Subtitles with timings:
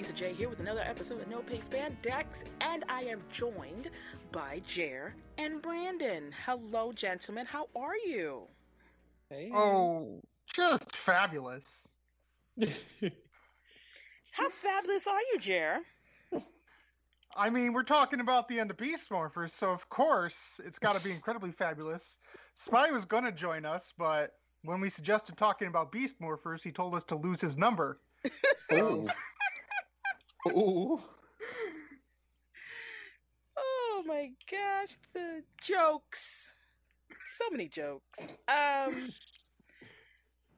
[0.00, 3.90] Lisa J here with another episode of No Pink Spandex, and I am joined
[4.32, 6.32] by Jer and Brandon.
[6.46, 7.44] Hello, gentlemen.
[7.44, 8.44] How are you?
[9.28, 9.50] Hey.
[9.52, 10.22] Oh,
[10.56, 11.86] just fabulous.
[14.30, 15.80] How fabulous are you, Jer?
[17.36, 20.96] I mean, we're talking about the end of Beast Morphers, so of course it's got
[20.96, 22.16] to be incredibly fabulous.
[22.54, 24.32] Spy was going to join us, but
[24.64, 28.00] when we suggested talking about Beast Morphers, he told us to lose his number.
[28.72, 29.06] Ooh.
[30.46, 31.00] Ooh.
[33.56, 36.54] Oh my gosh, the jokes.
[37.26, 38.38] So many jokes.
[38.48, 39.14] Um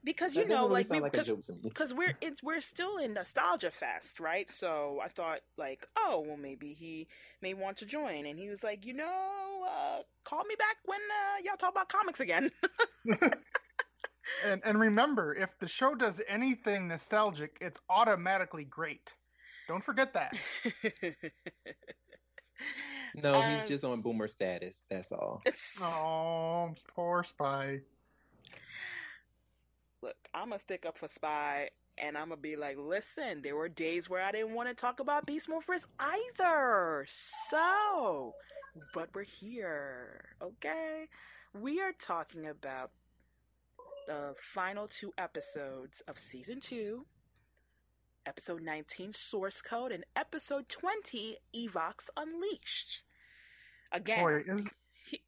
[0.05, 1.73] because you That know really like sound we like because joke to me.
[1.73, 6.37] because we're it's we're still in nostalgia fest right so i thought like oh well
[6.37, 7.07] maybe he
[7.41, 10.99] may want to join and he was like you know uh call me back when
[11.01, 12.51] uh, y'all talk about comics again
[14.43, 19.13] And and remember, if the show does anything nostalgic, it's automatically great.
[19.73, 20.37] Don't forget that.
[23.15, 24.85] No, Um, he's just on boomer status.
[24.91, 25.41] That's all.
[25.47, 27.81] it's, Oh, poor Spy.
[30.03, 33.69] look i'm gonna stick up for spy and i'm gonna be like listen there were
[33.69, 38.35] days where i didn't want to talk about beast morphers either so
[38.95, 41.07] but we're here okay
[41.61, 42.91] we are talking about
[44.09, 47.05] the final two episodes of season two
[48.27, 53.03] episode 19 source code and episode 20 evox unleashed
[53.91, 54.69] again Boy, is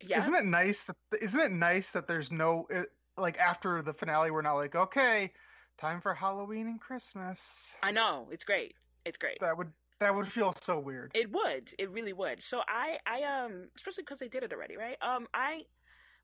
[0.00, 2.86] yeah isn't it nice that isn't it nice that there's no it,
[3.16, 5.32] like after the finale we're not like okay
[5.78, 10.28] time for halloween and christmas i know it's great it's great that would that would
[10.28, 11.72] feel so weird It would.
[11.78, 12.42] It really would.
[12.42, 14.96] So I, I um, especially because they did it already, right?
[15.00, 15.62] Um, I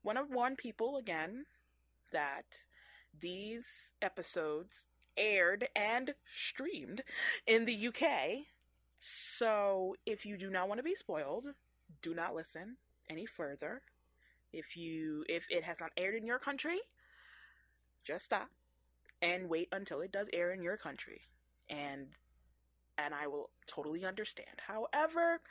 [0.03, 1.45] want to warn people again
[2.11, 2.45] that
[3.17, 4.85] these episodes
[5.17, 7.03] aired and streamed
[7.45, 8.45] in the UK.
[8.99, 11.47] So if you do not want to be spoiled,
[12.01, 12.77] do not listen
[13.09, 13.81] any further.
[14.53, 16.79] If you, if it has not aired in your country,
[18.03, 18.49] just stop
[19.21, 21.21] and wait until it does air in your country.
[21.69, 22.07] And
[22.97, 24.61] and I will totally understand.
[24.67, 25.41] However,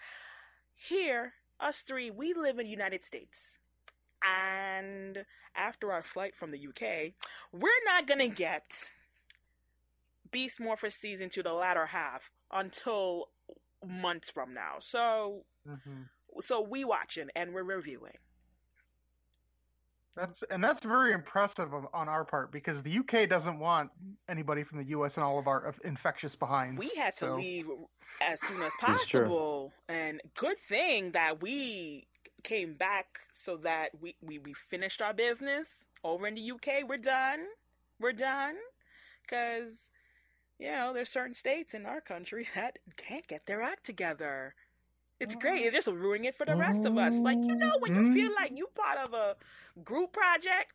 [0.77, 3.59] here, us three, we live in United States.
[4.23, 5.25] And
[5.57, 7.15] after our flight from the UK,
[7.53, 8.91] we're not gonna get
[10.31, 13.29] Beast Morphers season to the latter half until
[13.87, 14.77] months from now.
[14.81, 16.09] So Mhm.
[16.41, 18.17] so we watching and we're reviewing.
[20.17, 23.91] that's and that's very impressive on our part because the uk doesn't want
[24.29, 27.69] anybody from the us and all of our infectious behinds We had to leave
[28.21, 29.73] as soon as possible.
[29.89, 32.07] And good thing that we
[32.43, 36.83] came back so that we, we, we finished our business over in the UK.
[36.87, 37.47] We're done.
[37.99, 38.57] We're done.
[39.23, 39.73] Because,
[40.61, 44.55] you know, there's certain states in our country that can't get their act together.
[45.19, 45.61] It's great.
[45.61, 45.69] Mm-hmm.
[45.69, 47.15] It just ruining it for the rest of us.
[47.15, 48.13] Like, you know, when you mm-hmm.
[48.13, 49.37] feel like you're part of a
[49.85, 50.73] group project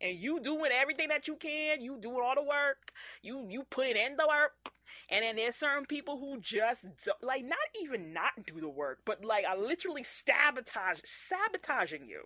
[0.00, 2.92] and you doing everything that you can, you doing all the work,
[3.22, 4.72] you you put it in the work,
[5.10, 6.84] and then there's certain people who just
[7.22, 12.24] like not even not do the work, but like are literally sabotage sabotaging you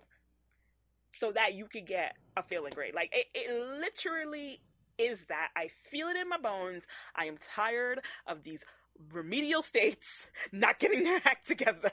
[1.11, 2.95] so that you could get a feeling great.
[2.95, 4.59] Like it, it literally
[5.01, 5.49] is that.
[5.55, 6.87] I feel it in my bones.
[7.15, 8.63] I am tired of these
[9.11, 11.91] remedial states not getting their act together.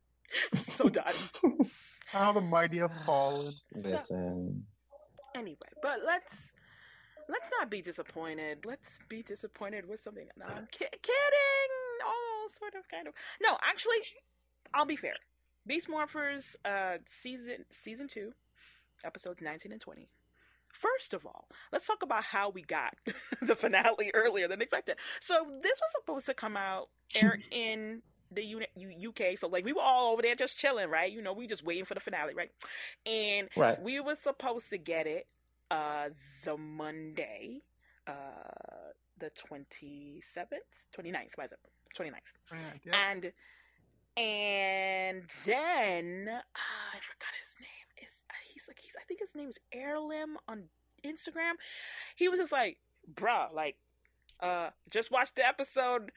[0.54, 1.14] I'm so done.
[2.06, 4.64] how the mighty have fallen Listen.
[5.34, 6.52] anyway, but let's
[7.28, 8.64] let's not be disappointed.
[8.64, 10.26] Let's be disappointed with something.
[10.36, 11.70] No, I'm ki- kidding.
[12.04, 13.14] Oh, sort of, kind of.
[13.42, 13.98] No, actually,
[14.74, 15.14] I'll be fair.
[15.66, 18.32] Beast Morphers, uh, season season two,
[19.04, 20.08] episodes nineteen and twenty.
[20.78, 22.94] First of all, let's talk about how we got
[23.42, 24.96] the finale earlier than expected.
[25.20, 29.36] So this was supposed to come out air in the uni- U- UK.
[29.38, 31.10] So like we were all over there just chilling, right?
[31.10, 32.50] You know, we just waiting for the finale, right?
[33.06, 33.80] And Right.
[33.82, 35.26] we were supposed to get it
[35.70, 36.10] uh
[36.44, 37.62] the Monday,
[38.06, 38.12] uh
[39.18, 40.22] the 27th,
[40.96, 41.56] 29th, by the
[41.96, 42.12] 29th.
[42.84, 42.92] Yeah.
[43.10, 43.32] And
[44.16, 47.87] and then ah, I forgot his name.
[48.68, 50.64] Like he's I think his name's Heirloom on
[51.04, 51.54] Instagram.
[52.14, 52.78] He was just like,
[53.12, 53.76] bruh, like
[54.40, 56.12] uh just watch the episode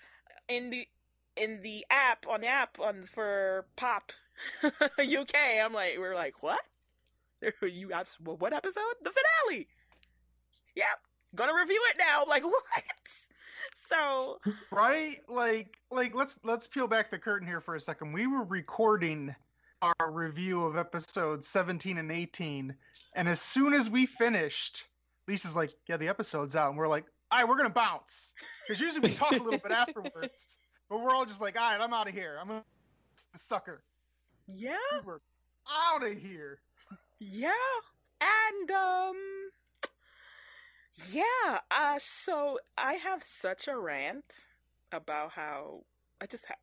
[0.47, 0.87] in the
[1.35, 4.11] in the app on the app on for Pop
[4.63, 5.35] UK.
[5.63, 6.61] I'm like, we're like, what?
[7.61, 7.91] You
[8.25, 8.95] what episode?
[9.01, 9.67] The finale.
[10.75, 10.85] Yep,
[11.35, 12.21] gonna review it now.
[12.23, 12.83] I'm like, what?
[13.87, 14.39] So
[14.71, 18.43] right like like let's let's peel back the curtain here for a second we were
[18.43, 19.35] recording
[19.81, 22.75] our review of episodes 17 and 18
[23.15, 24.85] and as soon as we finished
[25.27, 28.33] lisa's like yeah the episode's out and we're like all right, we're gonna bounce.
[28.67, 30.57] Because usually we talk a little bit afterwards,
[30.89, 32.37] but we're all just like, all right, I'm out of here.
[32.41, 32.63] I'm the
[33.35, 33.83] sucker.
[34.47, 34.75] Yeah,
[35.05, 35.19] We're
[35.69, 36.59] out of here.
[37.19, 37.53] yeah,
[38.19, 39.15] and um,
[41.09, 41.59] yeah.
[41.69, 44.47] Uh, so I have such a rant
[44.91, 45.83] about how
[46.19, 46.57] I just have.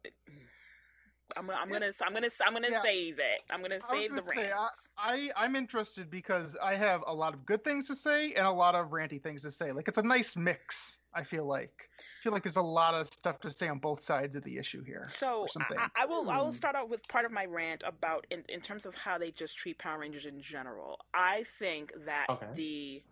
[1.36, 2.82] I'm gonna, I'm gonna, I'm gonna, I'm gonna Yeah.
[2.82, 3.40] save it.
[3.50, 4.54] I'm gonna I save gonna the say, rant.
[4.98, 8.46] I, I I'm interested because I have a lot of good things to say and
[8.46, 9.72] a lot of ranty things to say.
[9.72, 10.96] Like it's a nice mix.
[11.14, 14.00] I feel like I feel like there's a lot of stuff to say on both
[14.00, 15.06] sides of the issue here.
[15.08, 15.76] So something.
[15.78, 16.56] I, I will I will Hmm.
[16.56, 19.56] start out with part of my rant about in, in terms of how they just
[19.56, 20.98] treat Power Rangers in general.
[21.14, 22.46] I think that Okay.
[22.54, 23.02] the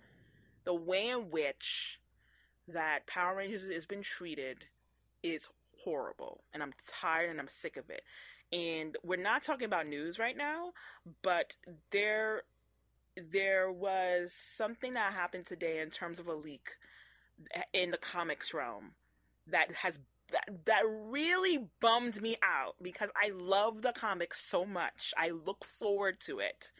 [0.64, 2.00] the way in which
[2.68, 4.64] that Power Rangers has been treated
[5.22, 5.48] is
[5.86, 8.02] horrible, and I'm tired and I'm sick of it.
[8.52, 10.72] And we're not talking about news right now,
[11.22, 11.56] but
[11.92, 12.42] there
[13.16, 16.72] there was something that happened today in terms of a leak
[17.72, 18.92] in the comics realm
[19.48, 20.00] that has
[20.32, 25.14] that, that really bummed me out because I love the comics so much.
[25.16, 26.72] I look forward to it.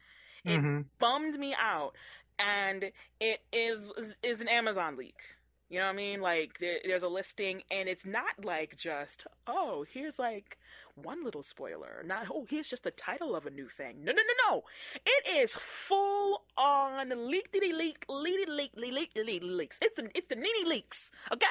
[0.47, 0.87] It Mhm.
[0.99, 1.94] bummed me out,
[2.38, 3.91] and it is
[4.23, 5.37] is an Amazon leak.
[5.69, 6.21] You know what I mean?
[6.21, 10.59] Like there, there's a listing, and it's not like just oh here's like
[10.95, 12.03] one little spoiler.
[12.07, 14.05] Not oh here's just the title of a new thing.
[14.05, 14.63] No no no no.
[15.05, 19.79] It is full on leak leak leak leak leak leak leak leaks.
[19.83, 21.11] It's the it's the nini leaks.
[21.33, 21.47] Okay,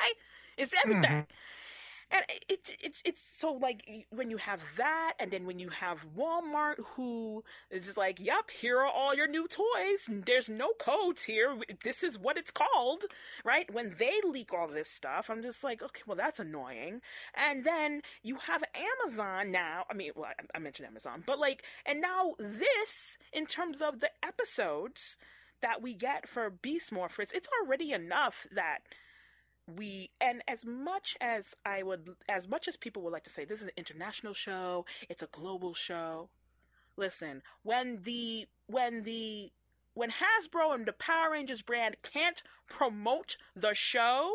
[0.58, 1.12] it's everything.
[1.12, 1.26] Mhm.
[2.12, 5.69] And it, it, it's it's so like when you have that, and then when you
[5.69, 10.07] have Walmart, who is just like, "Yep, here are all your new toys.
[10.07, 11.57] There's no codes here.
[11.84, 13.06] This is what it's called."
[13.44, 13.74] Right?
[13.74, 17.02] When they leak all this stuff, I'm just like, "Okay, well that's annoying."
[17.34, 18.63] And then you have
[19.04, 19.86] Amazon now.
[19.90, 24.00] I mean, well, I, I mentioned Amazon, but like, and now this in terms of
[24.00, 25.18] the episodes
[25.62, 28.80] that we get for Beast Morphers, it's already enough that
[29.68, 33.46] we and as much as I would as much as people would like to say
[33.46, 36.30] this is an international show, it's a global show.
[36.98, 39.52] Listen, when the when the
[39.94, 44.32] when Hasbro and the Power Rangers brand can't promote the show,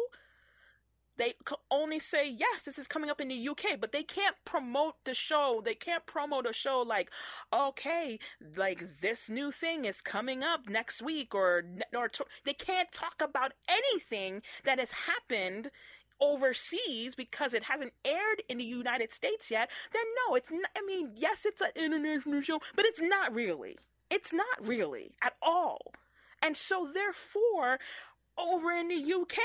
[1.20, 1.34] they
[1.70, 5.14] only say yes, this is coming up in the UK, but they can't promote the
[5.14, 5.60] show.
[5.62, 7.10] They can't promote a show like,
[7.52, 8.18] okay,
[8.56, 11.62] like this new thing is coming up next week, or
[11.94, 15.70] or to- they can't talk about anything that has happened
[16.22, 19.70] overseas because it hasn't aired in the United States yet.
[19.92, 20.70] Then no, it's not.
[20.76, 23.76] I mean, yes, it's an international show, but it's not really.
[24.10, 25.92] It's not really at all.
[26.42, 27.78] And so therefore,
[28.40, 29.38] over in the UK,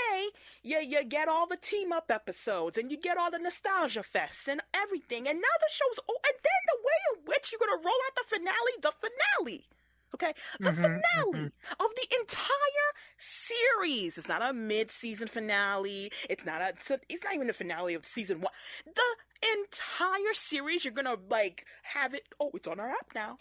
[0.64, 4.48] you, you get all the team up episodes and you get all the nostalgia fests
[4.48, 5.28] and everything.
[5.28, 8.16] And now the show's oh, and then the way in which you're gonna roll out
[8.16, 9.66] the finale, the finale.
[10.14, 14.18] Okay, the Mhm, finale of the entire series.
[14.18, 16.12] It's not a mid-season finale.
[16.30, 16.70] It's not a.
[16.70, 18.54] It's, a, it's not even the finale of season one.
[18.86, 19.16] The
[19.60, 20.86] entire series.
[20.86, 22.30] You're gonna like have it.
[22.40, 23.40] Oh, it's on our app now.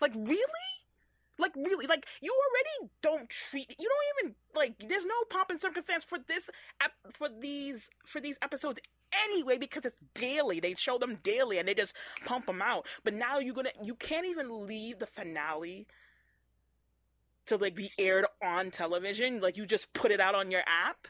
[0.00, 0.44] Like really?
[1.38, 1.86] Like really?
[1.86, 3.74] Like you already don't treat.
[3.78, 4.78] You don't even like.
[4.88, 6.50] There's no pomp and circumstance for this
[7.12, 8.80] for these for these episodes
[9.30, 10.60] anyway because it's daily.
[10.60, 11.94] They show them daily and they just
[12.24, 12.86] pump them out.
[13.04, 13.70] But now you're gonna.
[13.82, 15.86] You can't even leave the finale
[17.46, 19.40] to like be aired on television.
[19.40, 21.08] Like you just put it out on your app.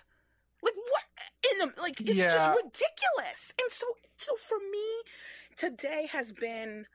[0.63, 1.05] Like what
[1.53, 2.01] in the like?
[2.01, 2.31] It's Yeah.
[2.31, 3.53] just ridiculous.
[3.61, 3.87] And so
[4.17, 4.87] so for me,
[5.57, 6.87] today has been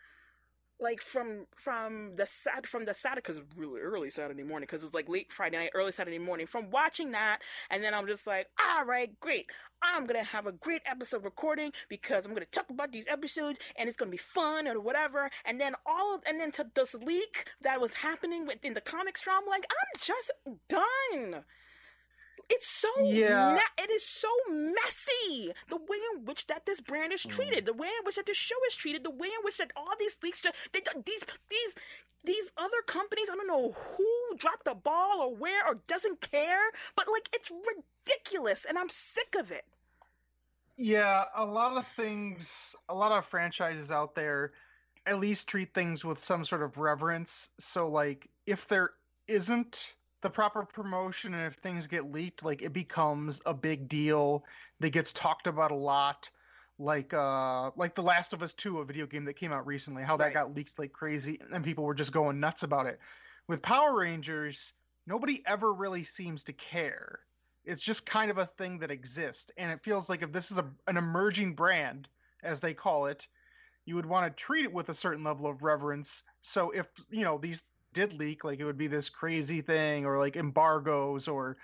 [0.80, 4.86] like from from the sat from the Saturday because really early Saturday morning because it
[4.86, 6.48] was like late Friday night, early Saturday morning.
[6.48, 7.40] From watching that,
[7.70, 9.50] and then I'm just like, all right, great.
[9.82, 13.88] I'm gonna have a great episode recording because I'm gonna talk about these episodes and
[13.88, 15.30] it's gonna be fun or whatever.
[15.46, 19.26] And then all of and then to this leak that was happening within the comics
[19.28, 20.32] realm, like I'm just
[20.70, 21.44] done.
[22.50, 23.60] It's so Yeah.
[23.78, 27.30] it is so messy the way in which that this brand is hmm.
[27.30, 29.72] treated, the way in which that this show is treated, the way in which that
[29.76, 31.76] all these leaks, just, they, these these
[32.26, 36.72] these other companies, I don't know who dropped the ball or where or doesn't care,
[36.96, 39.66] but like it's ridiculous, and I'm sick of it.
[40.78, 44.54] Yeah, a lot of things, a lot of franchises out there
[45.06, 47.50] at least treat things with some sort of reverence.
[47.60, 48.92] So, like, if there
[49.28, 49.94] isn't
[50.24, 54.46] the proper promotion and if things get leaked, like, it becomes a big deal
[54.80, 56.32] that gets talked about a lot.
[56.80, 60.04] Like, uh, like The Last of Us 2, a video game that came out recently,
[60.04, 60.34] how that Right.
[60.34, 63.00] got leaked like crazy and people were just going nuts about it.
[63.48, 64.74] With Power Rangers,
[65.06, 67.28] nobody ever really seems to care
[67.66, 70.58] it's just kind of a thing that exists and it feels like if this is
[70.58, 72.10] a, an emerging brand
[72.44, 73.28] as they call it
[73.86, 77.24] you would want to treat it with a certain level of reverence so if you
[77.24, 81.58] know these did leak like it would be this crazy thing or like embargoes or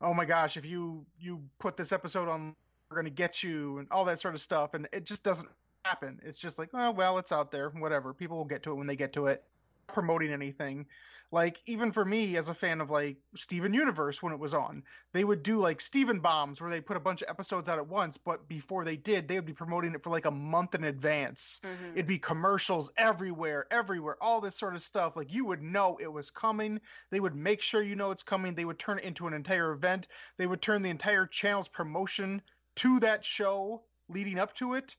[0.00, 2.54] oh my gosh, if you you put this episode on,
[2.90, 5.48] we're gonna get you and all that sort of stuff, and it just doesn't
[5.84, 6.20] happen.
[6.24, 8.12] It's just like, oh well, it's out there, whatever.
[8.12, 9.44] People will get to it when they get to it.
[9.88, 10.86] Promoting anything,
[11.32, 14.84] like even for me as a fan of like Steven Universe when it was on,
[15.12, 17.88] they would do like Steven bombs where they put a bunch of episodes out at
[17.88, 20.84] once, but before they did, they would be promoting it for like a month in
[20.84, 21.60] advance.
[21.64, 21.92] Mhm.
[21.94, 25.16] It'd be commercials everywhere, everywhere, all this sort of stuff.
[25.16, 26.80] Like you would know it was coming.
[27.10, 28.54] They would make sure you know it's coming.
[28.54, 30.06] They would turn it into an entire event.
[30.36, 32.42] They would turn the entire channel's promotion
[32.76, 34.96] to that show leading up to it.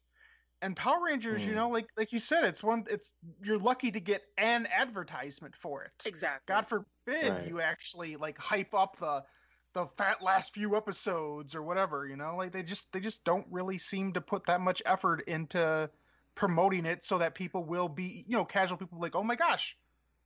[0.64, 1.56] And Power Rangers, you Hmm.
[1.56, 5.84] know, like like you said, it's one it's you're lucky to get an advertisement for
[5.84, 5.92] it.
[6.06, 6.46] Exactly.
[6.48, 6.88] God forbid
[7.22, 7.48] Right.
[7.48, 9.26] you actually like hype up the
[9.74, 12.38] the fat last few episodes or whatever, you know?
[12.38, 15.92] Like they just they just don't really seem to put that much effort into
[16.36, 19.78] promoting it so that people will be, you know, casual people like, "Oh my gosh,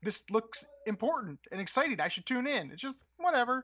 [0.04, 2.00] this looks important and exciting.
[2.00, 3.64] I should tune in." It's just whatever.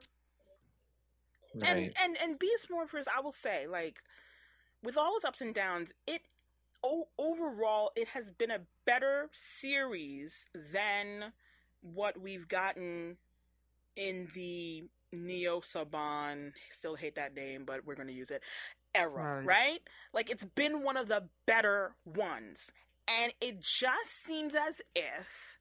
[1.56, 1.94] Right.
[1.98, 4.02] and and and Beast Morphers, I will say, like
[4.84, 6.24] with all its ups and downs, it
[6.84, 11.34] o- overall it has been a better series than
[11.82, 13.18] what we've gotten
[13.96, 16.54] in the Neo Saban.
[16.72, 18.42] Still hate that name, but we're gonna use it.
[18.96, 19.46] Era, Right.
[19.46, 19.80] right?
[20.14, 22.72] Like it's been one of the better ones,
[23.08, 25.60] and it just seems as if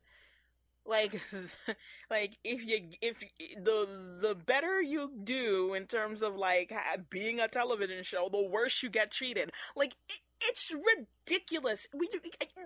[0.84, 1.14] like
[2.10, 3.20] like if you if
[3.62, 6.72] the the better you do in terms of like
[7.08, 11.87] being a television show the worse you get treated like it, it's ridiculous.
[11.94, 12.08] We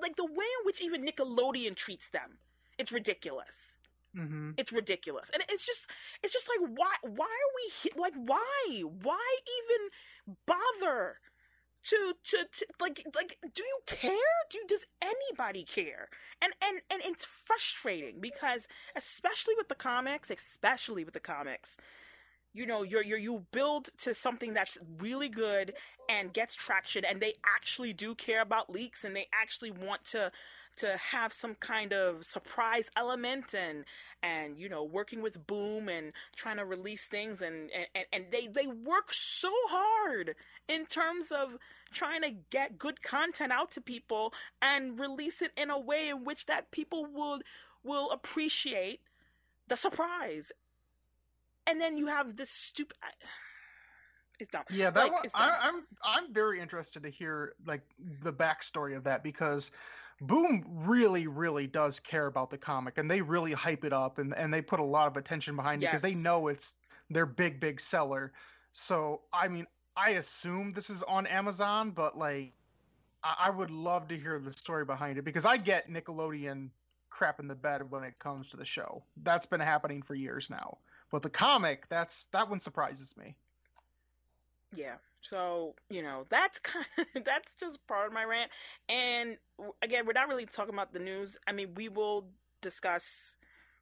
[0.00, 2.38] like the way in which even nickelodeon treats them
[2.78, 3.76] it's ridiculous.
[4.14, 5.30] Hmm it's ridiculous.
[5.32, 5.90] And it's just
[6.22, 8.82] it's just like why why are we he- like why?
[9.02, 11.18] Why even bother
[11.84, 14.12] to, to to like like do you care?
[14.50, 16.08] Do does anybody care?
[16.40, 18.66] And and and it's frustrating because
[18.96, 21.76] especially with the comics especially with the comics
[22.56, 25.74] you know you're, you're you build to something that's really good
[26.08, 30.32] and gets traction and they actually do care about leaks and they actually want to
[30.76, 33.84] to have some kind of surprise element and
[34.22, 38.46] and you know working with boom and trying to release things and and, and they
[38.46, 40.34] they work so hard
[40.68, 41.58] in terms of
[41.92, 44.32] trying to get good content out to people
[44.62, 47.42] and release it in a way in which that people would
[47.82, 49.00] will appreciate
[49.68, 50.52] the surprise
[51.66, 52.96] and then you have this stupid
[54.38, 55.30] it's dumb Yeah, that Like, one, dumb.
[55.34, 57.82] I, I'm I'm very interested to hear like
[58.22, 59.70] the backstory of that because
[60.22, 64.34] Boom really, really does care about the comic and they really hype it up and,
[64.34, 66.76] and they put a lot of attention behind it because they know it's
[67.10, 68.32] their big, big seller.
[68.72, 72.54] So I mean, I assume this is on Amazon, but like
[73.22, 76.70] I, I would love to hear the story behind it because I get Nickelodeon
[77.10, 79.02] crap in the bed when it comes to the show.
[79.22, 80.78] That's been happening for years now.
[81.10, 83.36] But the comic, that's that one surprises me.
[84.74, 84.96] Yeah.
[85.22, 88.50] So, you know, that's kind of, that's just part of my rant.
[88.88, 89.36] And
[89.82, 91.36] again, we're not really talking about the news.
[91.46, 92.26] I mean, we will
[92.60, 93.34] discuss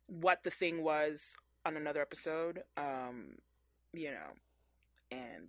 [0.07, 1.35] what the thing was
[1.67, 2.63] on another episode.
[2.77, 3.37] Um,
[3.93, 4.33] you know,
[5.11, 5.49] and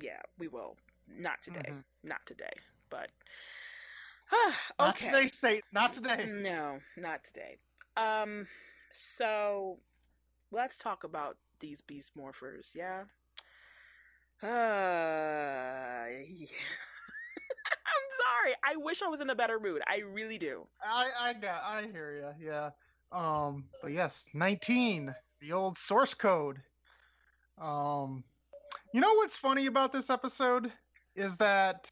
[0.00, 0.76] yeah, we will.
[1.08, 1.70] Not today.
[1.70, 1.84] Mhm.
[2.04, 2.52] Not today.
[2.88, 3.10] But
[4.32, 4.52] okay.
[4.78, 5.62] Not today, Satan.
[5.72, 6.26] Not today.
[6.30, 7.58] No, not today.
[7.96, 8.46] Um,
[8.92, 9.78] so
[10.50, 13.04] let's talk about these beast morphers, yeah?
[14.42, 14.46] Uh,
[17.86, 18.54] I'm sorry.
[18.64, 19.82] I wish I was in a better mood.
[19.86, 20.66] I really do.
[20.82, 22.46] I I got I hear you.
[22.46, 22.70] Yeah.
[23.12, 23.64] Um.
[23.82, 26.58] But yes, nineteen, the old source code.
[27.60, 28.24] Um.
[28.92, 30.72] You know what's funny about this episode
[31.14, 31.88] is that,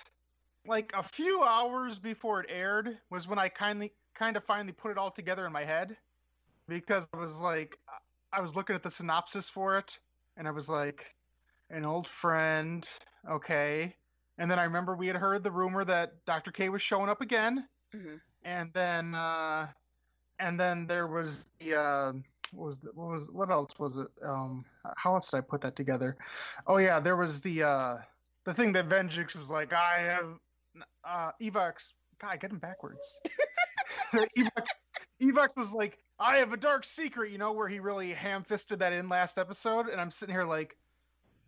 [0.66, 4.90] like a few hours before it aired, was when I kindly kind of finally put
[4.90, 5.96] it all together in my head,
[6.66, 7.76] because I was like,
[8.32, 9.98] I was looking at the synopsis for it,
[10.36, 11.06] and I was like,
[11.70, 12.86] an old friend,
[13.28, 13.94] okay.
[14.38, 16.52] And then I remember we had heard the rumor that Dr.
[16.52, 19.66] K was showing up again hmm and then uh
[20.40, 22.12] and then there was the uh
[22.52, 24.64] what was the, what was what else was it um
[24.96, 26.16] how else did i put that together
[26.66, 27.96] oh yeah there was the uh
[28.44, 30.38] the thing that Venjix was like i have
[31.04, 33.20] uh evox god i get him backwards
[34.38, 34.66] evox,
[35.22, 38.92] evox was like i have a dark secret you know where he really ham-fisted that
[38.92, 40.76] in last episode and i'm sitting here like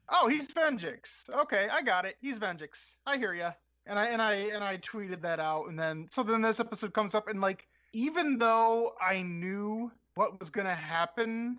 [0.08, 2.16] oh he's Venjix okay i got it.
[2.20, 3.52] He's Venjix i hear ya.
[3.86, 6.92] And I and I and I tweeted that out, and then so then this episode
[6.92, 11.58] comes up, and like even though I knew what was gonna happen,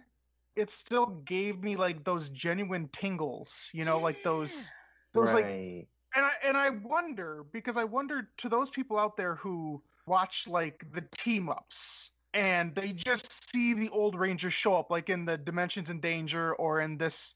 [0.56, 4.70] it still gave me like those genuine tingles, you know, like those
[5.14, 9.36] those like, and I and I wonder because I wonder to those people out there
[9.36, 14.92] who watch like the team ups and they just see the old Rangers show up
[14.92, 17.36] like in the Dimensions in Danger or in this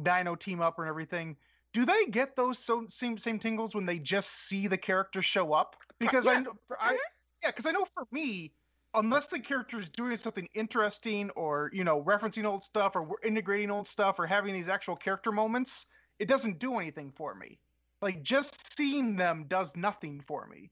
[0.00, 1.36] Dino team up and everything.
[1.74, 5.52] Do they get those so same same tingles when they just see the character show
[5.52, 5.76] up?
[5.98, 6.40] Because I, Yeah.
[6.42, 6.96] know, I mm-hmm.
[7.42, 8.52] yeah, because I know for me,
[8.94, 13.70] unless the character is doing something interesting or you know referencing old stuff or integrating
[13.70, 15.86] old stuff or having these actual character moments,
[16.20, 17.58] it doesn't do anything for me.
[18.00, 20.70] Like just seeing them does nothing for me.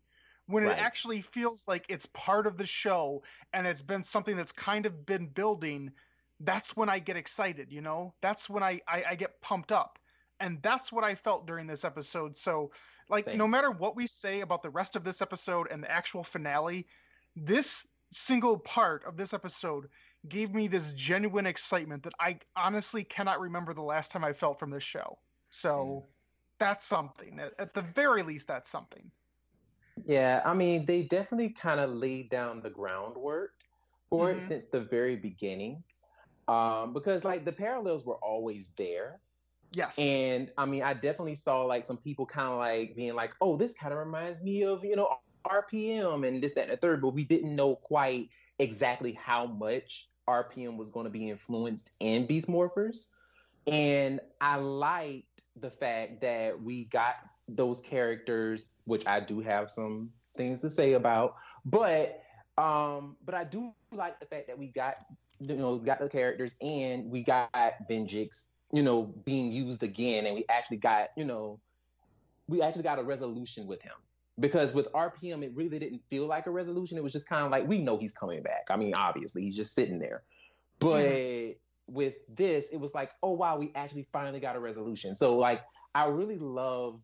[0.50, 0.76] When Right.
[0.76, 4.84] it actually feels like it's part of the show and it's been something that's kind
[4.84, 5.92] of been building,
[6.40, 8.12] that's when I get excited, you know?
[8.20, 9.98] That's when I, I, I get pumped up.
[10.40, 12.36] And that's what I felt during this episode.
[12.36, 12.72] So,
[13.08, 16.24] like, no matter what we say about the rest of this episode and the actual
[16.24, 16.86] finale,
[17.36, 19.88] this single part of this episode
[20.28, 24.58] gave me this genuine excitement that I honestly cannot remember the last time I felt
[24.58, 25.18] from this show.
[25.50, 26.04] So, mm.
[26.58, 27.38] that's something.
[27.38, 29.10] At, at the very least, that's something.
[30.04, 33.52] Yeah, I mean, they definitely kind of laid down the groundwork
[34.08, 34.36] for Mhm.
[34.36, 35.84] it since the very beginning.
[36.48, 39.20] Um, because like the parallels were always there.
[39.72, 39.98] Yes.
[39.98, 43.56] And I mean, I definitely saw like some people kind of like being like, oh,
[43.56, 45.16] this kind of reminds me of, you know,
[45.46, 50.10] RPM and this, that, and the third, but we didn't know quite exactly how much
[50.28, 53.08] RPM was going to be influenced in Beast Morphers.
[53.66, 57.16] And I liked the fact that we got
[57.56, 62.22] those characters, which I do have some things to say about, but
[62.58, 64.96] um, but I do like the fact that we got
[65.40, 67.50] you know got the characters and we got
[67.88, 71.60] Venjix, you know, being used again, and we actually got you know
[72.48, 73.94] we actually got a resolution with him
[74.38, 76.98] because with RPM it really didn't feel like a resolution.
[76.98, 78.66] It was just kind of like we know he's coming back.
[78.68, 80.22] I mean, obviously he's just sitting there,
[80.78, 85.14] but with this it was like oh wow we actually finally got a resolution.
[85.14, 85.62] So like
[85.94, 87.00] I really love.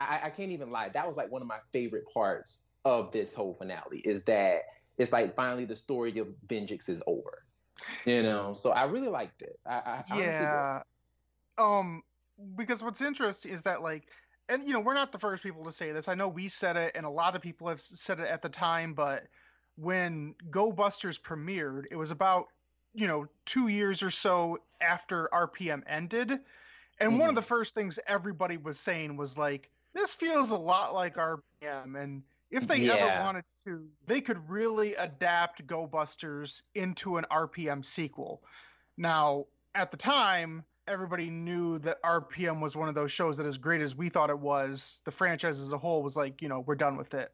[0.00, 0.90] I, I can't even lie.
[0.90, 4.62] That was like one of my favorite parts of this whole finale is that
[4.98, 7.44] it's like finally the story of Venjix is over.
[8.04, 9.58] You know, so I really liked it.
[9.66, 10.82] I, I yeah
[11.58, 12.02] um
[12.56, 14.08] because what's interesting is that like
[14.48, 16.76] and you know we're not the first people to say this i know we said
[16.76, 19.26] it and a lot of people have said it at the time but
[19.76, 22.48] when go busters premiered it was about
[22.94, 26.40] you know two years or so after rpm ended
[27.00, 27.36] and one of Mhm.
[27.36, 32.22] the first things everybody was saying was like this feels a lot like rpm and
[32.50, 38.42] if they ever wanted to they could really adapt go busters into an rpm sequel
[39.00, 43.56] now, at the time, everybody knew that RPM was one of those shows that, as
[43.56, 46.60] great as we thought it was, the franchise as a whole was like, you know,
[46.60, 47.32] we're done with it.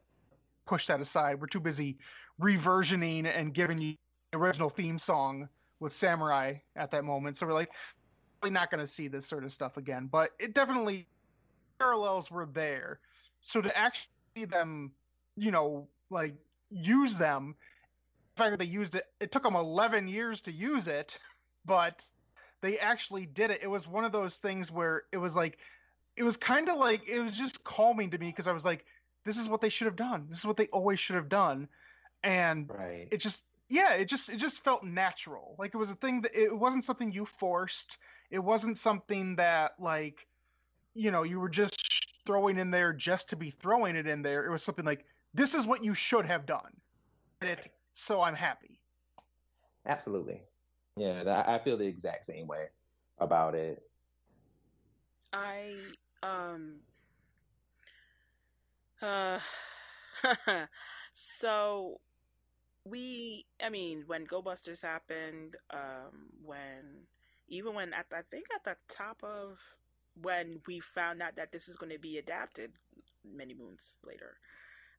[0.64, 1.40] Push that aside.
[1.40, 1.98] We're too busy
[2.40, 3.96] reversioning and giving you
[4.30, 5.48] the original theme song
[5.80, 7.36] with Samurai at that moment.
[7.36, 7.72] So we're like,
[8.40, 10.08] probably not going to see this sort of stuff again.
[10.10, 11.08] But it definitely,
[11.78, 13.00] parallels were there.
[13.40, 14.92] So to actually see them,
[15.36, 16.34] you know, like
[16.70, 17.56] use them,
[18.36, 21.18] the fact that they used it, it took them 11 years to use it
[21.66, 22.04] but
[22.62, 23.60] they actually did it.
[23.62, 25.58] It was one of those things where it was like,
[26.16, 28.86] it was kind of like, it was just calming to me because I was like,
[29.24, 30.26] this is what they should have done.
[30.28, 31.68] This is what they always should have done.
[32.22, 33.08] And Right.
[33.10, 35.56] it just, yeah, it just, it just felt natural.
[35.58, 37.98] Like it was a thing that it wasn't something you forced.
[38.30, 40.26] It wasn't something that like,
[40.96, 41.76] you know, you were just
[42.24, 44.44] throwing in there just to be throwing it in there.
[44.46, 45.04] It was something like,
[45.34, 46.72] this is what you should have done.
[47.42, 48.80] It, so I'm happy.
[49.86, 50.42] Absolutely.
[50.96, 52.66] Yeah, I feel the exact same way
[53.18, 53.82] about it.
[55.32, 55.74] I
[56.22, 56.76] um
[59.02, 59.38] uh
[61.12, 62.00] so
[62.84, 67.06] we I mean when Go Busters happened, um when
[67.48, 69.58] even when at I think at the top of
[70.20, 72.72] when we found out that this was going to be adapted
[73.24, 74.36] many moons later.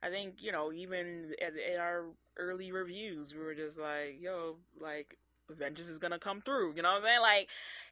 [0.03, 2.05] I think, you know, even in, our
[2.37, 5.17] early reviews, we were just like, yo, like
[5.51, 7.21] Venjix is going to come through, you know what I'm saying?
[7.21, 7.49] Like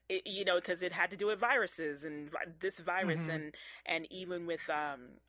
[0.09, 3.35] it, you know, because it had to do with viruses and this virus, Mhm.
[3.35, 5.19] and and even with um,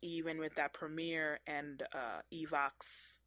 [0.00, 3.18] even with that premiere and uh, Evox,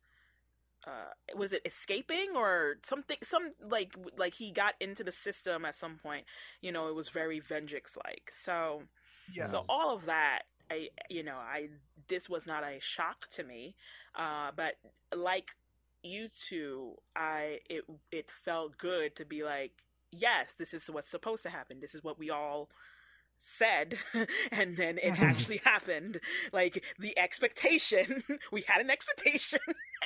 [0.88, 3.17] uh, was it escaping or something?
[3.24, 6.26] Some like like he got into the system at some point.
[6.62, 8.32] You know, it was very Venjix like.
[8.32, 8.84] So
[9.28, 9.54] Yes.
[9.54, 11.69] so all of that, I you know, I
[12.08, 13.76] this was not a shock to me,
[14.15, 14.76] uh, but
[15.15, 15.52] like
[16.04, 19.71] you two, I it it felt good to be like,
[20.12, 21.80] yes, this is what's supposed to happen.
[21.82, 22.69] This is what we all
[23.39, 23.98] said
[24.52, 26.19] and then it actually happened
[26.52, 29.60] like the expectation we had an expectation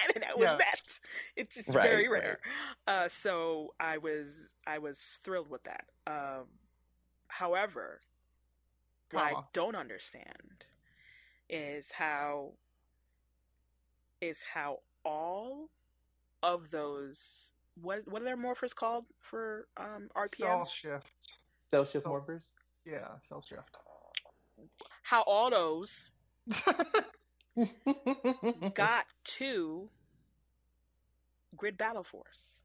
[0.16, 0.60] and it was Yes.
[0.60, 1.00] met
[1.36, 2.24] it's it's Right, very right.
[2.24, 2.40] rare
[2.88, 6.46] uh so i was i was thrilled with that um
[7.28, 8.02] however
[9.12, 10.66] what I don't understand
[11.50, 12.52] is how
[14.22, 15.70] is how all
[16.44, 20.36] of those what what are their morphers called for um RPM?
[20.36, 21.08] Cell shift.
[21.72, 22.54] Cell shift So- morphers.
[22.86, 23.76] Yeah, cell shift.
[25.02, 26.06] How all those
[28.74, 29.90] got to
[31.56, 32.62] Grid Battle Force.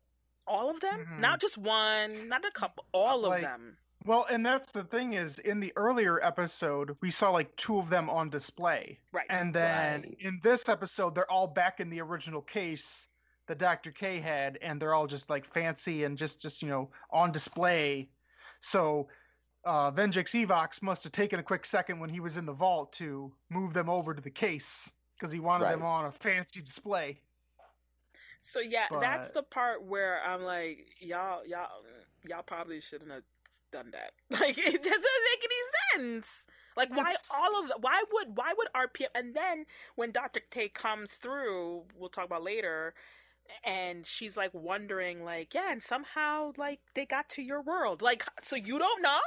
[0.47, 1.07] All of them?
[1.07, 1.19] Mhm.
[1.21, 3.79] Not just one, not a couple, all of Like- them.
[4.05, 7.89] well, and that's the thing is, in the earlier episode, we saw like two of
[7.89, 9.27] them on display, Right.
[9.31, 10.17] and then Right.
[10.21, 13.09] in this episode, they're all back in the original case
[13.47, 13.91] that Dr.
[13.93, 18.11] K had, and they're all just like fancy and just just you know on display.
[18.61, 19.09] So.
[19.65, 22.93] Uh, Venjix Evox must have taken a quick second when he was in the vault
[22.95, 27.19] to move them over to the case because he wanted them on a fancy display.
[28.43, 31.69] So yeah, that's the part where I'm like, y'all, y'all,
[32.29, 33.23] y'all probably shouldn't have
[33.73, 34.13] done that.
[34.41, 36.27] Like, it doesn't make any sense.
[36.77, 39.07] Like, why It's- all of the, why would why would RPM?
[39.15, 42.95] And then when Doctor K comes through, we'll talk about later,
[43.65, 48.03] and she's like wondering, like, yeah, and somehow like they got to your world.
[48.03, 49.21] Like, so you don't know?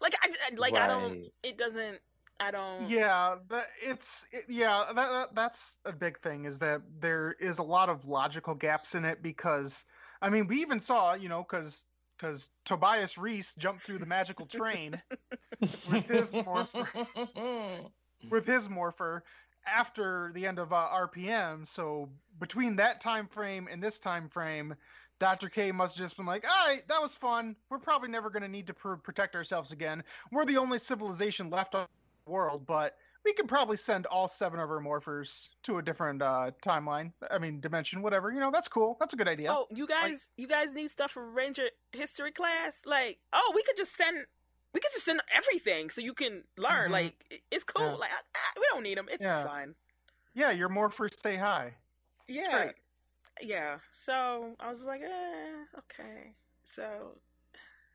[0.00, 1.26] Like, I I- like I don't.
[1.42, 1.98] It doesn't.
[2.40, 2.88] I don't.
[2.88, 7.58] Yeah, that it's it, yeah, that, that that's a big thing is that there is
[7.58, 9.84] a lot of logical gaps in it because
[10.22, 11.84] I mean, we even saw, you know, cuz
[12.18, 15.00] cuz Tobias Reese jumped through the magical train
[15.60, 16.88] with his morpher
[18.30, 19.24] with his morpher
[19.66, 22.08] after the end of uh, RPM, so
[22.38, 24.74] between that time frame and this time frame,
[25.18, 25.48] Dr.
[25.48, 27.56] K must have just been like, all right, that was fun.
[27.70, 30.02] We're probably never going to need to pr- protect ourselves again.
[30.30, 31.86] We're the only civilization left on
[32.24, 36.22] the world, but we could probably send all seven of our morphers to a different
[36.22, 37.12] uh, timeline.
[37.30, 38.30] I mean, dimension, whatever.
[38.32, 38.96] You know, that's cool.
[39.00, 39.52] That's a good idea.
[39.52, 42.78] Oh, you guys, you guys need stuff for Ranger history class.
[42.86, 44.24] Like, oh, we could just send,
[44.72, 46.90] we could just send everything so you can learn.
[46.90, 46.92] Mhm.
[46.92, 47.86] Like, it's cool.
[47.86, 47.94] Yeah.
[47.94, 49.08] Like, ah, we don't need them.
[49.10, 49.44] It's Yeah.
[49.44, 49.74] fine.
[50.34, 51.74] Yeah, your morphers say hi.
[52.28, 52.70] Yeah.
[53.40, 53.78] Yeah.
[53.92, 56.34] So I was like, eh, okay.
[56.64, 57.20] So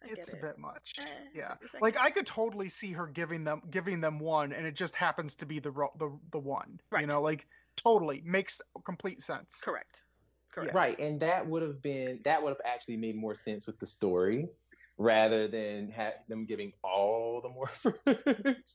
[0.02, 0.38] I it's get a it.
[0.38, 0.96] bit much.
[0.98, 1.04] Eh,
[1.34, 1.56] Yeah.
[1.62, 2.00] it's Like okay.
[2.00, 5.46] I could totally see her giving them giving them one, and it just happens to
[5.46, 6.80] be the the the one.
[6.92, 7.02] Right.
[7.02, 9.62] You know, like totally makes complete sense.
[9.62, 10.06] correct,
[10.52, 10.74] correct.
[10.74, 13.86] Right, and that would have been that would have actually made more sense with the
[13.86, 14.50] story
[14.98, 18.56] rather than ha- them giving all the morphers.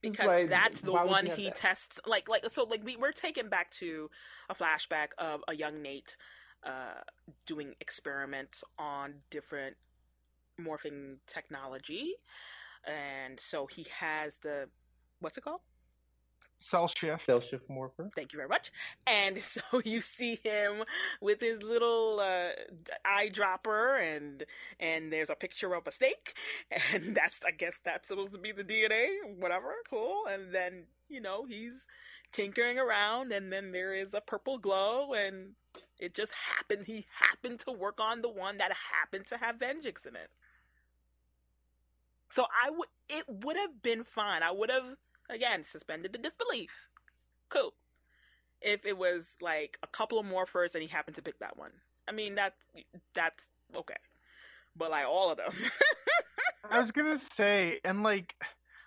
[0.00, 1.54] Because like, that's the one he that?
[1.56, 4.10] tests like like so like we, we're taken back to
[4.50, 6.16] a flashback of a young nate
[6.66, 7.00] uh
[7.46, 9.76] doing experiments on different
[10.60, 12.14] morphing technology
[12.84, 14.68] and so he has the
[15.20, 15.60] what's it called
[16.62, 17.22] Cell shift.
[17.22, 18.10] Cell shift morpher.
[18.14, 18.70] thank you very much.
[19.06, 20.84] And so you see him
[21.20, 22.50] with his little uh,
[23.06, 24.44] eyedropper and
[24.80, 26.34] and there's a picture of a snake.
[26.94, 29.06] And that's i guess that's supposed to be the dna
[29.38, 30.24] whatever cool.
[30.30, 31.86] And then you know he's
[32.32, 35.50] tinkering around and then there is a purple glow and
[35.98, 40.06] it just happened he happened to work on the one that happened to have Venjix
[40.06, 40.30] in it.
[42.30, 44.42] So i would it would have been fine.
[44.42, 44.96] I would have
[45.30, 46.88] again suspended the disbelief
[47.48, 47.74] cool
[48.62, 51.56] if it was like a couple of more first and he happened to pick that
[51.56, 51.72] one.
[52.08, 52.54] I mean that
[53.14, 53.96] that's okay.
[54.76, 55.52] But like all of them.
[56.70, 58.34] I was gonna say, and like,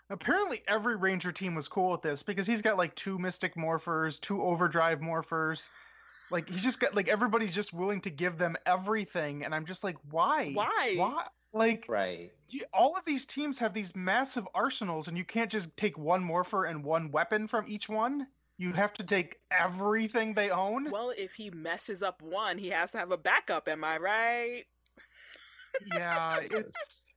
[0.09, 4.19] apparently every Ranger team was cool with this because he's got like two Mystic Morphers,
[4.19, 5.69] two Overdrive Morphers.
[6.31, 9.83] Like he's just got like everybody's just willing to give them everything, and I'm just
[9.83, 10.51] like, why?
[10.53, 10.95] Why?
[10.95, 11.25] Why?
[11.55, 12.33] Like, Right.
[12.49, 16.21] you, all of these teams have these massive arsenals, and you can't just take one
[16.23, 18.27] Morpher and one weapon from each one.
[18.57, 20.91] You have to take everything they own.
[20.91, 24.65] well, if he messes up one, he has to have a backup, am I right?
[25.85, 27.11] yeah, it's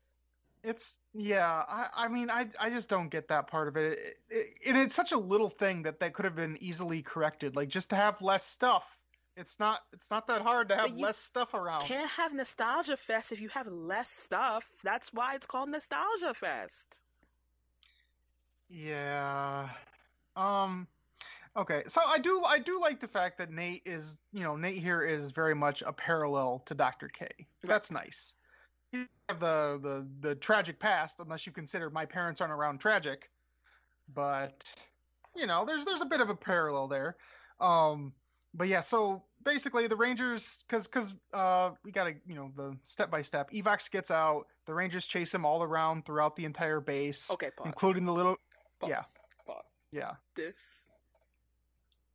[0.65, 1.65] it's yeah.
[1.69, 3.99] I I mean, I I just don't get that part of it.
[3.99, 4.47] It, it.
[4.67, 7.55] And it's such a little thing that that could have been easily corrected.
[7.57, 8.98] Like just to have less stuff.
[9.39, 11.83] It's not it's not that hard to have less stuff around.
[11.83, 14.67] Can't have Nostalgia Fest if you have less stuff.
[14.83, 17.01] That's why it's called Nostalgia Fest.
[18.69, 19.69] Yeah.
[20.35, 20.89] Um
[21.57, 21.85] okay.
[21.87, 25.05] So I do I do like the fact that Nate is, you know, Nate here
[25.05, 27.07] is very much a parallel to Dr.
[27.07, 27.29] K.
[27.63, 28.35] That's nice.
[28.91, 33.31] You have the the the tragic past unless you consider my parents aren't around tragic.
[34.13, 34.65] But
[35.37, 37.15] you know, there's there's a bit of a parallel there.
[37.61, 38.13] Um
[38.55, 42.77] but yeah, so basically the Rangers cuz cuz uh we got to, you know, the
[42.83, 43.51] step by step.
[43.51, 47.67] Evox gets out, the Rangers chase him all around throughout the entire base, Okay, pause.
[47.67, 48.37] including the little
[48.81, 48.91] pause.
[48.91, 49.03] yeah.
[49.47, 49.73] Pause.
[49.93, 50.13] yeah.
[50.35, 50.57] This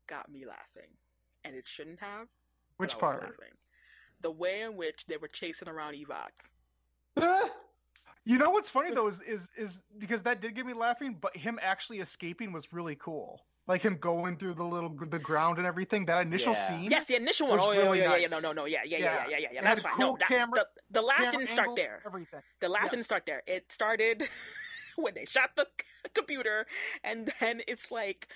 [0.07, 0.89] got me laughing.
[1.45, 2.27] And it shouldn't have.
[2.77, 3.21] Which part?
[3.21, 3.53] laughing.
[4.21, 7.49] The way in which they were chasing around Evox.
[8.25, 11.35] You know what's funny though is is is because that did get me laughing, but
[11.35, 13.45] him actually escaping was really cool.
[13.67, 16.05] Like him going through the little the ground and everything.
[16.05, 16.67] That initial Yeah.
[16.67, 16.91] scene.
[16.91, 17.57] Yes, the initial one.
[17.57, 18.43] was Oh, yeah, really yeah, yeah, yeah, nice.
[18.43, 19.13] no, no, no, yeah, yeah, yeah, Yeah.
[19.13, 19.61] yeah, yeah, yeah, yeah.
[19.63, 19.91] That's fine.
[19.93, 22.01] cool No, that, camera- the, the laugh didn't start angles, there.
[22.05, 22.41] Everything.
[22.59, 22.91] The laugh Yes.
[22.91, 23.41] didn't start there.
[23.47, 24.29] It started
[24.97, 25.67] when they shot the
[26.13, 26.67] computer,
[27.03, 28.27] and then it's like,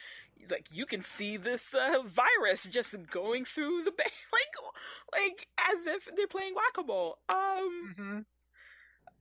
[0.49, 5.85] like you can see this uh, virus just going through the ba- like, like as
[5.87, 7.17] if they're playing whack-a-mole.
[7.27, 8.19] Um, hmm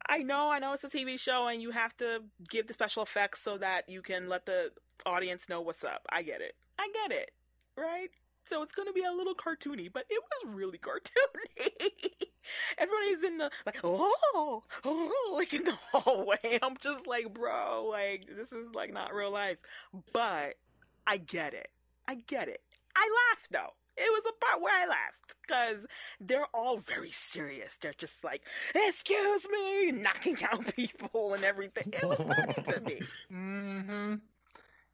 [0.08, 3.02] I know, I know it's a TV show, and you have to give the special
[3.02, 4.72] effects so that you can let the
[5.04, 6.06] audience know what's up.
[6.10, 6.54] I get it.
[6.78, 7.32] I get it.
[7.76, 8.08] Right?
[8.48, 11.72] So it's gonna be a little cartoony, but it was really cartoony.
[12.78, 16.58] Everybody's in the like, oh, oh, like in the hallway.
[16.62, 19.58] I'm just like, bro, like this is like not real life.
[20.12, 20.54] But
[21.06, 21.70] I get it.
[22.06, 22.60] I get it.
[22.94, 23.74] I laughed though.
[23.96, 25.86] It was a part where I laughed because
[26.20, 27.76] they're all very serious.
[27.80, 28.42] They're just like,
[28.74, 31.92] excuse me, knocking out people and everything.
[31.92, 33.00] It was funny to me.
[33.32, 34.14] Mm-hmm.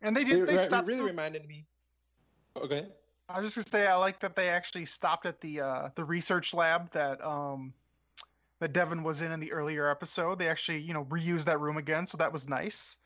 [0.03, 0.47] And they did.
[0.47, 0.87] They re- stopped.
[0.88, 1.65] really the- reminded me.
[2.57, 2.87] Okay.
[3.29, 6.05] I was just gonna say I like that they actually stopped at the uh, the
[6.05, 7.73] research lab that um
[8.61, 10.38] that Devin was in in the earlier episode.
[10.38, 12.97] They actually you know reused that room again, so that was nice.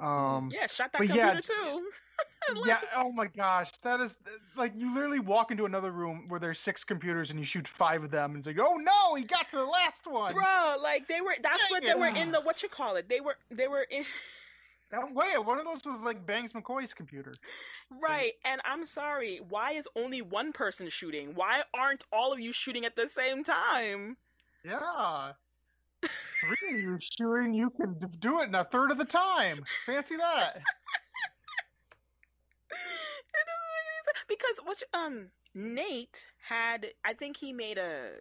[0.00, 1.90] Um, Yeah, shot that But computer yeah, too.
[2.54, 2.80] Like, yeah.
[2.96, 4.16] Oh my gosh, that is
[4.56, 8.02] like you literally walk into another room where there's six computers and you shoot five
[8.04, 10.34] of them, and it's like, oh no, he got to the last one.
[10.34, 13.08] Bro, like they were that's what they were in the what you call it.
[13.08, 14.04] They were they were in
[14.92, 17.34] That wait, one of those was like Bangs McCoy's computer.
[18.02, 18.34] right.
[18.44, 21.34] And I'm sorry, why is only one person shooting?
[21.34, 24.18] Why aren't all of you shooting at the same time?
[24.62, 25.32] Yeah.
[26.40, 29.64] Three of you shooting, you can do it in a third of the time.
[29.86, 30.56] Fancy that.
[30.56, 30.60] it
[33.32, 38.12] doesn't make any sense because what um Nate had I think he made a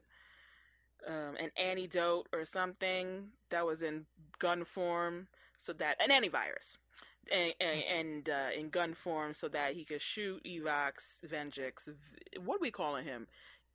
[1.08, 4.06] um an antidote or something that was in
[4.39, 6.78] gun form so that an antivirus
[7.32, 10.93] and and, and uh, in gun form so that he could shoot Evox
[11.26, 11.89] Venjix
[12.43, 13.28] what are we calling him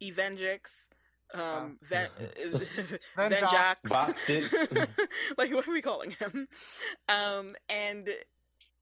[0.03, 0.87] Evengix
[1.35, 2.09] um Ven-
[3.17, 3.41] Venjox.
[3.41, 4.89] Venjox Botched it.
[5.39, 6.49] like what are we calling him
[7.09, 8.09] um and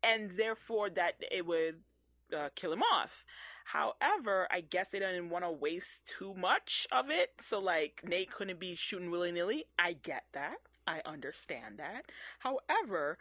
[0.03, 1.77] and therefore that it would
[2.37, 3.25] uh, kill him off.
[3.67, 8.31] However i guess they didn't want to waste too much of it so like nate
[8.31, 9.65] couldn't be shooting willy-nilly.
[9.79, 10.57] I get that.
[10.87, 12.05] I understand that.
[12.41, 13.19] However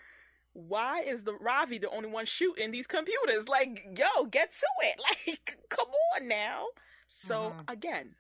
[0.54, 3.48] why is the ravi the only one shooting these computers?
[3.48, 5.00] Like yo get to it.
[5.28, 6.66] Like come on now.
[7.08, 7.72] So Mhm.
[7.72, 8.16] again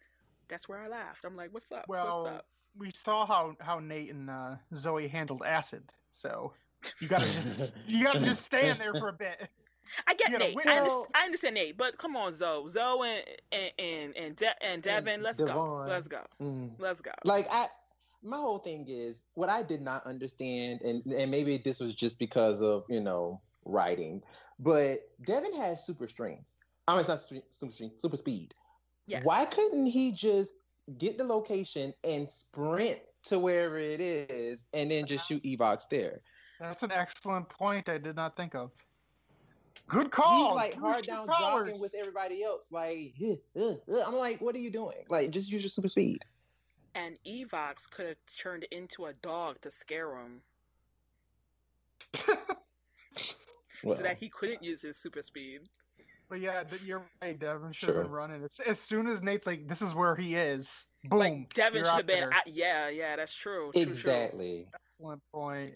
[0.47, 1.25] that's where i laughed.
[1.25, 1.85] I'm like what's up?
[1.87, 2.45] Well, what's up?
[2.77, 6.53] we saw how how Nate and uh, Zoe handled acid, so
[6.99, 9.49] you gotta just you gotta just stand there for a bit.
[10.07, 10.57] I get Nate.
[10.65, 14.63] I, under- I understand Nate, but come on, Zoe, Zoe, and and and and, De-
[14.65, 16.71] and Devin, let's go, let's go, Mm.
[16.79, 17.11] let's go.
[17.25, 17.67] like I
[18.21, 22.17] my whole thing is what I did not understand and and maybe this was just
[22.19, 24.21] because of, you know, writing,
[24.59, 26.51] but Devin has super strength.
[26.87, 28.53] I mean, it's not super strength, super speed.
[29.05, 29.23] Yes.
[29.25, 30.53] Why couldn't he just
[30.97, 36.21] get the location and sprint to wherever it is and then just shoot Evox there?
[36.59, 37.89] That's an excellent point.
[37.89, 38.71] I did not think of.
[39.87, 40.49] Good call.
[40.49, 41.67] He's like hard your down powers.
[41.69, 42.71] jogging with everybody else.
[42.71, 43.13] Like,
[43.55, 44.97] uh, uh." I'm like, what are you doing?
[45.09, 46.23] Like, just use your super speed.
[46.95, 50.41] And Evox could have turned into a dog to scare him,
[53.83, 55.61] Well, so that he couldn't use his super speed.
[56.29, 57.37] But yeah, you're right.
[57.37, 58.03] Devin should have Sure.
[58.03, 58.43] been running.
[58.43, 61.19] It's, as soon as Nate's like, "This is where he is," boom.
[61.19, 62.23] like Devin should out have been.
[62.31, 63.71] At, yeah, yeah, that's true.
[63.73, 63.91] true, true.
[63.91, 64.67] exactly.
[64.73, 65.75] Excellent point.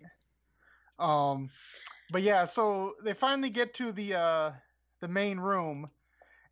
[1.00, 1.50] Um,
[2.12, 4.52] but yeah, so they finally get to the uh
[5.02, 5.89] the main room,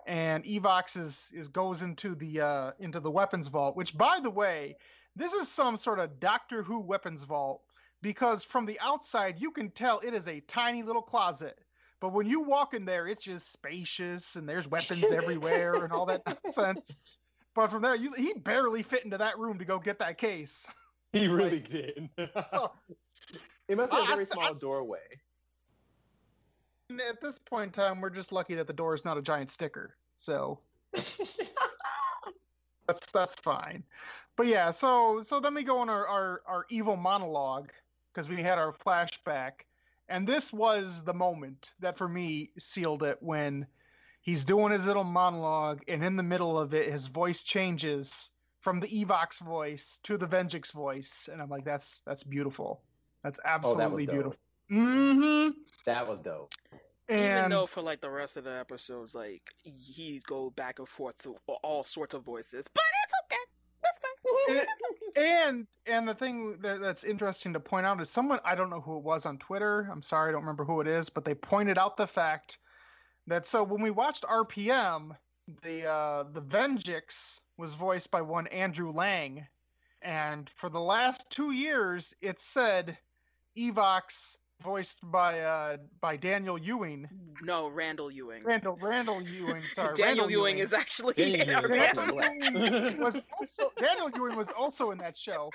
[0.05, 3.75] and Evox is is goes into the uh into the weapons vault.
[3.75, 4.77] Which, by the way,
[5.15, 7.61] this is some sort of Doctor Who weapons vault
[8.01, 11.57] because from the outside you can tell it is a tiny little closet.
[12.01, 16.05] But when you walk in there, it's just spacious and there's weapons everywhere and all
[16.07, 16.97] that nonsense.
[17.55, 20.67] But from there, you, he barely fit into that room to go get that case.
[21.13, 22.09] He really did.
[22.51, 22.69] So
[23.69, 24.99] it must be a very s- I small s- doorway.
[26.91, 29.49] At this point in time, we're just lucky that the door is not a giant
[29.49, 29.95] sticker.
[30.17, 30.59] So
[30.93, 33.83] that's that's fine.
[34.35, 37.71] But yeah, so so then we go on our our, our evil monologue
[38.13, 39.65] because we had our flashback,
[40.09, 43.67] and this was the moment that for me sealed it when
[44.21, 48.79] he's doing his little monologue, and in the middle of it, his voice changes from
[48.79, 52.81] the Evox voice to the Venjix voice, and I'm like, that's that's beautiful.
[53.23, 54.39] That's absolutely oh, that was absolutely beautiful.
[54.71, 55.59] Mm-hmm.
[55.85, 56.51] That was dope.
[57.07, 60.87] Even And though for like the rest of the episodes, like he go back and
[60.87, 63.41] forth to all sorts of voices, but it's okay.
[63.83, 64.55] That's fine.
[64.57, 64.67] It-
[65.17, 68.81] and and the thing that, that's interesting to point out is someone I don't know
[68.81, 69.87] who it was on Twitter.
[69.91, 72.57] I'm sorry, I don't remember who it is, but they pointed out the fact
[73.27, 75.15] that so when we watched RPM,
[75.61, 79.45] the uh, the Venjix was voiced by one Andrew Laing,
[80.01, 82.97] and for the last two years, it said
[83.57, 87.07] Evox voiced by uh by Daniel Ewing.
[87.41, 88.43] No, Randall Ewing.
[88.43, 89.63] Randall Randall Ewing.
[89.73, 91.93] Sorry, Daniel Randall Ewing, is actually Daniel Ewing is yeah.
[91.93, 95.51] actually was also Daniel Ewing was also in that show,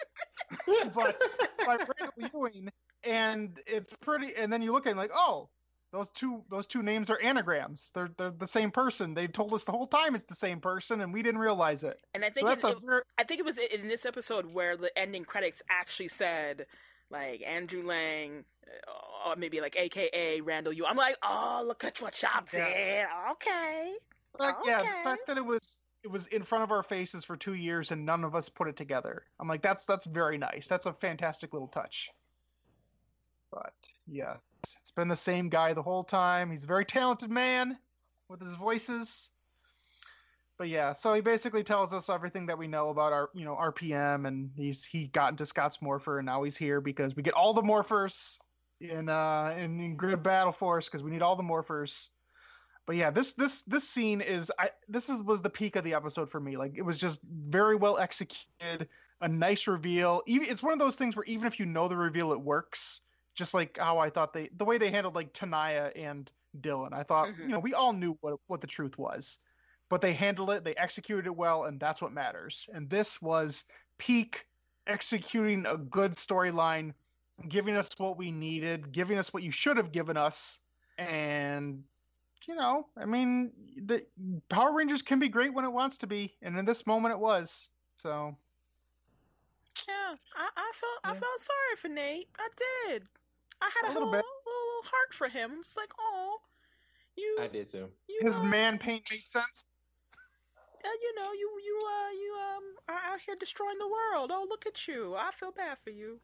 [0.94, 1.20] but
[1.64, 2.70] by Randall Ewing,
[3.04, 4.34] and it's pretty.
[4.36, 5.48] And then you look at it like, oh,
[5.92, 7.90] those two those two names are anagrams.
[7.94, 9.14] They're they're the same person.
[9.14, 11.98] They've told us the whole time it's the same person, and we didn't realize it.
[12.14, 14.46] And I So think that's it, a very, I think it was in this episode
[14.46, 16.66] where the ending credits actually said
[17.10, 20.90] like Andrew Laing, uh, or maybe like AKA Randall Ewing.
[20.90, 22.58] I'm like, oh, look at what did.
[22.58, 23.06] Yeah.
[23.32, 23.94] Okay.
[24.38, 27.36] fact, yeah, the fact that it was it was in front of our faces for
[27.36, 29.24] two years and none of us put it together.
[29.38, 30.66] I'm like, that's that's very nice.
[30.66, 32.10] That's a fantastic little touch.
[33.50, 33.74] But
[34.06, 36.50] yeah, it's been the same guy the whole time.
[36.50, 37.76] He's a very talented man
[38.28, 39.29] with his voices.
[40.60, 43.56] But yeah, so he basically tells us everything that we know about our, you know,
[43.56, 47.32] RPM, and he's he got into Scott's Morpher, and now he's here because we get
[47.32, 48.38] all the morphers
[48.78, 52.10] in uh in, in Grid Battle Force because we need all the morphers.
[52.86, 55.94] But yeah this this this scene is i this is was the peak of the
[55.94, 56.58] episode for me.
[56.58, 58.86] Like it was just very well executed
[59.22, 60.22] a nice reveal.
[60.26, 63.00] Even it's one of those things where even if you know the reveal it works.
[63.34, 66.92] Just like how i thought they the way they handled like tanaya and dylan.
[66.92, 67.38] I thought Mhm.
[67.38, 69.38] you know we all knew what what the truth was
[69.90, 73.64] but they handled it they executed it well and that's what matters and this was
[73.98, 74.46] peak
[74.87, 76.94] executing a good storyline
[77.48, 80.59] giving us what we needed giving us what you should have given us
[80.96, 81.83] and
[82.48, 83.50] you know, I mean,
[83.85, 84.05] the
[84.48, 87.18] Power Rangers can be great when it wants to be, and in this moment it
[87.18, 87.68] was.
[87.96, 88.35] So
[89.87, 92.29] Yeah, I, I felt I felt sorry for Nate.
[92.38, 92.48] I
[92.88, 93.03] did.
[93.61, 94.24] I had A a, little little, bit.
[94.46, 95.61] little heart for him.
[95.62, 96.38] Just like, oh,
[97.16, 97.88] you, I did too.
[98.09, 99.64] you, his uh, man pain made sense.
[100.84, 104.30] Uh, you know, you, you, uh, you, um, are out here destroying the world.
[104.32, 105.14] Oh, look at you.
[105.14, 106.18] I feel bad for you.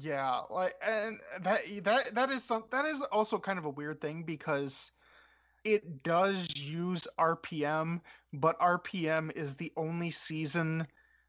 [0.00, 4.00] Yeah, like and that that that is some that is also kind of a weird
[4.00, 4.90] thing because
[5.64, 8.00] it does use RPM,
[8.32, 10.86] but RPM is the only season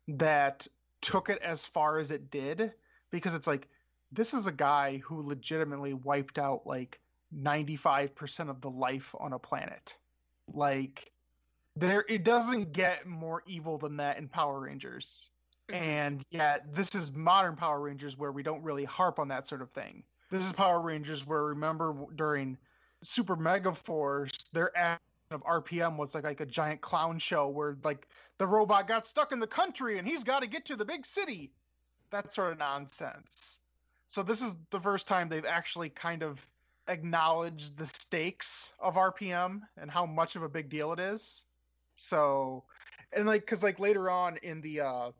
[0.07, 0.67] that
[1.01, 2.73] took it as far as it did
[3.11, 3.67] because it's like
[4.11, 6.99] this is a guy who legitimately wiped out like
[7.37, 9.95] 95% of the life on a planet.
[10.51, 11.11] Like
[11.75, 15.29] there it doesn't get more evil than that in Power Rangers.
[15.69, 15.75] Mhm.
[15.75, 19.61] And yet this is modern Power Rangers where we don't really harp on that sort
[19.61, 20.03] of thing.
[20.29, 22.57] This is Power Rangers where remember during
[23.03, 27.77] Super Mega Force, their act of RPM was like like a giant clown show where
[27.83, 28.07] like
[28.37, 31.05] the robot got stuck in the country and he's got to get to the big
[31.05, 31.51] city.
[32.11, 33.59] That sort of nonsense.
[34.07, 36.45] So this is the first time they've actually kind of
[36.87, 41.44] acknowledged the stakes of RPM and how much of a big deal it is.
[41.95, 42.63] So,
[43.13, 45.11] and like, cause like later on in the, uh,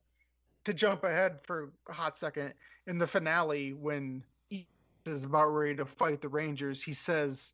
[0.66, 2.54] to jump ahead for a hot second,
[2.88, 4.68] in the finale, when he
[5.06, 7.54] is about ready to fight the Rangers, he says,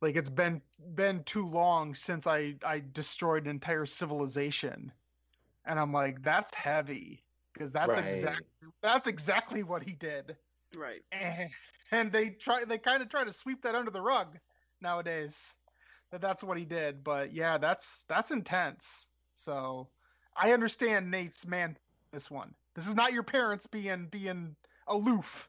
[0.00, 0.62] like, it's been,
[0.94, 4.92] been too long since I, I destroyed an entire civilization.
[5.64, 7.22] And I'm like, that's heavy.
[7.58, 8.04] Cause that's Right.
[8.04, 8.46] exactly,
[8.82, 10.36] that's exactly what he did
[10.76, 11.02] Right.
[11.12, 11.50] and,
[11.90, 14.38] and they try they kind of try to sweep that under the rug
[14.80, 15.52] nowadays
[16.10, 19.88] that that's what he did but yeah that's that's intense so
[20.36, 21.76] i understand nate's man
[22.12, 24.54] this one this is not your parents being being
[24.88, 25.48] aloof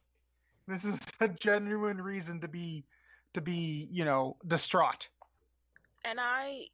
[0.67, 2.86] this is a genuine reason to be
[3.34, 5.08] to be you know distraught
[6.06, 6.67] And I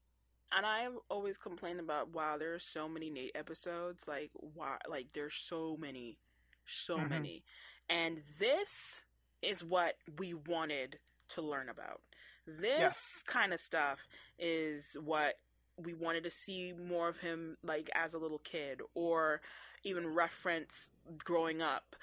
[0.56, 4.08] and I always complain about wow, there are so many Nate episodes.
[4.08, 6.20] Like why like there's so many.
[6.66, 7.08] So Mhm.
[7.08, 7.44] many.
[7.90, 9.06] And this
[9.42, 12.02] is what we wanted to learn about.
[12.48, 14.00] This kind of stuff
[14.40, 15.36] is what
[15.78, 19.42] we wanted to see more of him like as a little kid or
[19.84, 20.90] even reference
[21.24, 21.96] growing up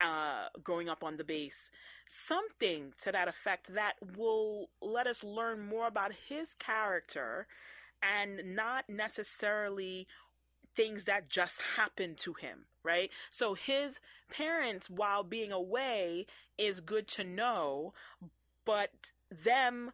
[0.00, 1.70] uh growing up on the base
[2.06, 7.46] something to that effect that will let us learn more about his character
[8.02, 10.06] and not necessarily
[10.74, 13.10] things that just happened to him, right?
[13.30, 14.00] So his
[14.30, 16.26] parents, while being away,
[16.56, 17.92] is good to know,
[18.64, 19.92] but them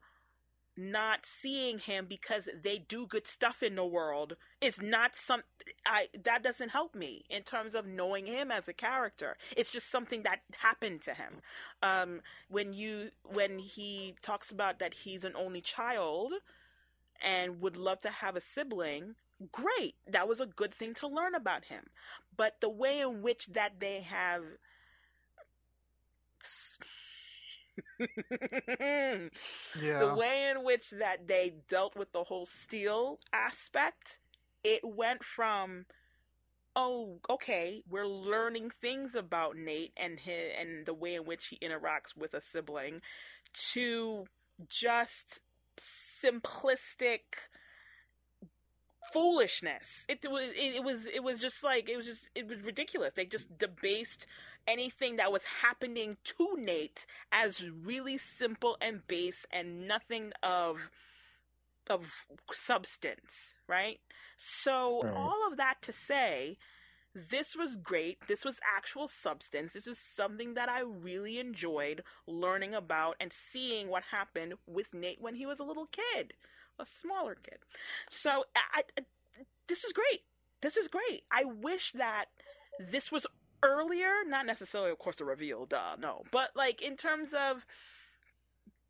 [0.76, 5.43] not seeing him because they do good stuff in the world is not some
[5.87, 9.39] I that doesn't help me in terms of knowing him as a character.
[9.57, 11.41] It's just something that happened to him.
[11.82, 16.34] Um when you when he talks about that he's an only child
[17.24, 19.14] and would love to have a sibling,
[19.51, 19.95] great.
[20.07, 21.84] That was a good thing to learn about him.
[22.37, 24.43] But the way in which that they have
[29.81, 29.99] Yeah.
[29.99, 34.18] the way in which that they dealt with the whole steel aspect,
[34.64, 35.87] it went from
[36.77, 41.59] oh, okay, we're learning things about Nate and his, and the way in which he
[41.66, 43.01] interacts with a sibling
[43.72, 44.27] to
[44.68, 45.41] just
[45.79, 47.49] simplistic
[49.12, 50.04] foolishness.
[50.09, 53.14] It was it, it was it was just like it was just it was ridiculous.
[53.14, 54.26] They just debased
[54.66, 60.90] anything that was happening to Nate as really simple and base and nothing of
[61.88, 64.00] of substance, right?
[64.36, 65.12] So Right.
[65.14, 66.59] all of that to say
[67.14, 68.26] this was great.
[68.28, 69.72] This was actual substance.
[69.74, 75.20] This was something that I really enjoyed learning about and seeing what happened with Nate
[75.20, 76.34] when he was a little kid,
[76.79, 77.59] a smaller kid.
[78.11, 79.03] So I, I,
[79.68, 80.22] this is great.
[80.61, 81.24] This is great.
[81.31, 82.27] I wish that
[82.79, 83.27] this was
[83.62, 87.66] earlier, not necessarily, of course, the reveal, duh, no, but like in terms of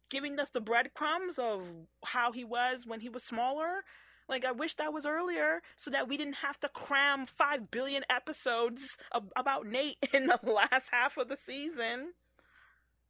[0.09, 1.72] giving us the breadcrumbs of
[2.05, 3.84] how he was when he was smaller.
[4.28, 8.03] Like I wish that was earlier, so that we didn't have to cram five billion
[8.11, 12.12] episodes of, about Nate in the last half of the season.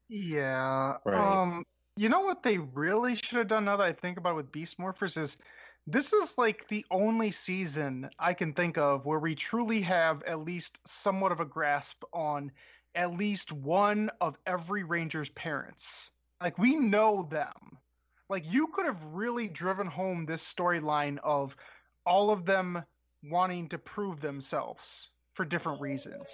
[0.09, 0.99] Yeah.
[1.05, 1.43] Right.
[1.43, 1.65] Um,
[1.97, 4.53] you know what they really should have done now that I think about it with
[4.53, 5.39] Beast Morphers is
[5.87, 10.41] this is like the only season I can think of where we truly have at
[10.41, 12.53] least somewhat of a grasp on
[12.95, 16.11] at least one of every Ranger's parents.
[16.41, 17.79] Like we know them.
[18.29, 21.57] Like you could have really driven home this storyline of
[22.05, 22.85] all of them
[23.23, 26.31] wanting to prove themselves for different reasons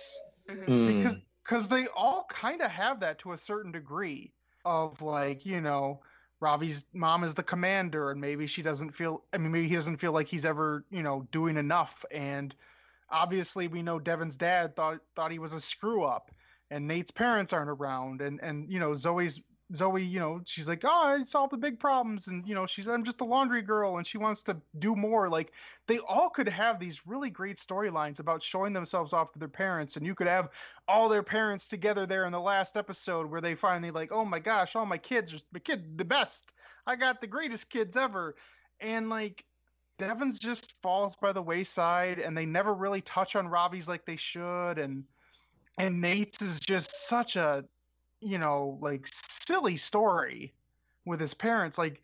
[0.49, 0.87] Mhm.
[0.87, 1.23] because Mm.
[1.45, 4.33] because they all kind of have that to a certain degree
[4.65, 6.01] of like you know
[6.41, 9.99] Ravi's mom is the commander and maybe she doesn't feel I mean maybe he doesn't
[9.99, 12.05] feel like he's ever you know doing enough.
[12.11, 12.55] And
[13.11, 16.31] obviously we know Devin's dad thought thought he was a screw up
[16.71, 18.21] and Nate's parents aren't around.
[18.21, 19.41] And and you know Zoe's
[19.75, 22.89] Zoe you know she's like oh I solved the big problems and you know she's
[22.89, 25.53] I'm just a laundry girl and she wants to do more like
[25.87, 29.97] they all could have these really great storylines about showing themselves off to their parents
[29.97, 30.51] and you could have
[30.89, 34.39] all their parents together there in the last episode where they finally like oh my
[34.39, 36.53] gosh all my kids are my kid the best.
[36.87, 38.35] I got the greatest kids ever.
[38.81, 39.45] And like
[39.99, 44.17] devon's just falls by the wayside and they never really touch on Robbie's like they
[44.17, 45.05] should and
[45.79, 47.65] and nate's is just such a
[48.23, 50.53] you know like silly story
[51.05, 52.03] with his parents like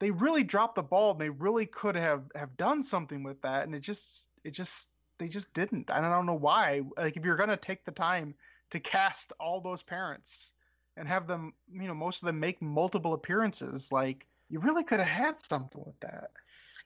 [0.00, 3.66] they really dropped the ball and they really could have have done something with that
[3.66, 4.88] and it just it just
[5.18, 7.92] they just didn't and i don't know why like if you're going to take the
[7.92, 8.34] time
[8.70, 10.52] to cast all those parents
[10.96, 14.98] and have them you know most of them make multiple appearances like you really could
[14.98, 16.30] have had something with that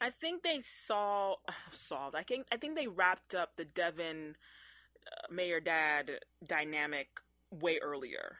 [0.02, 1.36] I think they saw
[1.70, 2.16] solved.
[2.16, 4.34] I think I think they wrapped up the Devin
[5.06, 6.10] uh, mayor dad
[6.44, 7.08] dynamic
[7.52, 8.38] way earlier,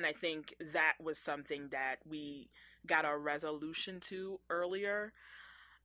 [0.00, 2.48] and I think that was something that we
[2.86, 5.12] got our resolution to earlier.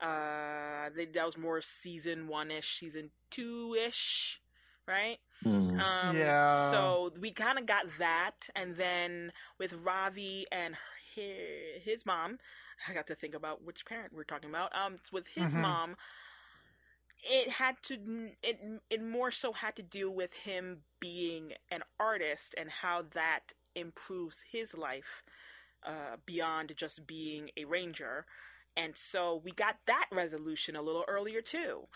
[0.01, 4.41] Uh, I that was more season one ish, season two ish,
[4.88, 5.18] right?
[5.45, 5.84] Mm.
[5.84, 6.39] Um, Yeah.
[6.47, 10.76] So we kind of got that, and then with Ravi and
[11.16, 12.39] his, his mom,
[12.89, 14.76] I got to think about which parent we're talking about.
[14.76, 15.57] Um, with his Mhm.
[15.57, 15.95] mom,
[17.24, 18.59] it had to it
[18.89, 24.43] it more so had to do with him being an artist and how that improves
[24.51, 25.23] his life
[25.86, 28.26] uh, beyond just being a ranger.
[28.78, 31.88] And so we got that resolution a little earlier too.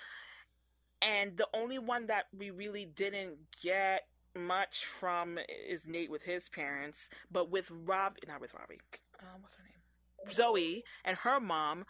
[1.02, 4.08] And the only one that we really didn't get
[4.38, 8.80] much from is Nate with his parents, but with Rob, not with Robbie,
[9.20, 10.34] uh, what's her name?
[10.34, 11.86] Zoe and her mom,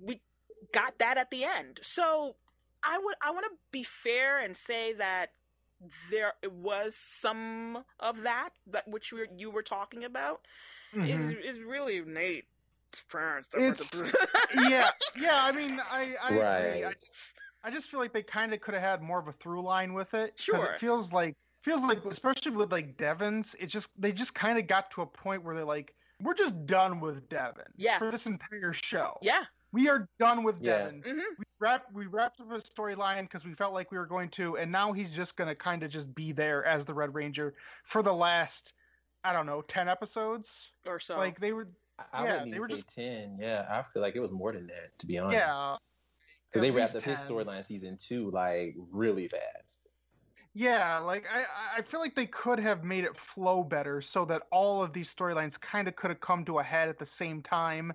[0.00, 0.20] we
[0.72, 1.80] got that at the end.
[1.82, 2.36] So
[2.82, 5.30] I would, I want to be fair and say that
[6.10, 10.40] there was some of that that which you were, you were talking about
[10.94, 11.42] is Mhm.
[11.44, 12.46] is really Nate's
[13.10, 13.48] parents.
[13.52, 14.28] that were It's- the-
[14.70, 16.98] yeah yeah i mean i i agree I Right.
[17.00, 17.16] just,
[17.64, 19.94] I just feel like they kind of could have had more of a through line
[19.94, 20.72] with it 'cause Sure.
[20.72, 24.66] it feels like feels like especially with like devon's it just they just kind of
[24.66, 27.98] got to a point where they're like we're just done with devon Yeah.
[27.98, 29.44] for this entire show yeah.
[29.72, 30.78] We are done with Yeah.
[30.90, 34.06] devon hmm we wrapped we wrapped up his storyline because we felt like we were
[34.06, 36.94] going to and now he's just going to kind of just be there as the
[36.94, 37.54] red ranger
[37.84, 38.72] for the last
[39.24, 41.16] i don't know 10 episodes Or so.
[41.16, 41.68] like they were
[42.12, 43.36] I, I yeah, they were say just- ten.
[43.40, 45.36] Yeah, I feel like it was more than that, to be honest.
[45.38, 45.76] yeah
[46.48, 49.80] because they wrapped least up his storyline season two like really fast.
[50.54, 54.42] Yeah, like I, I feel like they could have made it flow better so that
[54.50, 57.40] all of these storylines kind of could have come to a head at the same
[57.42, 57.92] time,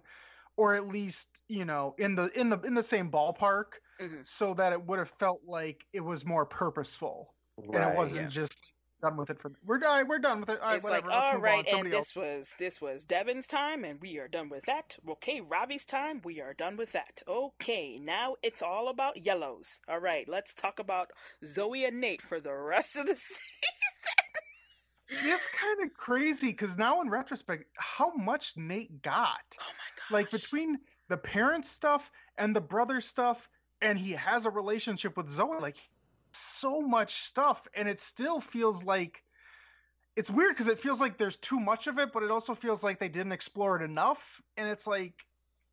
[0.58, 4.26] or at least you know in the in the in the same ballpark, Mhm.
[4.26, 8.42] so that it would have felt like it was more purposeful and it wasn't Yeah.
[8.42, 10.08] just done with it for we're done.
[10.08, 10.60] We're done with it.
[10.60, 11.08] All right, it's whatever.
[11.08, 11.60] like, Let's all move right, on.
[11.60, 12.16] and Somebody this else.
[12.16, 14.98] was this was Devin's time, and we are done with that.
[15.08, 17.22] Okay, Ravi's time, we are done with that.
[17.28, 19.82] Okay, now it's all about yellows.
[19.88, 21.12] All right, let's talk about
[21.46, 23.77] Zoe and Nate for the rest of the season.
[25.10, 29.40] It's kind of crazy because now in retrospect, how much Nate got.
[29.60, 30.14] Oh my god!
[30.16, 30.78] like between
[31.10, 33.50] the parent stuff and the brother stuff
[33.82, 35.78] and he has a relationship with zoe like
[36.34, 39.24] so much stuff and it still feels like
[40.16, 42.84] it's weird because it feels like there's too much of it but it also feels
[42.84, 45.26] like they didn't explore it enough and it's like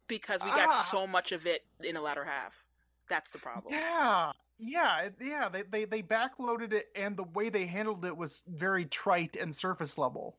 [0.09, 0.89] because we got Ah.
[0.91, 2.63] so much of it in the latter half.
[3.09, 3.73] That's the problem.
[3.75, 8.45] yeah yeah yeah they, they they backloaded it and the way they handled it was
[8.47, 10.39] very trite and surface level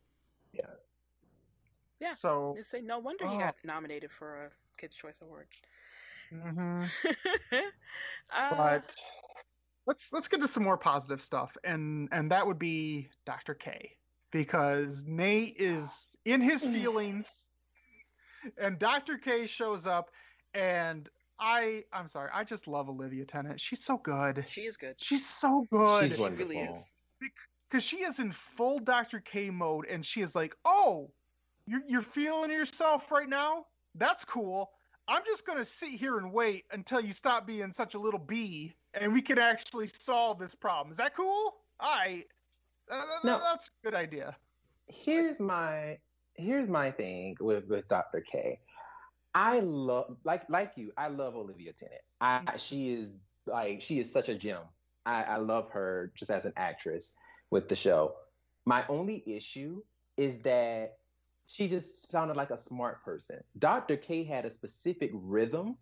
[0.53, 0.76] Yeah.
[1.99, 2.13] Yeah.
[2.13, 3.39] so They say no wonder he Oh.
[3.39, 5.47] got nominated for a Kids' Choice Award.
[6.32, 6.89] mhm.
[8.32, 8.95] uh, but
[9.86, 13.91] let's let's get to some more positive stuff and and that would be dr k
[14.32, 17.49] because nate is in his feelings
[18.57, 20.11] and dr k shows up
[20.53, 21.09] and
[21.40, 24.96] i i'm sorry i just love olivia tennet she's so good she is good.
[24.98, 26.80] she's so good She's She really wonderful.
[27.22, 27.30] is.
[27.70, 31.12] because she is in full dr k mode and she is like oh
[31.68, 33.66] you're, you're feeling yourself right now
[33.96, 34.72] that's cool
[35.08, 38.20] i'm just going to sit here and wait until you stop being such a little
[38.20, 42.24] bee and we can actually solve this problem is that cool i
[42.90, 43.40] uh, No.
[43.40, 44.36] that's a good idea
[44.88, 45.98] here's my
[46.36, 48.22] here's my thing with with Dr.
[48.22, 48.60] K.
[49.36, 50.94] I love like like you.
[50.98, 52.04] I love Olivia Tennet.
[52.22, 53.12] I she is
[53.46, 54.62] like she is such a gem.
[55.06, 57.14] I, I love her just as an actress
[57.52, 58.16] with the show.
[58.66, 59.84] My only issue
[60.18, 60.98] is that
[61.48, 63.44] she just sounded like a smart person.
[63.60, 63.98] Dr.
[63.98, 65.78] K had a specific rhythm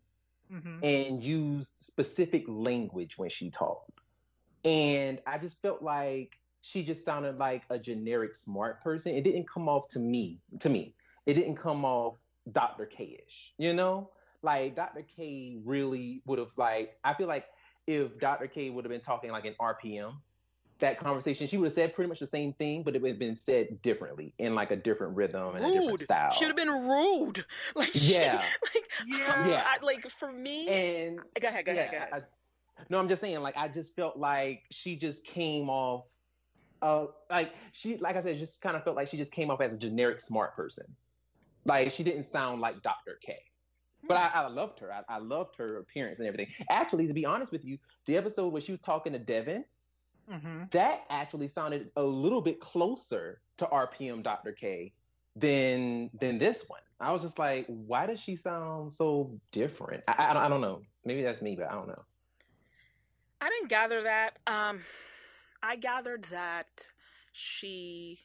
[0.49, 3.91] hmm and used specific language when she talked.
[4.65, 9.15] And I just felt like she just sounded like a generic smart person.
[9.15, 10.95] It didn't come off to me, to me.
[11.25, 12.17] It didn't come off
[12.51, 12.85] Dr.
[12.85, 14.09] K-ish, you know?
[14.41, 15.03] Like Dr.
[15.15, 17.45] K really would have like I feel like
[17.87, 18.47] if Dr.
[18.47, 20.15] K would have been talking like in RPM,
[20.79, 23.19] that conversation, she would have said pretty much the same thing, but it would have
[23.19, 26.31] been said differently in like a different rhythm and a different style.
[26.33, 27.45] Should have been rude.
[27.75, 28.43] Like she- Yeah.
[28.75, 29.47] like Yeah.
[29.47, 29.63] Yeah.
[29.65, 30.67] I, like for me.
[30.67, 31.65] and go ahead.
[31.65, 31.91] Go ahead.
[31.91, 32.09] Go ahead.
[32.13, 32.21] I-
[32.89, 36.05] no, I'm just saying, like, I just felt like she just came off,
[36.81, 39.61] uh, like she, like I said, just kind of felt like she just came off
[39.61, 40.85] as a generic smart person.
[41.65, 43.19] Like she didn't sound like Dr.
[43.25, 43.37] K.
[44.07, 44.91] But I, I loved her.
[44.91, 46.53] I, I loved her appearance and everything.
[46.69, 49.63] Actually, to be honest with you, the episode where she was talking to Devin,
[50.29, 54.51] hmm that actually sounded a little bit closer to RPM Dr.
[54.51, 54.93] K
[55.35, 56.81] than than this one.
[56.99, 60.03] I was just like, why does she sound so different?
[60.07, 60.81] I, I, I don't know.
[61.05, 62.03] Maybe that's me, but I don't know.
[63.41, 64.39] I didn't gather that.
[64.47, 64.81] Um,
[65.61, 66.87] I gathered that
[67.33, 68.19] she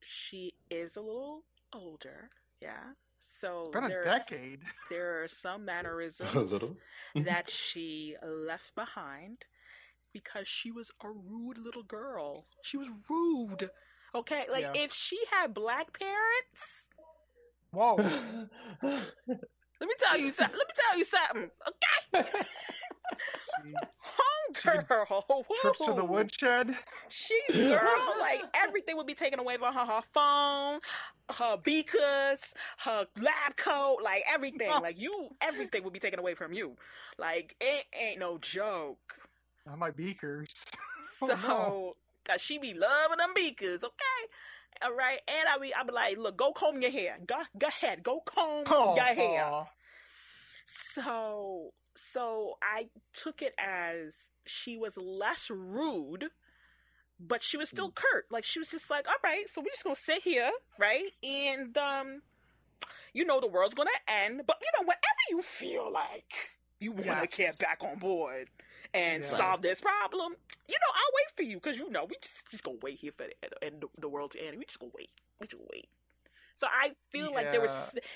[0.00, 1.44] she is a little
[1.74, 2.30] older.
[2.60, 2.92] Yeah.
[3.18, 4.60] So been a there's decade
[4.90, 6.76] there are some mannerisms A little.
[7.16, 9.46] that she left behind
[10.12, 12.46] because she was a rude little girl.
[12.62, 13.70] She was rude.
[14.14, 14.72] Okay, like Yeah.
[14.84, 16.86] if she had black parents,
[17.72, 17.96] whoa
[18.82, 20.56] let me tell you something.
[20.56, 21.50] Let me tell you something.
[22.14, 22.38] Okay,
[24.52, 25.46] homegirl.
[25.54, 26.76] trips to the woodshed
[27.08, 29.84] She girl, like everything would be taken away from her.
[29.84, 30.80] Her phone,
[31.36, 32.40] her beakers,
[32.78, 34.80] her lab coat, like everything.
[34.80, 36.76] Like you, everything would be taken away from you.
[37.18, 39.20] Like it ain't no joke.
[39.66, 40.46] Not my beakers
[41.22, 41.74] Oh, So, no.
[42.24, 44.28] cause she be loving them beakers, okay?
[44.82, 47.18] All right, and I be, I be like, look, go comb your hair.
[47.24, 49.52] Go, go ahead, go comb Oh, your hair.
[49.52, 49.66] aw.
[50.66, 56.26] So, so I took it as she was less rude,
[57.18, 58.26] but she was still curt.
[58.30, 61.10] Like she was just like, all right, so we're just gonna sit here, right?
[61.22, 62.22] And um,
[63.12, 66.32] you know, the world's gonna end, but you know, whatever you feel like
[66.80, 67.36] you want to Yes.
[67.36, 68.48] get back on board
[68.92, 69.28] and Yeah.
[69.36, 70.34] solve this problem,
[70.68, 73.12] you know, I'll wait for you because you know we just just gonna wait here
[73.12, 74.58] for the end, the world to end.
[74.58, 75.10] We just gonna wait.
[75.40, 75.88] We just gonna wait.
[76.56, 77.72] So I feel like there was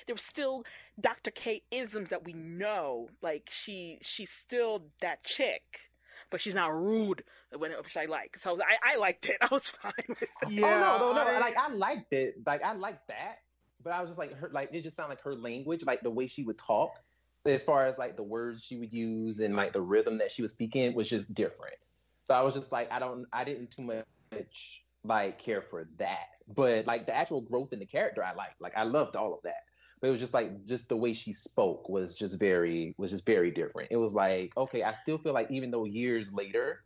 [0.06, 0.64] there was still
[1.00, 1.30] Dr.
[1.30, 3.08] K isms that we know.
[3.22, 5.87] Like she she's still that chick,
[6.30, 7.24] but she's not rude
[7.56, 8.36] when which I like.
[8.38, 9.36] So I, I liked it.
[9.42, 10.28] I was fine with it.
[10.48, 11.30] yeah oh no, no, no!
[11.36, 12.36] I- Like I liked it.
[12.46, 13.38] Like I liked that,
[13.82, 14.50] but I was just like her.
[14.52, 17.00] Like it just sounded like her language, like the way she would talk,
[17.44, 20.42] as far as like the words she would use and like the rhythm that she
[20.42, 21.76] was speaking was just different.
[22.24, 26.26] So I was just like, I don't, I didn't too much like care for that.
[26.54, 28.60] But like the actual growth in the character, I liked.
[28.60, 29.62] Like I loved all of that.
[30.00, 33.26] But it was just like just the way she spoke was just very was just
[33.26, 33.88] very different.
[33.90, 36.84] It was like okay, I still feel like even though years later,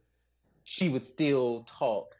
[0.64, 2.14] she would still talk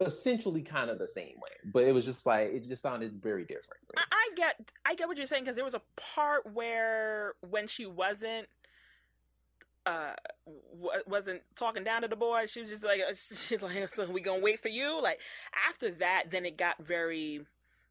[0.00, 1.50] essentially kind of the same way.
[1.72, 3.80] But it was just like it just sounded very different.
[3.96, 7.66] I, I get I get what you're saying because there was a part where when
[7.66, 8.48] she wasn't
[9.86, 10.12] uh
[10.46, 14.20] w- wasn't talking down to the boy she was just like she's like so we
[14.20, 15.18] gonna wait for you like
[15.68, 17.40] after that then it got very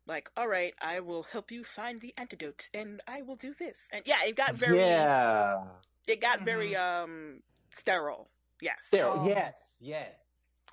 [0.08, 3.88] like all right i will help you find the antidote and i will do this
[3.91, 5.64] and yeah it got very yeah.
[6.08, 7.41] it got very um
[7.72, 8.30] sterile
[8.62, 9.20] yes Sterile.
[9.20, 10.16] Um, yes, yes,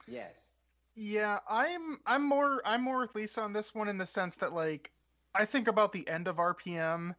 [0.07, 0.55] yes.
[0.97, 4.53] Yeah, I'm I'm more I'm more with Lisa on this one in the sense that
[4.53, 4.93] like
[5.35, 7.15] I think about the end of RPM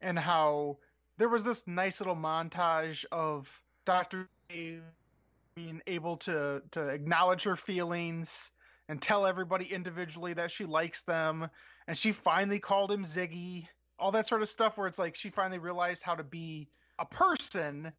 [0.00, 0.78] and how
[1.18, 3.50] there was this nice little montage of
[3.84, 4.28] Dr.
[4.48, 8.50] being able to to acknowledge her feelings
[8.88, 11.48] and tell everybody individually that she likes them
[11.86, 13.68] and she finally called him Ziggy
[13.98, 16.68] all that sort of stuff where it's like she finally realized how to be
[16.98, 17.92] a person.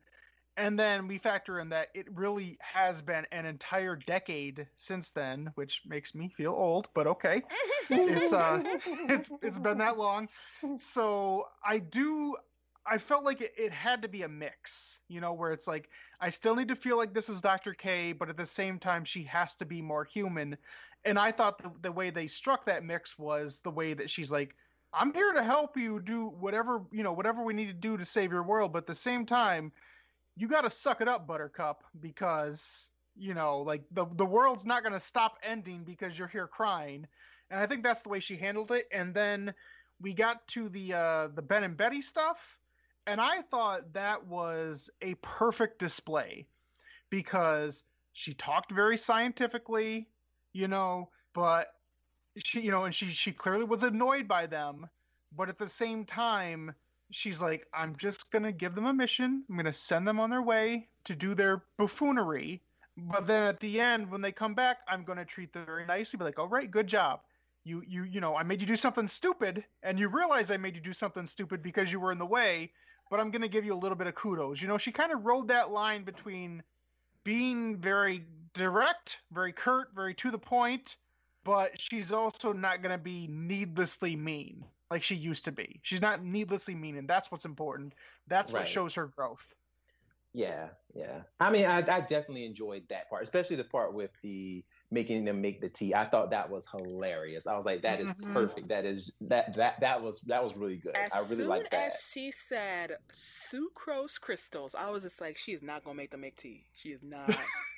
[0.58, 5.52] And then we factor in that it really has been an entire decade since then
[5.56, 7.44] which makes me feel old but okay.
[7.92, 10.30] It's, uh, it's it's been that long.
[10.78, 12.36] So i do
[12.90, 15.90] i felt like it, it had to be a mix you know where it's like
[16.20, 19.06] i still need to feel like this is dr k but at the same time
[19.06, 20.58] she has to be more human.
[21.06, 24.32] And i thought the, the way they struck that mix was the way that she's
[24.32, 24.56] like
[24.94, 28.06] i'm here to help you do whatever you know whatever we need to do to
[28.06, 28.74] save your world.
[28.74, 29.72] But at the same time
[30.36, 34.84] you got to suck it up buttercup because you know like the the world's not
[34.84, 37.08] going to stop ending because you're here crying.
[37.52, 38.86] And i think that's the way she handled it.
[38.92, 39.54] And then
[40.02, 42.60] we got to the uh the ben and betty stuff
[43.08, 46.46] and i thought that was a perfect display
[47.10, 47.84] because
[48.14, 50.08] she talked very scientifically
[50.54, 51.68] you know but
[52.38, 54.88] she you know and she she clearly was annoyed by them
[55.36, 56.74] but at the same time
[57.12, 59.44] she's like i'm just gonna give them a mission.
[59.50, 62.62] I'm gonna send them on their way to do their buffoonery
[62.98, 66.18] but then at the end when they come back i'm gonna treat them very nicely
[66.18, 67.22] be like all right good job.
[67.64, 70.76] You you you know i made you do something stupid and you realize i made
[70.76, 72.72] you do something stupid because you were in the way
[73.10, 75.26] but i'm gonna give you a little bit of kudos you know she kind of
[75.26, 76.64] rode that line between
[77.24, 80.98] being very direct very curt very to the point
[81.44, 85.80] but she's also not gonna be needlessly mean like she used to be.
[85.84, 87.94] She's not needlessly mean, and that's what's important.
[88.28, 89.46] That's what shows her growth.
[90.34, 91.22] Yeah, yeah.
[91.40, 95.40] I mean, I, I definitely enjoyed that part, especially the part with the making them
[95.42, 95.94] make the tea.
[95.94, 97.46] I thought that was hilarious.
[97.46, 98.34] I was like, that is Mhm.
[98.34, 98.68] perfect.
[98.70, 100.96] That is that that that was that was really good.
[100.96, 101.88] as I really like that.
[101.88, 106.36] as she said sucrose crystals i was just like she's not gonna make them make
[106.38, 107.30] tea she is not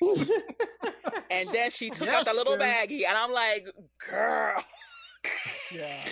[1.30, 3.66] and then she took out the little baggie and i'm like
[4.08, 4.62] girl
[5.72, 6.04] Yeah.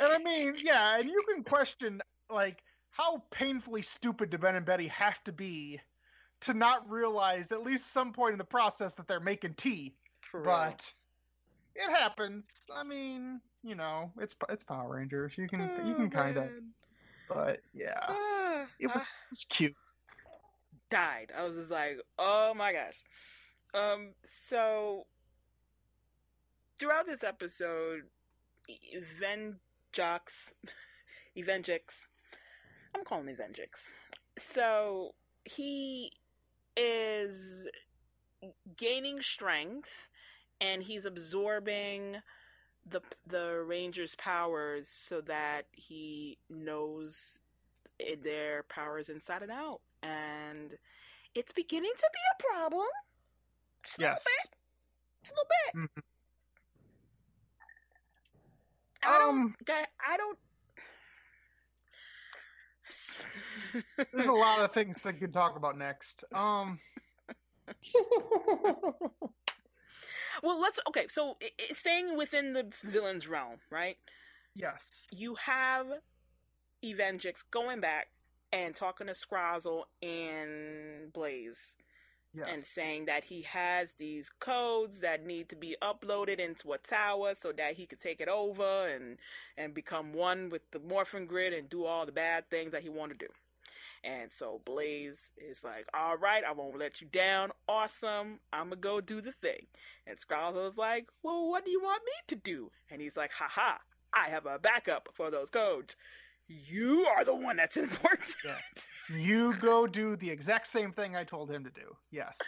[0.00, 2.00] And I mean, yeah, and you can question
[2.30, 5.80] like how painfully stupid do Ben and Betty have to be
[6.42, 9.94] to not realize at least some point in the process that they're making tea.
[10.32, 10.46] For real.
[10.50, 10.92] But
[11.76, 12.46] it happens.
[12.74, 15.34] I mean, you know, it's it's Power Rangers.
[15.38, 16.50] You can you Oh, can kind of.
[17.28, 19.76] But yeah, Ah, it was it was cute.
[20.90, 22.96] died i was just like oh my gosh
[23.72, 25.06] um so
[26.78, 28.02] throughout this episode
[28.70, 29.54] Evenjox
[31.38, 32.04] Evengix
[32.94, 33.92] I'm calling him Evengix
[34.36, 35.14] so
[35.46, 36.12] he
[36.76, 37.66] is
[38.76, 40.08] gaining strength
[40.62, 42.16] and he's absorbing
[42.88, 47.38] the the ranger's powers so that he knows
[48.22, 50.76] their powers inside and out and
[51.34, 52.86] it's beginning to be a problem
[53.84, 54.24] just a Yes.
[54.24, 54.50] little bit
[55.22, 56.02] just a little bit Mhm.
[59.04, 60.38] I don't Um, Guy, I don't.
[64.12, 66.24] there's a lot of things that we can talk about next.
[66.34, 66.78] Um,
[70.42, 70.78] well, let's.
[70.88, 73.96] Okay, so i i- staying within the villain's realm, right?
[74.54, 75.06] yes.
[75.10, 75.86] You have
[76.84, 78.08] Evengix going back
[78.52, 81.76] and talking to Scrozzle and Blaze
[82.34, 82.48] Yes.
[82.50, 87.34] and saying that he has these codes that need to be uploaded into a tower
[87.40, 89.18] so that he could take it over and
[89.58, 92.88] and become one with the morphin grid and do all the bad things that he
[92.88, 93.32] wanted to do.
[94.04, 97.52] And so Blaze is like, "All right, I won't let you down.
[97.68, 98.40] Awesome.
[98.52, 99.66] I'm gonna go do the thing."
[100.06, 103.78] And Scrozzle's like, "Well, what do you want me to do?" And he's like, "Haha,
[104.12, 105.96] I have a backup for those codes.
[106.48, 108.58] You are the one that's important." Yeah.
[109.16, 111.96] You go do the exact same thing I told him to do.
[112.10, 112.38] Yes.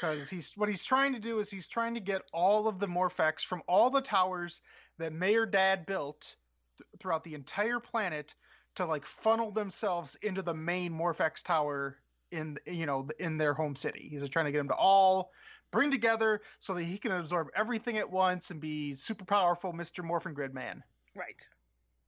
[0.00, 2.86] Because he's what he's trying to do is he's trying to get all of the
[2.88, 4.62] Morph-X from all the towers
[4.98, 6.36] that Mayor Dad built
[6.78, 8.34] th- throughout the entire planet
[8.76, 11.98] to like funnel themselves into the main Morph-X tower
[12.30, 14.08] in you know in their home city.
[14.10, 15.30] He's trying to get them to all
[15.70, 20.04] bring together so that he can absorb everything at once and be super powerful Mr.
[20.04, 20.82] Morphin Grid Man.
[21.16, 21.48] Right.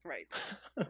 [0.05, 0.29] Right.
[0.77, 0.87] and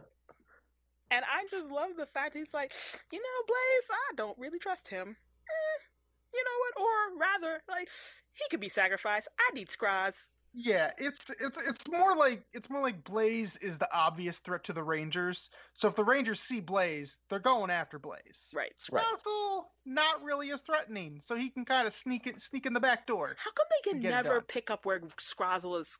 [1.11, 2.73] I just love the fact he's like,
[3.11, 5.15] you know, Blaze, I don't really trust him.
[5.47, 5.81] Eh,
[6.33, 6.85] you know what?
[6.85, 7.87] Or rather, like,
[8.33, 9.29] he could be sacrificed.
[9.39, 10.27] I need Scraz.
[10.57, 14.73] Yeah, it's it's it's more like it's more like Blaze is the obvious threat to
[14.73, 15.49] the Rangers.
[15.73, 18.51] So if the Rangers see Blaze, they're going after Blaze.
[18.53, 18.71] Right.
[18.89, 19.03] Right.
[19.85, 23.05] Not really as threatening, so he can kind of sneak it sneak in the back
[23.05, 23.35] door.
[23.37, 25.97] How come they can never pick up where Scrozzle is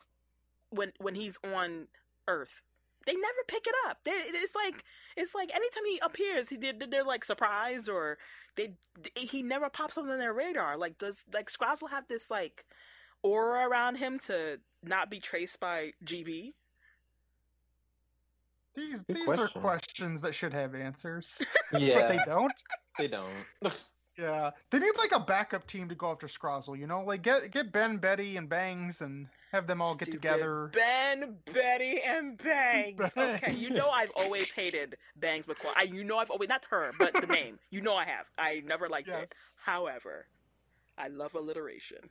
[0.69, 1.89] when when he's on
[2.29, 2.61] Earth?
[3.05, 3.99] They never pick it up.
[4.05, 4.85] They, it's like
[5.17, 8.17] it's like anytime he appears, he did they're like surprised or
[8.55, 8.75] they
[9.15, 10.77] he never pops up on their radar.
[10.77, 12.63] Like does like Scrazzle have this like
[13.25, 16.53] aura around him to not be traced by GB?
[18.75, 19.45] These Good these question.
[19.45, 21.41] are questions that should have answers,
[21.77, 22.53] Yeah, but they don't.
[22.97, 23.33] they don't.
[24.17, 26.79] Yeah, they need like a backup team to go after Scrozzle.
[26.79, 30.71] You know, like get get Ben, Betty, and Bangs, and have them all get together.
[30.73, 33.11] Ben, Betty, and Bangs.
[33.17, 35.73] Okay, you know I've always hated Bangs McCoy.
[35.75, 37.59] I, you know I've always not her, but the name.
[37.71, 38.25] You know I have.
[38.37, 39.33] I never liked it.
[39.61, 40.27] However,
[40.97, 42.09] I love alliteration.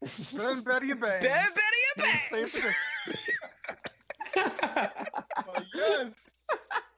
[0.00, 1.22] Ben, Betty, and Bangs.
[1.22, 2.52] Ben, Betty, and Same Bangs.
[2.52, 2.74] thing.
[4.36, 6.14] Uh, yes,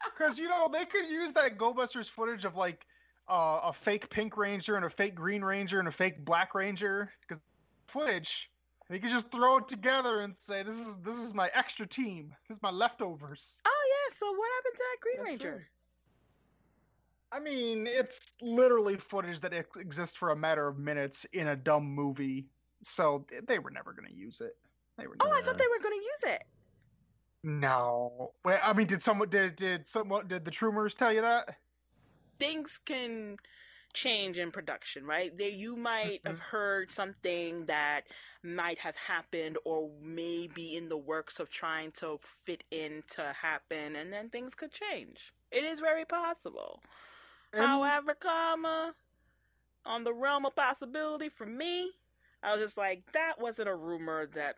[0.04, 2.84] because you know they could use that GoBusters footage of like
[3.30, 7.10] uh, a fake Pink Ranger and a fake Green Ranger and a fake Black Ranger.
[7.26, 7.40] Because
[7.86, 8.50] footage,
[8.90, 12.34] they could just throw it together and say, "This is this is my extra team.
[12.48, 13.70] This is my leftovers." Oh
[14.10, 14.16] yeah.
[14.16, 15.56] So what happened to that Green That's Ranger?
[15.58, 15.64] true.
[17.32, 21.56] I mean, it's literally footage that ex- exists for a matter of minutes in a
[21.56, 22.46] dumb movie,
[22.82, 24.56] so they were never going to use it.
[24.98, 25.16] They were.
[25.20, 26.42] Oh, I thought they were going to use it.
[27.42, 28.32] No.
[28.44, 31.56] Wait, I mean, did someone did did someone did the Troomers tell you that?
[32.38, 33.36] Things can
[33.92, 35.36] change in production, right?
[35.36, 36.42] There, you might have Mhm.
[36.50, 38.06] heard something that
[38.42, 43.96] might have happened, or maybe in the works of trying to fit in to happen,
[43.96, 45.32] and then things could change.
[45.50, 46.82] It is very possible.
[47.52, 48.94] And- However, comma,
[49.84, 51.98] on the realm of possibility for me,
[52.42, 54.56] I was just like, that wasn't a rumor that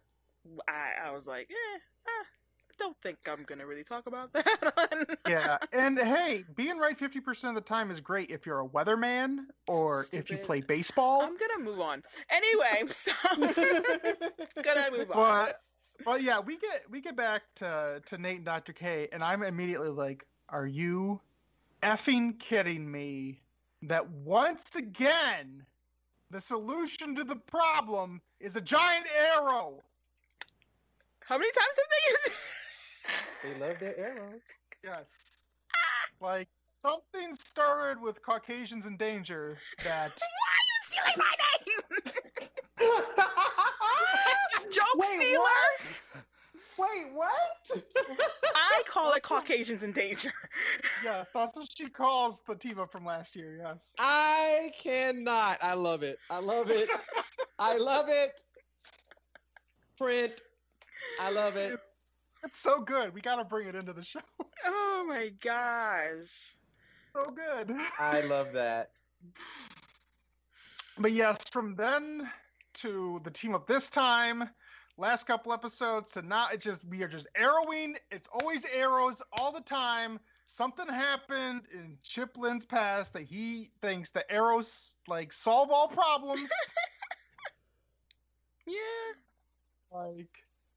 [0.69, 2.27] I, I was like, eh, ah,
[2.73, 7.21] I don't think I'm gonna really talk about that yeah, and hey, being right fifty
[7.21, 11.23] percent of the time is great if you're a weatherman or if you play baseball.
[11.23, 12.03] I'm gonna move on.
[12.31, 13.13] Anyway, so
[14.63, 15.17] gonna move on.
[15.17, 15.61] But
[16.05, 18.73] but yeah, we get we get back to to Nate and Dr.
[18.73, 21.21] K, and I'm immediately like, "Are you
[21.83, 23.41] effing kidding me?
[23.83, 25.67] That once again,
[26.33, 29.81] the solution to the problem is a giant arrow."
[31.25, 32.33] How many times have they used it?
[33.43, 34.41] they love their arrows.
[34.83, 35.43] Yes,
[36.21, 40.11] like something started with Caucasians in danger that.
[40.41, 41.83] Why are you stealing my name,
[44.73, 46.25] joke Wait, stealer.
[46.83, 47.85] Wait, what?
[48.55, 50.33] I call it Caucasians in danger.
[51.05, 53.59] Yes, that's what she calls the team up from last year.
[53.61, 53.91] Yes.
[53.99, 55.59] I cannot.
[55.61, 56.19] I love it.
[56.31, 56.89] I love it.
[57.59, 58.41] I love it.
[59.99, 60.41] Print.
[61.21, 61.77] I love it.
[62.45, 63.13] It's so good.
[63.13, 64.21] We got to bring it into the show.
[64.65, 66.55] Oh my gosh.
[67.13, 67.77] So good.
[67.99, 68.91] I love that.
[70.99, 72.31] But yes, from then
[72.75, 74.49] to the team up this time,
[74.97, 77.97] last couple episodes to now, it just we are just arrowing.
[78.11, 80.19] It's always arrows all the time.
[80.45, 86.49] Something happened in Chip Lynn's past that he thinks the arrows like solve all problems.
[88.67, 89.99] Yeah.
[89.99, 90.29] like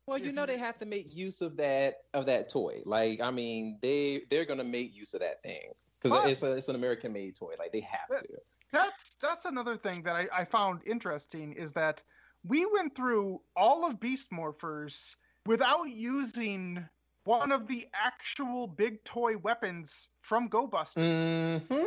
[0.07, 2.81] Well, you know they have to make use of that of that toy.
[2.85, 6.69] Like, I mean, they they're gonna make use of that thing because it's a, it's
[6.69, 7.53] an American made toy.
[7.59, 8.27] Like they have But- to.
[8.71, 12.01] that's that's another thing that I, I found interesting is that
[12.47, 15.15] we went through all of Beast Morphers
[15.45, 16.87] without using
[17.23, 21.03] one of the actual big toy weapons from Go Busters.
[21.03, 21.85] Mm-hmm.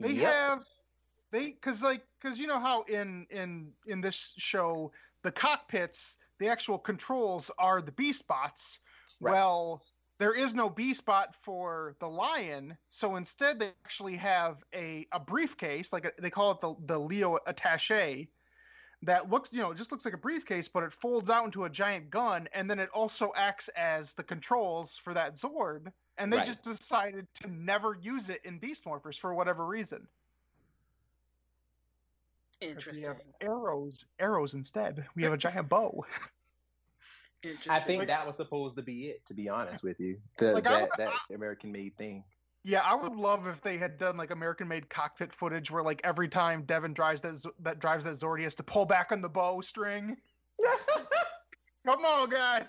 [0.00, 0.24] They Yep.
[0.32, 0.64] have
[1.30, 4.92] they because like because you know how in in in this show
[5.22, 8.78] the cockpits the actual controls are the beast bots
[9.20, 9.32] Right.
[9.32, 9.84] well
[10.18, 15.20] there is no b spot for the lion so instead they actually have a, a
[15.20, 18.28] briefcase like a, they call it the, the leo attache
[19.04, 21.64] that looks you know it just looks like a briefcase but it folds out into
[21.64, 26.32] a giant gun and then it also acts as the controls for that zord and
[26.32, 26.46] they Right.
[26.46, 30.06] just decided to never use it in beast morphers for whatever reason.
[32.60, 33.02] Interesting.
[33.02, 36.04] we have arrows arrows instead we have a giant bow
[37.42, 37.72] Interesting.
[37.72, 39.26] I think Like- that was supposed to be it.
[39.26, 42.22] To be honest with you, the, Like, that wanna- that American made thing.
[42.64, 46.28] Yeah, I would love if they had done like American-made cockpit footage where like every
[46.28, 49.20] time Devin drives that Z- that drives that Zord, he has to pull back on
[49.20, 50.16] the bow string.
[51.86, 52.68] Come on, guys.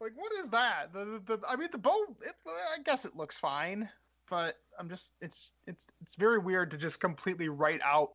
[0.00, 0.92] Like, what is that?
[0.92, 2.04] The, the, the I mean, the bow.
[2.22, 3.88] It, I guess it looks fine,
[4.30, 5.14] but I'm just.
[5.20, 8.10] It's it's it's very weird to just completely write out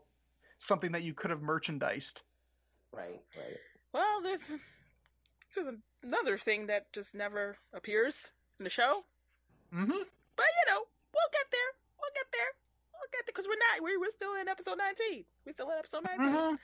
[0.58, 2.22] something that you could have merchandised.
[2.94, 3.58] right, right.
[3.94, 4.54] Well, there's
[5.54, 5.68] there's
[6.02, 9.04] another thing that just never appears in the show,
[9.76, 10.04] Mm-hmm.
[10.36, 10.82] But you know,
[11.14, 11.72] we'll get there.
[12.00, 12.52] We'll get there.
[12.94, 13.82] We'll get there because we're not.
[13.82, 15.26] We're, we're still in episode 19.
[15.46, 16.28] We're still in episode 19.
[16.28, 16.56] Mm-hmm.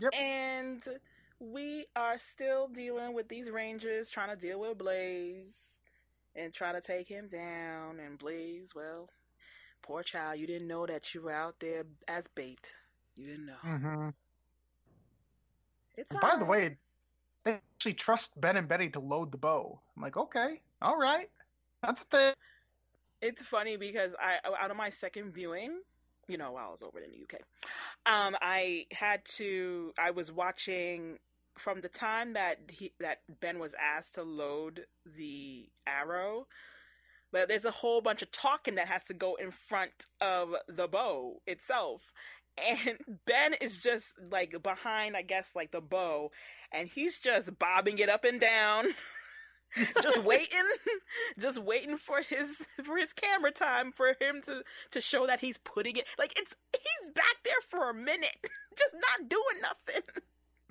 [0.00, 0.14] Yep.
[0.14, 0.82] And
[1.40, 5.54] we are still dealing with these rangers trying to deal with Blaze
[6.34, 7.98] and trying to take him down.
[8.04, 9.08] And Blaze, well,
[9.82, 12.76] poor child, you didn't know that you were out there as bait.
[13.16, 13.54] You didn't know.
[13.64, 14.08] Mm-hmm.
[15.96, 16.76] It's By the way,
[17.44, 19.80] they actually trust Ben and Betty to load the bow.
[19.96, 21.28] I'm like, okay, all right,
[21.82, 22.34] that's a thing.
[23.20, 25.80] It's funny because I out of my second viewing,
[26.28, 27.40] you know, while I was over in the UK,
[28.06, 29.92] um, I had to.
[29.98, 31.18] I was watching
[31.56, 36.46] from the time that he that Ben was asked to load the arrow.
[37.30, 40.88] But there's a whole bunch of talking that has to go in front of the
[40.88, 42.00] bow itself.
[42.56, 46.30] And Ben is just like behind, I guess, like the bow,
[46.72, 48.86] and he's just bobbing it up and down.
[50.02, 50.46] just waiting
[51.38, 55.58] just waiting for his for his camera time for him to to show that he's
[55.58, 58.36] putting it like it's he's back there for a minute
[58.76, 60.02] just not doing nothing.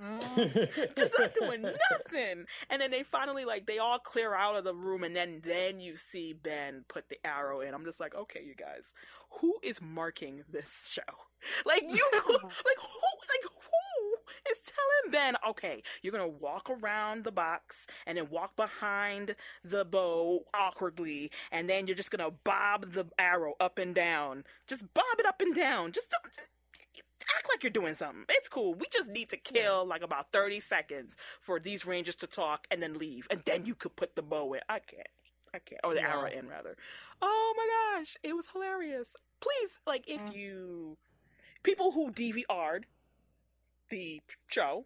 [0.01, 0.95] Mm.
[0.95, 2.45] just not doing nothing.
[2.69, 5.79] And then they finally like they all clear out of the room and then then
[5.79, 7.73] you see ben put the arrow in.
[7.73, 8.93] I'm just like okay you guys
[9.41, 11.01] who is marking this show?
[11.67, 14.15] Like you like who like who
[14.51, 19.85] is telling ben okay you're gonna walk around the box and then walk behind the
[19.85, 24.45] bow awkwardly and then you're just gonna bob the arrow up and down.
[24.65, 25.91] Just bob it up and down.
[25.91, 26.49] Just don't just
[27.35, 28.25] act like you're doing something.
[28.29, 28.73] It's cool.
[28.75, 32.81] We just need to kill like about 30 seconds for these rangers to talk and
[32.81, 34.61] then leave and then you could put the bow in.
[34.69, 35.07] I can't.
[35.53, 35.81] I can't.
[35.83, 36.13] Or the Yeah.
[36.17, 36.75] arrow in rather.
[37.21, 38.17] Oh my gosh.
[38.23, 39.15] It was hilarious.
[39.39, 40.35] Please like if Mm.
[40.35, 40.97] you
[41.63, 42.85] people who dvr'd
[43.89, 44.85] the show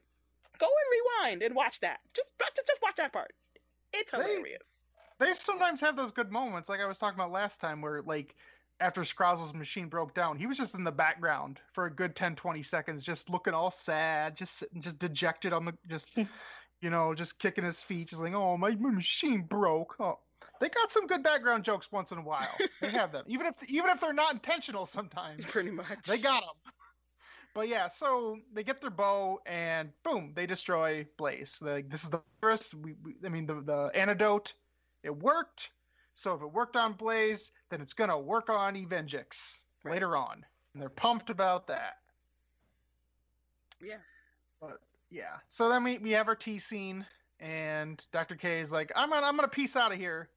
[0.57, 1.99] go and rewind and watch that.
[2.13, 3.33] Just just, just watch that part.
[3.93, 4.67] It's They- hilarious.
[5.17, 8.35] They sometimes have those good moments, like I was talking about last time, where like
[8.81, 12.35] after Scrozzle's machine broke down, he was just in the background for a good 10,
[12.35, 16.09] 20 seconds, just looking all sad, just sitting, just dejected on the, just,
[16.81, 19.95] you know, just kicking his feet, just like, oh, my, my machine broke.
[19.99, 20.19] Oh,
[20.59, 22.57] they got some good background jokes once in a while.
[22.81, 24.85] They have them, even if even if they're not intentional.
[24.85, 26.73] Sometimes pretty much they got them.
[27.53, 31.57] But yeah, so they get their bow and boom, they destroy Blaze.
[31.61, 32.75] Like this is the first.
[32.75, 34.53] We, we, I mean, the the antidote,
[35.03, 35.71] it worked.
[36.15, 39.93] So if it worked on Blaze, then it's gonna work on Evengix Right.
[39.93, 41.97] later on, and they're pumped about that.
[43.81, 43.97] yeah
[44.59, 47.05] But yeah, so then we we have our tea scene,
[47.39, 48.35] and Dr.
[48.35, 50.29] K is like, I'm gonna I'm gonna peace out of here,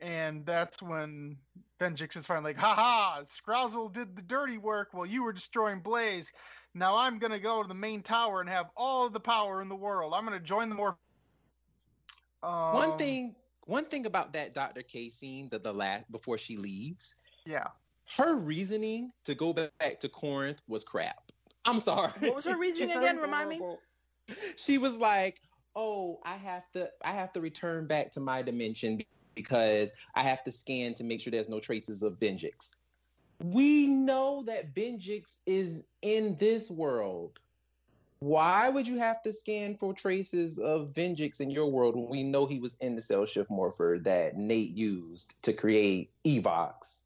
[0.00, 1.36] and that's when
[1.80, 5.80] Venjix is finally like, ha ha, Scrozzle did the dirty work while you were destroying
[5.80, 6.32] Blaze.
[6.74, 9.68] Now I'm gonna go to the main tower and have all of the power in
[9.68, 10.12] the world.
[10.14, 10.96] I'm gonna join the more.
[12.42, 13.34] Um, one thing,
[13.66, 14.82] one thing about that Dr.
[14.82, 17.14] K scene, the, the last before she leaves,
[17.46, 17.68] Yeah.
[18.16, 21.30] her reasoning to go back to Corinth was crap.
[21.64, 22.12] I'm sorry.
[22.20, 23.16] What was her reasoning again?
[23.16, 23.60] Remind me.
[24.56, 25.40] She was like,
[25.74, 29.00] "Oh, I have to, I have to return back to my dimension
[29.34, 32.70] because I have to scan to make sure there's no traces of Venjix."
[33.42, 37.38] We know that Venjix is in this world.
[38.20, 42.22] Why would you have to scan for traces of Venjix in your world when we
[42.22, 47.00] know he was in the cell shift morpher that Nate used to create Evox?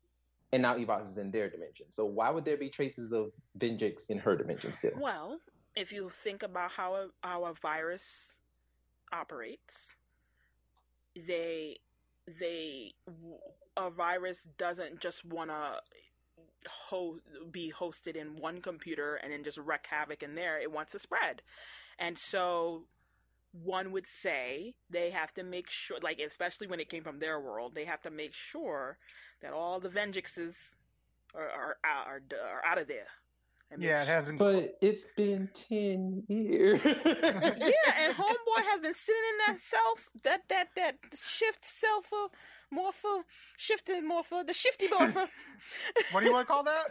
[0.53, 1.87] And now Evox is in their dimension.
[1.91, 4.93] So why would there be traces of Venjix in her dimension still?
[4.97, 5.41] Well,
[5.77, 8.39] if you think about how our virus
[9.13, 9.95] operates,
[11.27, 11.79] they
[12.39, 12.93] they
[13.77, 15.81] a virus doesn't just want to
[16.67, 20.59] ho- be hosted in one computer and then just wreak havoc in there.
[20.59, 21.43] It wants to spread,
[21.99, 22.85] and so
[23.53, 27.41] one would say they have to make sure, like especially when it came from their
[27.41, 28.99] world, they have to make sure
[29.41, 30.55] that all the Venjixes
[31.35, 33.09] are are, are, are out of there.
[33.71, 34.39] And Yeah, it hasn't.
[34.39, 36.81] But it's been 10 years.
[36.85, 36.93] yeah,
[37.99, 42.11] and homeboy has been sitting in that self, that that that shift self
[42.71, 43.25] morpher,
[43.57, 45.27] shifted morpher, the shifty morpher.
[46.13, 46.85] what do you want to call that?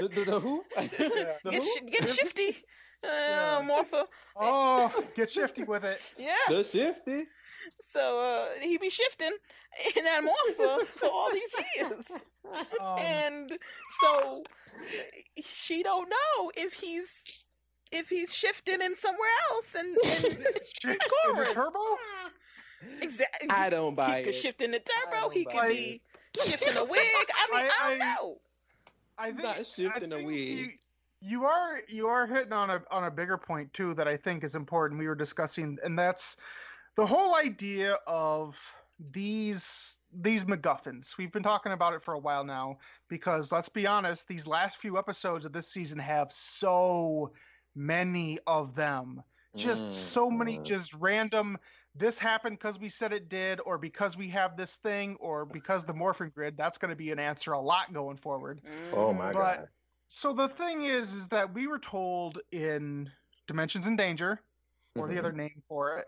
[0.00, 0.64] The, the, the who?
[0.76, 0.82] Yeah.
[1.44, 1.68] The Get, who?
[1.68, 2.56] sh- get shifty,
[3.04, 3.62] uh, Yeah.
[3.68, 4.06] Morpha.
[4.34, 6.00] Oh, get shifty with it.
[6.18, 6.34] Yeah.
[6.48, 7.26] The shifty.
[7.92, 9.30] So uh, he be shifting
[9.96, 12.22] in that Morpha for all these years.
[12.80, 13.58] Um, and
[14.00, 14.42] so
[15.44, 17.22] she don't know if he's
[17.90, 19.98] if he's shifting in somewhere else and, and
[20.82, 20.98] shit,
[21.28, 21.78] in the turbo?
[23.00, 24.34] exactly I don't buy he could it.
[24.34, 25.74] shift in the turbo he buy could it.
[25.76, 26.00] be
[26.42, 28.38] shifting a wig i mean i, I- don't I- know
[29.18, 30.38] I think Not shifting I a think wig.
[30.58, 30.68] You,
[31.22, 34.44] you are you are hitting on a on a bigger point too that I think
[34.44, 34.98] is important.
[34.98, 36.36] We were discussing, and that's
[36.96, 38.56] the whole idea of
[39.12, 41.16] these these MacGuffins.
[41.16, 44.76] We've been talking about it for a while now because let's be honest, these last
[44.78, 47.32] few episodes of this season have so
[47.74, 49.22] many of them.
[49.56, 50.64] Just Mm, so many mm.
[50.64, 51.58] just random
[51.94, 55.84] this happened because we said it did, or because we have this thing, or because
[55.84, 56.56] the morphing grid.
[56.56, 58.62] That's going to be an answer a lot going forward.
[58.94, 59.68] Oh my But- god.
[60.14, 63.10] So the thing is, is that we were told in
[63.46, 64.38] Dimensions in Danger,
[64.94, 65.18] or the Mhm.
[65.18, 66.06] other name for it,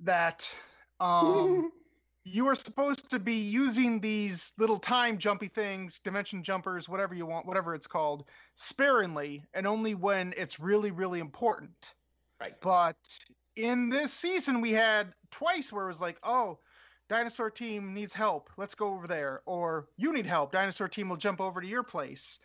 [0.00, 0.52] that
[1.00, 1.70] um,
[2.24, 7.26] you are supposed to be using these little time jumpy things, dimension jumpers, whatever you
[7.26, 8.24] want, whatever it's called,
[8.56, 11.94] sparingly, and only when it's really, really important.
[12.40, 12.58] Right.
[12.62, 12.96] But
[13.54, 16.58] in this season, we had twice where it was like, oh,
[17.10, 18.48] dinosaur team needs help.
[18.56, 19.42] Let's go over there.
[19.44, 20.52] Or you need help.
[20.52, 22.38] Dinosaur team will jump over to your place.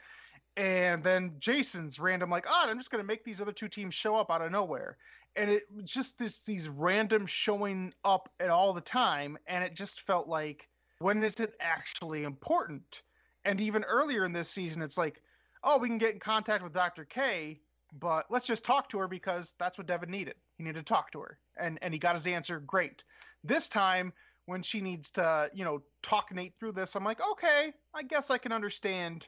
[0.57, 3.93] And then Jason's random, like, oh, I'm just going to make these other two teams
[3.93, 4.97] show up out of nowhere.
[5.35, 9.37] And it just this these random showing up at all the time.
[9.47, 10.67] And it just felt like,
[10.99, 13.01] when is it actually important?
[13.45, 15.21] And even earlier in this season, it's like,
[15.63, 17.05] oh, we can get in contact with Dr.
[17.05, 17.59] K,
[17.99, 20.35] but let's just talk to her because that's what Devin needed.
[20.57, 22.59] He needed to talk to her, and and he got his answer.
[22.59, 23.03] Great.
[23.43, 24.11] This time,
[24.45, 28.29] when she needs to, you know, talk Nate through this, I'm like, okay, I guess
[28.31, 29.27] I can understand,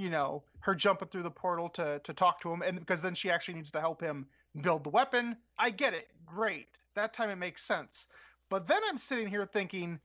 [0.00, 3.14] you know, her jumping through the portal to to talk to him, and because then
[3.14, 4.26] she actually needs to help him
[4.62, 5.36] build the weapon.
[5.58, 6.08] I get it.
[6.26, 6.68] Great.
[6.94, 8.08] That time it makes sense.
[8.48, 10.00] But then I'm sitting here thinking,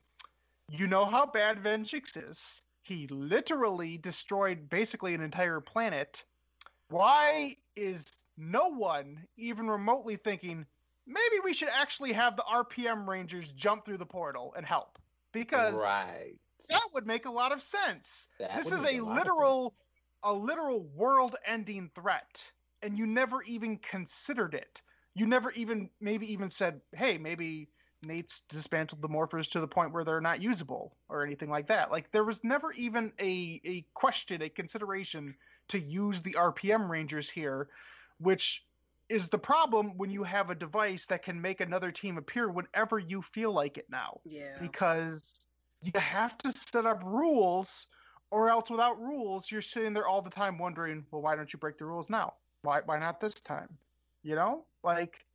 [0.69, 2.61] you know how bad Venjix is.
[2.83, 6.23] He literally destroyed basically an entire planet.
[6.89, 8.05] Why is
[8.37, 10.65] no one even remotely thinking
[11.07, 14.99] maybe we should actually have the RPM Rangers jump through the portal and help?
[15.31, 16.35] Because right.
[16.69, 18.27] that would make a lot of sense.
[18.39, 19.73] That this is make a literal
[20.25, 22.43] a literal world-ending threat
[22.81, 24.81] and you never even considered it.
[25.13, 27.69] You never even maybe even said, "Hey, maybe
[28.01, 31.89] Nate's dismantled the morphers to the point where they're not usable or anything like that."
[31.89, 35.35] Like there was never even a a question, a consideration
[35.69, 37.69] to use the RPM Rangers here,
[38.19, 38.65] which
[39.07, 42.97] is the problem when you have a device that can make another team appear whenever
[42.97, 45.45] you feel like it now yeah because
[45.81, 47.87] you have to set up rules
[48.31, 51.59] or else without rules you're sitting there all the time wondering well why don't you
[51.59, 52.33] break the rules now?
[52.63, 53.69] Why why not this time?
[54.23, 54.65] You know?
[54.83, 55.25] Like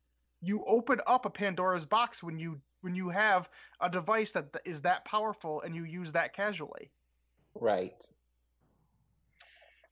[0.41, 3.49] you open up a pandora's box when you when you have
[3.81, 6.91] a device that is that powerful and you use that casually.
[7.55, 8.03] Right.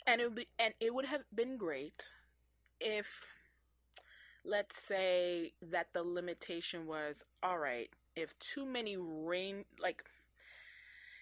[0.08, 2.14] and it would be, and it would have been great
[2.80, 3.22] if
[4.46, 10.04] let's say that the limitation was all right if too many rain like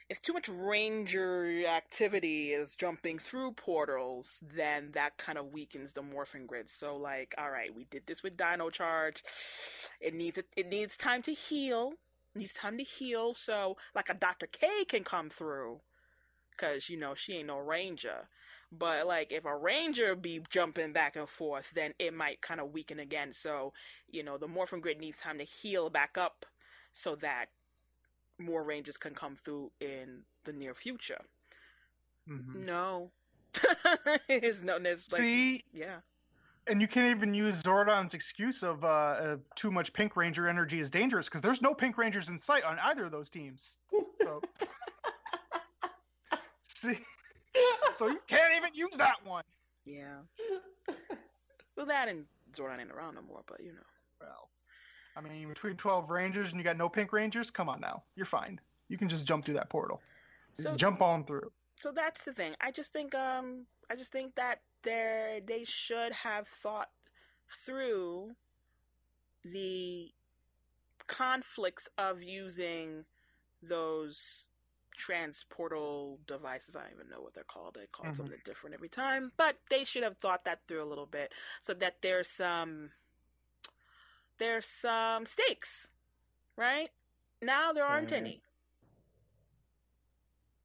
[0.09, 6.01] if too much ranger activity is jumping through portals then that kind of weakens the
[6.01, 6.69] morphing grid.
[6.69, 9.23] So like all right we did this with dino charge.
[9.99, 11.93] It needs it needs time to heal.
[12.35, 15.81] It needs time to heal so like a dr k can come through.
[16.51, 18.29] Because you know she ain't no ranger.
[18.71, 22.73] But like if a ranger be jumping back and forth, then it might kind of
[22.73, 23.31] weaken again.
[23.33, 23.73] So,
[24.09, 26.45] you know, the morphing grid needs time to heal back up
[26.91, 27.45] so that
[28.39, 31.21] more rangers can come through in the near future.
[32.29, 32.55] Mhm.
[32.65, 33.11] No.
[34.27, 35.97] There's no there's like see yeah.
[36.67, 40.79] and you can't even use Zordon's excuse of uh, uh, too much Pink Ranger energy
[40.79, 43.77] is dangerous because there's no Pink Rangers in sight on either of those teams.
[44.19, 44.41] So,
[46.61, 46.99] see,
[47.95, 49.43] so you can't even use that one.
[49.85, 50.17] Yeah.
[51.75, 53.85] Well that and Zordon ain't around no more, but you know.
[54.21, 54.49] Well,
[55.18, 58.26] I mean, between 12 Rangers and you got no Pink Rangers, come on now, you're
[58.26, 58.59] fine.
[58.88, 60.01] You can just jump through that portal.
[60.55, 61.51] Just So jump on through.
[61.76, 62.53] so that's the thing.
[62.61, 66.89] I just think um I just think that they they should have thought
[67.49, 68.36] through
[69.43, 70.11] the
[71.07, 73.05] conflicts of using
[73.61, 74.47] those
[74.99, 76.76] transportal devices.
[76.76, 77.76] I don't even know what they're called.
[77.76, 78.18] They call Mhm.
[78.18, 79.32] something different every time.
[79.38, 82.91] But they should have thought that through a little bit so that there's some
[84.39, 85.89] there's some stakes.
[86.55, 86.89] Right?
[87.41, 88.17] Now there aren't Mhm.
[88.17, 88.41] any.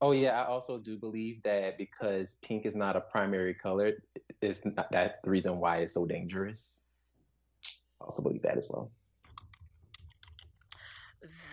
[0.01, 3.93] Oh yeah, I also do believe that because pink is not a primary color,
[4.41, 6.83] it's not, that's the reason why it's so dangerous.
[8.01, 8.91] I also believe that as well.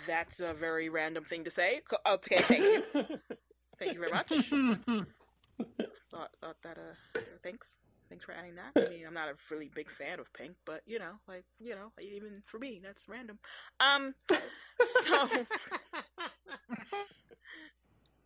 [0.08, 1.82] That's a very random thing to say.
[2.08, 2.84] Okay, thank you.
[3.78, 4.30] thank you very much.
[6.10, 7.78] thought, thought that, uh, thanks.
[8.10, 8.72] Thanks for adding that.
[8.76, 11.76] I mean, I'm not a really big fan of pink, but you know, like, you
[11.76, 13.38] know, even for me, that's random.
[13.80, 14.16] Um,
[14.80, 15.28] so,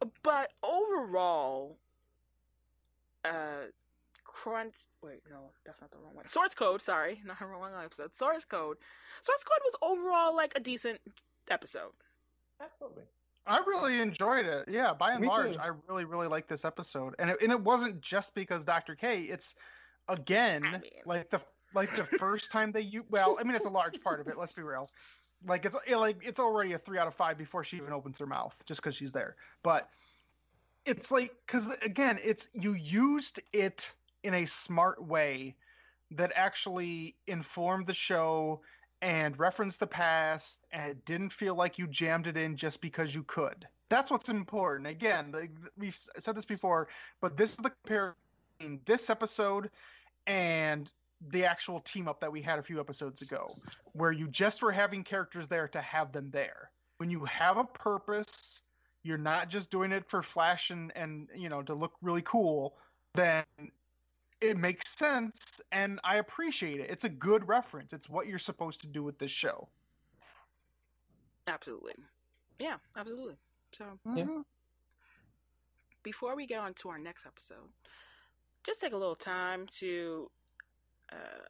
[0.23, 1.75] but overall,
[3.25, 3.67] uh,
[4.23, 4.73] crunch.
[5.03, 6.27] Wait, no, that's not the wrong one.
[6.27, 6.81] Source code.
[6.81, 8.15] Sorry, not the wrong episode.
[8.15, 8.77] Source code.
[9.19, 11.01] Source code was overall like a decent
[11.49, 11.91] episode.
[12.61, 13.03] Absolutely.
[13.45, 14.67] I really enjoyed it.
[14.69, 15.59] Yeah, by and Me large, too.
[15.59, 18.95] I really, really like this episode, and it, and it wasn't just because Dr.
[18.95, 19.23] K.
[19.23, 19.55] It's
[20.09, 21.41] again I mean- like the
[21.73, 24.37] like the first time they you well, I mean it's a large part of it.
[24.37, 24.87] Let's be real.
[25.45, 28.19] Like it's it, like it's already a three out of five before she even opens
[28.19, 29.35] her mouth, just because she's there.
[29.63, 29.89] But
[30.85, 33.91] it's like because again, it's you used it
[34.23, 35.55] in a smart way
[36.11, 38.61] that actually informed the show
[39.03, 43.13] and referenced the past and it didn't feel like you jammed it in just because
[43.13, 43.67] you could.
[43.89, 44.87] That's what's important.
[44.87, 46.87] Again, the, we've said this before,
[47.19, 48.15] but this is the comparison
[48.85, 49.69] this episode
[50.25, 50.89] and
[51.29, 53.45] the actual team up that we had a few episodes ago,
[53.91, 56.69] where you just were having characters there to have them there.
[56.97, 58.61] When you have a purpose,
[59.03, 62.77] you're not just doing it for flash and, and you know to look really cool,
[63.15, 63.43] then
[64.43, 65.39] it makes sense
[65.71, 66.89] and I appreciate it.
[66.89, 67.93] It's a good reference.
[67.93, 69.69] It's what you're supposed to do with this show.
[71.47, 71.95] Absolutely.
[72.59, 73.37] Yeah, absolutely.
[73.73, 74.25] So, Yeah.
[74.25, 74.45] Mhm.
[76.03, 77.73] before we get on to our next episode,
[78.63, 80.29] just take a little time to,
[81.11, 81.45] uh,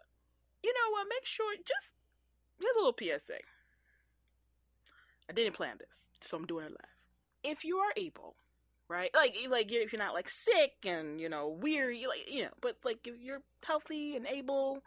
[0.61, 1.91] you know what, make sure, just,
[2.59, 3.39] here's a little PSA.
[5.29, 6.97] I didn't plan this, so I'm doing it live.
[7.43, 8.35] If you are able,
[8.89, 12.51] right, like, like if you're not like sick and, you know, weary, like, you know,
[12.61, 14.83] but like if you're healthy and able,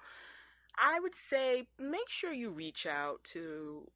[0.78, 3.88] I would say make sure you reach out to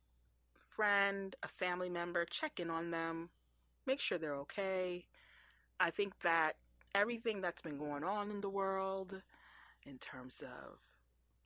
[0.55, 3.31] friend, a family member, check in on them,
[3.87, 5.05] make sure they're okay.
[5.79, 6.57] I think that
[6.95, 9.23] everything that's been going on in the world,
[9.87, 10.79] in terms of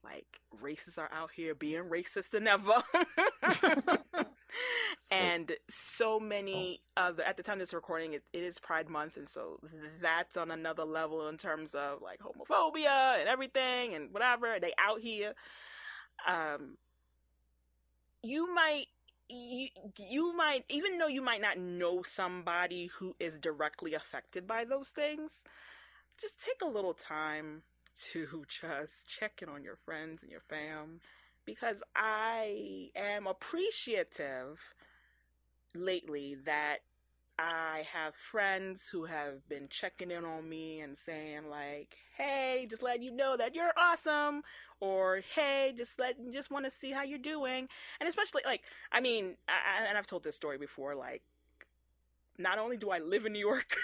[0.05, 2.83] like races are out here being racist than ever.
[5.11, 9.17] and so many other at the time of this recording it, it is pride month
[9.17, 9.59] and so
[10.01, 14.59] that's on another level in terms of like homophobia and everything and whatever.
[14.61, 15.35] They out here.
[16.29, 16.77] Um
[18.23, 18.87] you might
[19.29, 24.65] you, you might even though you might not know somebody who is directly affected by
[24.65, 25.43] those things
[26.21, 27.63] just take a little time
[28.03, 31.01] to just checking on your friends and your fam
[31.45, 34.75] because i am appreciative
[35.75, 36.79] lately that
[37.39, 42.83] I have friends who have been checking in on me and saying like, "Hey, just
[42.83, 44.43] letting you know that you're awesome,"
[44.79, 47.69] or "Hey, just let just want to see how you're doing."
[47.99, 50.95] And especially like, I mean, I, and I've told this story before.
[50.95, 51.23] Like,
[52.39, 53.77] not only do I live in New York,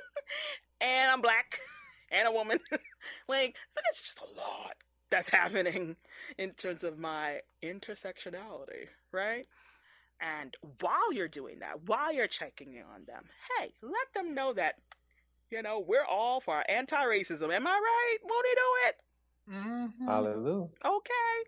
[0.80, 1.58] and I'm black
[2.10, 2.58] and a woman,
[3.28, 3.56] like
[3.90, 4.74] it's just a lot
[5.10, 5.96] that's happening
[6.36, 9.46] in terms of my intersectionality, right?
[10.20, 13.24] And while you're doing that, while you're checking in on them,
[13.58, 14.76] hey, let them know that,
[15.50, 17.54] you know, we're all for anti racism.
[17.54, 18.16] Am I right?
[18.24, 18.96] Won't he do it?
[19.50, 20.06] Mhm.
[20.06, 20.68] Hallelujah.
[20.84, 21.44] Okay.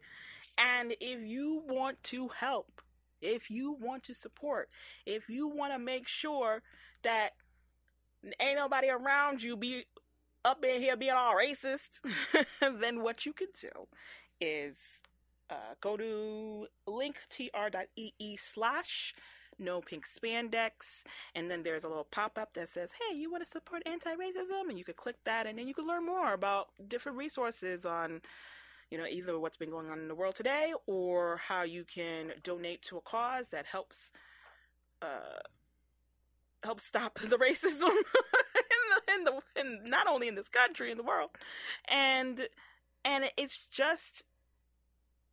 [0.58, 2.80] And if you want to help,
[3.20, 4.68] if you want to support,
[5.04, 6.62] if you want to make sure
[7.02, 7.30] that
[8.40, 9.84] ain't nobody around you be
[10.44, 12.00] up in here being all racist,
[12.60, 13.68] then what you can do
[14.40, 15.02] is
[15.50, 19.14] uh, go to linktr.ee slash
[19.58, 21.02] no pink spandex.
[21.34, 24.68] And then there's a little pop-up that says hey you want to support anti-racism?
[24.68, 28.22] And you could click that and then you can learn more about different resources on
[28.90, 32.32] you know either what's been going on in the world today or how you can
[32.42, 34.10] donate to a cause that helps
[35.02, 35.38] uh
[36.62, 37.90] help stop the racism
[39.16, 41.30] in the in not only in this country in the world
[41.88, 42.48] and
[43.04, 44.24] and it's just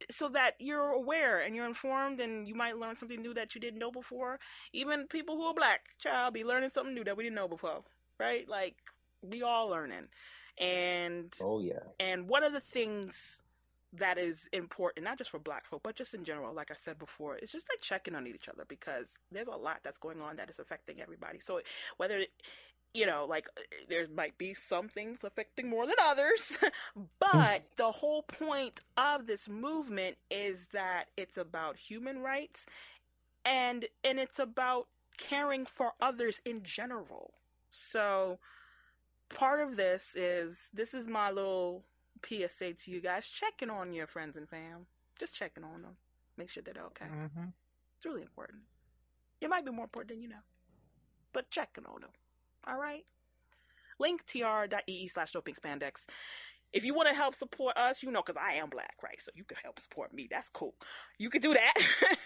[0.09, 3.61] so that you're aware and you're informed and you might learn something new that you
[3.61, 4.39] didn't know before
[4.71, 7.81] even people who are black child be learning something new that we didn't know before
[8.19, 8.75] right like
[9.21, 10.07] we all learning
[10.59, 11.79] and Oh yeah.
[11.99, 13.41] and one of the things
[13.93, 16.99] that is important, not just for black folk, but just in general, like I said
[16.99, 20.35] before, it's just like checking on each other because there's a lot that's going on
[20.35, 21.39] that is affecting everybody.
[21.39, 21.61] So
[21.97, 22.25] whether,
[22.93, 23.47] you know, like
[23.89, 26.57] there might be some things affecting more than others,
[27.19, 32.65] but the whole point of this movement is that it's about human rights
[33.45, 34.87] and and it's about
[35.17, 37.33] caring for others in general.
[37.69, 38.39] So
[39.29, 41.83] part of this is this is my little
[42.25, 44.87] PSA to you guys checking on your friends and fam.
[45.19, 45.97] Just checking on them.
[46.35, 47.05] Make sure they're okay.
[47.05, 47.53] Mhm.
[47.95, 48.63] It's really important.
[49.41, 50.43] It might be more important than you know.
[51.33, 52.11] But checking on them.
[52.67, 53.03] All right?
[53.99, 56.05] Link tr.ee slash no pink spandex.
[56.73, 59.19] If you want to help support us, you know, because I am black, right?
[59.19, 60.27] So you can help support me.
[60.29, 60.75] That's cool.
[61.17, 61.73] You can do that.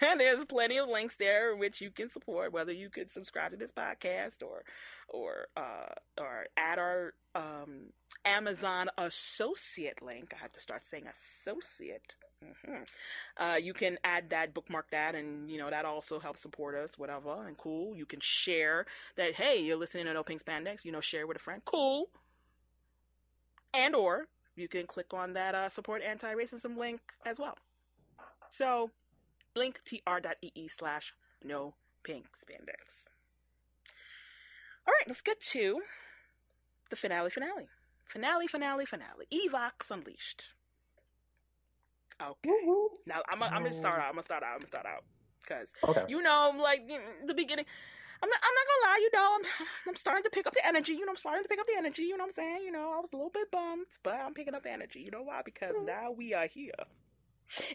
[0.18, 3.72] there's plenty of links there which you can support, whether you could subscribe to this
[3.72, 4.64] podcast or
[5.08, 7.92] or uh or add our um
[8.24, 10.32] Amazon associate link.
[10.34, 12.16] I have to start saying associate.
[12.40, 12.82] hmm
[13.36, 16.98] Uh, you can add that, bookmark that, and you know that also helps support us,
[16.98, 17.96] whatever, and cool.
[17.96, 18.86] You can share
[19.16, 19.34] that.
[19.34, 20.84] Hey, you're listening to No Pink Spandex.
[20.84, 21.62] You know, share with a friend.
[21.64, 22.08] Cool.
[23.74, 27.56] And or you can click on that uh, support anti-racism link as well.
[28.50, 28.90] So,
[29.56, 33.06] link tr.ee slash no pink spandex.
[34.86, 35.80] All right, let's get to
[36.90, 37.30] the finale.
[37.30, 37.68] Finale.
[38.12, 38.46] Finale.
[38.46, 38.86] Finale.
[38.86, 39.26] Finale.
[39.32, 40.44] Evox Unleashed.
[42.20, 42.50] Okay.
[43.06, 43.38] Now I'm.
[43.40, 44.06] gonna- I'm gonna start out.
[44.08, 44.52] I'm gonna start out.
[44.52, 45.04] I'm gonna start out
[45.40, 46.04] because Okay.
[46.08, 46.86] you know, like
[47.26, 47.64] the beginning.
[48.24, 50.64] I'm not, I'm not gonna lie, you know, I'm, I'm starting to pick up the
[50.64, 52.62] energy, you know, I'm starting to pick up the energy, you know what I'm saying?
[52.62, 55.00] You know, I was a little bit bummed, but I'm picking up the energy.
[55.00, 55.42] You know why?
[55.44, 56.70] Because now we are here.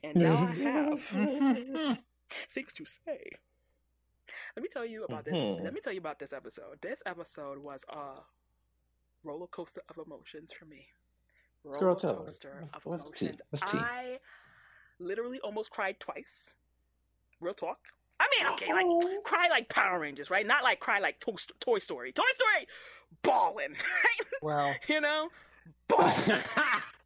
[0.06, 1.02] And now I have
[2.54, 3.32] things to say.
[4.56, 5.36] Let me tell you about this.
[5.36, 5.62] Mhm.
[5.66, 6.78] Let me tell you about this episode.
[6.82, 8.22] This episode was a
[9.24, 10.88] roller coaster of emotions for me.
[11.64, 13.26] Roller Girl, tell coaster What's- of what's tea?
[13.28, 13.42] emotions.
[13.50, 13.78] What's tea?
[13.80, 14.20] I
[15.00, 16.54] literally almost cried twice.
[17.40, 17.80] Real talk.
[18.20, 19.22] I mean, okay, like Oh.
[19.24, 20.46] cry like Power Rangers, right?
[20.46, 22.12] Not like cry like Toy, Toy Story.
[22.12, 22.68] Toy Story,
[23.22, 23.76] bawling,
[24.42, 25.30] Well, you know,
[25.88, 26.12] ball,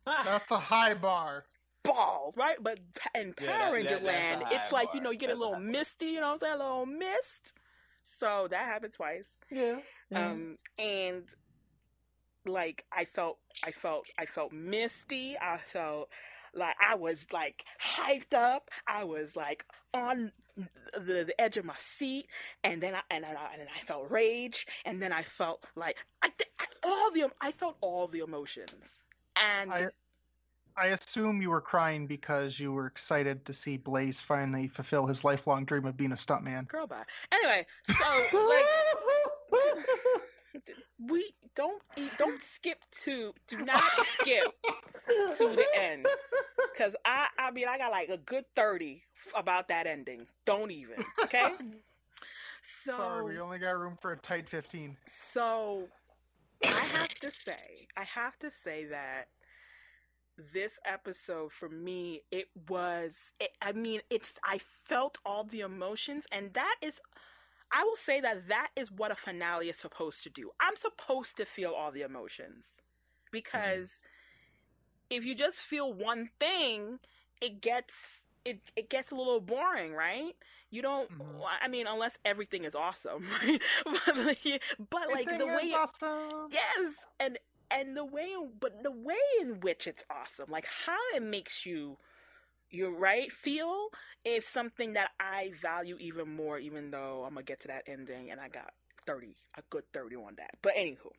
[0.06, 1.46] that's a high bar.
[1.84, 2.58] ball, right?
[2.62, 2.80] But
[3.16, 5.34] in Yeah, Power that- Ranger that- land, it's high like you know, you get a
[5.34, 6.06] That's a little misty.
[6.08, 6.54] You know what I'm saying?
[6.54, 7.54] A little mist.
[8.20, 9.28] So that happened twice.
[9.50, 9.80] yeah.
[10.14, 11.24] Um, and
[12.46, 15.38] like I felt, I felt, I felt misty.
[15.40, 16.10] I felt
[16.54, 18.70] like I was like hyped up.
[18.88, 20.32] I was like on
[20.94, 22.28] the, the edge of my seat,
[22.64, 25.66] and then I and then I, and then I felt rage, and then I felt
[25.76, 29.04] like I, I all the I felt all the emotions,
[29.42, 29.88] and I
[30.78, 35.24] I assume you were crying because you were excited to see Blaze finally fulfill his
[35.24, 36.68] lifelong dream of being a stuntman.
[36.68, 37.04] girl bye.
[37.32, 38.66] Anyway, so like
[41.10, 43.82] we don't eat, don't skip to do not
[44.20, 44.44] skip
[45.38, 46.06] to the end
[46.74, 50.28] because I I mean I got like a good thirty f- about that ending.
[50.46, 51.50] Don't even okay.
[52.86, 54.96] So Sorry, we only got room for a tight 15.
[55.34, 55.88] so
[56.64, 59.30] I have to say I have to say that
[60.54, 66.26] this episode for me it was it, I mean it's I felt all the emotions
[66.32, 67.02] and that is
[67.72, 70.52] I will say that that is what a finale is supposed to do.
[70.60, 72.74] I'm supposed to feel all the emotions
[73.32, 74.00] because
[75.10, 77.00] if you just feel one thing,
[77.42, 80.34] it gets it it gets a little boring, right?
[80.70, 81.10] You don't.
[81.12, 81.44] Mhm.
[81.62, 83.62] I mean, unless everything is awesome, right?
[83.86, 86.50] but like, but like the way, is awesome.
[86.52, 87.38] yes, and
[87.70, 91.98] and the way, but the way in which it's awesome, like how it makes you,
[92.72, 93.88] you right feel
[94.26, 96.58] is something that I value even more.
[96.60, 98.72] Even though I'm gonna get to that ending, and I got
[99.06, 100.52] thirty, a good thirty on that.
[100.62, 101.12] But anywho,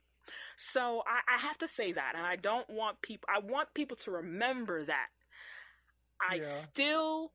[0.57, 3.29] so I, I have to say that, and I don't want people.
[3.35, 5.09] I want people to remember that.
[6.21, 6.67] I Yeah.
[6.73, 7.33] still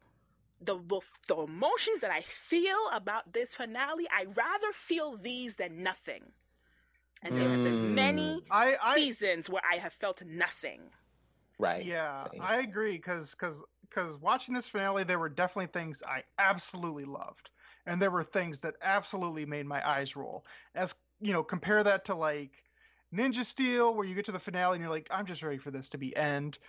[0.62, 4.08] the, the the emotions that I feel about this finale.
[4.12, 6.34] I rather feel these than nothing.
[7.22, 7.94] And there have been Mm.
[7.96, 10.92] many I, I seasons where I have felt nothing.
[11.60, 11.88] Right.
[11.88, 12.40] yeah, Same.
[12.40, 17.50] I agree because because because watching this finale, there were definitely things I absolutely loved,
[17.86, 20.46] and there were things that absolutely made my eyes roll.
[20.76, 22.64] As you know, compare that to like
[23.14, 25.72] Ninja Steel, where you get to the finale and you're like, I'm just ready for
[25.72, 26.60] this to be end,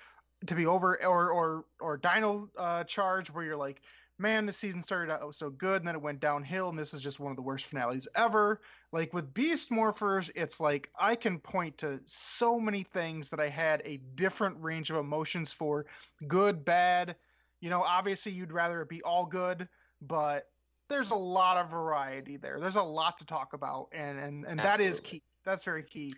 [0.47, 3.83] to be over, or or or Dino uh, Charge, where you're like,
[4.19, 7.01] man, this season started out so good, and then it went downhill, and this is
[7.01, 8.61] just one of the worst finales ever.
[8.91, 13.49] Like with Beast Morphers, it's like I can point to so many things that I
[13.49, 15.85] had a different range of emotions for,
[16.27, 17.17] good, bad.
[17.61, 19.69] You know, obviously you'd rather it be all good,
[20.01, 20.49] but
[20.89, 22.61] there's a lot of variety there.
[22.61, 25.23] There's a lot to talk about, and and and that is key.
[25.45, 26.15] That's very key.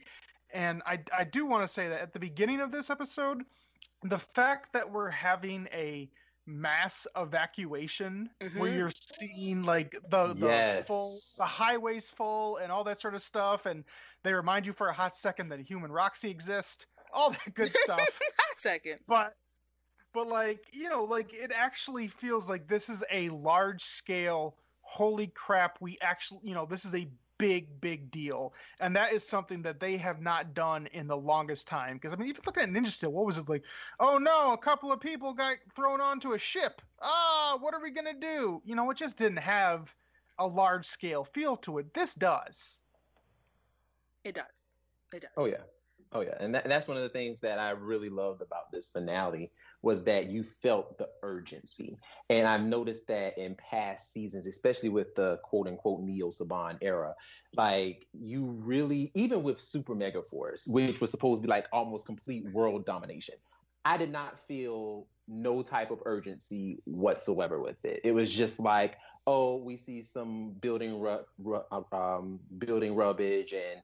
[0.53, 3.43] And I I do want to say that at the beginning of this episode,
[4.05, 6.09] the fact that we're having a
[6.47, 8.77] mass evacuation where Mhm.
[8.77, 13.67] you're seeing like the the full the highways full and all that sort of stuff
[13.67, 13.85] and
[14.25, 17.75] they remind you for a hot second that a human roxy exists all that good
[17.75, 18.01] stuff
[18.39, 18.99] hot Second.
[19.07, 19.37] but
[20.13, 25.29] but like you know like it actually feels like this is a large scale holy
[25.29, 27.09] crap, we actually, you know, this is a
[27.41, 28.53] big, big deal.
[28.79, 31.95] And that is something that they have not done in the longest time.
[31.95, 33.65] Because, I mean, even looking at Ninja Steel, what was it like?
[33.99, 36.83] Oh no, a couple of people got thrown onto a ship.
[37.01, 38.63] Ah, what are we going to do?
[38.65, 39.93] You know, it just didn't have
[40.39, 41.93] a large scale feel to it.
[41.95, 42.81] This does.
[44.23, 44.71] It does.
[45.13, 45.31] It does.
[45.37, 45.63] Oh yeah.
[46.13, 48.91] Oh yeah, and that, that's one of the things that I really loved about this
[48.91, 51.99] finale was that you felt the urgency,
[52.29, 57.15] and I've noticed that in past seasons, especially with the quote unquote Neo Saban era,
[57.55, 62.07] like you really, even with Super Mega Force, which was supposed to be like almost
[62.07, 63.37] complete world domination,
[63.85, 68.01] I did not feel no type of urgency whatsoever with it.
[68.05, 68.97] It was just like,
[69.27, 73.81] oh, we see some building ru- ru- um, building rubbish and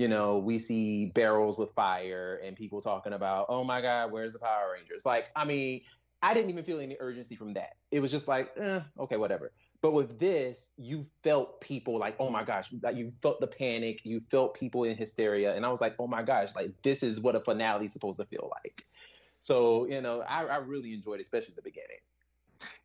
[0.00, 4.32] you know, we see barrels with fire and people talking about, oh my God, where's
[4.32, 5.02] the Power Rangers?
[5.04, 5.82] Like, I mean,
[6.22, 7.76] I didn't even feel any urgency from that.
[7.90, 9.52] It was just like, eh, okay, whatever.
[9.82, 14.00] But with this, you felt people like, oh my gosh, like you felt the panic,
[14.06, 15.54] you felt people in hysteria.
[15.54, 18.18] And I was like, oh my gosh, like this is what a finale is supposed
[18.20, 18.86] to feel like.
[19.42, 21.98] So, you know, I, I really enjoyed it, especially the beginning.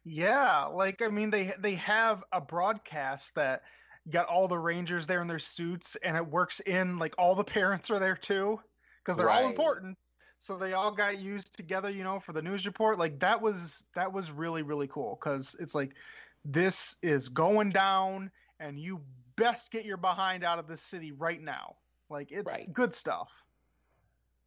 [0.03, 3.63] Yeah, like I mean they they have a broadcast that
[4.09, 7.43] got all the rangers there in their suits and it works in like all the
[7.43, 8.59] parents are there too
[9.03, 9.97] because they're all important.
[10.39, 12.99] So they all got used together you know for the news report.
[12.99, 15.93] Like that was that was really really cool because it's like
[16.43, 19.01] this is going down and you
[19.35, 21.75] best get your behind out of this city right now.
[22.09, 22.71] Like it's Right.
[22.73, 23.31] good stuff.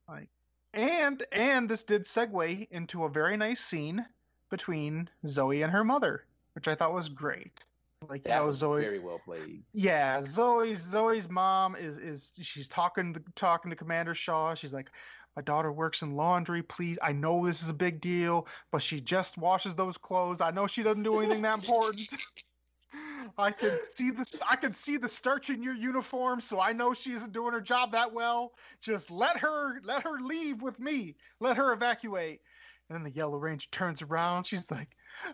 [0.08, 0.28] Like
[0.74, 4.04] and and this did segue into a very nice scene
[4.50, 6.24] between zoe and her mother
[6.54, 7.64] which i thought was great
[8.08, 9.62] like That was zoe very well played.
[9.72, 14.54] yeah, Zoe's Zoe's mom is is she's talking to, talking to Commander Shaw.
[14.54, 14.90] She's like,
[15.36, 16.62] "My daughter works in laundry.
[16.62, 20.40] Please, I know this is a big deal, but she just washes those clothes.
[20.40, 22.08] I know she doesn't do anything that important.
[23.36, 24.40] I can see this.
[24.48, 27.60] I can see the starch in your uniform, so I know she isn't doing her
[27.60, 28.52] job that well.
[28.80, 31.16] Just let her let her leave with me.
[31.40, 32.40] Let her evacuate."
[32.88, 34.44] And then the Yellow Ranger turns around.
[34.44, 34.88] She's like,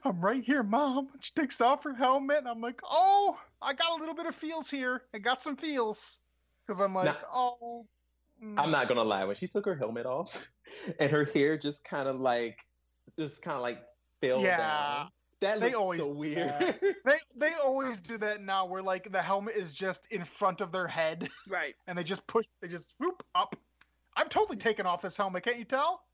[0.04, 1.08] I'm right here, Mom.
[1.20, 4.34] She takes off her helmet, and I'm like, oh, I got a little bit of
[4.34, 5.02] feels here.
[5.14, 6.18] I got some feels.
[6.66, 7.86] Because I'm like, Now- oh.
[8.42, 9.24] mm, I'm not gonna lie.
[9.24, 10.36] When she took her helmet off,
[10.98, 12.64] and her hair just kind of like,
[13.18, 13.82] just kind of like
[14.20, 14.56] fell Yeah.
[14.58, 15.08] down.
[15.40, 16.78] That They looked always so weird.
[17.04, 20.72] They they always do that now, where like the helmet is just in front of
[20.72, 21.74] their head, Right.
[21.86, 23.54] and they just push, they just swoop up.
[24.16, 25.42] I'm totally taking off this helmet.
[25.44, 26.04] Can't you tell?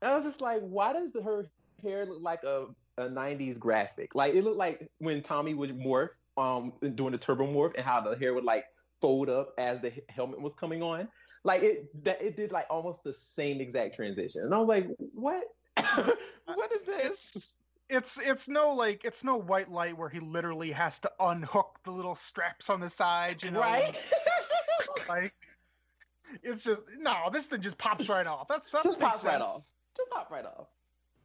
[0.00, 1.44] I was just like, why does her
[1.82, 2.66] hair look like a,
[2.98, 4.14] a 90s graphic?
[4.14, 8.00] Like it looked like when Tommy would morph, um, doing the turbo morph, and how
[8.00, 8.64] the hair would like
[9.00, 11.08] fold up as the helmet was coming on.
[11.44, 14.88] Like it, that it did like almost the same exact transition, and I was like,
[14.98, 15.44] what?
[16.46, 17.56] what is this?
[17.88, 21.92] It's it's no like it's no white light where he literally has to unhook the
[21.92, 23.60] little straps on the side, you know?
[23.60, 23.96] right?
[25.08, 25.34] Like
[26.42, 28.48] it's just no, this thing just pops right off.
[28.48, 29.44] That's that Just pops right sense.
[29.44, 29.62] off.
[29.96, 30.66] Just pop right off.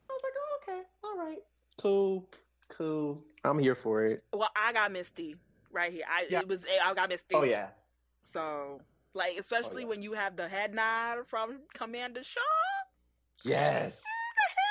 [0.10, 1.40] I was like, oh, okay, all right,
[1.80, 2.30] cool,
[2.70, 3.22] cool.
[3.44, 4.24] I'm here for it.
[4.34, 5.36] Well, I got Misty
[5.72, 6.04] right here.
[6.10, 6.40] I Yeah.
[6.40, 7.36] it was I got Misty.
[7.36, 7.70] Oh yeah.
[8.24, 8.82] So
[9.14, 9.90] like especially yeah.
[9.90, 12.40] when you have the head nod from Commander Shaw.
[13.44, 14.02] Yes.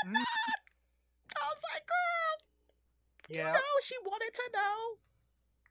[0.06, 4.96] Mm, I was like, girl, you Yeah, know, she wanted to know.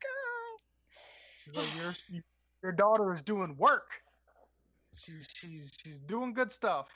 [0.01, 0.59] Girl.
[1.43, 2.21] she's like, your
[2.61, 3.89] your daughter is doing work.
[4.95, 6.89] She's she's she's doing good stuff.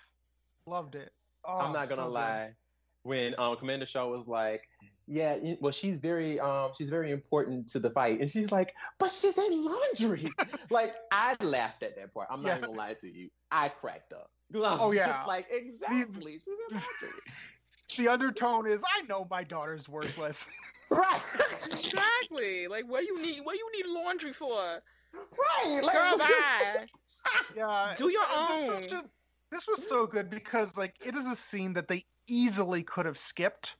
[0.67, 1.11] Loved it.
[1.45, 2.55] Oh, I'm not gonna so good.
[3.03, 3.09] Lie.
[3.09, 4.67] When um, Commander Shaw was like,
[5.07, 9.11] "Yeah, well, she's very um, she's very important to the fight," and she's like, "But
[9.11, 10.31] she's in laundry."
[10.69, 12.27] like I laughed at that part.
[12.31, 12.57] I'm not Yeah.
[12.57, 13.29] even gonna lie to you.
[13.51, 14.29] I cracked up.
[14.55, 15.25] I was Oh, just yeah.
[15.25, 16.33] like exactly.
[16.33, 17.19] She's in laundry.
[17.97, 20.47] The undertone is I know my daughter's worthless.
[20.89, 21.21] right.
[21.65, 22.67] Exactly.
[22.67, 24.79] Like what do you need what do you need laundry for?
[25.13, 25.81] right.
[25.83, 26.85] Like, Girl, bye.
[27.55, 27.93] yeah.
[27.95, 28.81] Do your own.
[28.87, 29.05] just,
[29.51, 33.17] this was so good because like it is a scene that they easily could have
[33.17, 33.75] skipped.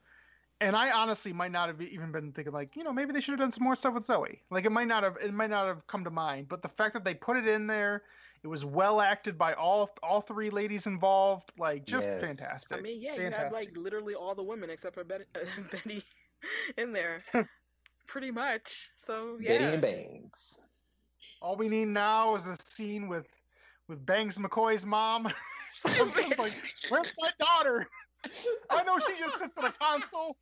[0.62, 3.32] And I honestly might not have even been thinking like, you know, maybe they should
[3.32, 4.42] have done some more stuff with Zoe.
[4.50, 6.94] Like it might not have it might not have come to mind, but the fact
[6.94, 8.04] that they put it in there,
[8.44, 12.22] it was well acted by all all three ladies involved, like just Yes.
[12.22, 12.78] fantastic.
[12.78, 15.26] I mean, yeah, you have like literally all the women except for Betty,
[15.72, 16.04] Betty
[16.78, 17.24] in there.
[18.08, 18.92] Pretty much.
[18.96, 19.50] So yeah.
[19.50, 20.60] Betty and Bangs.
[21.42, 23.28] all we need now is a scene with
[23.90, 25.24] with Bangs McCoy's mom.
[25.84, 27.88] Like, where's my daughter?
[28.70, 30.38] I know she just sits at a console.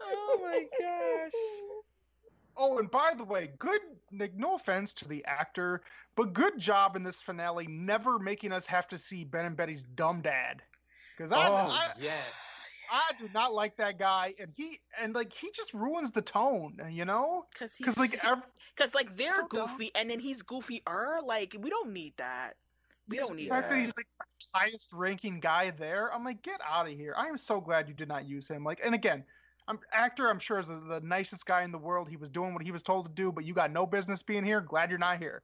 [0.00, 1.32] Oh my gosh.
[2.56, 3.80] Oh, and by the way, good.
[4.12, 5.82] Like, no offense to the actor,
[6.16, 9.84] but good job in this finale, never making us have to see Ben and Betty's
[9.94, 10.62] dumb dad.
[11.16, 12.24] Because I, oh I, yes.
[12.90, 16.78] I do not like that guy, and he and like he just ruins the tone,
[16.90, 17.44] you know?
[17.52, 18.42] Because Because like ev-
[18.76, 19.66] Because like they're So dumb.
[19.66, 21.22] goofy, and then he's goofier.
[21.24, 22.54] Like we don't need that.
[23.08, 23.80] We don't the need fact that that.
[23.80, 26.12] he's like the highest ranking guy there.
[26.14, 27.14] I'm like, get out of here.
[27.16, 28.64] I am so glad you did not use him.
[28.64, 29.24] Like, and again,
[29.66, 30.28] I'm actor.
[30.28, 32.08] I'm sure is the, the nicest guy in the world.
[32.08, 34.44] He was doing what he was told to do, but you got no business being
[34.44, 34.60] here.
[34.60, 35.42] Glad you're not here.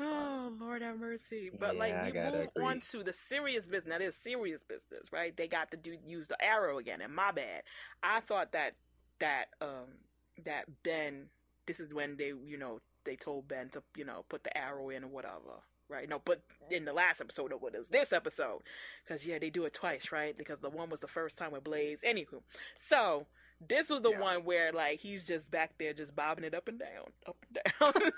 [0.00, 1.50] Oh Lord have mercy.
[1.58, 3.90] But Yeah, like we gotta move on to the serious business.
[3.90, 5.36] That is serious business, right?
[5.36, 7.00] They got to do use the arrow again.
[7.00, 7.62] And my bad.
[8.02, 8.74] I thought that
[9.20, 9.98] that um
[10.44, 11.26] that Ben.
[11.66, 14.90] This is when they you know they told Ben to you know put the arrow
[14.90, 15.62] in or whatever.
[15.88, 16.08] Right?
[16.08, 16.40] No, but
[16.70, 18.62] in the last episode of what is this episode?
[19.06, 20.36] Because yeah, they do it twice, right?
[20.36, 22.00] Because the one was the first time with Blaze.
[22.02, 22.40] Anywho,
[22.76, 23.26] so
[23.68, 24.20] this was the Yeah.
[24.20, 28.02] one where like he's just back there just bobbing it up and down, up and
[28.02, 28.10] down.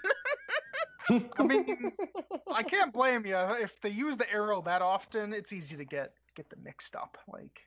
[1.39, 1.93] I mean,
[2.53, 5.33] I can't blame you if they use the arrow that often.
[5.33, 7.19] It's easy to get get them mixed up.
[7.33, 7.61] Like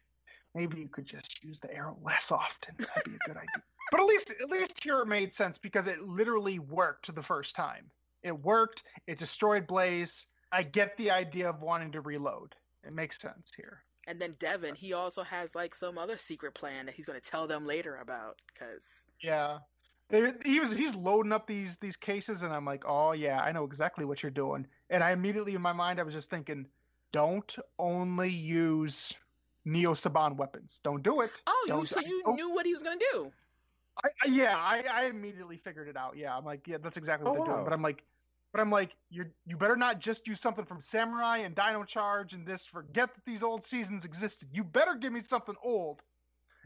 [0.56, 2.76] maybe you could just use the arrow less often.
[2.80, 3.64] That'd be a good idea.
[3.92, 7.56] But at least at least here it made sense because it literally worked the first
[7.56, 7.90] time.
[8.24, 8.84] It worked.
[9.08, 10.26] It destroyed Blaze.
[10.52, 12.56] I get the idea of wanting to reload.
[12.84, 13.84] It makes sense here.
[14.08, 17.30] And then Devin, he also has like some other secret plan that he's going to
[17.30, 18.38] tell them later about.
[18.58, 18.82] Cause
[19.22, 19.60] Yeah.
[20.10, 23.52] They, he was he's loading up these these cases and I'm like, "Oh yeah, I
[23.52, 26.66] know exactly what you're doing." And I immediately in my mind I was just thinking,
[27.12, 29.14] "Don't only use
[29.66, 30.80] Neo Saban weapons.
[30.84, 33.32] Don't do it." oh, Don't- so you don't- knew what he was going to do.
[34.04, 36.16] I, I, yeah, I, I immediately figured it out.
[36.18, 37.64] Yeah, I'm like, yeah, that's exactly oh, what Oh, they're doing.
[37.66, 38.04] But I'm like,
[38.52, 42.34] but I'm like, you you better not just use something from Samurai and Dino Charge
[42.34, 42.66] and this.
[42.66, 44.50] Forget that these old seasons existed.
[44.52, 46.02] You better give me something old.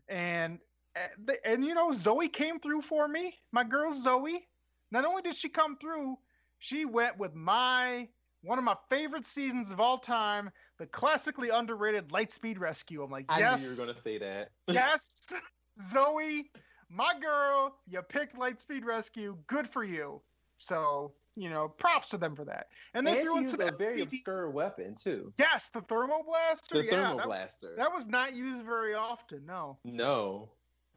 [0.07, 0.59] And
[0.95, 3.33] and, the- and you know, Zoe came through for me.
[3.51, 4.47] My girl Zoe.
[4.91, 6.17] Not only did she come through,
[6.59, 8.07] she went with my
[8.43, 13.01] one of my favorite seasons of all time, the classically underrated Lightspeed Rescue.
[13.01, 14.51] I'm like, yes, I knew you were gonna say that.
[14.67, 15.27] yes,
[15.91, 16.51] Zoe,
[16.93, 19.37] my girl, you picked Lightspeed Rescue.
[19.47, 20.21] Good for you.
[20.57, 22.67] So, you know, props to them for that.
[22.93, 25.33] And And they she threw in some a very obscure weapon too.
[25.37, 26.77] Yes, the thermal blaster.
[26.77, 29.77] The yeah, thermal that, that was not used very often, no.
[29.83, 30.49] No.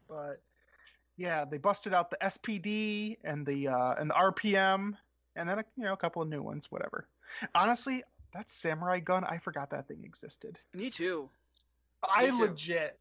[0.07, 0.41] But
[1.17, 4.93] yeah, they busted out the SPD and the uh and the RPM
[5.35, 7.07] and then a, you know a couple of new ones, whatever.
[7.55, 8.03] Honestly,
[8.33, 10.59] that samurai gun, I forgot that thing existed.
[10.73, 11.29] Me too.
[12.03, 12.39] I too.
[12.39, 12.99] legit.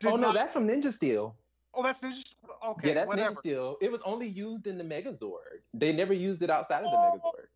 [0.00, 1.36] did oh no, not- that's from Ninja Steel.
[1.74, 2.88] Oh, that's just okay.
[2.88, 3.34] yeah, that's whatever.
[3.36, 3.76] Ninja Steel.
[3.80, 5.60] It was only used in the Megazord.
[5.74, 7.00] They never used it outside of the Oh.
[7.00, 7.46] Megazord.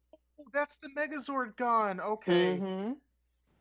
[0.41, 2.01] Oh, that's the Megazord gun.
[2.01, 2.97] Okay, Mhm.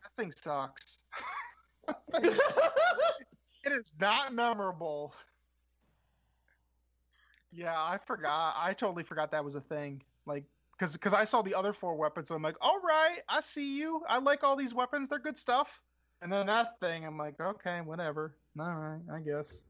[0.02, 0.98] that thing sucks.
[2.14, 5.14] it is not memorable.
[7.50, 8.54] Yeah, I forgot.
[8.56, 10.02] I totally forgot that was a thing.
[10.24, 10.44] Like,
[10.78, 12.30] cause, cause I saw the other four weapons.
[12.30, 14.02] And I'm like, all right, I see you.
[14.08, 15.08] I like all these weapons.
[15.08, 15.80] They're good stuff.
[16.22, 18.36] And then that thing, I'm like, okay, whatever.
[18.58, 19.64] All right, I guess.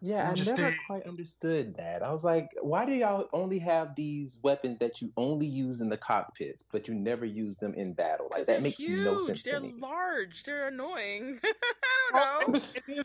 [0.00, 2.02] Yeah, I never quite understood that.
[2.04, 5.88] I was like, why do y'all only have these weapons that you only use in
[5.88, 8.28] the cockpits, but you never use them in battle?
[8.30, 9.04] Like that they're makes huge.
[9.04, 9.74] no sense They're to me.
[9.76, 10.44] large.
[10.44, 11.40] They're annoying.
[12.14, 12.60] I don't know.
[12.96, 13.04] and,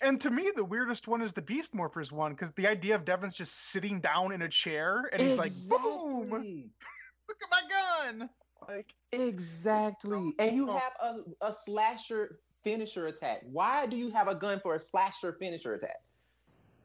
[0.00, 3.04] and to me, the weirdest one is the Beast Morphers one, because the idea of
[3.04, 6.30] Devin's just sitting down in a chair and he's like, boom,
[7.28, 8.28] look at my gun.
[8.68, 10.16] Like, Exactly.
[10.16, 10.76] Oh, and you Oh.
[10.78, 13.42] have a, a slasher finisher attack.
[13.44, 15.96] Why do you have a gun for a slasher finisher attack?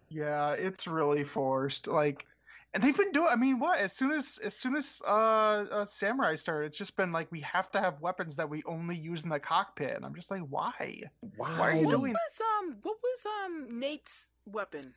[0.09, 1.87] Yeah, it's really forced.
[1.87, 2.25] Like,
[2.73, 3.27] and they've been doing.
[3.29, 3.79] I mean, what?
[3.79, 7.41] As soon as as soon as uh, uh Samurai started, it's just been like we
[7.41, 9.95] have to have weapons that we only use in the cockpit.
[9.95, 11.01] And I'm just like, why?
[11.35, 14.93] Why, Why are you what doing- was um what was um Nate's weapon?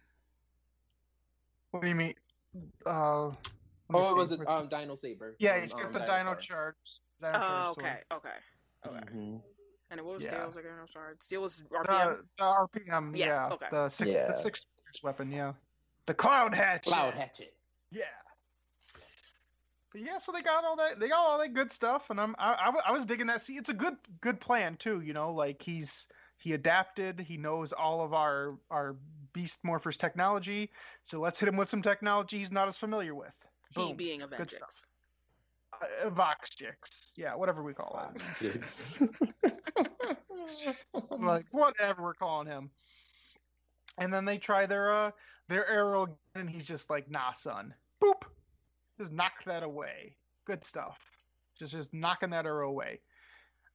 [1.70, 2.14] What do you mean?
[2.84, 3.36] Uh, let me
[3.94, 5.36] Oh, it was a um, Dino Saber.
[5.38, 6.36] yeah, he's got um, the Dino Dinosaur.
[6.40, 6.74] Charge.
[7.20, 7.86] Dino Charge Oh, sword.
[7.86, 8.28] okay, okay,
[8.86, 9.12] okay.
[9.16, 9.40] Mhm.
[9.90, 10.40] And it what was Yeah.
[10.40, 10.72] Steel's again?
[10.80, 11.14] I'm sorry.
[11.20, 11.86] Steel was RPM.
[11.86, 13.48] The, the RPM, Yeah, yeah.
[13.54, 13.66] okay.
[13.70, 14.26] The six, Yeah.
[14.28, 14.66] the six
[15.02, 15.52] weapon, yeah.
[16.06, 16.88] The Cloud Hatchet.
[16.90, 17.54] Cloud Hatchet.
[17.92, 18.04] Yeah.
[19.92, 20.98] But yeah, so they got all that.
[20.98, 23.42] They got all that good stuff, and I'm I, I, I was digging that.
[23.42, 25.02] See, it's a good good plan too.
[25.02, 26.06] You know, like he's
[26.38, 27.20] he adapted.
[27.20, 28.96] He knows all of our our
[29.34, 30.70] Beast Morphers technology.
[31.02, 33.34] So let's hit him with some technology he's not as familiar with.
[33.70, 33.96] he Boom.
[33.96, 34.50] being Good Avengix.
[34.52, 34.86] stuff.
[35.82, 37.10] Uh, Voxjix.
[37.16, 39.10] Yeah, whatever we call Vox him.
[41.20, 42.70] like whatever we're calling him.
[43.98, 45.10] And then they try their uh
[45.48, 47.74] their arrow again, and he's just like, nah, son.
[48.02, 48.22] Boop.
[48.98, 50.16] Just knock that away.
[50.44, 50.98] Good stuff.
[51.58, 53.00] Just just knocking that arrow away.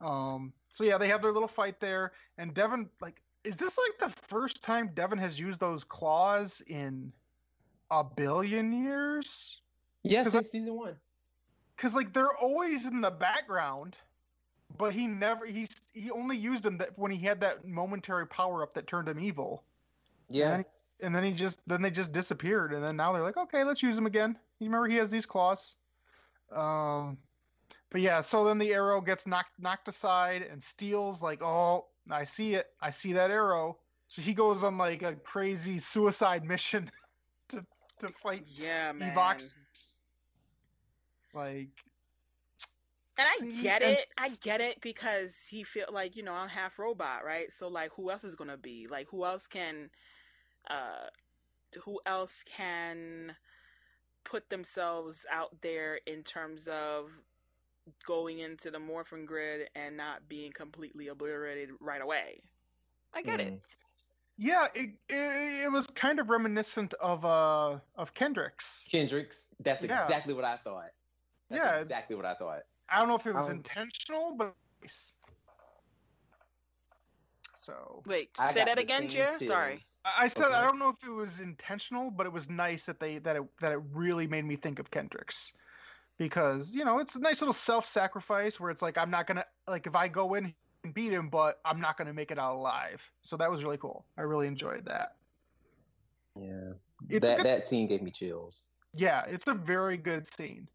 [0.02, 3.98] Um so yeah, they have their little fight there, and Devin like is this like
[4.00, 7.14] the first time Devin has used those claws in
[7.92, 9.62] a billion years?
[10.04, 11.00] yeah, 'Cause I- since season one.
[11.78, 13.96] Cause like they're always in the background.
[14.78, 18.62] but he never he's he only used them that when he had that momentary power
[18.64, 19.64] up that turned him evil.
[20.30, 20.46] Yeah.
[20.46, 20.66] And then,
[21.02, 23.84] and then he just then they just disappeared and then now they're like, okay, let's
[23.84, 24.38] use him again.
[24.60, 25.76] You remember he has these claws.
[26.56, 27.18] Um
[27.90, 32.24] but yeah, so then the arrow gets knocked knocked aside and Steel's like, oh, I
[32.24, 32.68] see it.
[32.82, 33.78] I see that arrow.
[34.08, 36.90] So he goes on like a crazy suicide mission
[37.50, 37.66] to
[38.00, 39.14] to fight Yeah, man.
[39.14, 39.54] Evox.
[41.34, 41.70] Like
[43.18, 44.08] And I get it.
[44.18, 47.52] I get it because he feel like you know I'm half robot, right?
[47.54, 49.08] So like, who else is gonna be like?
[49.10, 49.90] Who else can,
[50.70, 51.08] uh,
[51.84, 53.36] who else can
[54.24, 57.12] put themselves out there in terms of
[58.06, 62.42] going into the morphin grid and not being completely obliterated right away?
[63.14, 63.54] I get it.
[63.54, 63.62] Mm.
[64.38, 68.86] Yeah, it, it it was kind of reminiscent of uh of Kendrix.
[68.92, 69.48] Kendrix.
[69.60, 70.08] That's Yeah.
[70.08, 70.92] exactly what I thought.
[71.50, 72.64] That's Yeah, exactly what I thought.
[72.90, 75.14] I don't know if it was Um, intentional, but nice.
[77.68, 79.46] So Wait, I say that again, same Jer.
[79.46, 79.80] Sorry.
[80.06, 82.98] I I said I don't know if it was intentional, but it was nice that
[82.98, 85.52] they that it that it really made me think of Kendrix.
[86.18, 89.86] Because, you know, it's a nice little self-sacrifice where it's like I'm not gonna like
[89.86, 90.54] if I go in
[90.86, 93.04] and beat him, but I'm not gonna make it out alive.
[93.22, 94.06] So that was really cool.
[94.18, 95.16] I really enjoyed that.
[96.40, 96.72] Yeah.
[97.10, 98.70] It's that good- that scene gave me chills.
[98.96, 100.70] Yeah, it's a very good scene.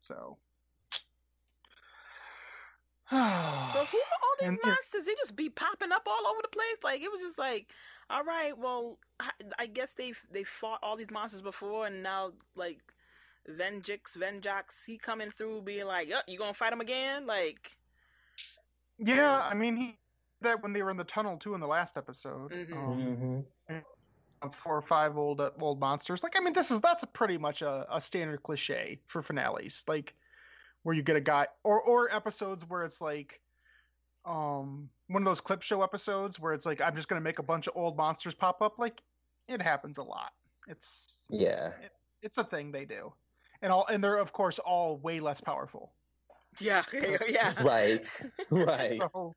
[0.00, 0.36] So
[3.10, 5.04] But who are all these And, monsters?
[5.06, 6.76] They just be popping up all over the place.
[6.82, 7.70] Like it was just like,
[8.10, 12.32] all right, well, I, I guess they they fought all these monsters before, and now
[12.54, 12.80] like
[13.48, 17.76] Venjix, Venjox, he coming through, being like, "Oh, you gonna fight him again?" Like,
[18.98, 19.98] Yeah, I mean he
[20.40, 22.52] that when they were in the tunnel too in the last episode.
[22.52, 22.72] Mhm.
[22.76, 24.50] Um, Mm-hmm.
[24.62, 26.22] four or five old uh, old monsters.
[26.22, 29.84] Like I mean, this is that's a pretty much a, a standard cliche for finales.
[29.88, 30.14] Like
[30.82, 33.40] where you get a guy or or episodes where it's like
[34.24, 37.42] um one of those clip show episodes where it's like I'm just gonna make a
[37.42, 38.78] bunch of old monsters pop up.
[38.78, 39.02] Like
[39.48, 40.32] it happens a lot.
[40.66, 41.72] It's Yeah.
[42.22, 43.12] it's a thing they do,
[43.62, 45.92] and all and they're of course all way less powerful.
[46.60, 46.82] yeah,
[47.28, 48.08] yeah, Right.
[48.50, 49.00] Right.
[49.00, 49.34] So,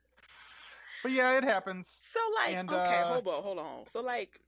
[1.03, 2.01] but yeah, it happens.
[2.01, 3.87] So like, And, okay, uh, hold on, hold on.
[3.87, 4.39] So like,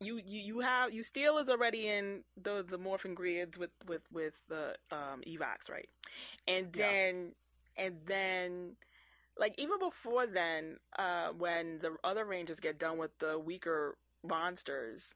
[0.00, 4.02] you you you have you still is already in the the morphin grids with with
[4.12, 5.88] with the um evox, right?
[6.46, 6.92] And Yeah.
[6.92, 7.34] then
[7.76, 8.76] and then
[9.38, 13.96] like even before then, uh, when the other rangers get done with the weaker
[14.26, 15.14] monsters.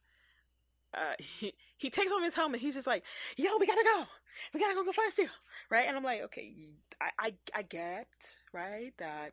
[0.93, 2.61] Uh, he, he takes off his helmet.
[2.61, 3.05] He's just like,
[3.37, 4.05] "Yo, we gotta go.
[4.53, 5.29] We gotta go go find Steel."
[5.71, 5.87] Right?
[5.87, 6.53] And I'm like, "Okay,
[7.01, 8.09] I I, I get
[8.53, 9.33] right that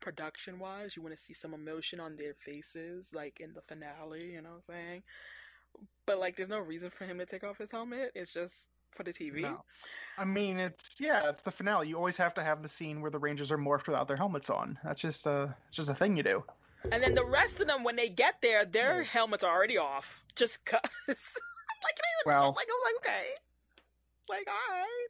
[0.00, 4.32] production wise, you want to see some emotion on their faces, like in the finale,
[4.32, 5.02] you know what I'm saying?
[6.06, 8.12] But like, there's no reason for him to take off his helmet.
[8.14, 9.42] It's just for the TV.
[9.42, 9.62] No.
[10.18, 11.88] I mean, it's yeah, it's the finale.
[11.88, 14.50] You always have to have the scene where the Rangers are morphed without their helmets
[14.50, 14.78] on.
[14.84, 16.44] That's just a it's just a thing you do.
[16.92, 20.22] And then the rest of them, when they get there, their helmets are already off.
[20.34, 20.80] Just cause.
[21.08, 23.28] like, it ain't even Well- like I'm like okay,
[24.28, 25.06] like all right.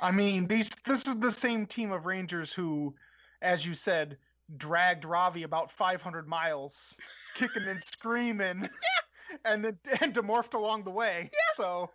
[0.00, 2.94] I mean, these this is the same team of Rangers who,
[3.42, 4.16] as you said,
[4.56, 6.94] dragged Ravi about 500 miles,
[7.34, 8.68] kicking and screaming,
[9.44, 11.30] and then and demorphed along the way.
[11.56, 11.90] So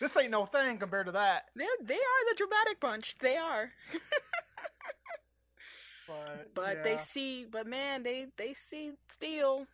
[0.00, 1.44] this ain't no thing compared to that.
[1.54, 3.16] They're they are the dramatic bunch.
[3.18, 3.70] They are.
[6.06, 9.66] But But they see, but man, they they see Steel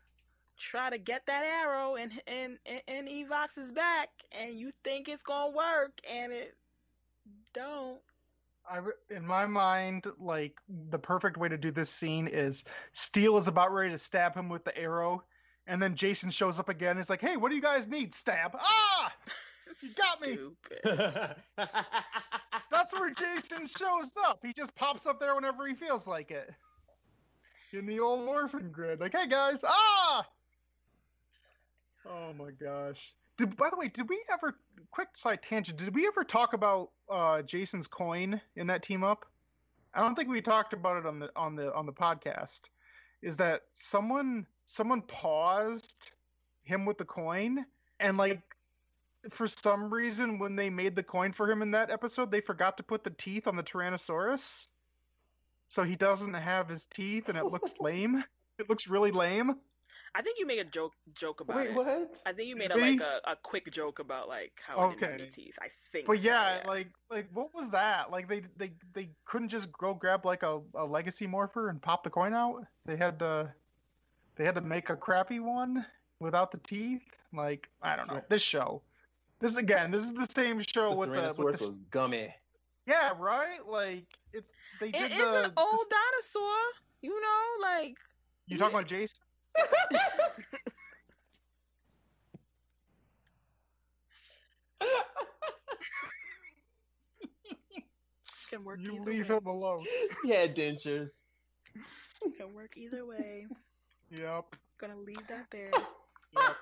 [0.58, 5.50] try to get that arrow and and and Evox's back, and you think it's gonna
[5.50, 6.56] work, and it
[7.52, 7.98] don't.
[8.68, 8.80] I,
[9.14, 10.60] in my mind, like
[10.90, 14.48] the perfect way to do this scene is Steel is about ready to stab him
[14.48, 15.24] with the arrow,
[15.66, 16.96] and then Jason shows up again.
[16.96, 18.14] He's like, "Hey, what do you guys need?
[18.14, 18.56] Stab!
[18.58, 19.12] Ah!"
[19.82, 20.38] You got me.
[22.70, 24.40] That's where Jason shows up.
[24.42, 26.50] He just pops up there whenever he feels like it.
[27.72, 30.26] In the old orphan grid, like, "Hey guys, ah!"
[32.08, 33.14] Oh my gosh.
[33.38, 34.56] Did, by the way, did we ever?
[34.90, 35.78] Quick side tangent.
[35.78, 39.24] Did we ever talk about uh, Jason's coin in that team up?
[39.94, 42.60] I don't think we talked about it on the on the on the podcast.
[43.22, 46.12] Is that someone someone paused
[46.62, 47.64] him with the coin
[47.98, 48.40] and like
[49.30, 52.76] for some reason when they made the coin for him in that episode they forgot
[52.78, 54.66] to put the teeth on the Tyrannosaurus.
[55.68, 58.24] So he doesn't have his teeth and it looks lame.
[58.58, 59.54] It looks really lame.
[60.14, 61.74] I think you made a joke joke about Wait, it.
[61.74, 62.18] what?
[62.26, 65.02] I think you made a, like a, a quick joke about like how it didn't
[65.02, 65.30] have any Okay.
[65.30, 65.54] teeth.
[65.62, 66.06] I think.
[66.06, 68.10] But so, yeah, like like what was that?
[68.10, 72.02] Like they they they couldn't just go grab like a, a legacy morpher and pop
[72.02, 72.64] the coin out.
[72.86, 73.54] They had to
[74.34, 75.86] they had to make a crappy one
[76.18, 77.02] without the teeth.
[77.32, 78.20] Like I don't know.
[78.28, 78.82] This show.
[79.40, 82.34] This again, this is the same show The with the, with Tyrannosaurus the was gummy.
[82.86, 83.66] Yeah, right.
[83.66, 84.50] Like it's
[84.80, 85.44] they It did is the.
[85.44, 86.56] an old this- dinosaur.
[87.02, 87.96] You know, like
[88.46, 89.20] you talking about Jason?
[98.50, 99.36] can work You leave way.
[99.36, 99.84] him alone.
[100.24, 101.20] Yeah, dentures.
[102.36, 103.46] Can work either way.
[104.10, 104.56] Yep.
[104.78, 105.70] Gonna leave that there.
[106.34, 106.56] Yep.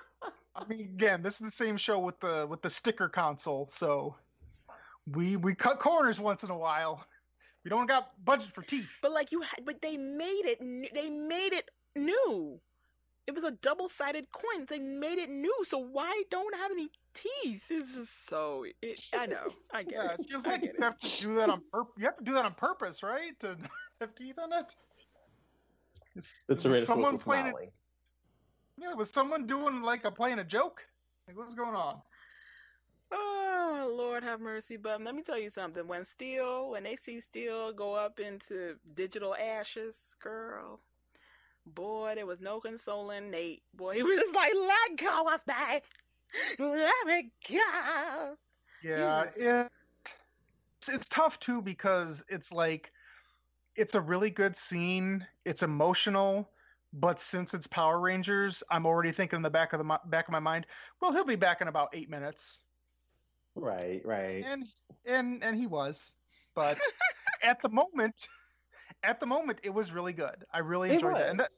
[0.59, 4.15] I mean, again, this is the same show with the with the sticker console, so
[5.13, 7.05] we we cut corners once in a while.
[7.63, 8.89] We don't got budget for teeth.
[9.01, 10.59] But like you, had, but they made it.
[10.61, 12.59] n- They made it new.
[13.27, 14.65] It was a double-sided coin.
[14.67, 15.53] They made it new.
[15.63, 17.65] So why don't have any teeth?
[17.69, 18.65] It's just so.
[18.81, 19.47] It, I know.
[19.71, 20.19] I get Yeah, it.
[20.21, 21.93] it feels like get you have to do that on purpose.
[21.99, 23.39] You have to do that on purpose, right?
[23.41, 23.55] To
[24.01, 24.57] have teeth on it.
[24.57, 24.75] it.
[26.15, 27.53] Is- The was Tyrannosaurus someone was playing it?
[28.79, 30.85] Yeah, was someone doing like a playing a joke?
[31.27, 32.01] Like what's going on?
[33.11, 34.77] Oh Lord, have mercy.
[34.77, 35.87] But let me tell you something.
[35.87, 40.81] When Steel, when they see Steel go up into digital ashes, girl,
[41.65, 43.63] boy, there was no consoling Nate.
[43.73, 48.35] Boy, he was just like, "Let go of me, let me go."
[48.83, 49.67] Yeah, was- yeah.
[50.77, 52.91] It's, it's tough too because it's like
[53.75, 55.25] it's a really good scene.
[55.45, 56.49] It's emotional,
[56.93, 60.31] but since it's Power Rangers, I'm already thinking in the back of the back of
[60.31, 60.65] my mind,
[61.01, 62.59] well, he'll be back in about eight minutes,
[63.55, 64.43] Right, right.
[64.45, 64.65] and
[65.05, 66.13] and and he was,
[66.55, 66.79] but
[67.43, 68.27] at the moment,
[69.03, 70.45] at the moment, it was really good.
[70.53, 71.51] I really It enjoyed that, and that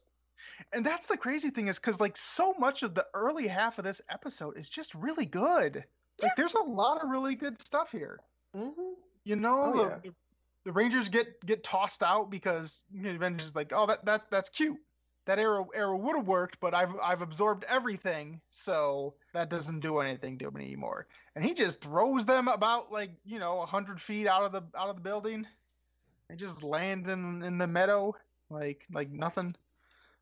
[0.73, 3.83] and that's the crazy thing is because like so much of the early half of
[3.83, 5.83] this episode is just really good.
[6.21, 8.19] Like there's a lot of really good stuff here.
[8.55, 8.93] Mhm.
[9.23, 10.11] You know, Oh, the, yeah.
[10.65, 14.77] the, Rangers get get tossed out because Avengers is like, oh, that that's that's cute.
[15.25, 19.99] That arrow arrow would have worked, but I've I've absorbed everything, so that doesn't do
[19.99, 21.05] anything to me anymore.
[21.35, 24.89] And he just throws them about like you know hundred feet out of the out
[24.89, 25.45] of the building,
[26.29, 28.15] and just land in in the meadow
[28.51, 29.55] like like nothing.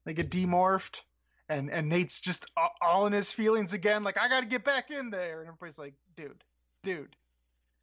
[0.06, 1.02] They get demorphed,
[1.50, 2.46] and and Nate's just
[2.82, 4.04] all in his feelings again.
[4.04, 6.44] Like I got to get back in there, and everybody's like, dude,
[6.84, 7.16] dude,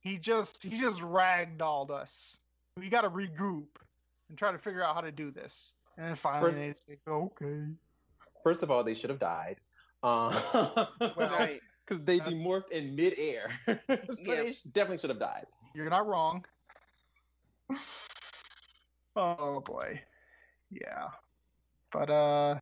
[0.01, 2.37] he just he just ragdolled us.
[2.77, 3.67] We got to regroup
[4.29, 5.75] and try to figure out how to do this.
[5.99, 7.65] And finally, First- Nate's like, okay.
[8.43, 9.57] First of all, they should have died.
[10.03, 10.33] Um,
[11.17, 11.49] Well,
[11.87, 13.49] because they that's- demorphed in midair.
[13.67, 14.35] so Yeah.
[14.37, 15.47] they definitely should have died.
[15.75, 16.45] You're not wrong.
[19.17, 20.01] oh boy.
[20.71, 21.09] Yeah.
[21.93, 22.59] But uh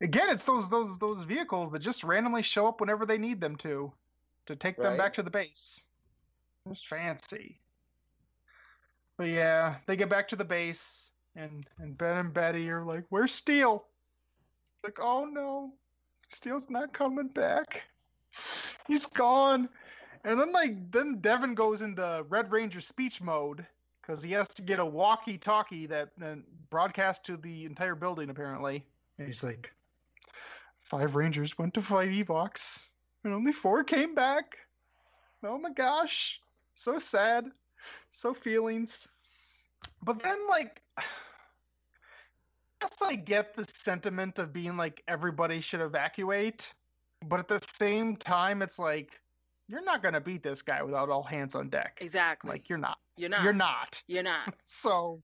[0.00, 3.56] again, it's those those those vehicles that just randomly show up whenever they need them
[3.56, 3.92] to
[4.46, 5.80] to take them back to the base.
[6.70, 7.58] It's fancy.
[9.16, 11.06] But yeah, they get back to the base
[11.36, 13.86] and and Ben and Betty are like, "Where's Steel?"
[14.84, 15.72] Like, "Oh no.
[16.28, 17.82] Steel's not coming back.
[18.86, 19.68] He's gone."
[20.24, 23.66] And then like then Devin goes into Red Ranger speech mode
[24.00, 28.84] because he has to get a walkie-talkie that then broadcasts to the entire building apparently.
[29.18, 29.72] And he's like,
[30.80, 32.80] five Rangers went to fight Evox,
[33.24, 34.58] and only four came back.
[35.44, 36.40] Oh my gosh,
[36.74, 37.50] so sad,
[38.10, 39.08] so feelings.
[40.02, 40.82] But then like.
[42.82, 46.72] I guess I get the sentiment of being like everybody should evacuate,
[47.28, 49.20] but at the same time, it's like
[49.68, 51.98] you're not gonna beat this guy without all hands on deck.
[52.00, 52.50] Exactly.
[52.50, 52.98] Like you're not.
[53.16, 53.44] you're not.
[53.44, 54.02] You're not.
[54.08, 54.54] You're not.
[54.64, 55.22] So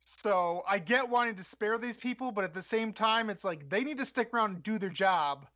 [0.00, 3.68] so I get wanting to spare these people, but at the same time it's like
[3.68, 5.46] they need to stick around and do their job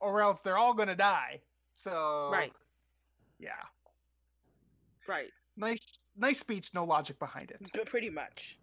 [0.00, 1.40] or else they're all gonna die.
[1.74, 2.52] So Right.
[3.40, 3.50] Yeah.
[5.08, 5.30] Right.
[5.56, 7.68] Nice nice speech, no logic behind it.
[7.72, 8.58] P- pretty much.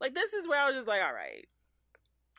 [0.00, 1.46] Like this is where I was just like, all right,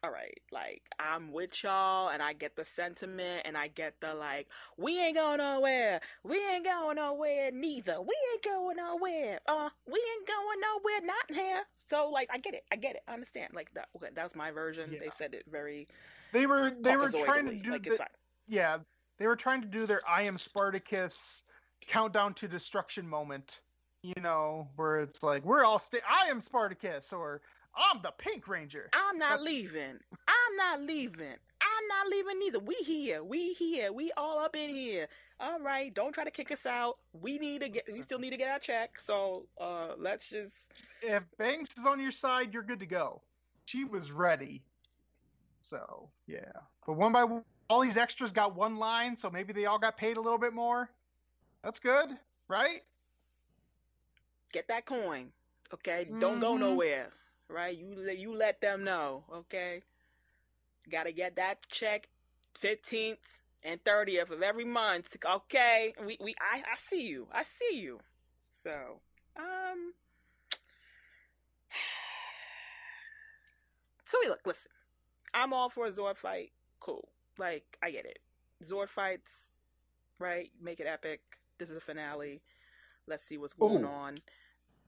[0.03, 0.39] all right.
[0.51, 4.47] Like I'm with y'all, and I get the sentiment, and I get the like,
[4.77, 6.01] we ain't going nowhere.
[6.23, 8.01] We ain't going nowhere neither.
[8.01, 9.39] We ain't going nowhere.
[9.47, 11.01] Uh, we ain't going nowhere.
[11.05, 11.63] Not here.
[11.89, 12.63] So like, I get it.
[12.71, 13.03] I get it.
[13.07, 13.53] I understand.
[13.53, 13.89] Like that.
[13.95, 14.89] Okay, that's my version.
[14.99, 15.87] They said it very
[16.31, 17.99] They were they were trying to do like the,
[18.47, 18.79] yeah,
[19.17, 21.43] they were trying to do their I am Spartacus
[21.81, 23.59] countdown to destruction moment.
[24.03, 27.41] You know, where it's like we're all stay I am Spartacus or
[27.75, 28.89] I'm the Pink Ranger.
[28.93, 29.99] I'm not leaving.
[30.27, 31.35] I'm not leaving.
[31.61, 32.59] I'm not leaving either.
[32.59, 33.23] We here.
[33.23, 33.93] We here.
[33.93, 35.07] We all up in here.
[35.39, 35.93] All right.
[35.93, 36.97] Don't try to kick us out.
[37.13, 37.89] We need to get.
[37.91, 38.99] We still need to get our check.
[38.99, 40.53] So uh, let's just.
[41.01, 43.21] If Banks is on your side, you're good to go.
[43.65, 44.63] She was ready.
[45.61, 46.51] So yeah,
[46.85, 49.95] but one by one, all these extras got one line, so maybe they all got
[49.95, 50.89] paid a little bit more.
[51.63, 52.09] That's good,
[52.47, 52.81] right?
[54.51, 55.31] Get that coin.
[55.73, 56.57] Okay, don't go Mhm.
[56.57, 57.11] nowhere.
[57.49, 59.23] Right, you let you let them know.
[59.31, 59.81] Okay,
[60.89, 62.07] got to get that check,
[62.55, 63.19] fifteenth
[63.63, 65.17] and thirtieth of every month.
[65.25, 67.27] Okay, we we I I see you.
[67.33, 67.99] I see you.
[68.51, 69.01] So,
[69.37, 69.93] um,
[74.05, 74.39] so we look.
[74.45, 74.71] Listen,
[75.33, 76.51] I'm all for a Zord fight.
[76.79, 77.07] Cool.
[77.37, 78.19] Like I get it.
[78.63, 79.31] Zord fights,
[80.19, 80.49] right?
[80.61, 81.21] Make it epic.
[81.57, 82.41] This is a finale.
[83.07, 83.85] Let's see what's going Ooh.
[83.85, 84.17] on.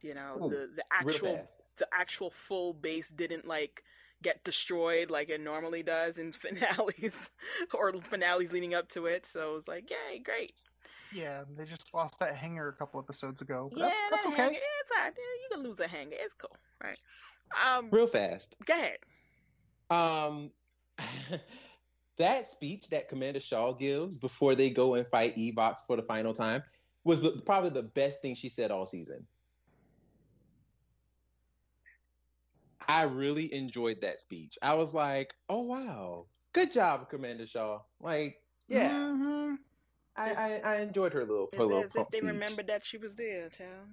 [0.03, 1.43] You know, Ooh, the the actual
[1.77, 3.83] the actual full base didn't like
[4.21, 7.31] get destroyed like it normally does in finales
[7.73, 9.25] or finales leading up to it.
[9.25, 10.53] So it was like, yay, great.
[11.13, 13.69] Yeah, they just lost that hanger a couple episodes ago.
[13.71, 14.35] But yeah, that's that's okay.
[14.35, 15.13] hanger, it's all right.
[15.15, 16.17] You can lose a hanger.
[16.19, 16.97] It's cool, right?
[17.65, 18.55] Um, Real fast.
[18.65, 18.97] go ahead.
[19.89, 20.51] Um,
[22.17, 26.33] that speech that Commander Shaw gives before they go and fight Evox for the final
[26.33, 26.63] time
[27.03, 29.25] was the, probably the best thing she said all season.
[32.87, 34.57] I really enjoyed that speech.
[34.61, 38.37] I was like, "Oh wow, good job, Commander Shaw!" Like,
[38.67, 39.57] yeah, Mhm.
[40.15, 42.21] I, I I enjoyed her little her It's little as if they speech.
[42.21, 43.89] remembered that she was there, child.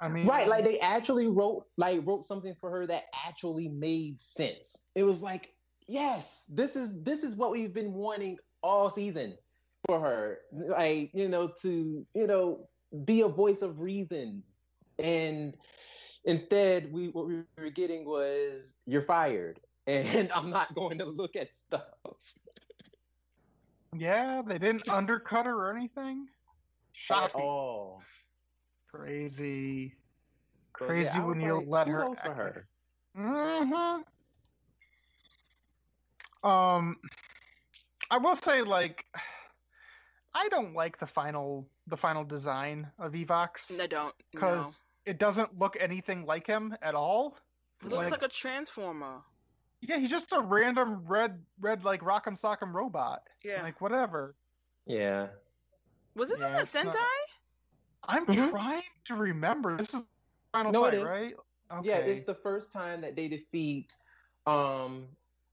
[0.00, 4.20] I mean, Right, like they actually wrote like wrote something for her that actually made
[4.20, 4.76] sense.
[4.94, 5.52] It was like,
[5.88, 9.36] yes, this is this is what we've been wanting all season
[9.86, 10.38] for her.
[10.52, 12.68] Like, you know, to, you know,
[13.04, 14.44] be a voice of reason.
[14.98, 15.56] And
[16.26, 21.36] instead we what we were getting was you're fired and I'm not going to look
[21.36, 21.84] at stuff.
[23.96, 26.26] yeah, they didn't undercut her or anything.
[26.28, 27.40] At Shocking.
[27.40, 28.02] all.
[28.90, 29.94] Crazy.
[30.78, 34.02] So, Crazy I when you like, let her kudos for act like- her.
[36.42, 36.96] hmm Um,
[38.10, 39.04] I will say, like,
[40.34, 44.14] I don't like the final the final design of Evox I don't.
[44.34, 44.40] No.
[44.40, 47.38] because it doesn't look anything like him at all.
[47.82, 49.20] It looks like- like a transformer.
[49.80, 53.22] Yeah, he's just a random red red like Rock'em Sock'em robot.
[53.42, 53.62] Yeah.
[53.62, 54.34] Like whatever.
[54.86, 55.28] Yeah.
[56.14, 57.06] was this Yeah, in the it's not- Sentai?
[58.04, 58.50] I'm Mhm.
[58.50, 59.76] trying to remember.
[59.76, 60.08] This is the
[60.52, 61.04] final No, it fight, is.
[61.04, 61.36] right?
[61.72, 61.88] Okay.
[61.88, 63.96] Yeah, it's the first time that they defeat
[64.46, 65.08] um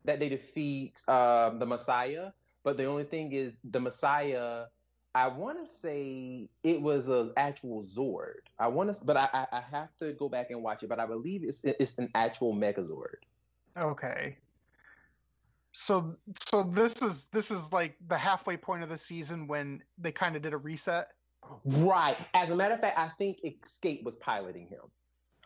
[0.05, 2.31] that they defeat um the Messiah.
[2.63, 4.67] But the only thing is the Messiah
[5.15, 8.41] I want to say it was an actual Zord.
[8.57, 10.87] I want to, but I, I I have to go back and watch it.
[10.87, 13.21] But I believe it's it's an actual Megazord.
[13.77, 14.37] Okay.
[15.71, 16.15] So
[16.49, 20.35] so this was this is like the halfway point of the season when they kind
[20.35, 21.09] of did a reset.
[21.65, 22.17] Right.
[22.33, 24.81] As a matter of fact, I think Escape was piloting him.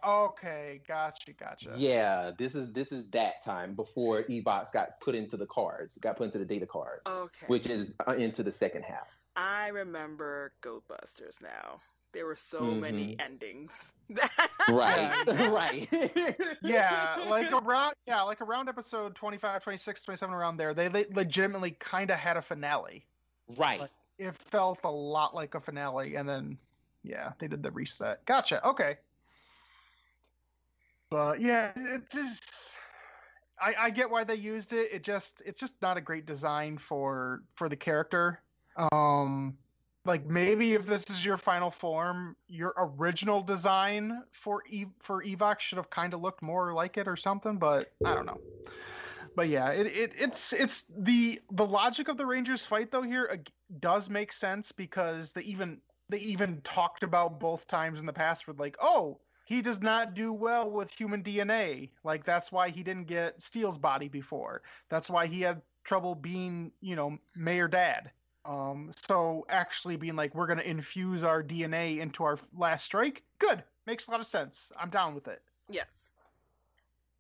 [0.08, 1.74] Okay, gotcha, gotcha.
[1.76, 6.16] Yeah, this is this is that time before Evox got put into the cards, got
[6.16, 7.46] put into the data cards, Okay.
[7.48, 9.10] which is uh, into the second half.
[9.36, 11.82] I remember Go-Busters now.
[12.14, 13.22] There were so many Mhm.
[13.26, 13.92] endings.
[14.70, 15.88] Right, right.
[16.62, 21.72] Yeah, like around yeah, like around episode 25, 26, 27 around there, they, they legitimately
[21.80, 23.06] kind of had a finale.
[23.58, 23.82] right.
[23.82, 26.58] Like- It felt a lot like a finale and then
[27.04, 28.26] yeah, they did the reset.
[28.26, 28.66] Gotcha.
[28.68, 28.98] Okay.
[31.10, 32.78] But yeah, it just
[33.60, 34.92] I, I get why they used it.
[34.92, 38.40] It just it's just not a great design for for the character.
[38.92, 39.58] Um
[40.06, 45.60] like maybe if this is your final form, your original design for e- for Evox
[45.60, 48.40] should have kind of looked more like it or something, but I don't know.
[49.36, 53.44] But yeah, it, it it's it's the the logic of the Rangers fight though here
[53.80, 58.48] does make sense because they even they even talked about both times in the past
[58.48, 61.90] with like, oh, he does not do well with human DNA.
[62.04, 64.62] Like that's why he didn't get Steel's body before.
[64.90, 68.12] That's why he had trouble being, you know, Mayor Dad.
[68.44, 73.64] Um, so actually being like, we're gonna infuse our DNA into our last strike, good,
[73.86, 74.70] makes a lot of sense.
[74.78, 75.42] I'm down with it.
[75.70, 76.10] yes.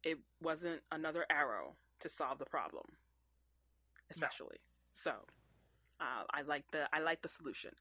[0.04, 2.86] It wasn't another arrow to solve the problem.
[4.12, 4.58] Especially.
[4.91, 5.12] So
[6.02, 7.72] uh, I like the I like the solution.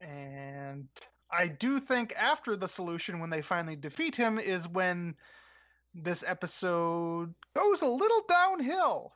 [0.00, 0.88] And
[1.32, 5.14] I do think after the solution, when they finally defeat him, is when
[5.94, 9.12] this episode goes a little downhill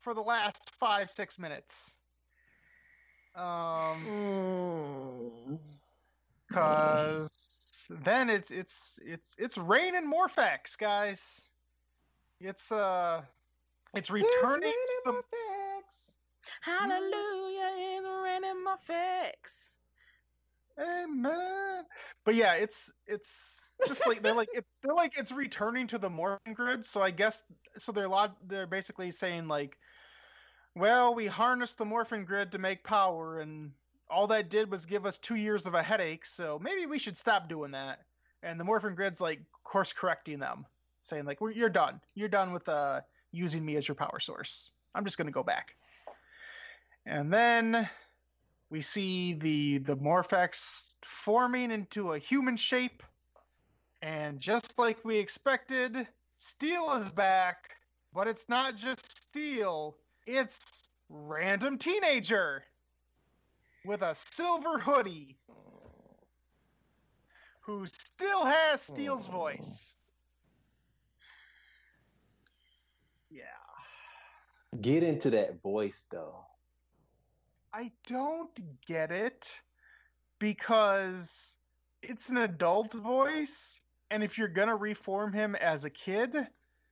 [0.00, 1.94] for the last five, six minutes.
[3.34, 5.58] Um,
[6.52, 11.40] cause then it's it's it's it's raining Morph-X, guys.
[12.40, 13.22] It's uh,
[13.94, 15.22] it's returning to the
[16.60, 18.64] Hallelujah in random
[20.76, 20.90] effects.
[21.08, 21.84] Amen.
[22.24, 26.10] But yeah, it's it's just like they're like it, they're like it's returning to the
[26.10, 26.84] morphing grid.
[26.84, 27.42] So I guess
[27.78, 29.76] so they're a lot they're basically saying like,
[30.74, 33.72] well, we harnessed the morphing grid to make power, and
[34.10, 36.26] all that did was give us two years of a headache.
[36.26, 38.00] So maybe we should stop doing that.
[38.42, 40.66] And the morphing grid's like course correcting them,
[41.02, 42.00] saying like, "We're- "You're done.
[42.14, 43.00] You're done with uh
[43.32, 44.70] using me as your power source.
[44.94, 45.74] I'm just gonna go back."
[47.06, 47.88] And then
[48.74, 53.04] We see the the Morph-X forming into a human shape,
[54.02, 57.70] and just like we expected, Steel is back.
[58.12, 59.96] But it's not just Steel;
[60.26, 60.58] it's
[61.08, 62.64] random teenager
[63.84, 65.38] with a silver hoodie
[67.60, 69.92] who still has Steel's voice.
[73.30, 73.36] Hmm.
[73.36, 74.80] Yeah.
[74.80, 76.44] Get into that voice though.
[77.76, 79.50] I don't get it
[80.38, 81.56] because
[82.02, 83.80] it's an adult voice,
[84.12, 86.36] and if you're gonna reform him as a kid,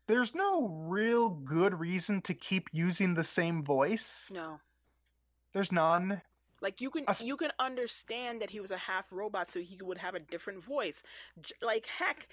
[0.09, 4.29] there's no real good reason to keep using the same voice.
[4.33, 4.59] No.
[5.53, 6.21] There's none.
[6.63, 9.99] Like you can you can understand that he was a half robot, so he would
[9.99, 11.03] have a different voice.
[11.61, 12.29] Like heck,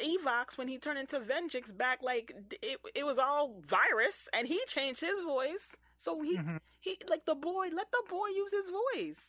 [0.00, 2.32] Evox when he turned into Venjix back, like
[2.62, 5.76] it it was all virus, and he changed his voice.
[5.98, 6.60] So he Mhm.
[6.80, 9.26] he like the boy, let the boy use his voice.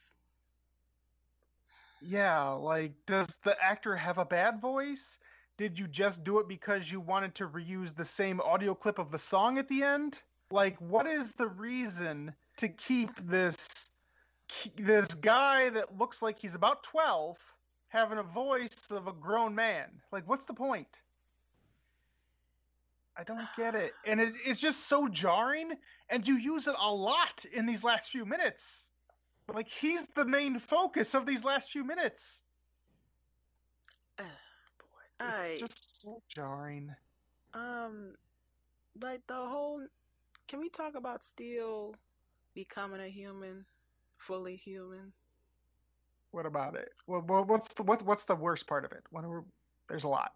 [2.02, 5.18] Yeah, like, does the actor have a bad voice?
[5.57, 9.11] Did you just do it because you wanted to reuse the same audio clip of
[9.11, 10.22] the song at the end?
[10.52, 13.86] Like, what is the reason to keep this
[14.78, 17.38] this guy that looks like he's about 12
[17.90, 19.86] having a voice of a grown man?
[20.11, 21.02] Like, what's the point?
[23.18, 23.94] I don't get it.
[24.06, 25.72] And it, it's just so jarring,
[26.10, 28.90] and you use it a lot in these last few minutes.
[29.53, 32.40] Like he's the main focus of these last few minutes.
[34.18, 34.26] Boy,
[35.19, 36.94] I It's just so jarring.
[37.53, 38.14] um
[39.02, 39.82] like the whole.
[40.48, 41.95] Can we talk about Steel
[42.53, 43.65] becoming a human,
[44.18, 45.14] fully human?
[46.31, 46.89] What about it?
[47.07, 49.03] Well, well what's the what's what's the worst part of it?
[49.11, 49.44] What are,
[49.89, 50.34] there's a lot.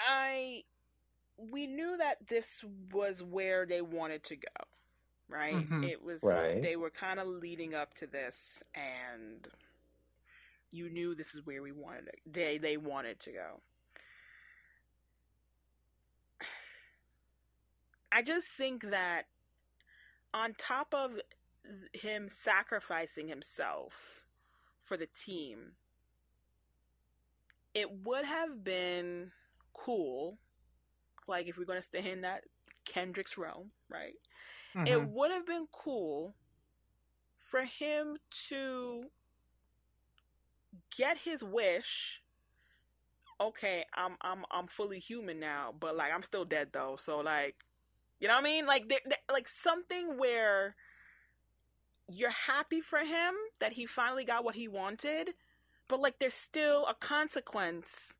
[0.00, 0.64] I
[1.36, 2.62] we knew that this
[2.92, 4.66] was where they wanted to go,
[5.28, 5.54] right?
[5.54, 5.84] Mhm.
[5.90, 6.62] It was Right.
[6.62, 9.48] they were kind of leading up to this and
[10.70, 12.20] you knew this is where we wanted it.
[12.26, 13.60] They they wanted to go.
[18.12, 19.26] I just think that
[20.34, 21.20] on top of
[21.94, 24.24] him sacrificing himself
[24.80, 25.76] for the team,
[27.74, 29.32] it would have been
[29.74, 30.38] cool,
[31.28, 32.44] like if we're gonna stay in that
[32.86, 34.14] Kendrix realm, right?
[34.84, 35.08] It Mhm.
[35.08, 36.36] would have been cool
[37.40, 39.10] for him to
[40.96, 42.22] get his wish.
[43.40, 46.96] Okay, I'm I'm I'm fully human now, but like I'm still dead though.
[46.98, 47.56] So like,
[48.20, 48.66] you know what I mean?
[48.66, 50.76] Like there, there- like something where
[52.08, 55.34] you're happy for him that he finally got what he wanted,
[55.88, 58.14] but like there's still a consequence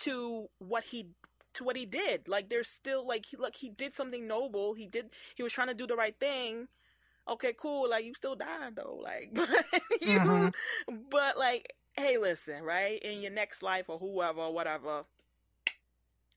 [0.00, 1.08] to what he
[1.54, 2.28] to what he did.
[2.28, 4.74] Like there's still like he look he did something noble.
[4.74, 6.68] He did he was trying to do the right thing.
[7.28, 7.88] Okay, cool.
[7.90, 9.00] Like you still died though.
[9.02, 9.48] Like but
[10.00, 10.52] you Mhm.
[11.10, 13.00] but like hey listen, right?
[13.02, 15.04] In your next life or whoever, whatever,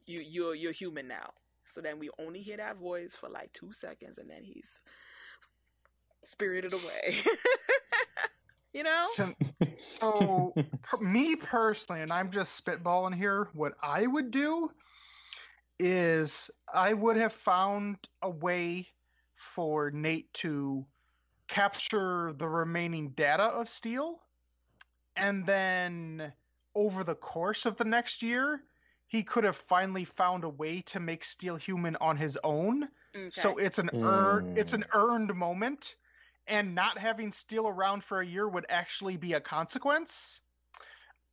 [0.06, 1.32] you you're you're human now.
[1.66, 4.82] So then we only hear that voice for like two seconds and then he's
[6.24, 7.16] spirited away.
[8.74, 9.08] you know?
[9.76, 14.72] So, per- me personally, and I'm just spitballing here, what I would do
[15.80, 18.88] is I would have found a way
[19.36, 20.86] for Nate to
[21.48, 24.22] capture the remaining data of Steel,
[25.16, 26.32] and then
[26.76, 28.62] over the course of the next year,
[29.12, 32.90] he could have finally found a way to make Steel human on his own.
[33.30, 35.98] So it's an earn, it's an earned moment,
[36.48, 40.42] and not having Steel around for a year would actually be a consequence.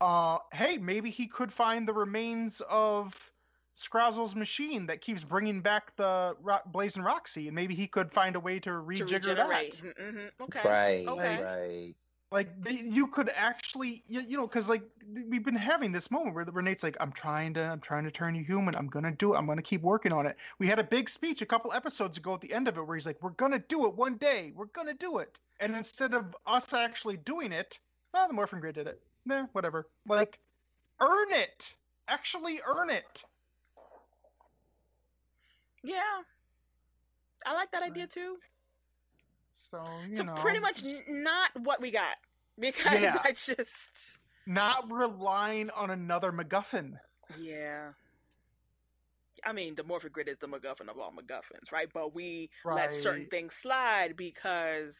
[0.01, 3.33] Uh, hey, maybe he could find the remains of
[3.77, 8.37] Scrozzle's machine that keeps bringing back the Ro- Blazing Roxy, and maybe he could find
[8.37, 9.77] a way to to rejigger regenerate.
[9.83, 9.83] that.
[9.97, 10.77] hmm Okay.
[10.77, 11.45] Right, Okay.
[11.45, 11.97] right.
[12.31, 14.83] Like the, you could actually, you, you know, because like
[15.29, 18.11] we've been having this moment where, where Nate's like, "I'm trying to, I'm trying to
[18.11, 18.75] turn you human.
[18.75, 19.39] I'm gonna do it.
[19.39, 22.35] I'm gonna keep working on it." We had a big speech a couple episodes ago
[22.35, 24.53] at the end of it where he's like, "We're gonna do it one day.
[24.55, 27.79] We're gonna do it." And instead of us actually doing it,
[28.13, 29.01] well, the Morphin Grid did it.
[29.25, 29.87] Nah, whatever.
[30.07, 30.39] Like,
[31.01, 31.75] earn it.
[32.09, 33.25] Actually, earn it.
[35.83, 36.23] Yeah.
[37.47, 38.37] I like that idea too.
[39.71, 42.17] So you So know, pretty much not what we got
[42.59, 43.17] because Yeah.
[43.23, 46.99] I just not relying on another MacGuffin.
[47.41, 47.93] yeah.
[49.45, 51.89] I mean, the Morphin Grid is the MacGuffin of all MacGuffins, right?
[51.93, 54.99] But we let certain things slide because.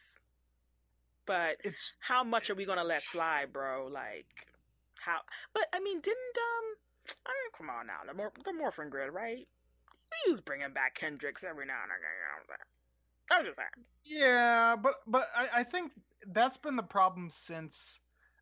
[1.25, 3.87] But It's how much are we gonna let slide, bro?
[3.91, 4.25] Like,
[5.01, 5.19] how?
[5.53, 7.15] But I mean, didn't um?
[7.25, 9.47] I mean, come on now, the Mor- the Morphin Grid, right?
[10.25, 12.57] We was bringing back Kendrix every now and again.
[13.31, 13.85] I'm just saying.
[14.03, 15.91] Yeah, but but I, I think
[16.27, 17.99] that's been the problem since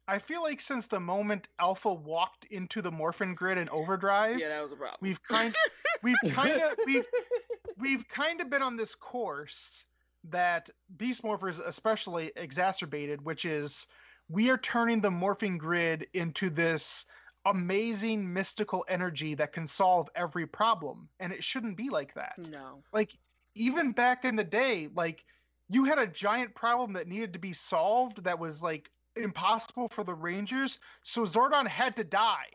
[0.07, 4.49] I feel like since the moment Alpha walked into the Morphin Grid and Overdrive, Yeah,
[4.49, 4.99] that was a problem.
[5.01, 5.53] we've kind
[6.01, 7.05] we've kind of we've
[7.77, 9.84] we've kind of been on this course
[10.30, 13.85] that Beast Morphers especially exacerbated, which is
[14.30, 17.05] we are turning the morphing grid into this
[17.45, 22.34] amazing mystical energy that can solve every problem, and it shouldn't be like that.
[22.38, 22.84] no.
[22.93, 23.11] Like
[23.57, 25.25] even back in the day, like
[25.69, 30.03] you had a giant problem that needed to be solved that was like impossible for
[30.03, 32.49] the Rangers, so Zordon had to die.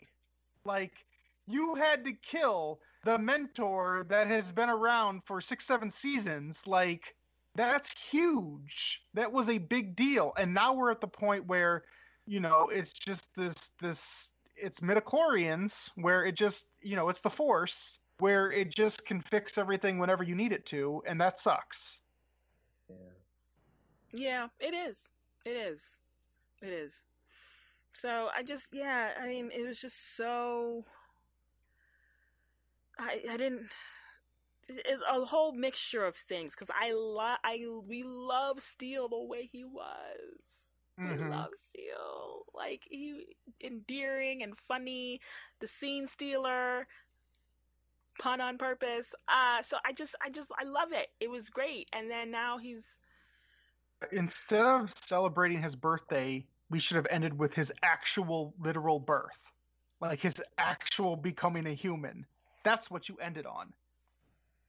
[0.65, 0.93] Like
[1.47, 6.67] you had to kill the mentor that has been around for six, seven seasons.
[6.67, 7.15] Like
[7.55, 9.03] that's huge.
[9.15, 10.33] That was a big deal.
[10.39, 11.85] And now we're at the point where,
[12.27, 17.31] you know, it's just this this it's midichlorians where it just, you know, it's the
[17.31, 22.01] force where it just can fix everything whenever you need it to, and that sucks.
[22.89, 22.97] Yeah.
[24.13, 25.09] Yeah, it is.
[25.45, 25.97] It is.
[26.63, 27.05] It is.
[27.93, 30.85] So I just, yeah, I mean, it was just so.
[32.99, 33.71] I I didn't.
[34.69, 39.49] It, a whole mixture of things because I love I we love Steel the way
[39.51, 40.41] he was.
[41.03, 41.19] We Mhm.
[41.19, 45.21] love Steel, like he endearing and funny,
[45.61, 46.87] the scene stealer,
[48.21, 49.15] pun on purpose.
[49.29, 51.09] Uh so I just I just I love it.
[51.21, 52.97] It was great, and then now he's
[54.11, 59.53] Instead of celebrating his birthday, we should have ended with his actual literal birth.
[60.01, 62.27] Like his actual becoming a human.
[62.65, 63.73] That's what you ended on.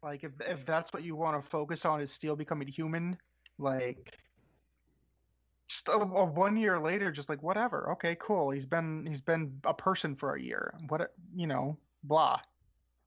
[0.03, 3.17] Like if if that's what you want to focus on is Steel becoming human,
[3.57, 4.17] like
[5.67, 7.91] just a, a one year later, just like whatever.
[7.93, 8.51] Okay, cool.
[8.51, 10.73] He's been he's been a person for a year.
[10.89, 12.39] What you know, blah.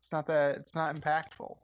[0.07, 1.57] It's not that it's not impactful.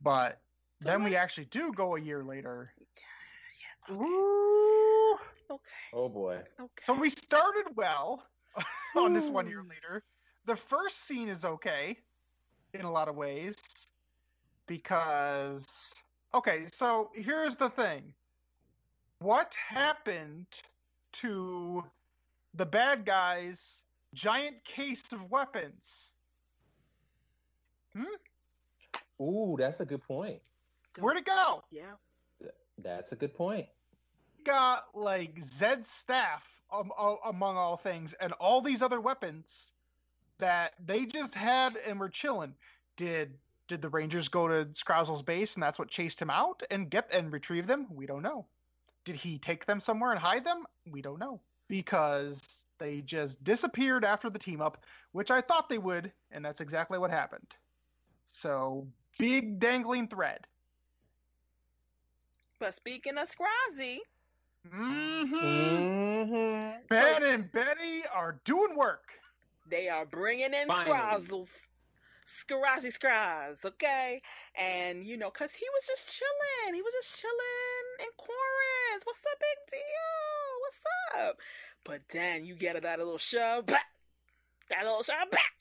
[0.00, 0.38] But
[0.80, 2.72] So then we what- actually do go a year later.
[2.78, 5.14] yeah, okay, Ooh.
[5.50, 6.36] okay, Oh boy.
[6.60, 6.68] okay.
[6.80, 8.22] So we started well
[8.96, 10.04] on this one year later.
[10.44, 11.98] The first scene is okay
[12.72, 13.56] in a lot of ways
[14.68, 15.92] because
[16.34, 18.14] okay, so here's the thing.
[19.18, 20.46] What happened
[21.14, 21.82] to
[22.54, 23.82] the bad guys'
[24.16, 26.10] giant case of weapons?
[27.94, 28.04] Hmm?
[29.22, 30.40] Ooh, that's a good point.
[30.98, 31.62] Where'd it go?
[31.70, 31.92] yeah,
[32.78, 33.66] That's a good point.
[34.44, 39.72] got like Zed's staff um, a- among all things, and all these other weapons
[40.38, 42.54] that they just had and were chilling.
[42.96, 43.34] Did
[43.68, 47.10] did the Rangers go to Scrozzle's base and that's what chased him out and get
[47.12, 47.86] and retrieve them?
[47.90, 48.46] We don't know.
[49.04, 50.64] Did he take them somewhere and hide them?
[50.90, 55.78] We don't know because they just disappeared after the team up, which I thought they
[55.78, 57.46] would, and that's exactly what happened.
[58.24, 58.86] So
[59.18, 60.46] big dangling thread.
[62.58, 64.00] but speaking of Scrazy,
[64.74, 65.34] Mm-hmm.
[65.36, 66.76] Mm-hmm.
[66.88, 69.10] Ben and Betty are doing work.
[69.68, 70.96] they are bringing in Finally.
[70.96, 71.48] Scrozzles.
[72.26, 74.20] Scrazzy okay?
[74.58, 76.74] And, you know, because he was just chilling.
[76.74, 79.02] He was just chilling in Corinth.
[79.04, 80.50] What's the big deal?
[80.62, 81.36] What's up?
[81.86, 83.86] But then you get that little shove back.
[84.70, 85.52] That little shove back.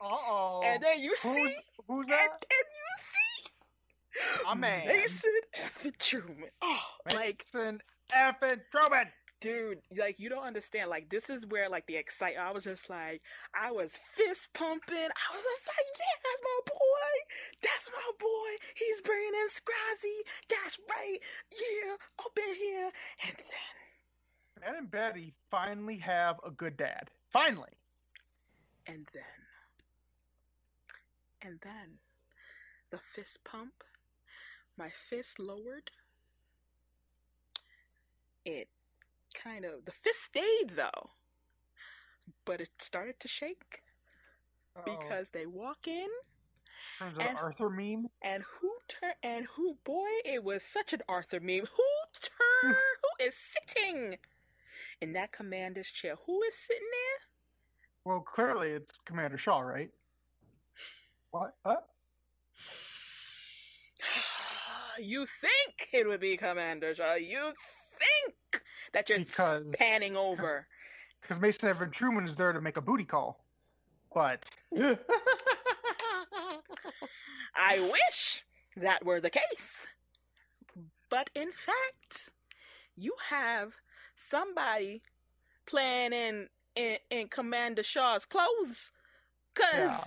[0.00, 0.62] Uh oh.
[0.64, 1.28] And then you see.
[1.28, 1.54] who's
[1.88, 2.28] who's And, that?
[2.30, 4.50] and you see.
[4.50, 4.86] A man.
[4.86, 5.86] Mason F.
[5.98, 6.48] Truman.
[6.62, 6.80] Oh,
[7.14, 7.80] like, Mason
[8.14, 9.06] effing Truman.
[9.40, 10.90] dude, like you don't understand.
[10.90, 12.46] Like this is where like the excitement.
[12.46, 13.22] I was just like,
[13.58, 14.96] I was fist pumping.
[14.96, 17.12] I was just like, yeah, that's my boy.
[17.62, 18.50] That's my boy.
[18.76, 20.18] He's bringing in Scrazy.
[20.50, 21.18] That's right.
[21.52, 22.90] Yeah, up in here.
[23.26, 23.85] And then,
[24.60, 27.10] Ben and Betty finally have a good dad.
[27.30, 27.72] Finally.
[28.86, 29.22] and then,
[31.42, 31.98] and then,
[32.90, 33.72] the fist pump.
[34.78, 35.90] My fist lowered.
[38.44, 38.68] It
[39.34, 41.10] kind of the fist stayed though,
[42.44, 43.82] but it started to shake.
[44.76, 44.98] Uh-oh.
[45.00, 46.06] because they walk in
[46.98, 48.08] Turns and- Arthur meme.
[48.20, 51.64] and who turn and who boy it was such an Arthur meme.
[51.76, 51.84] Who
[52.20, 52.74] turn
[53.18, 54.18] who is sitting
[55.00, 56.14] in that commander's chair?
[56.26, 57.20] Who is sitting there?
[58.04, 59.90] Well, clearly it's Commander Shaw, right?
[61.30, 61.54] What?
[64.98, 67.16] You think it would be Commander Shaw?
[67.16, 67.52] You
[67.98, 68.62] think
[68.94, 70.66] that you're Because- panning over?
[71.20, 73.44] Because Mason Everett Truman is there to make a booty call.
[74.14, 74.48] But
[77.54, 78.42] I wish
[78.76, 79.86] that were the case.
[81.10, 82.30] But in fact,
[82.96, 83.74] you have
[84.16, 85.02] somebody
[85.66, 88.92] playing in in, in Commander Shaw's clothes.
[89.54, 90.04] Cause Yeah.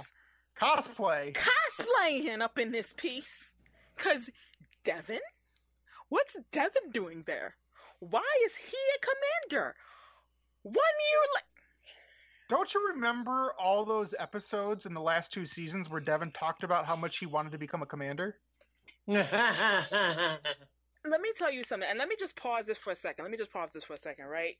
[0.59, 1.35] cosplay.
[1.35, 3.51] cosplaying up in this piece.
[3.97, 4.29] Cause
[4.83, 5.19] Devin,
[6.09, 7.55] what's Devin doing there?
[7.99, 8.99] Why is he a
[9.49, 9.75] commander?
[10.63, 11.43] One year like
[12.49, 16.85] Don't you remember all those episodes in the last two seasons where Devin talked about
[16.85, 18.37] how much he wanted to become a commander?
[21.07, 23.23] let me tell you something, and let me just pause this for a second.
[23.23, 24.57] Let me just pause this for a second, right?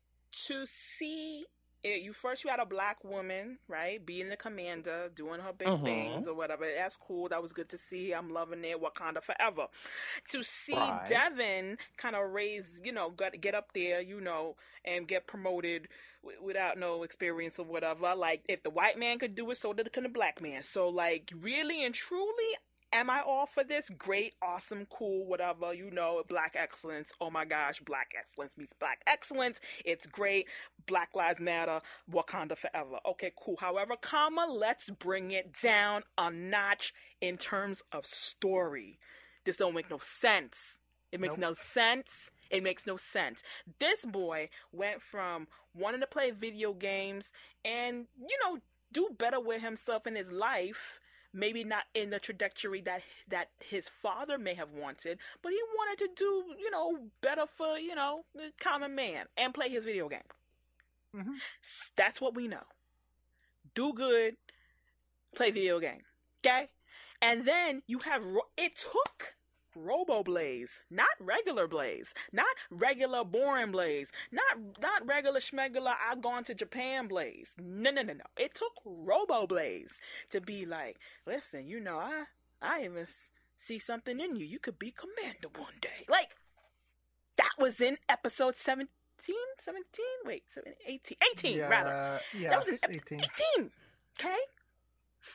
[0.47, 1.45] To see
[1.81, 5.67] it, you first, you had a black woman, right, being the commander, doing her big
[5.69, 5.85] Mhm.
[5.85, 6.69] things or whatever.
[6.69, 7.29] That's cool.
[7.29, 8.11] That was good to see.
[8.13, 8.81] I'm loving it.
[8.81, 9.67] Wakanda forever.
[10.31, 11.07] To see Right.
[11.07, 15.87] Devin kind of raise, you know, get, get up there, you know, and get promoted
[16.21, 18.13] w- without no experience or whatever.
[18.13, 20.63] Like, if the white man could do it, so did the black man.
[20.63, 22.57] So, like, really and truly,
[22.93, 23.89] am I all for this?
[23.89, 27.11] Great, awesome, cool, whatever, you know, black excellence.
[27.21, 29.59] Oh my gosh, black excellence meets black excellence.
[29.85, 30.47] It's great.
[30.87, 32.99] Black Lives Matter, Wakanda forever.
[33.05, 33.57] Okay, cool.
[33.59, 38.97] However, comma, let's bring it down a notch in terms of story.
[39.45, 40.77] This don't make no sense.
[41.11, 41.41] It makes Nope.
[41.41, 42.29] no sense.
[42.49, 43.43] It makes no sense.
[43.79, 47.31] This boy went from wanting to play video games
[47.65, 48.59] and, you know,
[48.91, 50.99] do better with himself in his life
[51.33, 55.99] maybe not in the trajectory that that his father may have wanted, but he wanted
[55.99, 60.09] to do, you know, better for, you know, the common man and play his video
[60.09, 60.23] game.
[61.15, 61.41] Mhm.
[61.95, 62.65] That's what we know.
[63.73, 64.37] Do good,
[65.35, 66.05] play video game.
[66.39, 66.69] Okay?
[67.21, 68.23] And then you have
[68.57, 69.35] it took
[69.83, 76.43] Robo Blaze, not regular Blaze, not regular boring Blaze, not not regular schmegular I've gone
[76.45, 77.51] to Japan Blaze.
[77.57, 78.25] No, no, no, no.
[78.37, 79.99] It took Robo Blaze
[80.29, 82.25] to be like, listen, you know, I
[82.61, 83.05] I even
[83.57, 84.45] see something in you.
[84.45, 86.05] You could be commander one day.
[86.09, 86.35] Like
[87.37, 88.89] that was in episode 17,
[89.59, 90.05] 17?
[90.25, 92.19] Wait, 17, 18, 18 yeah, rather.
[92.37, 93.19] Yes, That was in ep- 18.
[93.57, 93.71] 18.
[94.19, 94.37] Okay?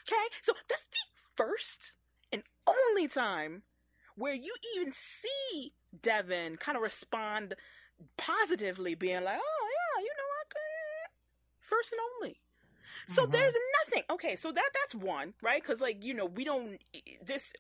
[0.03, 0.27] Okay?
[0.43, 0.99] So that's the
[1.35, 1.95] first
[2.31, 3.63] and only time
[4.17, 7.55] where you even see Devin kind of respond
[8.17, 11.11] positively, being like, oh, yeah, you know, I could.
[11.61, 12.41] First and only.
[13.07, 13.33] So Mhm.
[13.33, 13.55] there's
[13.85, 14.05] nothing.
[14.11, 15.61] Okay, so that that's one, right?
[15.63, 16.81] Because like you know, we don't.
[17.23, 17.53] This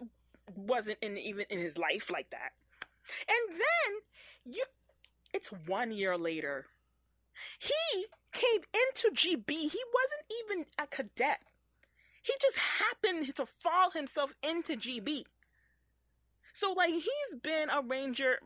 [0.54, 2.52] wasn't in even in his life like that.
[3.28, 4.00] And then
[4.44, 4.64] you,
[5.32, 6.66] it's one year later.
[7.58, 9.50] He came into GB.
[9.50, 11.40] He wasn't even a cadet.
[12.22, 15.24] He just happened to fall himself into GB.
[16.54, 18.38] So like he's been a ranger.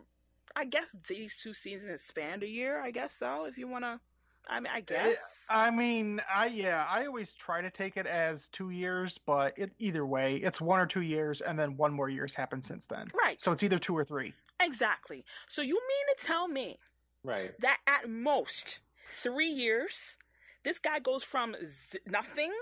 [0.56, 2.80] I guess these two seasons spanned a year.
[2.80, 3.44] I guess so.
[3.44, 4.00] If you wanna,
[4.48, 5.44] I mean, I eh, guess.
[5.50, 9.72] I mean, I yeah, I always try to take it as two years, but it,
[9.78, 13.08] either way, it's one or two years, and then one more year's happened since then.
[13.22, 13.38] right.
[13.38, 14.32] So it's either two or three.
[14.58, 15.24] exactly.
[15.48, 16.78] So you mean to tell me
[17.24, 17.52] right.
[17.60, 20.16] that at most three years,
[20.64, 21.54] this guy goes from
[21.90, 22.52] z- nothing,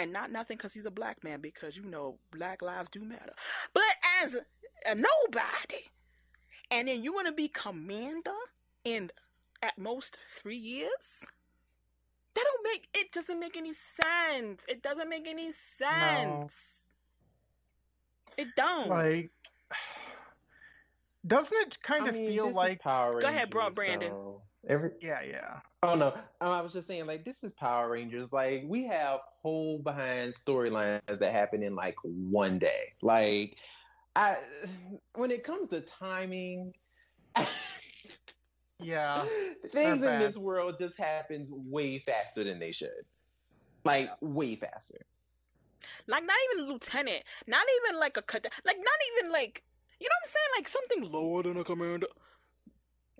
[0.00, 3.32] and not nothing because he's a black man, because you know black lives do matter,
[3.74, 3.82] but
[4.22, 4.34] as
[4.86, 5.84] a nobody,
[6.70, 8.32] and then you want to be commander
[8.84, 9.10] in
[9.62, 11.24] at most three years.
[12.34, 14.64] That don't make it doesn't make any sense.
[14.68, 16.86] It doesn't make any sense.
[18.36, 18.88] It don't.
[18.88, 19.30] Like,
[21.26, 22.80] doesn't it kind I of mean, feel like?
[22.80, 24.10] Power Go ahead, bro, Brandon.
[24.10, 25.60] so Every Yeah, yeah.
[25.82, 26.08] Oh no,
[26.42, 28.32] um, I was just saying like this is Power Rangers.
[28.32, 32.92] Like we have whole behind storylines that happen in like one day.
[33.00, 33.58] Like
[34.14, 34.36] I,
[35.14, 36.74] when it comes to timing,
[38.78, 39.24] Yeah.
[39.70, 43.04] things in this world just happens way faster than they should.
[43.84, 45.06] Like way faster.
[46.06, 48.86] Like not even lieutenant, not even like a cadet, like not
[49.16, 49.62] even like
[49.98, 52.06] you know what I'm saying, like something lower than a commander.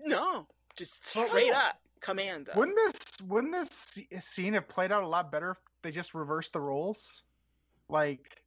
[0.03, 2.51] No, just straight well, up commander.
[2.55, 6.53] Wouldn't this wouldn't this scene have played out a lot better if they just reversed
[6.53, 7.21] the roles?
[7.89, 8.41] Like,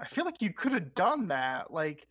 [0.00, 1.72] I feel like you could have done that.
[1.72, 2.06] Like,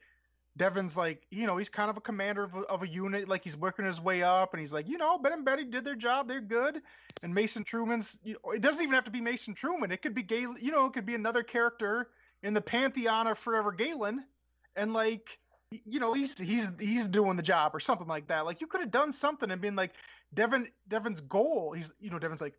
[0.57, 3.27] Devin's like, you know, he's kind of a commander of a, of a unit.
[3.27, 5.83] Like, he's working his way up, and he's like, you know, Ben and Betty did
[5.83, 6.27] their job.
[6.27, 6.81] They're good.
[7.23, 8.17] And Mason Truman's.
[8.23, 9.91] You know, it doesn't even have to be Mason Truman.
[9.91, 10.57] It could be Galen.
[10.59, 12.09] You know, it could be another character
[12.43, 14.23] in the pantheon of Forever Galen,
[14.75, 15.39] and like.
[15.71, 18.45] You know he's he's he's doing the job or something like that.
[18.45, 19.93] Like you could have done something and been like,
[20.33, 21.73] Devin Devin's goal.
[21.73, 22.53] He's you know Devin's like,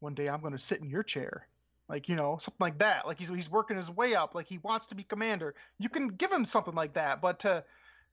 [0.00, 1.46] one day I'm going to sit in your chair,
[1.88, 3.06] like you know something like that.
[3.06, 4.34] Like he's he's working his way up.
[4.34, 5.54] Like he wants to be commander.
[5.78, 7.64] You can give him something like that, but to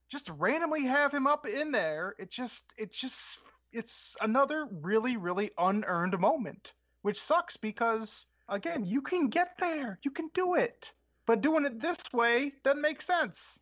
[0.10, 3.40] just randomly have him up in there, it just it just
[3.72, 10.12] it's another really really unearned moment, which sucks because again you can get there, you
[10.12, 10.92] can do it,
[11.26, 13.60] but doing it this way doesn't make sense.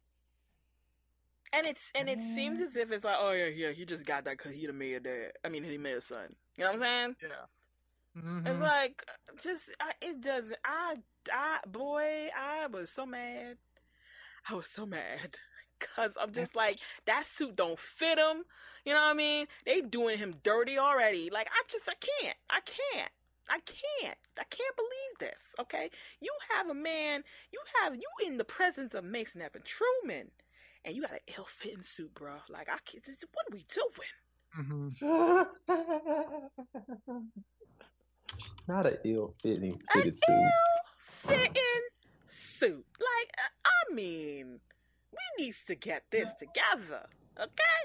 [1.54, 2.66] And it's and it seems mm.
[2.66, 4.96] as if it's like, oh yeah, yeah, he just got that because he the made
[4.96, 5.32] a dad.
[5.46, 6.36] I mean, he made a son.
[6.58, 7.16] You know what I'm saying?
[7.22, 7.30] Yeah.
[8.16, 8.62] It's mm-hmm.
[8.62, 9.04] like
[9.42, 10.58] just I, it doesn't.
[10.64, 10.96] I
[11.32, 13.58] I boy, I was so mad.
[14.50, 15.38] I was so mad
[15.80, 18.44] because I'm just like that suit don't fit him.
[18.86, 19.48] You know what I mean?
[19.66, 21.30] They doing him dirty already.
[21.32, 22.38] Like I just I can't.
[22.50, 23.12] I can't.
[23.50, 24.18] I can't.
[24.40, 25.56] I can't believe this.
[25.60, 25.90] Okay,
[26.22, 27.24] you have a man.
[27.52, 30.32] You have you in the presence of Mason Evan Truman,
[30.86, 32.34] and you got an ill-fitting suit, bro.
[32.50, 33.04] Like I can't.
[33.04, 34.96] Just, What are we doing?
[34.98, 35.44] Mm-hmm.
[38.68, 40.30] Not an ill-fitting fitted An suit.
[40.30, 41.84] ill-fitting
[42.28, 42.86] suit.
[43.00, 44.60] Like uh, I mean,
[45.12, 47.06] we needs to get this together.
[47.40, 47.84] Okay.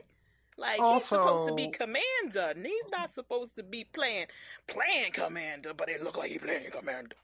[0.57, 4.27] Like he's supposed to be commander, and he's not supposed to be playing
[4.67, 7.15] playing commander, but it look like he playing commander.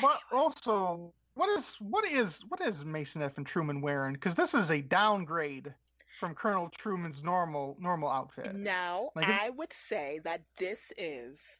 [0.00, 3.36] But also, what is what is what is Mason F.
[3.36, 4.14] and Truman wearing?
[4.14, 5.72] Because this is a downgrade
[6.18, 8.54] from Colonel Truman's normal normal outfit.
[8.56, 11.56] Now, Like, I would say that this is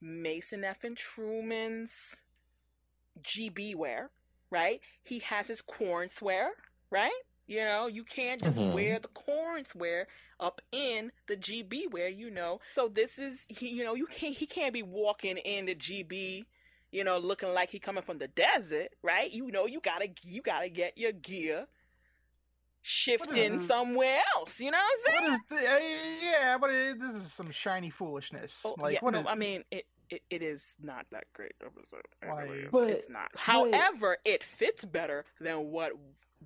[0.00, 0.82] Mason F.
[0.82, 2.22] and Truman's
[3.22, 4.10] GB wear,
[4.50, 4.80] right?
[5.02, 6.50] He has his Corinth wear,
[6.90, 7.12] right?
[7.46, 8.72] You know, you can't just Mhm.
[8.72, 10.08] wear the Corinth wear
[10.40, 12.60] up in the GB wear, you know.
[12.70, 16.46] So this is he, you know, you can't he can't be walking in the GB,
[16.94, 19.30] you know, looking like he coming from the desert, right?
[19.32, 21.66] You know, you gotta you gotta get your gear
[22.82, 24.60] shifting is- somewhere else.
[24.60, 25.30] You know what I'm saying?
[25.30, 25.78] What is the, uh,
[26.22, 28.62] yeah, but it, this is some shiny foolishness.
[28.64, 31.54] Oh, like yeah, what no, is- I mean, it, it, it is not that great.
[31.62, 32.06] of a suit.
[32.22, 32.68] It Why?
[32.70, 33.28] But- it's not.
[33.36, 35.92] However, it fits better than what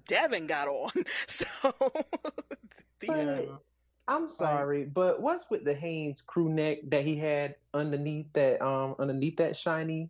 [0.07, 0.91] Devin got on.
[1.27, 1.47] So,
[3.01, 3.43] the, But Yeah.
[4.11, 8.95] I'm sorry, but what's with the Hanes crew neck that he had underneath that um
[8.99, 10.09] underneath that shiny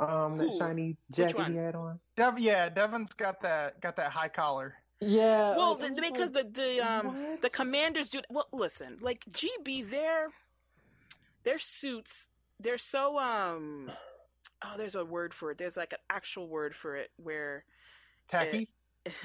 [0.00, 2.00] um that shiny jacket he had on?
[2.16, 4.74] Dev, yeah, Devin's got that got that high collar.
[5.00, 5.56] Yeah.
[5.56, 8.20] well, like, the, because like, the the um the commanders do.
[8.28, 10.28] Well, listen, like GB, their
[11.44, 12.28] their suits,
[12.58, 13.90] they're so um.
[14.62, 15.58] Oh, there's a word for it.
[15.58, 17.64] There's like an actual word for it where.
[18.28, 18.68] Tacky.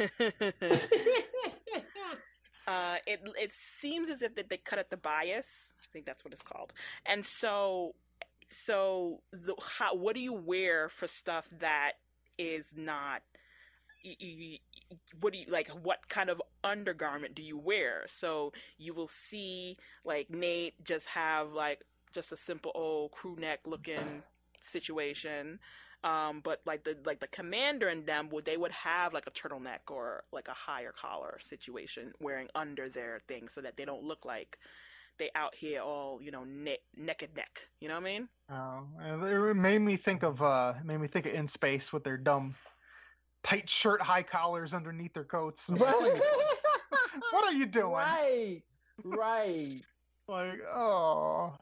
[2.68, 5.74] uh, it it seems as if that they cut at the bias.
[5.82, 6.72] I think that's what it's called.
[7.06, 7.96] And so,
[8.50, 11.94] so the how what do you wear for stuff that
[12.38, 13.22] is not?
[15.20, 15.70] What do you like?
[15.70, 18.04] What kind of undergarment do you wear?
[18.08, 21.82] So you will see like Nate just have like
[22.14, 24.24] just a simple old crew neck looking
[24.62, 25.60] situation
[26.06, 29.32] um, but like the like the commander and them would they would have like a
[29.32, 34.04] turtleneck or like a higher collar situation wearing under their thing so that they don't
[34.04, 34.60] look like
[35.18, 38.28] they out here all you know ne- neck and neck you know what i mean
[38.50, 42.18] Oh, it made me think of uh, made me think of In Space with their
[42.18, 42.54] dumb
[43.44, 45.68] tight shirt, high collars underneath their coats.
[45.70, 46.22] Right.
[47.32, 47.92] what are you doing?
[47.94, 48.62] Right.
[49.04, 49.82] Right.
[50.28, 51.56] Like, oh,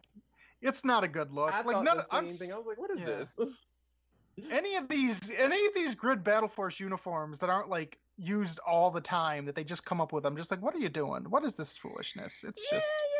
[0.61, 1.53] it's not a good look.
[1.53, 1.97] I like thought none.
[1.97, 2.53] the I'm same thing.
[2.53, 3.05] I was like, what is yeah.
[3.07, 3.35] this?
[4.51, 8.89] any of these any of these grid battle force uniforms that aren't like used all
[8.89, 11.23] the time that they just come up with i'm just like what are you doing
[11.29, 13.12] what is this foolishness it's yeah just you know it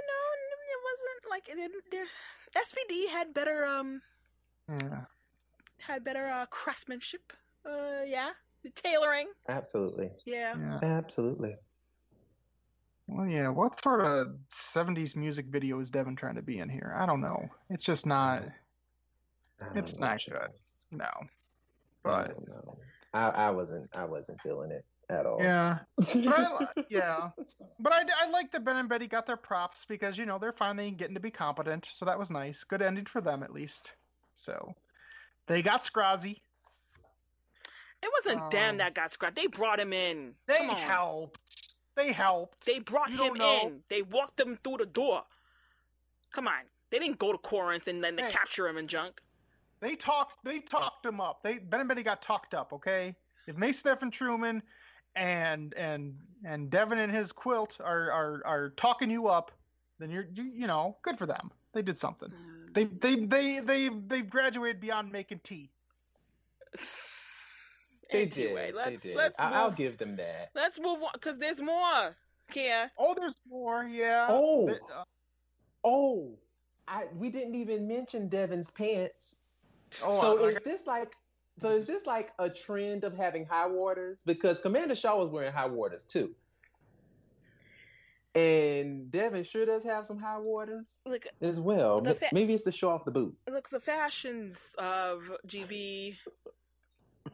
[1.63, 2.09] wasn't like it didn't
[2.55, 4.01] spd had better um
[4.69, 5.01] yeah.
[5.81, 7.33] had better uh craftsmanship.
[7.65, 8.29] Uh yeah.
[8.63, 9.27] The tailoring.
[9.49, 10.09] Absolutely.
[10.25, 10.53] yeah.
[10.57, 10.79] Yeah.
[10.81, 11.55] Absolutely.
[13.07, 13.49] well yeah.
[13.49, 16.95] What sort of 70s music video is devin trying to be in here?
[16.97, 17.49] I don't know.
[17.69, 18.41] It's just not
[19.75, 20.41] it's know, not child.
[20.41, 20.99] good.
[20.99, 21.09] No.
[22.03, 22.77] But don't.
[23.13, 25.39] I, I wasn't I wasn't feeling it at all.
[25.39, 26.07] yeah but
[26.37, 27.29] I, yeah
[27.79, 30.51] but I, I like that ben and betty got their props because you know they're
[30.51, 33.93] finally getting to be competent so that was nice good ending for them at least
[34.33, 34.73] so
[35.47, 36.41] they got scrazzy
[38.01, 40.75] it wasn't them Um, that got scrapped they brought him in They Come on.
[40.75, 41.39] helped.
[41.95, 42.65] They helped.
[42.65, 43.83] They brought You him in.
[43.89, 45.23] They walked him through the door.
[46.31, 46.63] Come on.
[46.89, 48.29] They didn't go to Corinth and then they Hey.
[48.31, 49.21] capture him and junk.
[49.79, 50.43] They talked.
[50.43, 51.43] They talked him up.
[51.43, 52.73] They Ben and Betty got talked up.
[52.73, 53.15] Okay.
[53.47, 54.01] If Mason F.
[54.01, 54.63] and Truman
[55.15, 56.15] and and
[56.45, 59.51] and Devin and his quilt are are are talking you up,
[59.99, 61.51] then you're you, you know good for them.
[61.73, 62.31] They did something.
[62.73, 65.69] They they they they they've graduated beyond making tea.
[68.11, 68.75] They anyway, did.
[68.75, 69.17] let's they did.
[69.17, 70.51] let's I, move, I'll give them that.
[70.53, 72.15] let's move on because there's more.
[72.51, 72.91] Kia.
[72.97, 73.85] Oh, there's more.
[73.85, 74.27] Yeah.
[74.29, 74.67] Oh.
[74.67, 75.03] Th- uh,
[75.85, 76.37] Oh,
[76.87, 79.37] I we didn't even mention Devin's pants.
[80.03, 81.15] oh, so I- is this like
[81.57, 84.21] so is this like a trend of having high waters?
[84.25, 86.33] Because Commander Shaw was wearing high waters too.
[88.35, 92.03] And Devin sure does have some high waters Look, as well.
[92.03, 93.35] Fa- Maybe it's to show off the boot.
[93.47, 96.17] look, the fashions of GB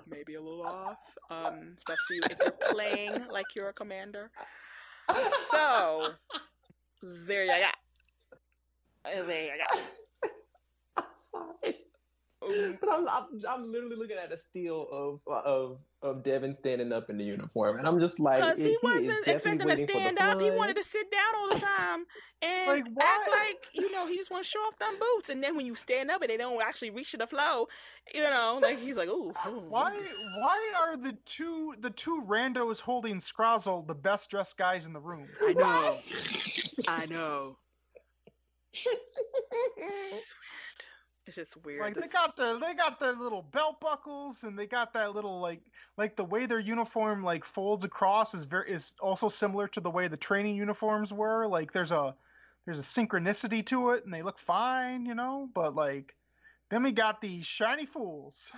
[0.09, 4.31] maybe a little off, um, especially if you're playing like you're a commander.
[5.49, 6.09] So
[7.01, 9.25] there you go.
[9.25, 9.79] There you go.
[10.97, 11.75] I'm sorry.
[12.41, 12.73] Oh.
[12.79, 17.09] but I'm, I'm I'm literally looking at a still of of of Devin standing up
[17.09, 19.93] in the uniform, and I'm just like, Because he wasn't definitely expecting to waiting for
[19.93, 20.41] the stand up.
[20.41, 22.05] He wanted to sit down all the time
[22.41, 25.29] and Like, act like you know he just want to show off them boots.
[25.29, 27.67] And then when you stand up and they don't actually reach to the flow,
[28.13, 29.63] you know, like he's like, ooh, ooh.
[29.67, 29.97] Why
[30.37, 35.01] why are the two the two randos holding Scrozzle the best dressed guys in the
[35.01, 35.27] room?
[35.41, 35.97] I know,
[36.87, 37.57] I know.
[41.29, 41.81] It's just weird.
[41.81, 45.39] Like they got their they got their little belt buckles and they got that little
[45.39, 45.61] like
[45.95, 49.91] like the way their uniform like folds across is very is also similar to the
[49.91, 51.45] way the training uniforms were.
[51.45, 52.15] Like there's a
[52.65, 55.47] there's a synchronicity to it and they look fine, you know.
[55.53, 56.15] But like
[56.71, 58.49] then we got these shiny fools.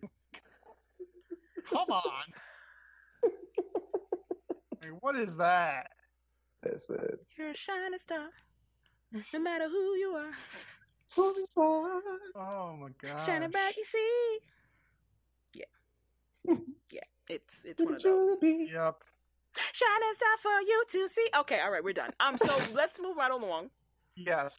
[1.70, 2.02] Come on.
[4.80, 5.90] Like, what is that?
[6.60, 7.20] That's it.
[7.38, 8.30] You're a shining star,
[9.12, 10.32] no matter who you are.
[11.16, 13.24] Oh my god.
[13.26, 14.38] Shining bright, you see.
[15.54, 16.54] Yeah,
[16.90, 17.00] yeah.
[17.28, 18.38] It's it's one of those.
[18.42, 19.04] Yep.
[19.72, 21.28] Shining star for you to see.
[21.40, 22.10] Okay, all right, we're done.
[22.20, 23.70] Um, so let's move right along
[24.16, 24.56] Yes.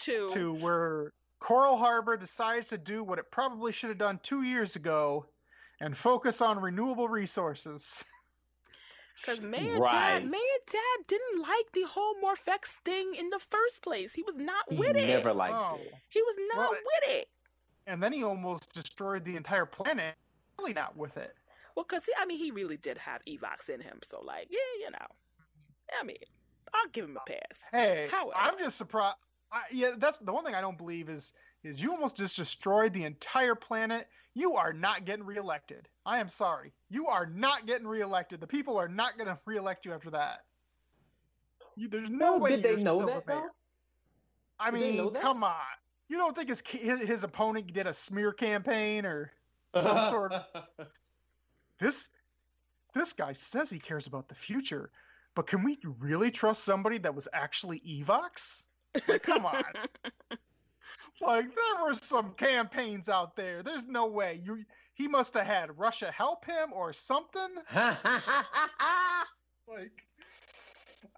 [0.00, 4.42] to to where Coral Harbor decides to do what it probably should have done two
[4.42, 5.26] years ago
[5.80, 8.02] and focus on renewable resources.
[9.20, 10.20] Because Mayor Right.
[10.20, 14.14] Dad, Mayor Dad didn't like the whole Morph-X thing in the first place.
[14.14, 15.04] He was not He with it.
[15.04, 15.76] He never liked Oh.
[15.80, 15.94] it.
[16.08, 17.28] He was not Well, with it.
[17.86, 20.14] And then he almost destroyed the entire planet.
[20.58, 21.34] Really not with it.
[21.74, 24.00] Well, because he I mean, he really did have Evox in him.
[24.04, 25.06] So, like, yeah, you know,
[26.00, 26.16] I mean,
[26.74, 27.60] I'll give him a pass.
[27.70, 28.32] Hey, However.
[28.36, 29.16] I'm just surprised.
[29.50, 31.32] I, yeah, that's the one thing I don't believe is
[31.62, 34.08] is you almost just destroyed the entire planet.
[34.34, 35.88] You are not getting reelected.
[36.06, 36.72] I am sorry.
[36.88, 38.40] You are not getting reelected.
[38.40, 40.44] The people are not going to reelect you after that.
[41.76, 42.56] You, there's no Well, way.
[42.56, 43.48] did they know that though?
[44.58, 45.22] I mean, know that?
[45.22, 45.54] come on.
[46.08, 49.32] You don't think his, his his opponent did a smear campaign or
[49.74, 50.44] some sort of
[51.78, 52.08] this
[52.94, 54.90] this guy says he cares about the future,
[55.34, 58.62] but can we really trust somebody that was actually Evox?
[59.08, 59.64] Like, come on.
[61.22, 63.62] like there were some campaigns out there.
[63.62, 64.40] There's no way.
[64.42, 67.48] You he must have had Russia help him or something.
[69.68, 70.02] Like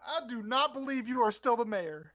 [0.06, 2.12] I do not believe you are still the mayor.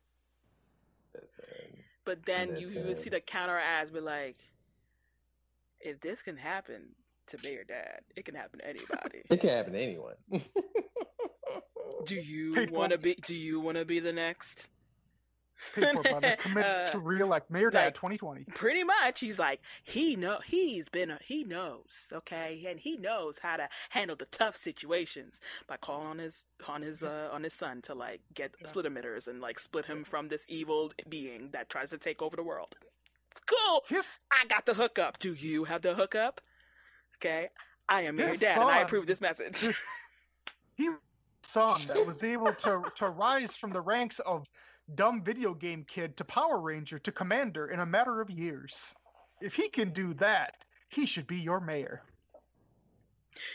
[1.14, 1.76] That's it.
[2.06, 4.38] But then you, you would see the counter ads be like,
[5.80, 6.96] if this can happen
[7.28, 9.22] to Mayor Dad, it can happen to anybody.
[9.30, 10.16] It can happen to anyone.
[12.06, 13.16] do you want to be?
[13.16, 14.70] Do you want to be the next?
[15.76, 18.46] Paid for by the committee Uh, to re-elect Mayor Dad like- 2020.
[18.56, 23.40] Pretty much, he's like he know he's been a, he knows okay, and he knows
[23.40, 27.54] how to handle the tough situations by calling on his on his uh on his
[27.54, 28.68] son to like get Yeah.
[28.68, 32.36] split emitters and like split him from this evil being that tries to take over
[32.36, 32.76] the world.
[33.46, 33.84] Cool.
[33.88, 35.20] His I got the hookup.
[35.20, 36.42] Do you have the hookup?
[37.18, 37.50] Okay.
[37.88, 39.68] I am Mayor His Dad, and I approve this message.
[40.76, 40.90] he
[41.44, 44.46] son that was able to to rise from the ranks of
[44.96, 48.94] dumb video game kid to Power Ranger to Commander in a matter of years.
[49.42, 52.04] If he can do that, he should be your mayor.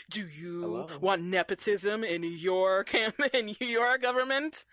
[0.09, 4.65] Do you want nepotism in your camp in your government?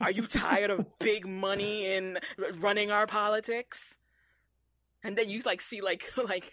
[0.00, 2.18] Are you tired of big money in
[2.60, 3.96] running our politics?
[5.02, 6.52] And then you like see like like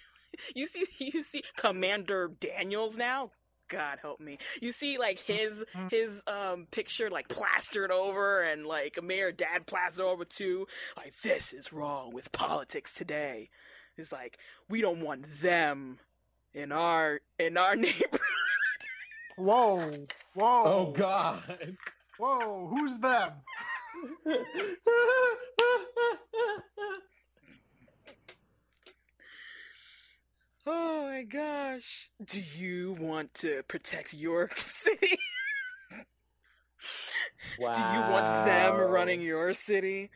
[0.55, 3.31] you see you see Commander Daniels now.
[3.67, 4.37] God help me.
[4.61, 10.05] You see like his his um picture like plastered over and like Mayor Dad plastered
[10.05, 10.67] over too.
[10.97, 13.49] Like this is wrong with politics today.
[13.97, 14.37] It's like
[14.69, 15.99] we don't want them
[16.53, 18.19] in our in our neighborhood.
[19.37, 19.91] Whoa,
[20.33, 21.77] whoa, oh God.
[22.17, 22.67] whoa!
[22.69, 23.31] Who's them?
[30.67, 32.09] Oh my gosh.
[32.23, 35.17] Do you want to protect your City?
[37.59, 37.73] wow.
[37.73, 40.09] Do you want them running your city?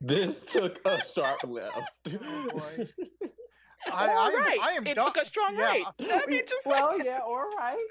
[0.00, 1.90] This took a sharp left.
[2.22, 2.86] Oh, boy.
[3.92, 4.62] I, all I, I am.
[4.62, 5.84] I am it done- took a strong yeah, right.
[6.00, 7.86] I mean, just well, yeah, all right.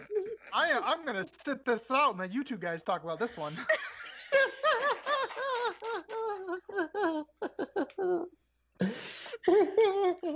[0.54, 0.84] I am.
[0.86, 3.54] I'm gonna sit this out and let you two guys talk about this one.
[9.48, 10.36] Oh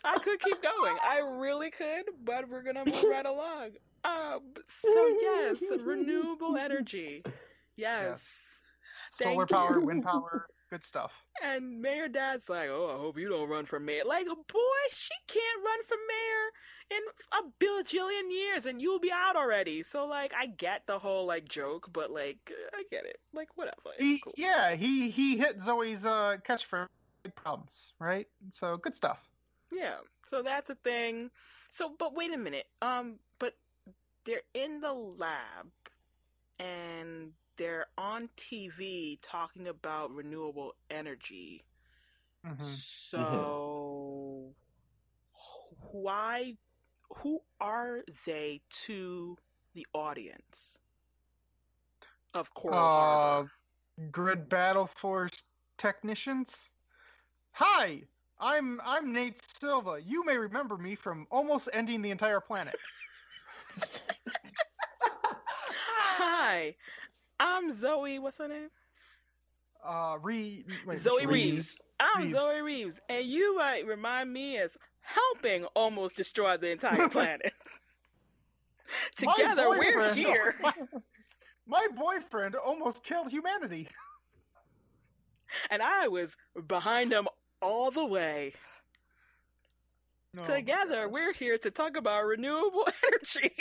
[0.04, 0.96] I could keep going.
[1.02, 3.70] I really could, but we're gonna move right along.
[4.04, 7.22] Um, so yes, renewable energy.
[7.76, 8.48] Yes.
[9.10, 9.86] Solar Thank power, you.
[9.86, 10.46] wind power.
[10.72, 11.26] Good stuff.
[11.44, 15.12] And Mayor Dad's like, "Oh, I hope you don't run for mayor." Like, boy, she
[15.26, 17.02] can't run for mayor in
[17.38, 19.82] a bajillion years, and you'll be out already.
[19.82, 23.20] So, like, I get the whole like joke, but like, I get it.
[23.34, 23.90] Like, whatever.
[23.98, 24.32] He, cool.
[24.38, 26.88] yeah, he he hit Zoe's uh, catchphrase
[27.34, 28.26] problems, right?
[28.50, 29.18] So good stuff.
[29.70, 29.96] Yeah.
[30.26, 31.28] So that's a thing.
[31.70, 32.64] So, but wait a minute.
[32.80, 33.52] Um, but
[34.24, 35.68] they're in the lab
[36.58, 41.64] and they're on TV talking about renewable energy.
[42.44, 42.62] Mhm.
[42.64, 44.54] So,
[45.92, 46.56] why?
[47.16, 49.36] Who are they to
[49.74, 50.78] the audience
[52.34, 53.50] of Coral Uh, Harbor?
[54.10, 55.44] Grid Battle Force
[55.76, 56.70] technicians.
[57.52, 58.02] Hi,
[58.38, 60.00] I'm I'm Nate Silva.
[60.02, 62.76] You may remember me from almost ending the entire planet.
[66.16, 66.76] Hi,
[67.42, 68.18] I'm Zoe.
[68.20, 68.68] What's her name?
[69.84, 71.28] Uh, Re, wait, Zoe Reeves.
[71.28, 71.82] Reeves.
[71.98, 72.38] I'm Reeves.
[72.38, 77.52] Zoe Reeves, and you might remind me as helping almost destroy the entire planet.
[79.16, 80.54] Together, we're here.
[81.66, 83.88] My boyfriend almost killed humanity.
[85.70, 86.36] and I was
[86.68, 87.26] behind him
[87.60, 88.52] all the way.
[90.38, 93.52] Oh, Together, we're here to talk about renewable energy.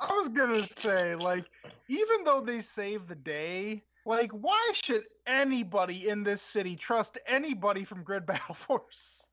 [0.00, 1.44] I was gonna say, like,
[1.88, 7.84] even though they saved the day, like, why should anybody in this city trust anybody
[7.84, 9.26] from Grid Battle Force?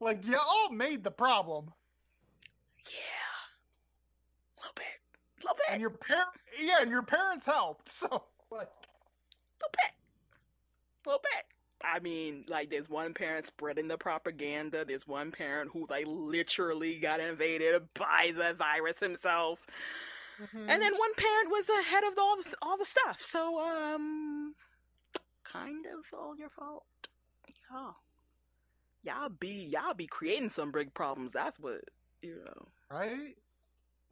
[0.00, 1.72] Like, you all made the problem,
[2.86, 2.92] yeah,
[4.56, 6.28] a little bit, a little bit, and your parent,
[6.60, 7.88] yeah, and your parents helped.
[7.98, 8.06] So,
[8.50, 8.68] like,
[9.60, 9.92] little bit,
[11.04, 11.57] a little bit.
[11.84, 14.84] I mean, like, there's one parent spreading the propaganda.
[14.84, 19.66] There's one parent who, like, literally got invaded by the virus himself.
[20.42, 20.70] Mm-hmm.
[20.70, 23.22] And then one parent was ahead of all the, all the stuff.
[23.22, 24.54] So, um,
[25.44, 26.84] kind of all your fault.
[27.70, 27.90] Yeah.
[29.04, 31.32] Y'all be, y'all be creating some big problems.
[31.32, 31.80] That's what,
[32.22, 32.66] you know.
[32.90, 33.36] right?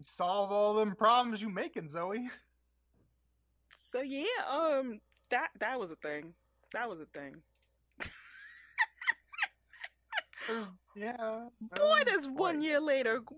[0.01, 2.29] Solve all them problems you making, Zoe.
[3.89, 6.35] So, yeah, um, that, that was a thing.
[6.73, 7.37] That was a thing.
[10.99, 11.15] Yeah.
[11.77, 13.37] Boy, um, this one year later, boy!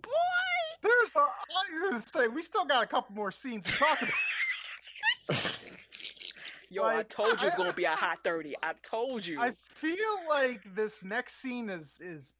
[0.81, 1.25] There's a, I
[1.73, 5.59] was gonna say we still got a couple more scenes to talk about.
[6.71, 8.55] Yo, I told you it's gonna be a hot 30.
[8.63, 9.41] I told you.
[9.41, 9.97] I feel
[10.29, 12.33] like this next scene is is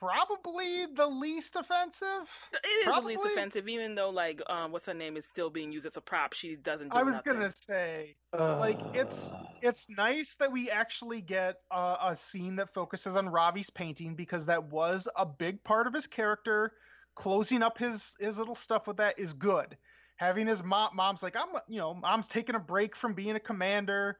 [0.00, 2.06] probably the least offensive.
[2.52, 5.50] it is the least probably- offensive, even though, like, um, what's her name is still
[5.50, 6.32] being used as a prop.
[6.32, 7.34] She doesn't do I was nothing.
[7.34, 12.72] gonna say Like, it's- Uh, it's nice that we actually get a, a scene that
[12.74, 16.72] focuses on Ravi's painting because that was a big part of his character.
[17.14, 19.76] Closing up his his little stuff with that is good.
[20.16, 23.40] Having his mom, mom's like, I'm, you know, mom's taking a break from being a
[23.40, 24.18] commander.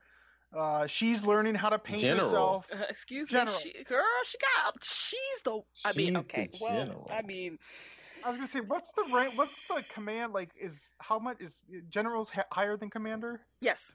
[0.56, 2.26] Uh, she's learning how to paint General.
[2.28, 2.66] herself.
[2.72, 3.54] Uh, excuse General.
[3.64, 4.04] me, she, girl.
[4.24, 4.74] She got.
[4.84, 5.60] She's the.
[5.84, 6.48] I mean, She's the okay.
[6.60, 7.10] Well, general.
[7.12, 7.58] I mean,
[8.24, 9.36] I was gonna say, what's the rank?
[9.36, 10.32] What's the command?
[10.32, 13.40] Like, is how much is generals ha- higher than commander?
[13.60, 13.92] yes,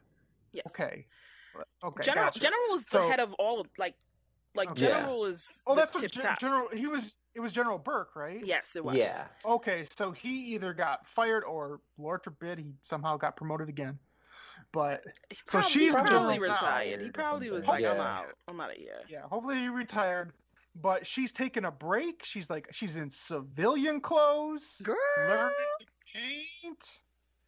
[0.52, 0.66] yes.
[0.68, 1.06] Okay,
[1.84, 2.26] okay, General.
[2.28, 2.40] gotcha.
[2.40, 3.66] General is the So- head of all.
[3.78, 3.96] Like,
[4.56, 4.82] like Okay.
[4.88, 5.44] general is.
[5.66, 6.68] Oh, the that's what Gen- General.
[6.74, 7.16] He was.
[7.36, 8.44] It was General Burke, right?
[8.46, 8.98] Yes, it was.
[8.98, 9.28] yeah.
[9.46, 13.98] Okay, so he either got fired or, Lord forbid, he somehow got promoted again.
[14.72, 16.54] But He So probably, she's he probably general now.
[16.54, 17.02] retired.
[17.02, 17.84] He probably was something.
[17.86, 18.18] like, I'm Yeah.
[18.20, 18.26] out.
[18.48, 19.00] I'm out of here.
[19.08, 20.34] yeah, hopefully he retired.
[20.82, 22.24] But she's taking a break.
[22.24, 24.96] She's like, she's in civilian clothes, Girl.
[25.18, 27.00] learning to paint,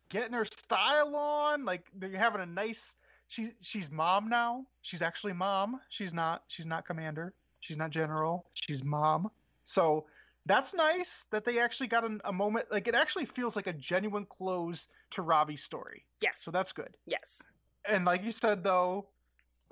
[0.10, 1.64] getting her style on.
[1.64, 2.96] Like they're having a nice.
[3.28, 4.66] She she's mom now.
[4.82, 5.80] She's actually mom.
[5.90, 6.44] She's not.
[6.48, 7.34] She's not commander.
[7.62, 8.48] She's not general.
[8.56, 9.30] She's mom.
[9.64, 10.08] So
[10.46, 12.66] that's nice that they actually got a, a moment.
[12.72, 16.06] Like it actually feels like a genuine close to Ravi's story.
[16.22, 16.40] Yes.
[16.42, 16.98] So that's good.
[17.06, 17.42] yes.
[17.86, 19.08] And like you said though,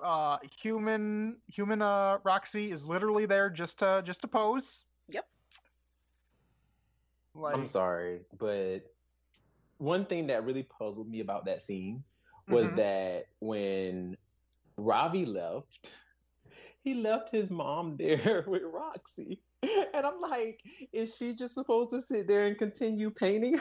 [0.02, 4.84] uh human human uh Roxy is literally there just to just to pose.
[5.08, 5.26] Yep.
[7.34, 8.80] Like I'm sorry, but
[9.78, 12.02] one thing that really puzzled me about that scene
[12.48, 12.76] was Mhm.
[12.76, 14.16] that when
[14.76, 15.90] Ravi left,
[16.80, 19.40] he left his mom there with Roxy.
[19.94, 20.60] And I'm like,
[20.92, 23.58] is she just supposed to sit there and continue painting?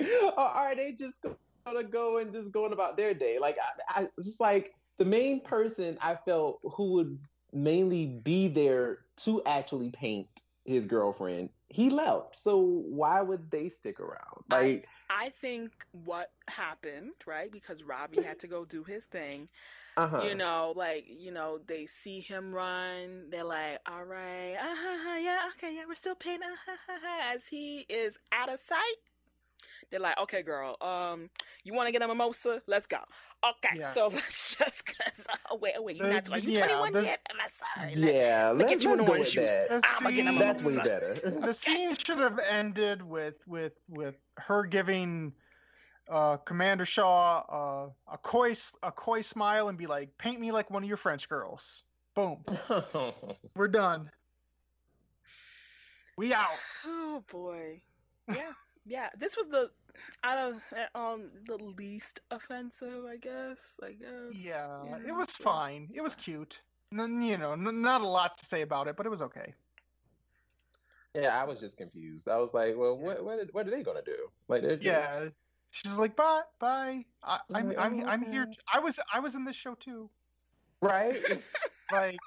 [0.36, 3.38] or are they just gonna go and just going about their day?
[3.38, 3.56] Like,
[3.90, 7.18] I, I just like the main person I felt who would
[7.52, 10.28] mainly be there to actually paint
[10.64, 12.36] his girlfriend, he left.
[12.36, 14.44] So why would they stick around?
[14.50, 17.50] I- I think what happened, right?
[17.50, 19.48] Because Ravi had to go do his thing.
[19.98, 20.22] Uh-huh.
[20.26, 23.30] You know, like you know, they see him run.
[23.30, 28.16] They're like, "All right, uh-huh, yeah, okay, yeah, we're still paying." Uh-huh, as he is
[28.32, 28.96] out of sight.
[29.90, 31.30] They're like, okay, girl, um,
[31.64, 32.60] you want to get a mimosa?
[32.66, 32.98] Let's go.
[33.42, 33.92] Okay, Yeah.
[33.94, 36.92] so let's just cause oh wait, oh wait, you The- not are you yeah, 21
[36.92, 37.20] the- yet?
[37.30, 37.48] Am I
[37.80, 37.94] sorry?
[37.94, 39.50] Let- Yeah, Look let's, at you in the go orange juice.
[39.70, 40.88] I'ma get a scene- That's way mimosa.
[40.90, 41.14] better.
[41.40, 45.32] the scene should have ended with with with her giving
[46.08, 50.52] uh, Commander Shaw uh, a coy s- a coy smile and be like, "Paint me
[50.52, 51.82] like one of your French girls."
[52.14, 52.44] Boom,
[53.54, 54.10] we're done.
[56.16, 56.48] We out.
[56.84, 57.80] Oh boy.
[58.28, 58.52] Yeah.
[58.84, 59.08] Yeah.
[59.16, 59.70] This was the
[60.24, 60.62] out of
[60.94, 63.76] uh, um the least offensive, I guess.
[63.82, 64.32] I guess.
[64.32, 65.88] Yeah, it was fine.
[65.94, 66.60] It was cute.
[66.92, 69.54] N- you know, n- not a lot to say about it, but it was okay.
[71.14, 72.28] yeah, I was just confused.
[72.28, 74.16] I was like, well, what what, what are they gonna do?
[74.48, 75.28] Like, they're just, Yeah,
[75.82, 77.04] she's like, "Bye, bye.
[77.22, 78.42] I, I'm, I'm, oh, I'm here.
[78.42, 78.56] okay.
[78.72, 80.08] I was, I was in this show too.
[80.80, 81.16] right.
[81.92, 82.18] like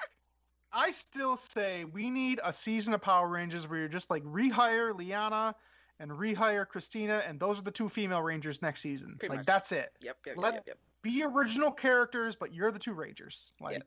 [0.73, 4.97] I still say we need a season of Power Rangers where you're just like rehire
[4.97, 5.55] Liana
[5.99, 9.15] and rehire Christina, and those are the two female Rangers next season.
[9.19, 9.45] Pretty like much.
[9.45, 9.91] that's it.
[10.01, 10.77] Yep, yep, Let- yep, yep.
[11.03, 13.53] Be original characters, but you're the two Rangers.
[13.59, 13.83] Like Yep.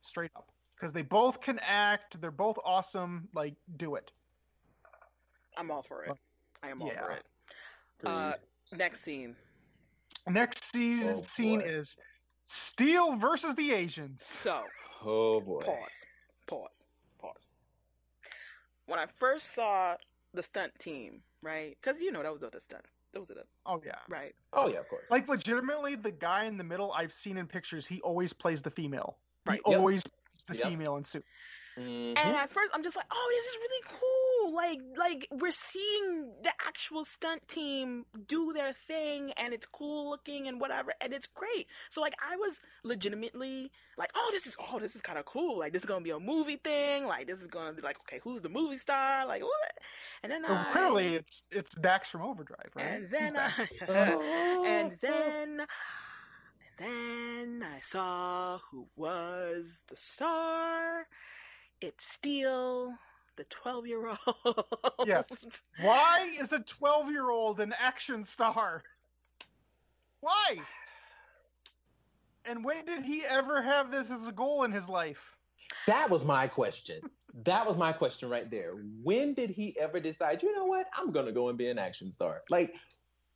[0.00, 0.48] straight up.
[0.74, 3.28] Because they both can act, they're both awesome.
[3.34, 4.12] Like, do it.
[5.56, 6.12] I'm all for it.
[6.62, 7.24] I am all for it.
[8.04, 8.34] Uh,
[8.72, 9.36] next scene.
[10.26, 11.96] Next season Oh, scene is
[12.42, 14.22] Steel versus the Asians.
[14.22, 14.64] So
[15.04, 15.62] oh boy.
[15.62, 16.04] pause.
[16.46, 16.84] Pause.
[17.18, 17.50] Pause.
[18.86, 19.96] When I first saw
[20.34, 21.76] the stunt team, right?
[21.80, 22.84] Because you know that was the stunt.
[23.12, 23.98] Those are the Oh yeah.
[24.08, 24.34] right.
[24.52, 25.04] Oh yeah, of course.
[25.10, 28.70] Like legitimately, the guy in the middle I've seen in pictures, he always plays the
[28.70, 29.16] female.
[29.46, 29.60] Right.
[29.64, 29.78] He Yep.
[29.80, 30.66] always plays the Yep.
[30.66, 31.24] female in suit.
[31.76, 32.16] Mhm.
[32.18, 34.27] And at first, I'm just like, oh, this is really cool.
[34.54, 40.48] Like, like we're seeing the actual stunt team do their thing, and it's cool looking
[40.48, 41.66] and whatever, and it's great.
[41.90, 45.58] So, like, I was legitimately like, oh, this is, oh, this is kind of cool.
[45.58, 47.06] Like, this is gonna be a movie thing.
[47.06, 49.26] Like, this is gonna be like, okay, who's the movie star?
[49.26, 49.72] Like, what?
[50.22, 52.86] And then Well, I, clearly, it's it's Dax from Overdrive, right?
[52.86, 53.36] and then.
[53.36, 54.64] I, Oh.
[54.66, 55.60] and then,
[56.78, 61.06] and then I saw who was the star.
[61.80, 62.94] It's still
[63.38, 64.18] the twelve-year-old.
[65.06, 65.22] Yeah.
[65.80, 68.82] Why is a 12 year old an action star?
[70.20, 70.56] Why?
[72.44, 75.36] And when did he ever have this as a goal in his life?
[75.86, 77.00] That was my question.
[77.44, 78.72] That was my question right there.
[79.02, 82.10] When did he ever decide, you know what, I'm gonna go and be an action
[82.12, 82.42] star?
[82.50, 82.74] Like,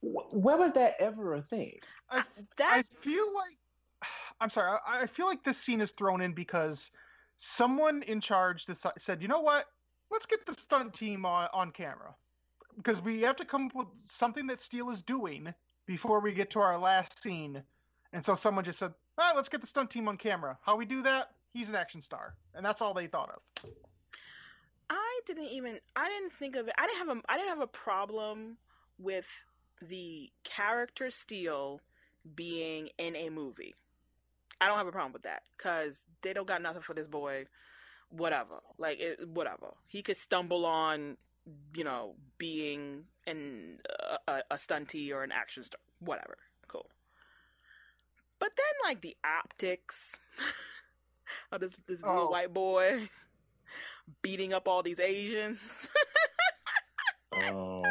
[0.01, 1.79] wh- where was that ever a thing?
[2.11, 2.25] I,
[2.61, 3.57] I feel like
[4.41, 4.79] I'm sorry.
[4.87, 6.91] I, I feel like this scene is thrown in because
[7.37, 9.67] someone in charge deci- said, "You know what?
[10.13, 12.15] Let's get the stunt team on, on camera
[12.77, 15.53] because we have to come up with something that Steel is doing
[15.87, 17.63] before we get to our last scene."
[18.13, 20.59] And so someone just said, "All right, let's get the stunt team on camera.
[20.63, 21.35] How we do that?
[21.55, 23.71] He's an action star, and that's all they thought of."
[24.91, 26.75] I didn't even I didn't think of it.
[26.77, 28.59] I didn't have a I didn't have a problem
[28.99, 29.27] with
[29.81, 31.81] the character Steel
[32.35, 33.75] being in a movie.
[34.61, 37.47] I don't have a problem with that because they don't got nothing for this boy.
[38.13, 39.75] Whatever, like it, whatever.
[39.87, 41.17] He could stumble on,
[41.75, 43.79] you know, being an
[44.29, 45.81] a, a, a stunty or an action star.
[45.99, 46.37] Whatever,
[46.69, 46.91] cool.
[48.39, 50.19] But then, like the optics
[51.53, 52.31] of this this little Oh.
[52.31, 53.09] white boy
[54.23, 55.59] beating up all these Asians.
[57.35, 57.83] Oh,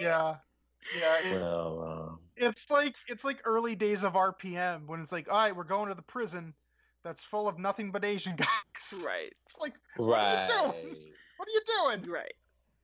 [0.00, 0.36] Yeah,
[0.98, 1.18] yeah.
[1.28, 5.36] it- well, um, it's like it's like early days of RPM when it's like, "All
[5.36, 6.54] right, we're going to the prison
[7.04, 10.06] that's full of nothing but Asian guys." right, like, right.
[10.06, 10.96] What are you doing?
[11.36, 11.62] what are you
[11.98, 12.10] doing?
[12.10, 12.34] right,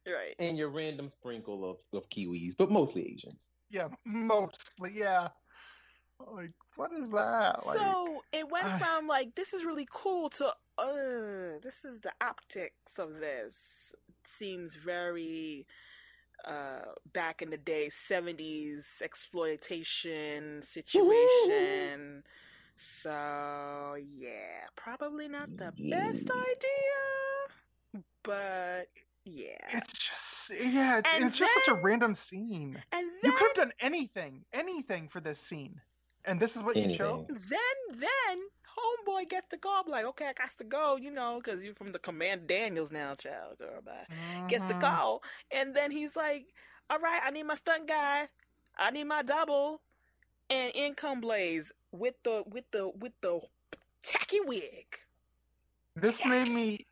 [0.06, 0.34] right.
[0.38, 3.48] And your random sprinkle of, of Kiwis, but mostly Asians.
[3.70, 5.28] Yeah, mostly, yeah.
[6.32, 7.66] Like, what is that?
[7.66, 8.78] Like, so it went ah.
[8.78, 10.48] from like this is really cool to
[10.78, 13.94] uh this is the optics of this
[14.28, 15.66] seems very
[16.46, 22.22] uh back in the day 70s exploitation situation
[22.76, 28.88] so yeah probably not the best idea but
[29.24, 32.80] yeah it's just, yeah, it's, And it's just such a random scene.
[32.92, 35.80] and You could have done anything, anything for this scene,
[36.24, 37.26] and this is what you chose.
[37.28, 38.38] Then then
[38.76, 41.92] homeboy gets the call like okay i got to go you know because you're from
[41.92, 44.06] the command daniels now child girl bye
[44.48, 44.80] gets the Mhm.
[44.80, 46.46] call and then he's like
[46.90, 48.28] all right i need my stunt guy
[48.76, 49.80] i need my double
[50.50, 53.40] and in come blaze with the with the with the
[54.02, 54.98] tacky wig
[55.94, 56.86] This made me,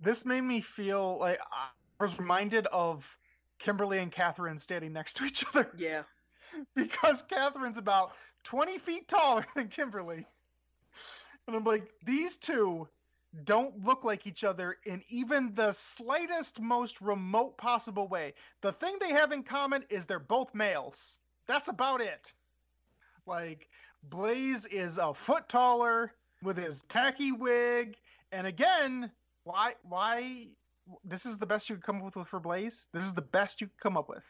[0.00, 1.68] this made me feel like I
[2.02, 3.16] was reminded of
[3.58, 6.02] Kimberly and Catherine standing next to each other yeah
[6.74, 8.12] because Catherine's about
[8.44, 10.26] 20 feet taller than Kimberly.
[11.46, 12.88] And I'm like, these two
[13.44, 18.34] don't look like each other in even the slightest, most remote possible way.
[18.60, 21.18] The thing they have in common is they're both males.
[21.46, 22.32] That's about it.
[23.26, 23.68] Like,
[24.04, 27.96] Blaze is a foot taller with his tacky wig.
[28.32, 29.10] And again,
[29.44, 30.46] why, why,
[31.04, 32.88] this is the best you could come up with for Blaze?
[32.92, 34.24] This is the best you could come up with.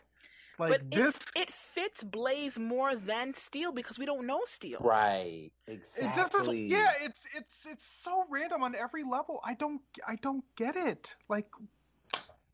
[0.58, 4.78] Like but this, it, it fits Blaze more than Steel because we don't know Steel.
[4.80, 5.50] Right.
[5.66, 6.64] It just is, Exactly.
[6.66, 9.40] yeah, it's it's it's so random on every level.
[9.42, 11.14] I don't I don't get it.
[11.30, 11.46] Like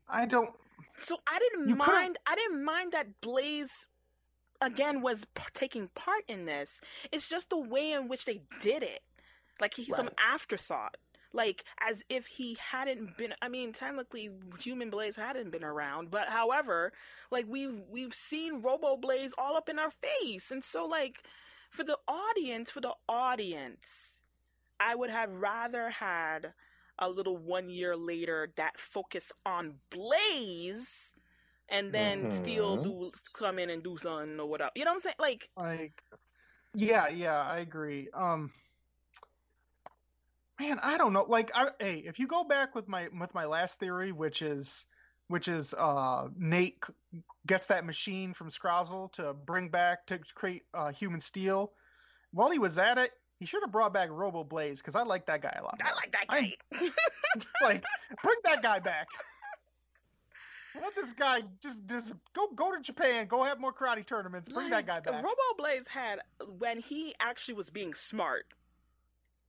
[0.07, 0.51] I don't
[0.95, 2.17] So I didn't You could've- mind.
[2.25, 3.87] I didn't mind that Blaze
[4.61, 6.81] again was p- taking part in this.
[7.11, 9.01] It's just the way in which they did it.
[9.59, 10.97] Like he's some afterthought.
[11.33, 13.33] Like as if he hadn't been.
[13.41, 14.29] I mean, technically,
[14.61, 16.93] Human Blaze hadn't been around, but however,
[17.31, 21.23] like we've we've seen Robo Blaze all up in our face, and so like
[21.69, 24.17] for the audience, for the audience,
[24.79, 26.53] I would have rather had
[26.99, 31.13] a little one year later that focus on Blaze
[31.69, 32.83] and then still Mhm.
[32.83, 34.71] do come in and do something or whatever.
[34.75, 35.15] You know what I'm saying?
[35.19, 36.03] Like like
[36.73, 38.09] yeah, yeah, I agree.
[38.13, 38.51] Um
[40.59, 41.23] man, I don't know.
[41.27, 44.85] Like I hey, if you go back with my with my last theory, which is
[45.27, 46.81] which is uh Nate
[47.47, 51.71] gets that machine from Scrozzle to bring back to create uh, human steel.
[52.31, 55.25] While he was at it, he should have brought back Robo Blaze because I like
[55.27, 55.79] that guy a lot.
[55.83, 56.89] I like that I- guy.
[57.61, 57.83] like
[58.21, 59.07] bring that guy back.
[60.81, 64.69] Let this guy just just go go to Japan, go have more karate tournaments, bring
[64.69, 65.23] that guy back.
[65.23, 66.19] Robo Blaze had
[66.57, 68.45] when he actually was being smart.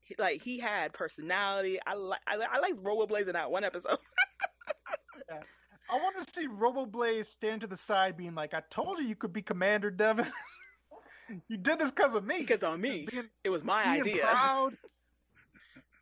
[0.01, 1.79] he- Like he had personality.
[1.87, 3.99] I like I, I like Robo Blaze in that one episode.
[5.91, 9.05] I want to see Robo Blaze stand to the side, being like, "I told you
[9.07, 10.31] you could be Commander Devon.
[11.49, 12.41] you did this because of me.
[12.41, 14.23] because on me, being, it was my idea.
[14.23, 14.77] proud.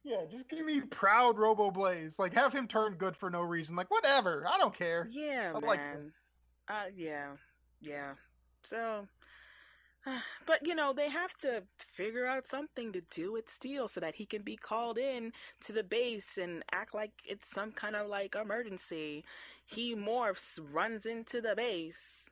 [0.06, 2.16] yeah, just give me proud Robo Blaze.
[2.16, 3.74] Like, have him turn good for no reason.
[3.74, 4.46] Like, whatever.
[4.48, 5.08] I don't care.
[5.10, 5.68] Yeah, I man.
[5.68, 5.80] like.
[6.68, 7.30] Uh, yeah,
[7.80, 8.12] yeah.
[8.62, 9.08] So,
[10.46, 14.14] but you know, they have to figure out something to do with Steel so that
[14.14, 15.32] he can be called in
[15.64, 19.24] to the base and act like it's some kind of like emergency.
[19.64, 22.26] He morphs, runs into the base,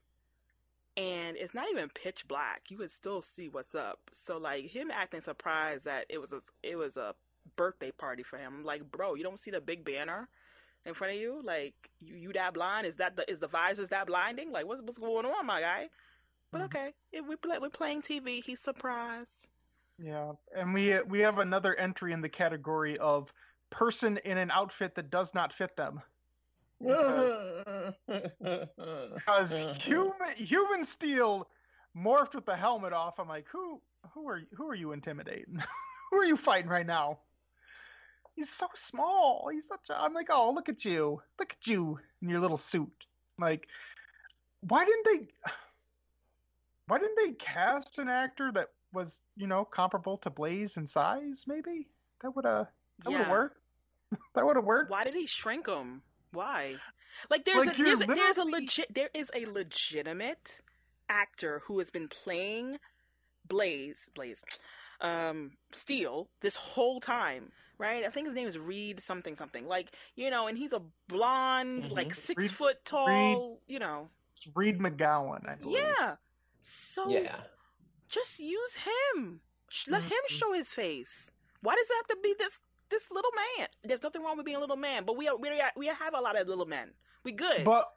[0.96, 2.70] and it's not even pitch black.
[2.70, 3.98] You would still see what's up.
[4.12, 7.16] So, like him acting surprised that it was a it was a
[7.56, 8.54] birthday party for him.
[8.58, 10.28] I'm Like, bro, you don't see the big banner
[10.86, 11.40] in front of you?
[11.42, 12.86] Like you, you that blind?
[12.86, 14.52] Is that the is the visors that blinding?
[14.52, 15.88] Like what's what's going on, my guy?
[16.52, 16.64] But Mhm.
[16.66, 18.40] okay, if we play, we're playing TV.
[18.40, 19.48] He's surprised.
[19.98, 23.32] Yeah, and we we have another entry in the category of
[23.70, 26.02] person in an outfit that does not fit them.
[26.80, 27.94] Because
[29.84, 31.48] human human steel
[31.96, 33.18] morphed with the helmet off.
[33.18, 33.80] I'm like, who
[34.12, 35.62] who are who are you intimidating?
[36.10, 37.18] who are you fighting right now?
[38.34, 39.48] He's so small.
[39.52, 40.00] He's such a.
[40.00, 42.92] I'm like, oh, look at you, look at you in your little suit.
[43.38, 43.68] Like,
[44.60, 45.28] why didn't they?
[46.86, 51.44] Why didn't they cast an actor that was, you know, comparable to Blaze in size?
[51.46, 51.88] Maybe
[52.20, 52.66] that would have
[53.04, 53.30] that would Yeah.
[53.30, 53.58] worked.
[54.34, 54.90] that would have worked.
[54.90, 56.02] Why did he shrink him?
[56.32, 56.74] Why?
[57.30, 60.60] Like there's Like, a there's a, there's a legit there is a legitimate
[61.08, 62.78] actor who has been playing
[63.48, 64.44] Blaze Blaze
[65.00, 67.52] um Steel this whole time.
[67.76, 69.66] Right, I think his name is Reed something something.
[69.66, 72.14] Like you know, and he's a blonde, like Mhm.
[72.14, 73.60] six Reed- foot tall.
[73.66, 74.10] You know,
[74.54, 75.78] Reed McGowan, I believe.
[75.78, 76.16] yeah.
[76.60, 77.44] So yeah.
[78.08, 79.40] just use him.
[79.88, 80.38] Let him Mhm.
[80.38, 81.30] show his face.
[81.62, 83.68] Why does it have to be this this little man?
[83.82, 86.14] There's nothing wrong with being a little man, but we are, we are, we have
[86.14, 86.94] a lot of little men.
[87.24, 87.64] We good.
[87.64, 87.92] But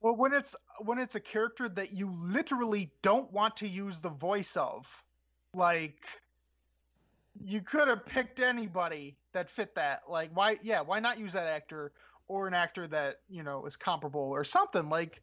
[0.00, 4.08] but when it's when it's a character that you literally don't want to use the
[4.08, 5.04] voice of,
[5.52, 6.06] like
[7.38, 10.02] you could have picked anybody that fit that.
[10.08, 11.92] Like why yeah, why not use that actor
[12.28, 15.22] or an actor that, you know, is comparable or something like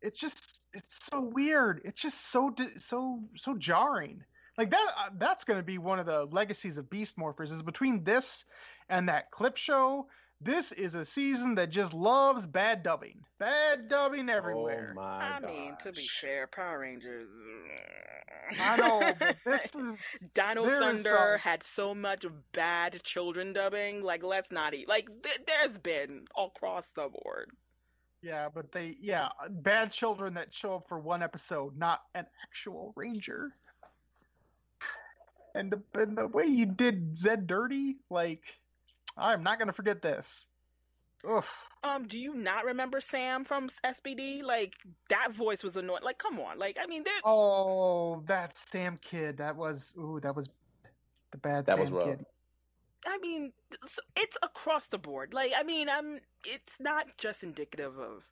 [0.00, 1.80] it's just it's so weird.
[1.84, 4.22] It's just so so so jarring.
[4.58, 7.62] Like that uh, that's going to be one of the legacies of Beast Morphers is
[7.62, 8.44] between this
[8.88, 10.06] and that clip show
[10.44, 13.24] this is a season that just loves bad dubbing.
[13.38, 14.88] Bad dubbing oh everywhere.
[14.92, 17.28] Oh my I mean, to be fair, Power Rangers.
[18.60, 24.02] I know, but this is Dino Thunder some- had so much bad children dubbing.
[24.02, 24.88] Like, let's not eat.
[24.88, 27.50] Like, th- there's been across the board.
[28.22, 32.92] yeah, but they yeah, bad children that show up for one episode, not an actual
[32.96, 33.52] ranger.
[35.54, 38.42] And the, and the way you did Zed dirty, like
[39.16, 40.48] I'm not gonna forget this.
[41.28, 41.48] Oof.
[41.84, 44.42] Um, do you not remember Sam from SPD?
[44.42, 44.74] Like,
[45.08, 46.02] that voice was annoying.
[46.04, 46.58] Like, come on.
[46.58, 47.14] Like, I mean, there.
[47.24, 49.38] Oh, that Sam kid.
[49.38, 50.48] That was ooh, that was
[51.32, 52.06] the bad That Sam was rough.
[52.06, 52.26] kid.
[53.04, 53.52] I mean,
[54.16, 55.34] it's across the board.
[55.34, 56.20] Like, I mean, I'm.
[56.46, 58.24] It's not just indicative of.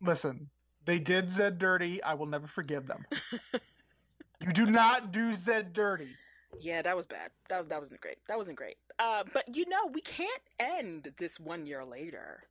[0.00, 0.48] Listen,
[0.84, 2.02] they did Zed dirty.
[2.02, 3.04] I will never forgive them.
[4.40, 6.10] you do not do Zed dirty.
[6.60, 7.30] Yeah, that was bad.
[7.48, 8.18] That was that wasn't great.
[8.28, 8.76] That wasn't great.
[8.98, 12.44] Uh, but you know, we can't end this one year later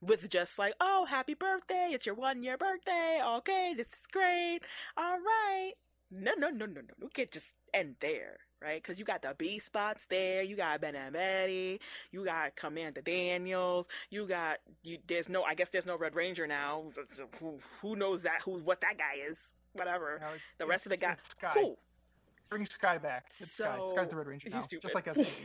[0.00, 1.90] with just like, oh, happy birthday!
[1.92, 3.20] It's your one year birthday.
[3.24, 4.60] Okay, this is great.
[4.96, 5.72] All right.
[6.10, 6.94] No, no, no, no, no.
[7.00, 8.82] We can't just end there, right?
[8.82, 10.42] Because you got the Beast Bots there.
[10.42, 11.80] You got Ben and Betty.
[12.12, 13.88] You got Commander Daniels.
[14.10, 14.98] You got you.
[15.06, 15.42] There's no.
[15.42, 16.84] I guess there's no Red Ranger now.
[17.40, 18.42] Who who knows that?
[18.42, 19.52] Who what that guy is?
[19.72, 20.18] Whatever.
[20.20, 20.28] No,
[20.58, 21.18] the rest of the guys.
[21.52, 21.78] Cool.
[22.50, 23.26] Bring Sky back.
[23.40, 23.78] It's so, Sky.
[23.90, 25.18] Sky's the Red Ranger now, just like us.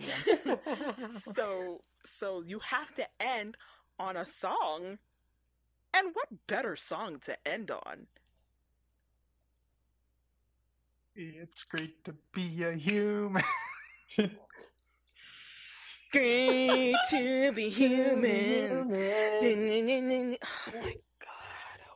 [1.35, 3.55] so, so you have to end
[3.97, 4.97] on a song,
[5.93, 8.07] and what better song to end on?
[11.15, 13.43] It's great to be a human.
[16.11, 18.71] great to be human.
[18.71, 20.95] oh my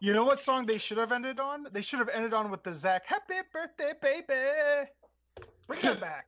[0.04, 1.66] you know what song they should have ended on?
[1.72, 4.90] They should have ended on with the Zach "Happy Birthday, Baby."
[5.66, 6.28] Bring that back.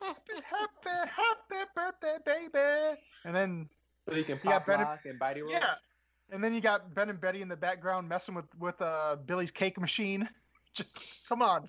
[0.00, 3.00] happy, happy, happy birthday, baby.
[3.24, 3.68] And then
[4.08, 5.50] so you can pop ben and, and Bitey roll.
[5.50, 5.74] Yeah.
[6.30, 9.50] And then you got Ben and Betty in the background messing with with uh, Billy's
[9.50, 10.28] cake machine.
[10.74, 11.68] Just come on.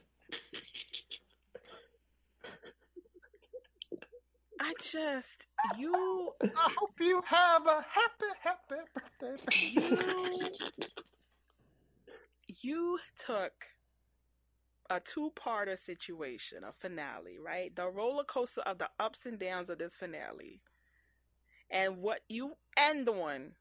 [4.67, 5.45] I just
[5.77, 5.93] you.
[6.41, 8.81] I hope you have a happy, happy
[9.21, 9.35] birthday.
[9.61, 10.37] You,
[12.61, 13.53] you took
[14.89, 17.75] a two-parter situation, a finale, right?
[17.75, 20.61] The roller coaster of the ups and downs of this finale,
[21.69, 23.51] and what you end on.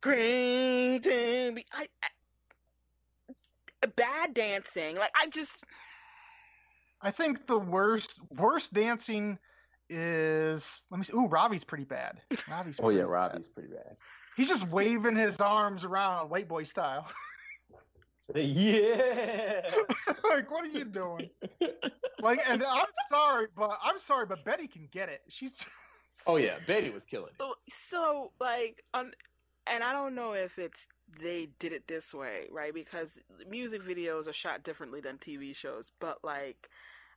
[0.00, 4.96] Great, I, I, bad dancing.
[4.96, 5.52] Like I just.
[7.02, 9.38] I think the worst worst dancing
[9.90, 11.12] is let me see.
[11.14, 12.20] Ooh, Ravi's pretty bad.
[12.50, 13.54] Ravi's oh yeah, Ravi's bad.
[13.54, 13.96] pretty bad.
[14.36, 17.06] He's just waving his arms around, white boy style.
[18.34, 19.62] yeah.
[20.24, 21.28] like, what are you doing?
[22.22, 25.22] like, and I'm sorry, but I'm sorry, but Betty can get it.
[25.28, 25.58] She's.
[26.26, 27.56] oh yeah, Betty was killing it.
[27.72, 29.10] So like, um,
[29.66, 30.86] and I don't know if it's
[31.20, 32.72] they did it this way, right?
[32.72, 36.68] Because music videos are shot differently than TV shows, but like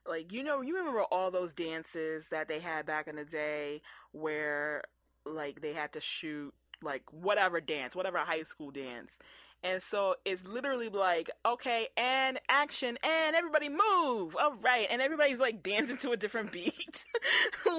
[0.06, 3.82] like you know you remember all those dances that they had back in the day
[4.12, 4.82] where
[5.24, 6.52] like they had to shoot
[6.82, 9.16] like whatever dance whatever high school dance.
[9.62, 14.36] And so it's literally like okay and action and everybody move.
[14.38, 14.86] All right.
[14.90, 17.04] And everybody's like dancing to a different beat.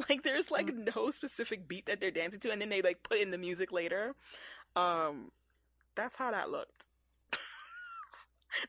[0.10, 0.96] Like there's like mm.
[0.96, 3.72] no specific beat that they're dancing to and then they like put in the music
[3.72, 4.16] later.
[4.76, 5.32] Um
[5.96, 6.88] that's how that looked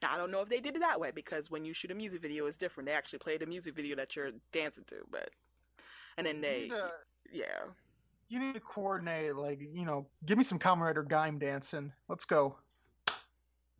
[0.02, 1.94] now I don't know if they did it that way because when you shoot a
[1.94, 2.88] music video, it's different.
[2.88, 5.30] They actually play the music video that you're dancing to, but
[6.16, 6.90] and then they, to,
[7.32, 7.64] yeah.
[8.28, 11.92] You need to coordinate, like you know, give me some Kamen Rider Gaim dancing.
[12.08, 12.56] Let's go.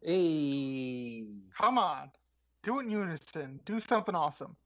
[0.03, 1.25] Hey,
[1.59, 2.11] come on,
[2.63, 3.61] do it in unison.
[3.65, 4.57] Do something awesome.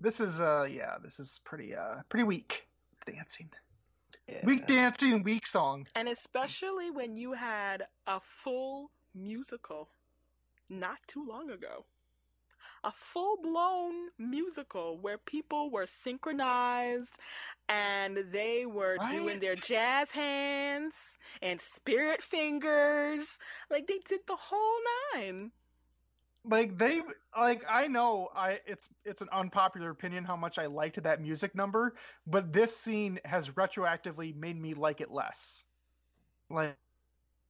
[0.00, 2.66] This is uh, yeah, this is pretty uh, pretty weak
[3.06, 3.50] dancing.
[4.28, 4.40] Yeah.
[4.44, 5.86] Weak dancing, weak song.
[5.94, 9.88] And especially when you had a full musical
[10.72, 11.84] not too long ago.
[12.84, 17.12] A full blown musical where people were synchronized
[17.68, 19.10] and they were what?
[19.10, 20.94] doing their jazz hands
[21.40, 23.38] and spirit fingers.
[23.70, 24.78] Like they did the whole
[25.14, 25.52] nine
[26.44, 27.00] like they
[27.38, 31.54] like i know i it's it's an unpopular opinion how much i liked that music
[31.54, 31.94] number
[32.26, 35.62] but this scene has retroactively made me like it less
[36.50, 36.76] like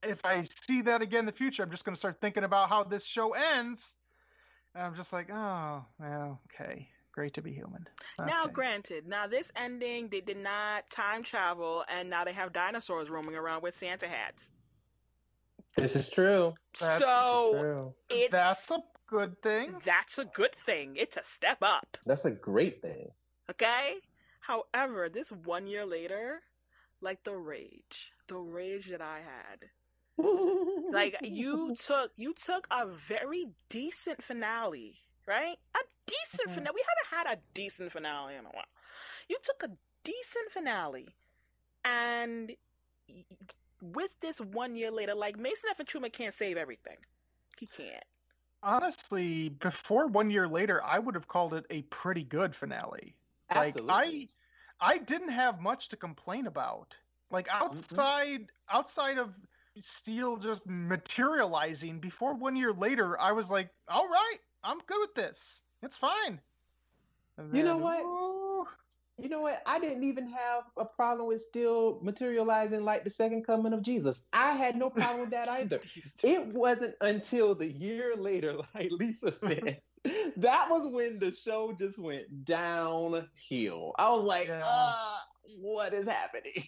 [0.02, 2.68] if I see that again in the future, I'm just going to start thinking about
[2.68, 3.94] how this show ends.
[4.74, 6.88] And I'm just like, oh, well, okay.
[7.12, 7.86] Great to be human.
[8.18, 8.30] Okay.
[8.30, 13.10] Now, granted, now this ending, they did not time travel, and now they have dinosaurs
[13.10, 14.48] roaming around with Santa hats.
[15.76, 16.54] This is true.
[16.80, 17.94] That's so true.
[18.30, 19.74] that's a good thing.
[19.84, 20.96] That's a good thing.
[20.96, 21.98] It's a step up.
[22.06, 23.10] That's a great thing.
[23.50, 23.96] Okay.
[24.40, 26.40] However, this one year later,
[27.02, 29.68] like the rage, the rage that I had
[30.18, 35.56] like you took you took a very decent finale, right?
[35.74, 36.54] A decent mm-hmm.
[36.54, 36.74] finale.
[36.74, 38.64] We haven't had a decent finale in a while.
[39.28, 39.74] You took a
[40.04, 41.08] decent finale,
[41.84, 42.52] and
[43.82, 45.78] with this one year later, like Mason F.
[45.78, 46.98] and Truman can't save everything.
[47.58, 48.04] He can't.
[48.62, 53.16] Honestly, before one year later, I would have called it a pretty good finale.
[53.50, 53.82] Absolutely.
[53.82, 54.28] Like
[54.80, 56.94] I, I didn't have much to complain about.
[57.30, 58.76] Like outside, mm-hmm.
[58.76, 59.34] outside of
[59.80, 65.14] Steel just materializing before one year later, I was like, all right, I'm good with
[65.14, 65.62] this.
[65.82, 66.40] It's fine.
[67.38, 68.00] Then, you know what?
[68.04, 68.66] Ooh,
[69.18, 69.62] You know what?
[69.66, 74.24] I didn't even have a problem with Steel materializing like the second coming of Jesus.
[74.32, 75.80] I had no problem with that either.
[76.22, 79.80] it wasn't until the year later, like Lisa said,
[80.36, 83.92] that was when the show just went downhill.
[83.98, 84.62] I was like, yeah.
[84.64, 85.16] uh,
[85.58, 86.64] what is happening?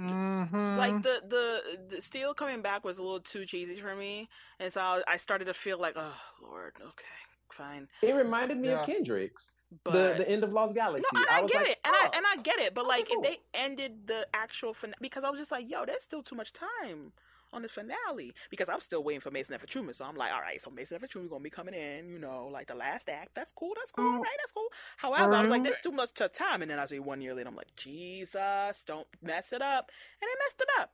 [0.00, 0.76] Mm-hmm.
[0.78, 4.72] Like the, the the steel coming back was a little too cheesy for me, and
[4.72, 7.04] so I started to feel like, oh Lord, okay,
[7.52, 7.88] fine.
[8.02, 8.80] It reminded me yeah.
[8.80, 9.52] of Kendrix.
[9.84, 11.06] But the the end of Lost Galaxy.
[11.12, 13.08] No, I, I get like, it, and oh, I and I get it, but like
[13.08, 13.22] cool.
[13.22, 16.34] if they ended the actual finale, because I was just like, yo, there's still too
[16.34, 17.12] much time
[17.52, 19.66] on the finale because I'm still waiting for Mason F.
[19.66, 19.94] Truman.
[19.94, 21.08] So I'm like, all right, so Mason F.
[21.08, 23.34] Truman gonna be coming in, you know, like the last act.
[23.34, 23.72] That's cool.
[23.76, 24.18] That's cool.
[24.18, 24.20] Mm.
[24.20, 24.36] Right?
[24.38, 24.68] That's cool.
[24.96, 26.62] However, I was like, there's too much time.
[26.62, 29.90] And then I say one year later, I'm like, Jesus, don't mess it up.
[30.20, 30.90] And they messed it up.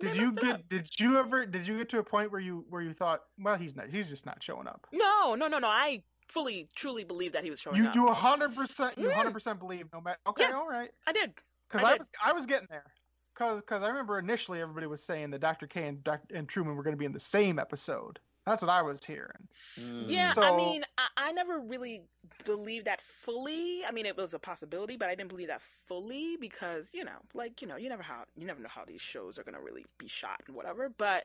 [0.00, 0.68] Did you get?
[0.68, 1.46] Did you ever?
[1.46, 3.88] Did you get to a point where you where you thought, well, he's not.
[3.88, 4.86] He's just not showing up.
[4.92, 5.68] No, no, no, no.
[5.68, 7.94] I fully, truly believe that he was showing you, up.
[7.94, 8.98] You hundred percent.
[8.98, 9.14] You mm.
[9.14, 9.86] hundred percent believe.
[9.92, 10.18] No matter.
[10.26, 10.90] Okay, yeah, all right.
[11.06, 11.34] I did.
[11.68, 12.84] Because I, I was I was getting there.
[13.34, 15.66] Because because I remember initially everybody was saying that Dr.
[15.66, 16.34] K and Dr.
[16.34, 18.18] and Truman were going to be in the same episode.
[18.46, 19.48] That's what I was hearing.
[19.80, 20.04] Mm.
[20.06, 22.02] Yeah, so, I mean, I, I, never really
[22.44, 23.82] believed that fully.
[23.86, 27.16] I mean, it was a possibility, but I didn't believe that fully because you know,
[27.32, 29.86] like you know, you never how you never know how these shows are gonna really
[29.98, 30.90] be shot and whatever.
[30.96, 31.24] But,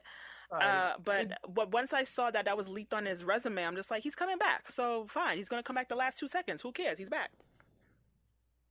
[0.49, 3.75] uh, but it, but once I saw that that was leaked on his resume, I'm
[3.75, 4.71] just like, he's coming back.
[4.71, 6.61] So fine, he's gonna come back the last two seconds.
[6.61, 6.97] Who cares?
[6.97, 7.31] He's back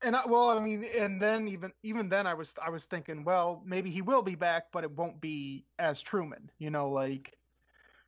[0.02, 3.24] and I, well, I mean, and then even even then, I was I was thinking,
[3.24, 7.36] well, maybe he will be back, but it won't be as Truman, you know, like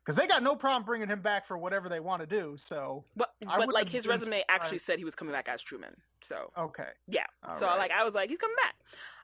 [0.05, 2.55] because they got no problem bringing him back for whatever they want to do.
[2.57, 4.45] So, but but like his resume surprised.
[4.49, 5.95] actually said he was coming back as Truman.
[6.23, 7.25] So okay, yeah.
[7.47, 7.77] All so right.
[7.77, 8.75] like I was like, he's coming back.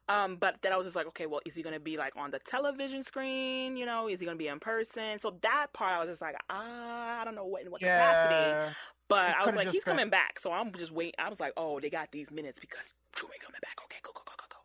[0.09, 2.31] Um, but then I was just like, okay, well, is he gonna be like on
[2.31, 3.75] the television screen?
[3.75, 5.19] You know, is he gonna be in person?
[5.19, 7.97] So that part, I was just like, ah, I don't know what in what yeah.
[7.97, 8.75] capacity.
[9.09, 10.39] But I was like, he's coming back.
[10.39, 11.13] So I'm just waiting.
[11.17, 13.77] I was like, oh, they got these minutes because Truman coming back.
[13.85, 14.57] Okay, go, go, go, go, go.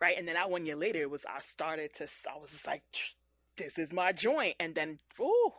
[0.00, 0.16] Right.
[0.18, 2.82] And then that one year later, it was, I started to, I was just like,
[3.56, 4.54] this is my joint.
[4.60, 5.52] And then, ooh.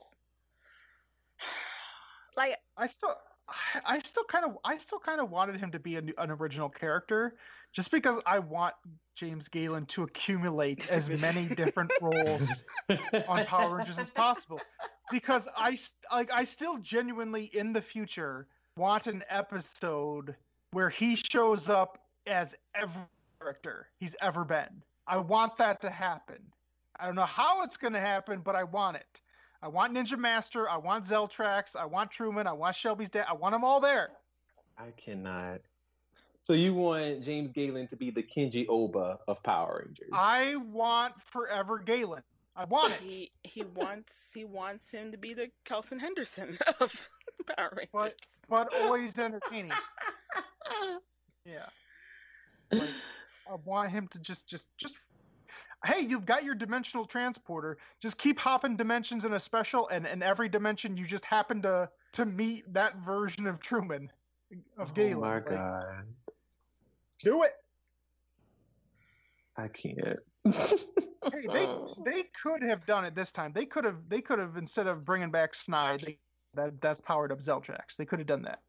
[2.38, 3.16] like, I still,
[3.86, 6.70] I still kind of, I still kind of wanted him to be a, an original
[6.70, 7.36] character
[7.74, 8.76] just because I want
[9.16, 12.64] James Galen to accumulate as many different roles
[13.28, 14.62] on Power Rangers as possible
[15.12, 15.78] because I
[16.12, 20.36] like I still genuinely in the future want an episode
[20.72, 23.02] where he shows up as every
[23.40, 24.84] character he's ever been.
[25.08, 26.40] I want that to happen.
[27.00, 29.22] I don't know how it's going to happen, but I want it.
[29.62, 30.70] I want Ninja Master.
[30.70, 31.76] I want Zeltrax.
[31.76, 32.48] I want Truman.
[32.48, 33.26] I want Shelby's dad.
[33.30, 34.10] I want them all there.
[34.78, 35.62] I cannot.
[36.42, 40.10] So you want James Galen to be the Kenji Oba of Power Rangers?
[40.14, 42.22] I want Forever Galen.
[42.58, 43.00] I want it.
[43.00, 47.10] He he wants he wants him to be the Kelson Henderson of
[47.56, 47.90] Power Rangers.
[47.94, 48.16] But
[48.50, 49.72] but always entertaining.
[51.46, 51.68] yeah.
[52.72, 52.90] Like,
[53.50, 54.96] I want him to just just just
[55.86, 57.78] hey, you've got your dimensional transporter.
[58.02, 61.88] Just keep hopping dimensions in a special, and in every dimension you just happen to
[62.14, 64.12] to meet that version of Truman
[64.80, 65.18] of oh Galen.
[65.18, 66.06] Oh my like, god.
[67.24, 67.52] Do it.
[69.56, 70.20] I can't
[70.54, 71.68] hey, they
[72.06, 73.52] they could have done it this time.
[73.54, 76.18] They could have they could have instead of bringing back Snide, they,
[76.56, 77.96] that that's powered up Zeltrax.
[77.98, 78.62] They could have done that.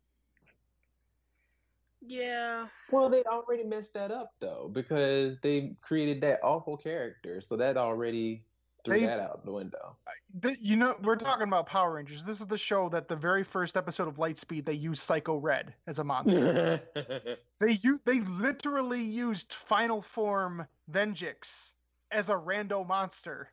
[2.06, 2.68] Yeah.
[2.90, 7.76] Well, they already messed that up though because they created that awful character, so that
[7.76, 8.44] already
[8.84, 9.96] threw they, that out the window.
[10.40, 12.24] The, you know, we're talking about Power Rangers.
[12.24, 15.74] This is the show that the very first episode of Lightspeed they used Psycho Red
[15.86, 16.80] as a monster.
[17.58, 21.70] they use they literally used Final Form Venjix
[22.10, 23.50] as a rando monster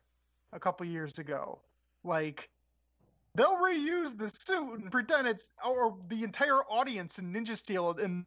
[0.52, 1.60] a couple years ago.
[2.04, 2.48] Like
[3.34, 8.24] they'll reuse the suit and pretend it's or the entire audience in Ninja Steel and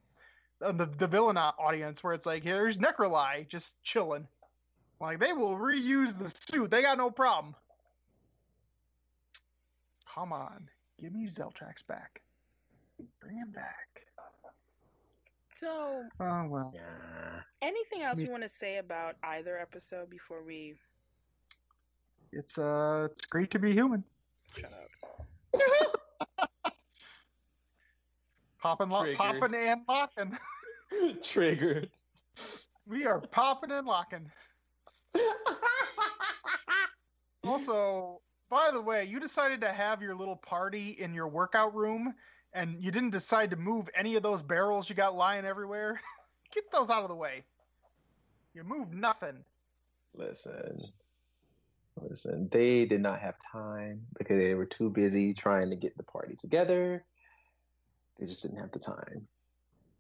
[0.60, 4.28] the the villain audience where it's like here's Necrolai just chilling.
[5.02, 6.72] Like they will reuse the suit.
[6.72, 7.56] They got no problem.
[10.14, 10.68] Come on,
[11.00, 12.22] give me Zeltrax back.
[13.22, 14.04] Bring him back.
[15.56, 16.74] So, oh well.
[17.62, 20.76] Anything else you want to say about either episode before we?
[22.32, 24.04] It's uh, it's great to be human.
[24.56, 24.90] Shut up.
[28.62, 30.38] popping, lo- popping and locking.
[31.24, 31.90] Triggered.
[32.88, 34.30] We are popping and locking.
[37.44, 42.14] Also, by the way, you decided to have your little party in your workout room
[42.54, 46.00] and you didn't decide to move any of those barrels you got lying everywhere.
[46.54, 47.44] Get those out of the way.
[48.54, 49.44] You moved nothing.
[50.16, 50.82] Listen.
[52.02, 56.04] Listen, they did not have time because they were too busy trying to get the
[56.04, 57.04] party together.
[58.18, 59.28] They just didn't have the time.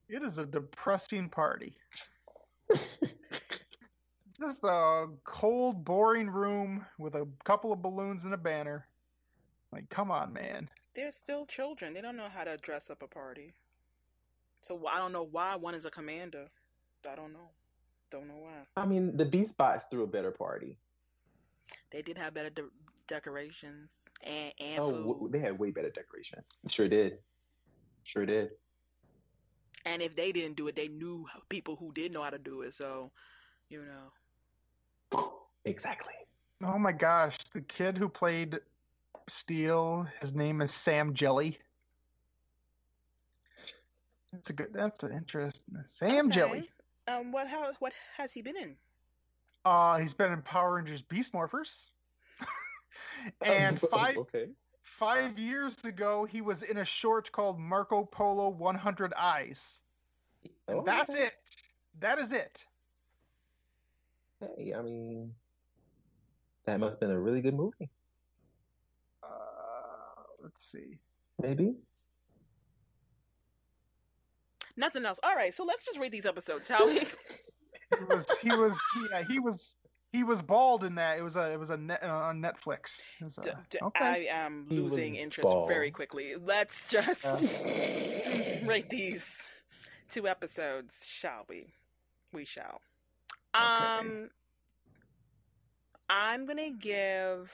[0.07, 1.75] It is a depressing party.
[4.39, 8.87] Just a cold, boring room with a couple of balloons and a banner.
[9.71, 10.69] Like, come on, man.
[10.95, 11.93] They're still children.
[11.93, 13.53] They don't know how to dress up a party.
[14.61, 16.47] So I don't know why one is a commander.
[17.09, 17.49] I don't know.
[18.09, 18.65] Don't know why.
[18.75, 20.77] I mean, the Beast Bots threw a better party.
[21.91, 22.69] They did have better de-
[23.07, 23.91] decorations
[24.23, 25.07] and, and oh, food.
[25.07, 26.47] w- they had way better decorations.
[26.67, 27.19] Sure did.
[28.03, 28.51] Sure did.
[29.85, 32.61] And if they didn't do it, they knew people who did know how to do
[32.61, 32.73] it.
[32.73, 33.11] So,
[33.69, 34.11] you know.
[35.65, 36.13] Exactly.
[36.63, 38.59] Oh my gosh, the kid who played
[39.27, 41.57] Steel, his name is Sam Jelly.
[44.31, 44.73] That's a good.
[44.73, 45.77] That's an interesting.
[45.85, 46.35] Sam Okay.
[46.35, 46.69] Jelly.
[47.07, 48.75] Um, what how what has he been in?
[49.65, 51.87] Uh, he's been in Power Rangers Beast Morphers.
[53.41, 54.49] and Oh, five Okay.
[54.81, 59.81] five years ago, he was in a short called Marco Polo 100 Eyes.
[60.67, 61.33] Oh, that's it.
[61.99, 62.65] That is it.
[64.39, 65.33] Hey, I mean,
[66.65, 67.89] that must have been a really good movie.
[69.23, 69.27] Uh,
[70.43, 70.99] let's see.
[71.41, 71.73] Maybe.
[74.77, 75.19] Nothing else.
[75.23, 77.01] All right, so let's just read these episodes, shall we?
[77.97, 78.79] He was he was
[79.11, 79.75] yeah he was
[80.11, 81.17] he was bald in that.
[81.17, 83.01] It was a it was a net, uh, on Netflix.
[83.19, 84.05] It was a, D- d- okay.
[84.05, 86.35] I am losing interest very quickly.
[86.39, 87.65] Let's just
[88.67, 89.47] rate these
[90.09, 91.73] two episodes, shall we?
[92.31, 92.81] We shall.
[93.53, 94.29] Um
[96.09, 97.51] I'm gonna give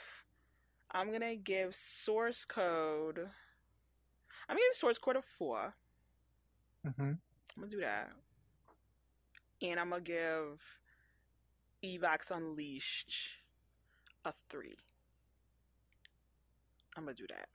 [0.92, 3.20] I'm gonna give source code
[4.48, 5.76] I'm gonna give source code a four.
[6.86, 7.00] Mhm.
[7.00, 7.20] I'm
[7.58, 8.12] gonna do that.
[9.62, 10.62] And I'm gonna give
[11.84, 13.40] Evox Unleashed
[14.24, 14.78] a three.
[16.96, 17.50] I'm gonna do that.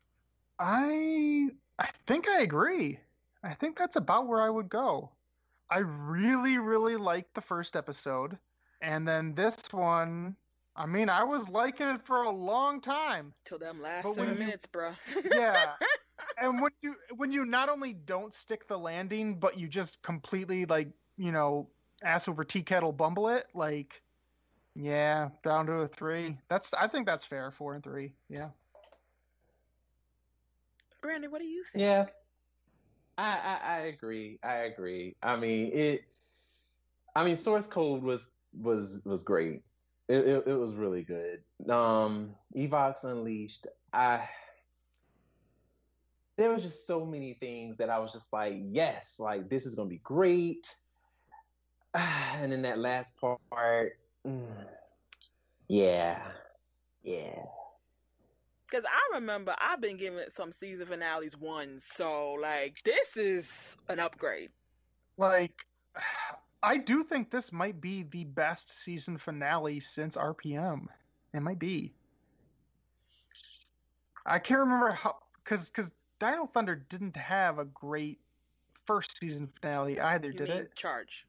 [0.58, 1.48] I
[1.78, 3.00] I think I agree.
[3.42, 5.10] I think that's about where I would go.
[5.70, 8.38] I really really liked the first episode,
[8.82, 10.36] and then this one.
[10.76, 13.32] I mean, I was liking it for a long time.
[13.44, 14.92] Till them last But seven you- minutes, bro.
[15.30, 15.72] Yeah.
[16.40, 20.64] and when you when you not only don't stick the landing, but you just completely
[20.66, 21.68] like you know
[22.02, 24.00] ass over tea kettle bumble it, like
[24.76, 26.38] yeah, down to a three.
[26.48, 27.50] That's I think that's fair.
[27.50, 28.12] Four and three.
[28.28, 28.50] Yeah.
[31.02, 31.82] Brandon, what do you think?
[31.82, 32.06] Yeah.
[33.18, 34.38] I, I I agree.
[34.42, 35.16] I agree.
[35.22, 36.04] I mean it.
[37.16, 39.62] I mean, source code was was was great.
[40.10, 41.40] It it, it was really good.
[41.70, 43.68] Um, Evox Unleashed.
[43.92, 44.28] I
[46.36, 49.74] there was just so many things that I was just like, yes, like this is
[49.74, 50.74] gonna be great.
[52.42, 54.46] And then that last part, mm,
[55.68, 56.22] yeah,
[57.02, 57.42] yeah.
[58.68, 64.00] Because I remember I've been giving some season finales ones, so like this is an
[64.00, 64.50] upgrade.
[65.18, 65.66] Like
[66.62, 70.86] I do think this might be the best season finale since RPM.
[71.32, 71.92] It might be.
[74.26, 78.20] I can't remember how because because Dino Thunder didn't have a great
[78.86, 80.74] first season finale either, You did mean it?
[80.74, 81.26] charge?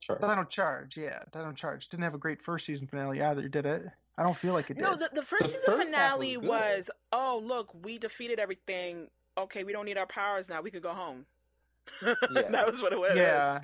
[0.00, 0.18] Sure.
[0.20, 3.86] Dino Charge, yeah, Dino Charge didn't have a great first season finale either, did it?
[4.18, 4.82] I don't feel like it did.
[4.82, 9.08] No, the, the first The season first finale was was, oh look, we defeated everything.
[9.38, 10.60] Okay, we don't need our powers now.
[10.60, 11.24] We could go home.
[12.02, 12.50] Yeah.
[12.50, 13.16] that was what it was.
[13.16, 13.60] yeah,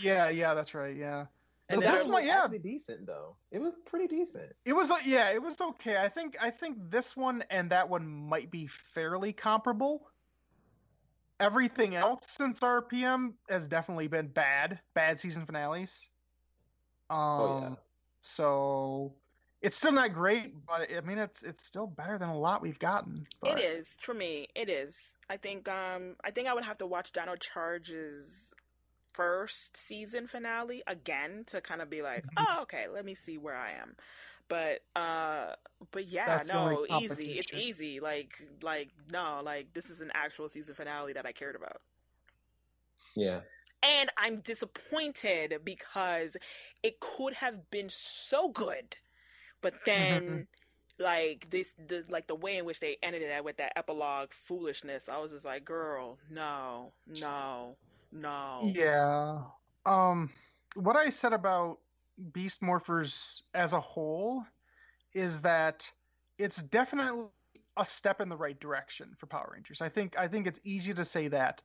[0.00, 0.96] yeah, yeah, that's right.
[0.96, 1.26] Yeah,
[1.68, 2.42] And So then this that one, was yeah.
[2.44, 3.36] actually decent though.
[3.50, 4.52] It was pretty decent.
[4.64, 4.90] it was.
[4.90, 5.96] uh, Yeah, it was okay.
[5.96, 6.36] I think.
[6.40, 10.08] I think this one and that one might be fairly comparable.
[11.40, 14.80] Everything else since RPM has definitely been bad.
[14.94, 16.08] Bad season finales.
[17.10, 17.74] Um, Oh, yeah.
[18.20, 19.14] So
[19.62, 22.78] it's still not great, but I mean, it's it's still better than a lot we've
[22.80, 23.26] gotten.
[23.40, 24.48] But It is for me.
[24.56, 24.98] It is.
[25.30, 25.68] I think.
[25.68, 26.16] Um.
[26.24, 28.47] I think I would have to watch Dino Charge's
[29.18, 32.46] first season finale again to kind of be like, Mhm.
[32.48, 33.96] oh, okay, let me see where I am.
[34.48, 35.56] But uh,
[35.90, 37.32] but yeah, That's no, easy.
[37.32, 37.98] It's easy.
[38.00, 41.82] Like like no, like this is an actual season finale that I cared about.
[43.16, 43.40] Yeah.
[43.82, 46.36] And I'm disappointed because
[46.82, 48.96] it could have been so good.
[49.60, 50.46] But then
[50.98, 55.08] like this the like the way in which they ended it with that epilogue foolishness,
[55.08, 57.76] I was just like, girl, no, no,
[58.12, 58.60] no.
[58.62, 59.42] Yeah.
[59.86, 60.30] Um
[60.74, 61.78] what I said about
[62.32, 64.44] Beast Morphers as a whole
[65.14, 65.90] is that
[66.38, 67.24] it's definitely
[67.76, 69.80] a step in the right direction for Power Rangers.
[69.80, 71.62] I think I think it's easy to say that.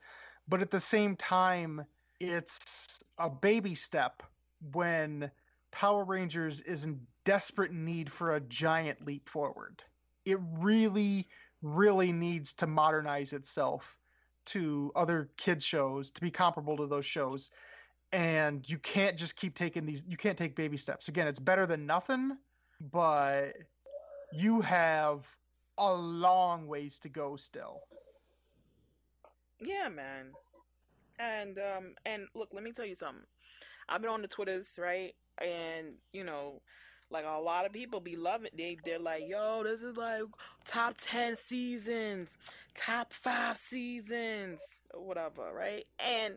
[0.47, 1.85] But at the same time,
[2.19, 4.23] it's a baby step
[4.71, 5.31] when
[5.71, 9.81] Power Rangers is in desperate need for a giant leap forward.
[10.25, 11.27] It really
[11.61, 13.97] really needs to modernize itself
[14.45, 17.49] to other kids shows to be comparable to those shows
[18.11, 21.65] and you can't just keep taking these you can't take baby steps again it's better
[21.65, 22.37] than nothing
[22.91, 23.53] but
[24.31, 25.25] you have
[25.77, 27.81] a long ways to go still
[29.59, 30.31] Yeah, man.
[31.19, 33.23] And um and look, let me tell you something.
[33.87, 35.13] I've been on the Twitters, right?
[35.41, 36.61] And you know,
[37.13, 40.23] like a lot of people be loving they they're like, "Yo, this is like
[40.65, 42.35] top 10 seasons,
[42.75, 44.59] top 5 seasons,
[44.93, 46.35] whatever, right?" And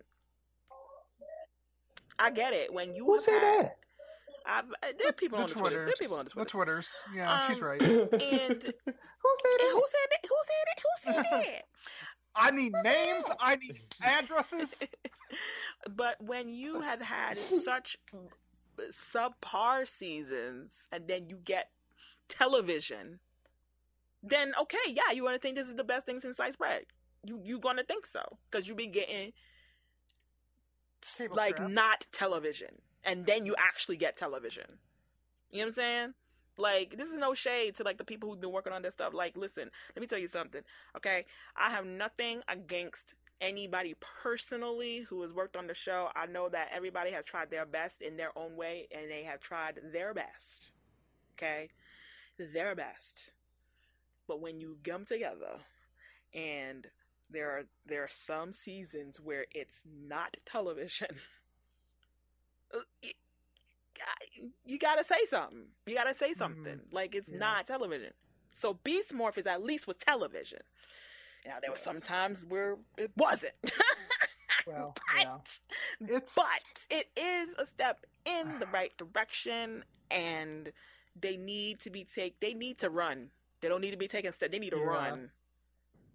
[2.19, 2.73] I get it.
[2.73, 3.79] When you Who have said had- that?
[4.49, 5.73] I've, uh, there are people the on the Twitters.
[5.73, 6.87] There are people on the the Twitters.
[6.87, 9.73] twitters yeah she's Um, right And who said it?
[9.73, 10.27] who said it?
[10.29, 10.83] Who said it?
[10.85, 11.65] Who said it?
[12.39, 14.83] i need names i need addresses
[15.97, 17.97] but when you have had such
[18.91, 21.71] subpar seasons and then you get
[22.29, 23.21] television,
[24.23, 26.85] then okay, yeah, you want to think this is the best thing since sliced bread.
[27.25, 29.33] You you gonna think so because you've been getting
[31.01, 34.79] Table like not television, and then you actually get television.
[35.51, 36.15] You know what I'm saying?
[36.57, 39.15] Like this is no shade to like the people who've been working on this stuff.
[39.15, 40.63] Like, listen, let me tell you something.
[40.97, 46.09] Okay, I have nothing against anybody personally who has worked on the show.
[46.17, 49.41] I know that everybody has tried their best in their own way, and they have
[49.41, 50.71] tried their best.
[51.35, 51.69] Okay,
[52.39, 53.33] their best.
[54.29, 55.61] But when you come together,
[56.35, 56.87] and
[57.31, 61.09] there are there are some seasons where it's not television.
[62.75, 62.79] uh,
[64.65, 65.67] You gotta say something.
[65.87, 66.81] You gotta say something.
[66.93, 67.39] Like it's Yeah.
[67.39, 68.13] not television.
[68.53, 70.61] So Beast Morph is at least with television.
[71.47, 73.55] Now there were some times where it wasn't.
[74.67, 75.37] well but yeah
[76.09, 76.45] it's but
[76.91, 80.73] it is a step in the right direction and
[81.21, 83.31] they need to be take they need to run.
[83.61, 84.51] They don't need to be taking steps.
[84.53, 84.85] They need to Yeah.
[84.85, 85.31] run.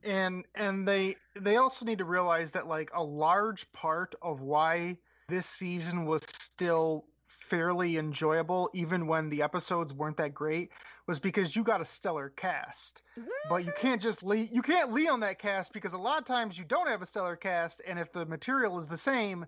[0.04, 4.98] and and they they also need to realize that like a large part of why
[5.30, 10.72] this season was still fairly enjoyable even when the episodes weren't that great
[11.12, 13.02] was because you got a stellar cast.
[13.50, 16.26] But you can't just lean you can't lean on that cast because a lot of
[16.26, 19.46] times you don't have a stellar cast and if the material is the same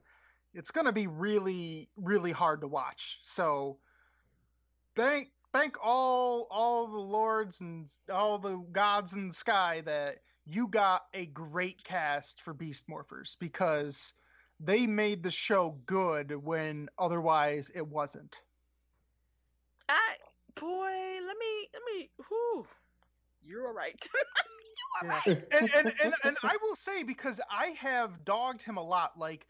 [0.54, 3.20] it's going to be really really hard to watch.
[3.22, 3.78] So
[4.98, 10.68] thank thank all all the lords and all the gods in the sky that you
[10.68, 14.16] got a great cast for beast morphers because
[14.60, 18.42] they made the show good when otherwise it wasn't.
[19.88, 20.16] I
[20.60, 20.92] boy,
[21.26, 22.66] let me let me whew.
[23.46, 23.96] You're all right.
[25.04, 25.46] you are right.
[25.52, 29.18] and, and, and and I will say because I have dogged him a lot.
[29.18, 29.48] Like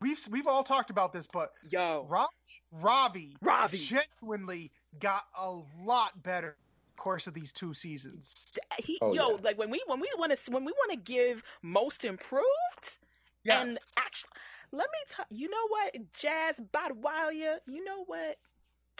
[0.00, 2.06] we've we've all talked about this, but Yo.
[2.08, 2.28] Rob,
[2.72, 3.78] Ravi, Ravi.
[3.78, 6.56] genuinely got a lot better
[6.96, 8.46] course of these two seasons.
[8.78, 9.36] He, Oh, yo, yeah.
[9.42, 12.98] like when we when we want to when we want to give most improved
[13.48, 14.30] and actually
[14.72, 18.36] let me tell you know what Jazz Baduwalia, you know what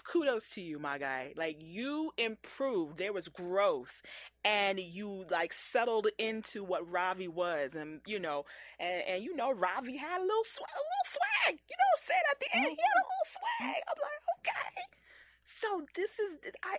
[0.05, 4.03] kudos to you my guy like you improved there was growth
[4.45, 8.45] and you like settled into what Ravi was and you know
[8.79, 12.01] and, and you know Ravi had a little swag a little swag you know what
[12.01, 14.83] I'm saying at the end he had a little swag I'm like okay
[15.45, 16.79] so this is I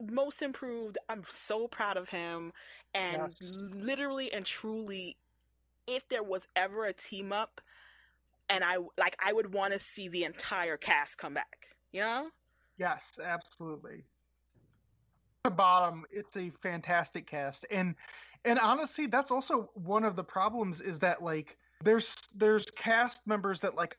[0.00, 0.98] most improved.
[1.08, 2.52] I'm so proud of him.
[2.94, 3.52] And Yes.
[3.72, 5.16] literally and truly,
[5.86, 7.60] if there was ever a team up,
[8.48, 11.73] and I like, I would want to see the entire cast come back.
[11.94, 12.30] You know?
[12.76, 14.02] Yes, absolutely.
[15.44, 17.94] The bottom, it's a fantastic cast, and
[18.44, 23.60] and honestly, that's also one of the problems is that like there's there's cast members
[23.60, 23.96] that like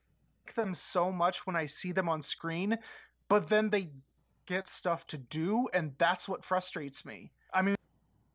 [0.58, 2.78] them so much when I see them on screen,
[3.30, 3.92] but then they
[4.46, 7.32] get stuff to do, and that's what frustrates me.
[7.54, 7.76] I mean,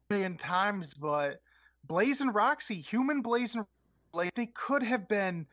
[0.09, 1.43] in times, but
[1.85, 3.67] Blaze and Roxy, human Blaze and
[4.15, 5.47] like they could have been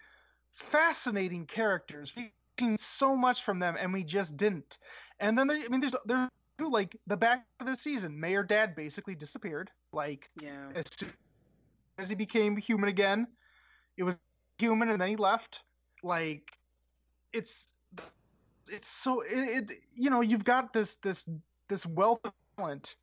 [0.54, 2.14] fascinating characters.
[2.78, 4.78] So much from them, and we just didn't.
[5.20, 6.30] And then there, I mean, there's there
[6.60, 9.70] like the back of the season, Mayor Dad basically disappeared.
[9.94, 10.70] Like Yeah.
[10.76, 11.14] as soon
[11.98, 13.28] as he became human again,
[13.98, 14.18] it was
[14.58, 15.62] human, and then he left.
[16.04, 16.58] Like
[17.34, 17.74] it's
[18.70, 21.26] it's so it, it you know you've got this this
[21.68, 22.96] this wealth of talent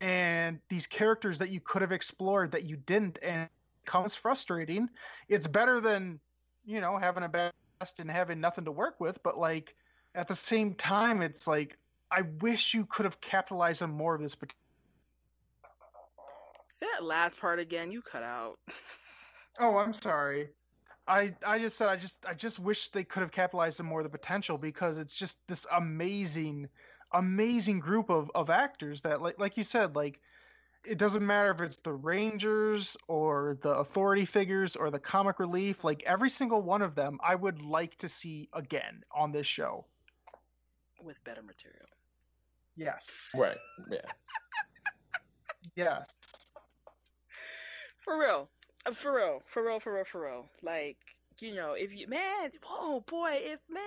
[0.00, 3.50] and these characters that you could have explored that you didn't and it
[3.84, 4.88] becomes frustrating
[5.28, 6.18] it's better than
[6.64, 7.54] you know having a best
[7.98, 9.74] and having nothing to work with but like
[10.14, 11.78] at the same time it's like
[12.10, 14.36] i wish you could have capitalized on more of this
[16.68, 17.90] Say that last part again.
[17.90, 18.58] You cut out.
[19.58, 20.48] oh i'm sorry
[21.08, 24.00] i i just said i just i just wish they could have capitalized on more
[24.00, 26.68] of the potential because it's just this amazing
[27.12, 30.20] amazing group of of actors that like like you said like
[30.84, 35.84] it doesn't matter if it's the Rangers or the authority figures or the comic relief,
[35.84, 39.84] like every single one of them, I would like to see again on this show.
[41.02, 41.86] with better material.
[42.76, 43.28] Yes.
[43.36, 43.58] Right.
[43.90, 43.98] Yeah.
[45.76, 46.04] Yes.
[47.98, 48.48] For real.
[48.86, 49.42] Uh, For real.
[49.46, 50.46] For real, for real, for real.
[50.62, 50.96] Like,
[51.38, 53.82] you know, if you, man, oh boy, if, man,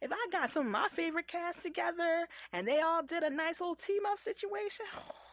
[0.00, 3.60] if I got some of my favorite cast together and they all did a nice
[3.60, 4.86] little team up situation,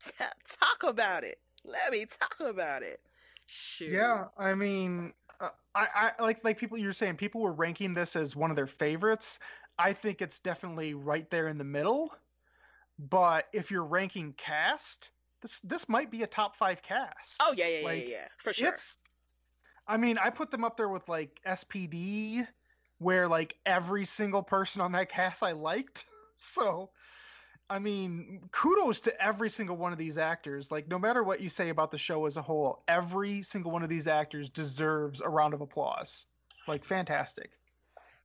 [0.18, 1.38] talk about it.
[1.64, 3.00] Let me talk about it.
[3.46, 3.90] Shoot.
[3.90, 8.16] Yeah, I mean, uh, I, I like like people you're saying people were ranking this
[8.16, 9.38] as one of their favorites.
[9.78, 12.12] I think it's definitely right there in the middle.
[12.98, 17.36] But if you're ranking cast, this this might be a top five cast.
[17.40, 18.28] Oh, yeah, yeah, Like, yeah, yeah.
[18.36, 18.68] For sure.
[18.68, 18.98] It's,
[19.88, 22.46] I mean, I put them up there with like SPD,
[22.98, 26.04] where like every single person on that cast I liked.
[26.42, 26.88] So,
[27.70, 30.72] I mean, kudos to every single one of these actors.
[30.72, 33.84] Like, no matter what you say about the show as a whole, every single one
[33.84, 36.26] of these actors deserves a round of applause.
[36.66, 37.52] Like, fantastic.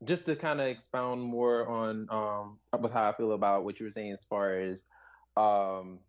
[0.03, 3.85] just to kind of expound more on um with how I feel about what you
[3.85, 4.85] were saying as far as
[5.37, 5.99] um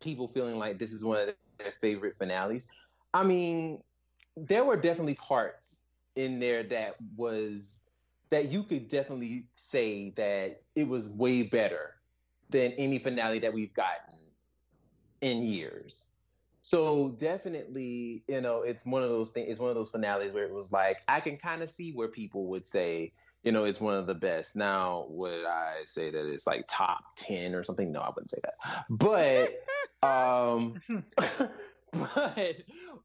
[0.00, 2.66] people feeling like this is one of their favorite finales.
[3.14, 3.82] I mean,
[4.36, 5.78] there were definitely parts
[6.16, 7.80] in there that was
[8.30, 11.99] that you could definitely say that it was way better
[12.50, 14.14] than any finale that we've gotten
[15.20, 16.10] in years.
[16.62, 19.48] So definitely, you know, it's one of those things.
[19.50, 22.08] It's one of those finales where it was like I can kind of see where
[22.08, 23.12] people would say,
[23.42, 24.54] you know, it's one of the best.
[24.54, 27.90] Now, would I say that it's like top ten or something?
[27.90, 28.84] No, I wouldn't say that.
[28.90, 29.64] But,
[30.06, 30.80] um,
[31.92, 32.56] but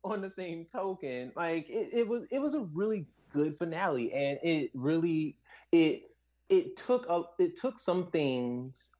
[0.04, 4.38] on the same token, like it, it was, it was a really good finale, and
[4.44, 5.38] it really,
[5.72, 6.04] it,
[6.50, 8.92] it took a, it took some things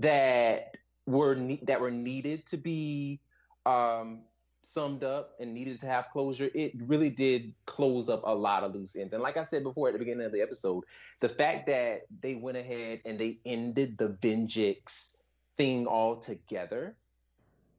[0.00, 3.20] that were ne- that were needed to be
[3.66, 4.20] um,
[4.62, 8.74] summed up and needed to have closure, it really did close up a lot of
[8.74, 9.12] loose ends.
[9.12, 10.84] And like I said before at the beginning of the episode,
[11.20, 15.16] the fact that they went ahead and they ended the Venjix
[15.56, 16.96] thing altogether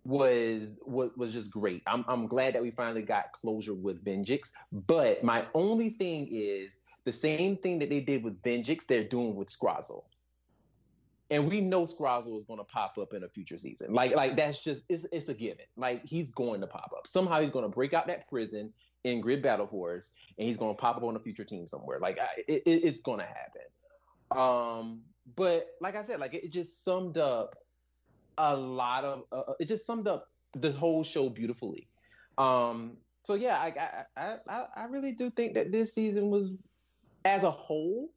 [0.04, 1.84] was was was just great.
[1.88, 4.52] I'm I'm glad that we finally got closure with Venjix.
[4.72, 9.36] But my only thing is the same thing that they did with Venjix, they're doing
[9.36, 10.04] with Scrozzle
[11.32, 13.94] and we know Scrozzle is going to pop up in a future season.
[13.94, 15.66] Like, like that's just it's it's a given.
[15.78, 17.40] Like he's going to pop up somehow.
[17.42, 18.72] He's going to break out that prison
[19.06, 21.98] in Grid Battle Force, and he's going to pop up on a future team somewhere.
[22.00, 23.62] Like I- it, it's going to happen.
[24.38, 25.02] Um,
[25.36, 27.56] but like I said, like it, it just summed up
[28.38, 29.24] a lot of.
[29.32, 31.88] Uh, it just summed up the whole show beautifully.
[32.38, 36.52] Um, so yeah, I I, I I really do think that this season was,
[37.24, 38.10] as a whole,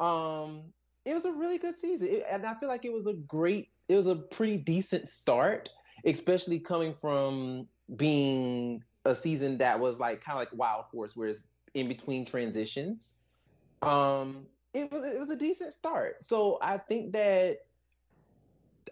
[0.00, 0.62] um,
[1.04, 3.70] it was a really good season, It- and I feel like it was a great,
[3.88, 5.70] it was a pretty decent start,
[6.04, 11.28] especially coming from being a season that was like kind of like Wild Force, where
[11.28, 11.44] it's
[11.74, 13.14] in between transitions.
[13.82, 16.22] Um, it was it was a decent start.
[16.22, 17.58] So I think that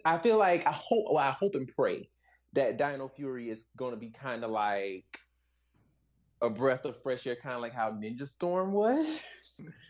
[0.05, 2.09] I feel like I hope, well, I hope and pray
[2.55, 5.21] that Dino Fury is going to be kind of like
[6.41, 9.21] a breath of fresh air, kind of like how Ninja Storm was.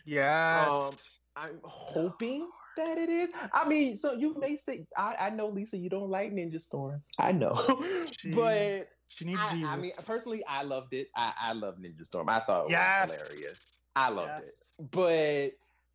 [0.04, 0.70] Yes.
[0.70, 0.90] Um,
[1.36, 3.30] I'm hoping that it is.
[3.52, 7.02] I mean, so you may say, I, I know, Lisa, you don't like Ninja Storm.
[7.18, 7.54] I know.
[8.18, 9.68] She- but she needs I, Jesus.
[9.70, 11.08] I mean, personally, I loved it.
[11.14, 12.28] I, I love Ninja Storm.
[12.28, 13.08] I thought it Yes.
[13.10, 13.80] was hilarious.
[13.94, 14.54] I loved it.
[14.90, 15.52] But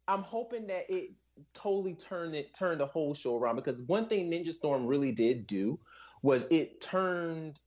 [0.07, 1.11] I'm hoping that it
[1.53, 5.47] totally turned it turned the whole show around because one thing Ninja Storm really did
[5.47, 5.79] do
[6.23, 7.59] was it turned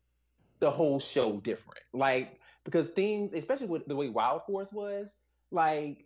[0.60, 1.80] the whole show different.
[1.92, 5.14] Like because things, especially with the way Wild Force was,
[5.50, 6.03] like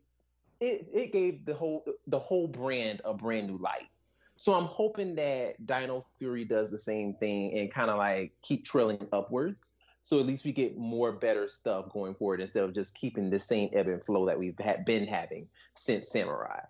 [0.60, 3.88] it it gave the whole the whole brand a brand new light.
[4.36, 8.64] So I'm hoping that Dino Fury does the same thing and kind of like keep
[8.64, 9.72] trailing upwards.
[10.02, 13.38] So at least we get more better stuff going forward instead of just keeping the
[13.38, 16.60] same ebb and flow that we've had been having since Samurai.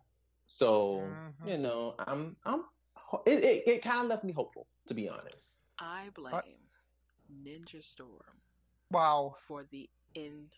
[0.47, 1.49] So Mhm.
[1.49, 2.65] you know, I'm I'm
[3.27, 5.59] it it, it kind of left me hopeful to be honest.
[5.79, 6.43] I blame
[7.45, 8.41] Ninja Storm
[8.91, 9.35] Wow.
[9.47, 10.49] for the infantilization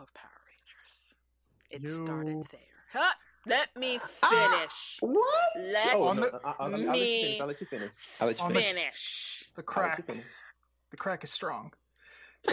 [0.00, 1.14] of Power Rangers.
[1.70, 2.60] It You- started there.
[2.92, 3.12] Huh?
[3.44, 4.56] Let me Ah!
[4.58, 4.98] finish.
[5.02, 5.06] Ah!
[5.06, 5.56] What?
[5.56, 7.40] Let oh, no, the- I, I'll, I'll, I'll let you finish.
[7.40, 7.92] I'll let you finish.
[8.20, 8.74] I'll let you the- finish.
[8.74, 9.44] finish.
[9.56, 10.06] The I'll let you crack.
[10.06, 10.34] finish.
[10.90, 11.72] The crack is strong.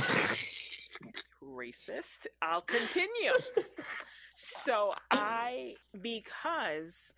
[1.43, 2.27] Racist.
[2.41, 3.33] I'll continue.
[4.35, 7.13] so I because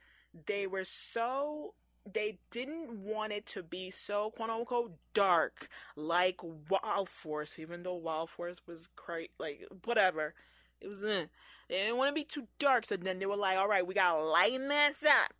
[0.47, 1.73] they were so
[2.11, 6.39] they didn't want it to be so quote unquote dark like
[6.69, 10.33] Wild Force, even though Wild Force was great, like whatever.
[10.79, 11.25] It was eh.
[11.69, 13.93] they didn't want to be too dark, so then they were like, "All right, we
[13.93, 15.33] gotta lighten this up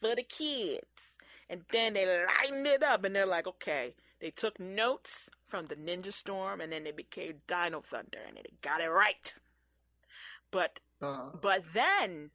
[0.00, 1.16] for the kids.
[1.48, 5.74] And then they lightened it up and they're like, okay, they took notes from the
[5.76, 9.34] Ninja Storm and then they became Dino Thunder and they got it right.
[10.50, 12.30] But Uh, but then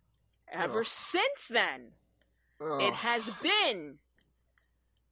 [0.52, 0.88] ever Ugh.
[0.88, 1.94] since then,
[2.62, 2.82] ugh.
[2.82, 3.96] it has been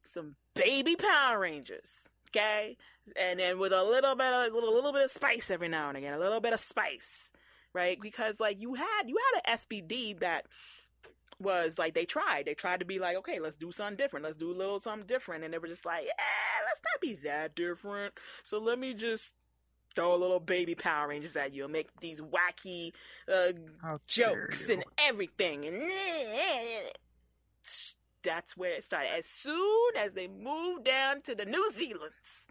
[0.06, 1.92] some baby Power Rangers,
[2.30, 2.78] okay,
[3.20, 5.98] and then with a little bit of little, little bit of spice every now and
[5.98, 7.32] again, a little bit of spice,
[7.74, 8.00] right?
[8.02, 10.46] Because like you had you had an SPD that
[11.40, 14.38] was like they tried, they tried to be like, okay, let's do something different, let's
[14.38, 17.56] do a little something different, and they were just like, eh, let's not be that
[17.56, 18.14] different.
[18.44, 19.32] So let me just
[19.96, 22.94] throw a little baby Power Rangers at you and make these wacky
[23.32, 23.54] uh,
[24.08, 25.76] jokes and everything and
[28.24, 29.14] that's where it started.
[29.16, 32.46] As soon as they moved down to the new zealands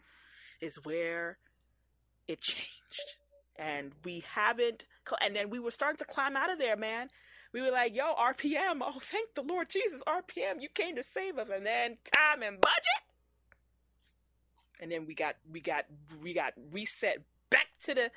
[0.60, 1.38] is where
[2.28, 3.16] it changed.
[3.56, 4.86] And we haven't
[5.20, 7.08] and then we were starting to climb out of there man.
[7.52, 11.38] We were like yo rpm oh thank the lord jesus rpm you came to save
[11.38, 11.48] us.
[11.52, 13.02] And then time and budget.
[14.80, 15.84] And then we got we got
[16.22, 17.18] we got reset
[17.50, 18.10] back to the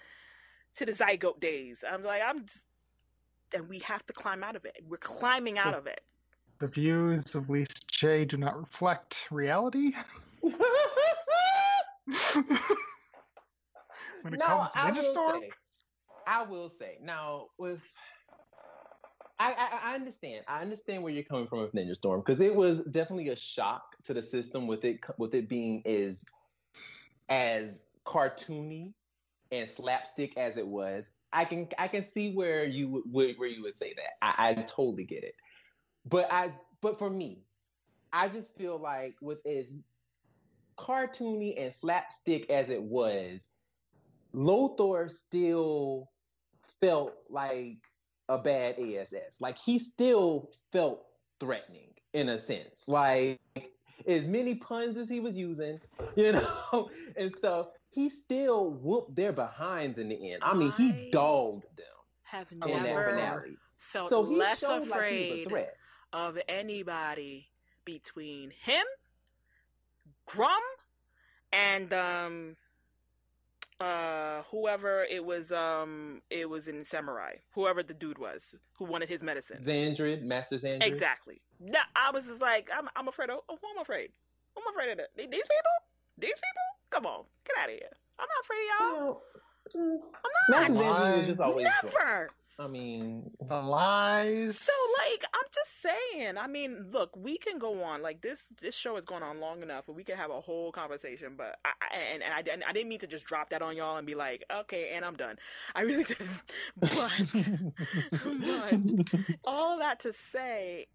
[0.76, 1.84] to the zygote days.
[1.90, 2.66] I'm like i'm just,
[3.54, 4.78] and we have to climb out of it.
[4.88, 6.02] We're climbing out of it.
[6.60, 9.92] The views of Lisa J do not reflect reality.
[10.40, 10.54] when
[14.34, 15.52] it comes to I Ninja will Storm, say-
[16.28, 17.82] I will say now with.
[19.38, 20.46] I, I, I understand.
[20.48, 23.98] I understand where you're coming from with Ninja Storm because it was definitely a shock
[24.06, 26.24] to the system with it with it being as
[27.28, 28.94] as cartoony
[29.52, 31.10] and slapstick as it was.
[31.34, 34.14] I can I can see where you would where, where you would say that.
[34.22, 35.36] I, I totally get it.
[36.08, 37.44] But I but for me,
[38.14, 39.72] I just feel like with as
[40.78, 43.50] cartoony and slapstick as it was,
[44.34, 46.12] Lothor still
[46.80, 47.80] felt like
[48.30, 49.42] a bad ASS.
[49.42, 51.06] Like he still felt
[51.40, 52.88] threatening in a sense.
[52.88, 53.40] Like
[54.08, 55.80] as many puns as he was using,
[56.16, 60.44] you know, and stuff, he still whooped their behinds in the end.
[60.44, 61.86] I mean, he dogged them
[62.24, 63.58] Have in that never finale.
[63.78, 65.12] felt So he less showed like
[66.20, 66.92] he was a afraid threat.
[66.92, 67.50] of anybody
[67.86, 68.86] between him,
[70.26, 70.62] Gruumm,
[71.52, 72.58] and um
[73.80, 79.10] uh whoever it was um it was in samurai whoever the dude was who wanted
[79.10, 80.84] his medicine Xandred, Master Xandred.
[80.88, 84.12] exactly no i was just like i'm, I'm afraid of oh, who i'm afraid
[84.56, 85.10] who i'm afraid of that?
[85.18, 85.72] these people
[86.18, 89.22] these people come on get out of here i'm not afraid of y'all
[89.76, 91.28] Well, i'm Master not Xandred was Why?
[91.28, 94.58] just always never I mean, the lies.
[94.60, 98.46] So like I'm just saying, I mean, look, we can go on like this.
[98.62, 101.34] This show has gone on long enough, and we can have a whole conversation.
[101.38, 101.72] But I,
[102.14, 104.16] and, and I, didn't- I didn't mean to just drop that on y'all and be
[104.16, 105.36] like, okay, and I'm done.
[105.76, 106.30] I really didn't.
[106.80, 107.12] But
[108.12, 110.88] but all that to say,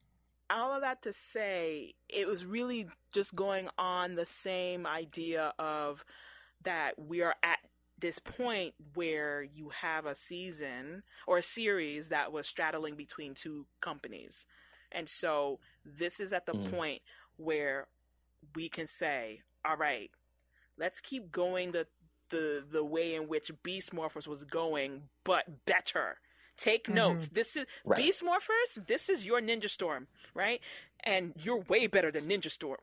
[0.48, 6.04] all of that to say, it was really just going on the same idea of
[6.62, 7.58] that we are at
[8.00, 13.66] this point where you have a season or a series that was straddling between two
[13.80, 14.46] companies.
[14.92, 16.64] And so this is at the Mm.
[16.70, 17.02] point
[17.36, 17.88] where
[18.54, 20.10] we can say, all right,
[20.78, 21.86] let's keep going the
[22.30, 26.18] the the way in which Beast Morphers was going, but better.
[26.56, 26.94] Take Mhm.
[26.94, 27.28] notes.
[27.28, 27.96] This is Right.
[27.96, 30.60] Beast Morphers, this is your Ninja Storm, right?
[31.00, 32.80] And you're way better than Ninja Storm.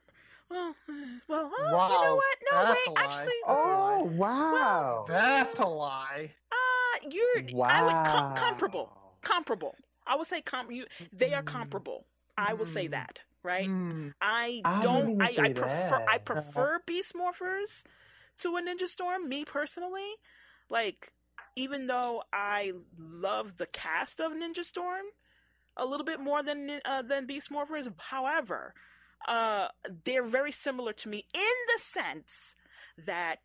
[0.50, 0.76] Well,
[1.28, 2.38] well, oh, you know what?
[2.52, 5.06] No, that's wait, actually, Oh, wow.
[5.08, 6.34] That's a lie.
[6.52, 9.76] uh, you're I would com- comparable, comparable.
[10.06, 11.48] I would say com- you, they are Mm.
[11.48, 12.06] comparable.
[12.38, 12.92] I will say Mm.
[12.92, 13.66] that, right?
[13.66, 14.10] Hmm.
[14.22, 15.18] I I don't.
[15.18, 16.06] wouldn't I, I say prefer.
[16.08, 17.84] I prefer Beast Morphers
[18.42, 19.28] to a Ninja Storm.
[19.28, 20.16] Me personally,
[20.70, 21.12] like
[21.56, 25.06] even though I love the cast of Ninja Storm
[25.76, 28.74] a little bit more than uh, than Beast Morphers, however,
[29.28, 29.68] uh,
[30.04, 32.56] they're very similar to me in the sense
[33.06, 33.38] that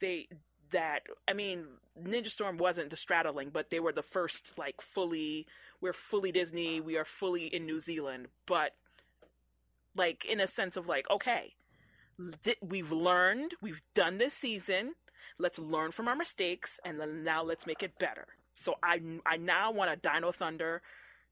[0.00, 0.28] they
[0.70, 1.66] that I mean
[2.00, 5.46] Ninja Storm wasn't the straddling, but they were the first like fully
[5.80, 8.74] we're fully Disney, we are fully in New Zealand, but
[9.94, 11.54] like in a sense of like okay,
[12.42, 14.94] th- we've learned, we've done this season,
[15.38, 18.28] let's learn from our mistakes and then now let's make it better.
[18.54, 20.82] So I I now want a Dino Thunder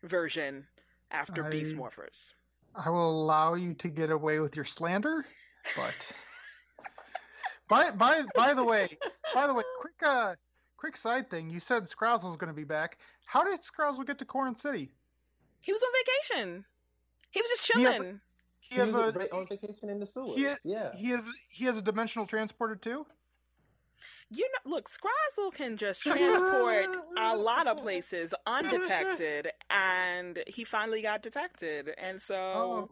[0.02, 0.66] version
[1.10, 2.32] after Beast Morphers.
[2.74, 5.24] I will allow you to get away with your slander,
[5.76, 6.12] but
[7.68, 8.96] by by by the way,
[9.34, 10.34] by the way, quick uh
[10.76, 11.50] quick side thing.
[11.50, 12.98] You said Scrozzle was going to be back.
[13.26, 14.90] How did Scrozzle get to Corinth City?
[15.60, 15.90] He was on
[16.38, 16.64] vacation.
[17.30, 18.20] He was just He has a- chilling.
[18.60, 20.36] He He has was a a, on vacation in the sewers.
[20.36, 20.94] he- yeah.
[20.94, 23.04] he has he has a dimensional transporter too.
[24.30, 31.02] You know, look, Scrozzle can just transport a lot of places undetected, and he finally
[31.02, 32.90] got detected, and so Oh,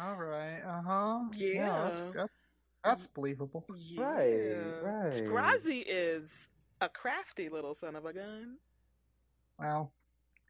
[0.00, 0.60] All right.
[0.64, 1.18] Uh huh.
[1.34, 1.90] Yeah.
[1.90, 2.32] that's, that's,
[2.84, 3.64] that's believable.
[3.74, 4.02] yeah.
[4.02, 5.12] Right, right.
[5.12, 6.46] Scrazzy is
[6.80, 8.56] a crafty little son of a gun.
[9.58, 9.92] Well,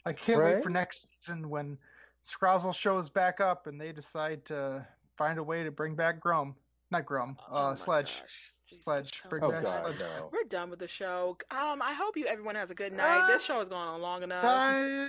[0.07, 1.77] I can't wait for next season when
[2.25, 6.55] Scrozzle shows back up and they decide to find a way to bring back Gruumm.
[6.91, 7.37] Not Gruumm.
[7.51, 8.21] Oh Uh, Sledge.
[8.21, 8.31] gosh.
[8.73, 9.23] Jesus, Sledge.
[9.23, 9.85] tell Bring Oh back God.
[9.85, 9.99] Sledge.
[9.99, 10.31] no.
[10.33, 11.37] We're done with the show.
[11.51, 13.27] Um, I hope you everyone has a good night.
[13.27, 14.43] This show is going on long enough.
[14.43, 15.09] Di-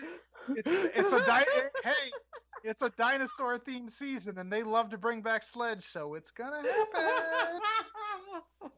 [0.55, 1.45] it's it's a di-
[1.83, 2.11] hey,
[2.63, 6.61] it's a dinosaur themed season, and they love to bring back Sledge, so it's gonna
[6.67, 7.59] happen.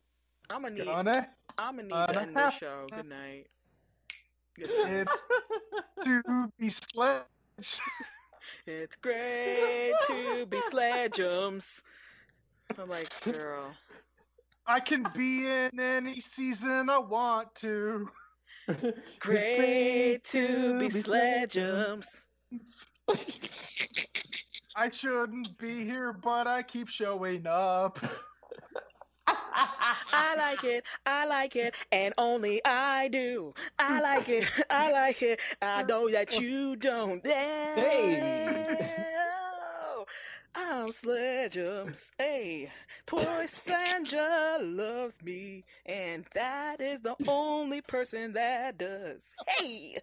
[0.49, 0.85] I'm gonna need.
[0.85, 1.27] gonna.
[1.57, 2.59] I'm gonna need gonna to end the happen.
[2.59, 2.87] show.
[2.95, 3.47] Good night.
[4.55, 5.07] Good night.
[5.07, 5.21] It's
[6.05, 7.23] to be Sledge.
[8.67, 11.81] It's great to be sledgeums.
[12.77, 13.73] I'm like, girl.
[14.67, 18.09] I can be in any season I want to.
[19.19, 22.07] Great to be sledgeums.
[24.75, 27.99] I shouldn't be here, but I keep showing up.
[29.27, 33.53] I like it, I like it, and only I do.
[33.79, 35.39] I like it, I like it.
[35.61, 37.25] I know that you don't.
[37.25, 38.65] Hey.
[40.57, 42.11] Oh, I'm Sledgeums.
[42.17, 42.71] Hey,
[43.05, 49.33] poor Sandra loves me, and that is the only person that does.
[49.47, 49.97] Hey,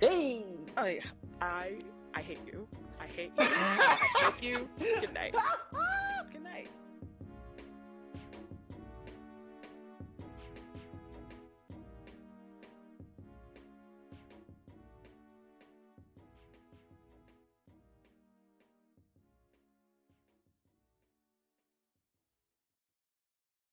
[0.00, 0.42] Hey.
[0.76, 1.00] I,
[1.40, 1.78] I,
[2.14, 2.68] I hate you.
[3.00, 3.44] I hate you.
[3.46, 4.68] I hate you.
[5.00, 5.34] Good night.
[6.32, 6.68] Good night.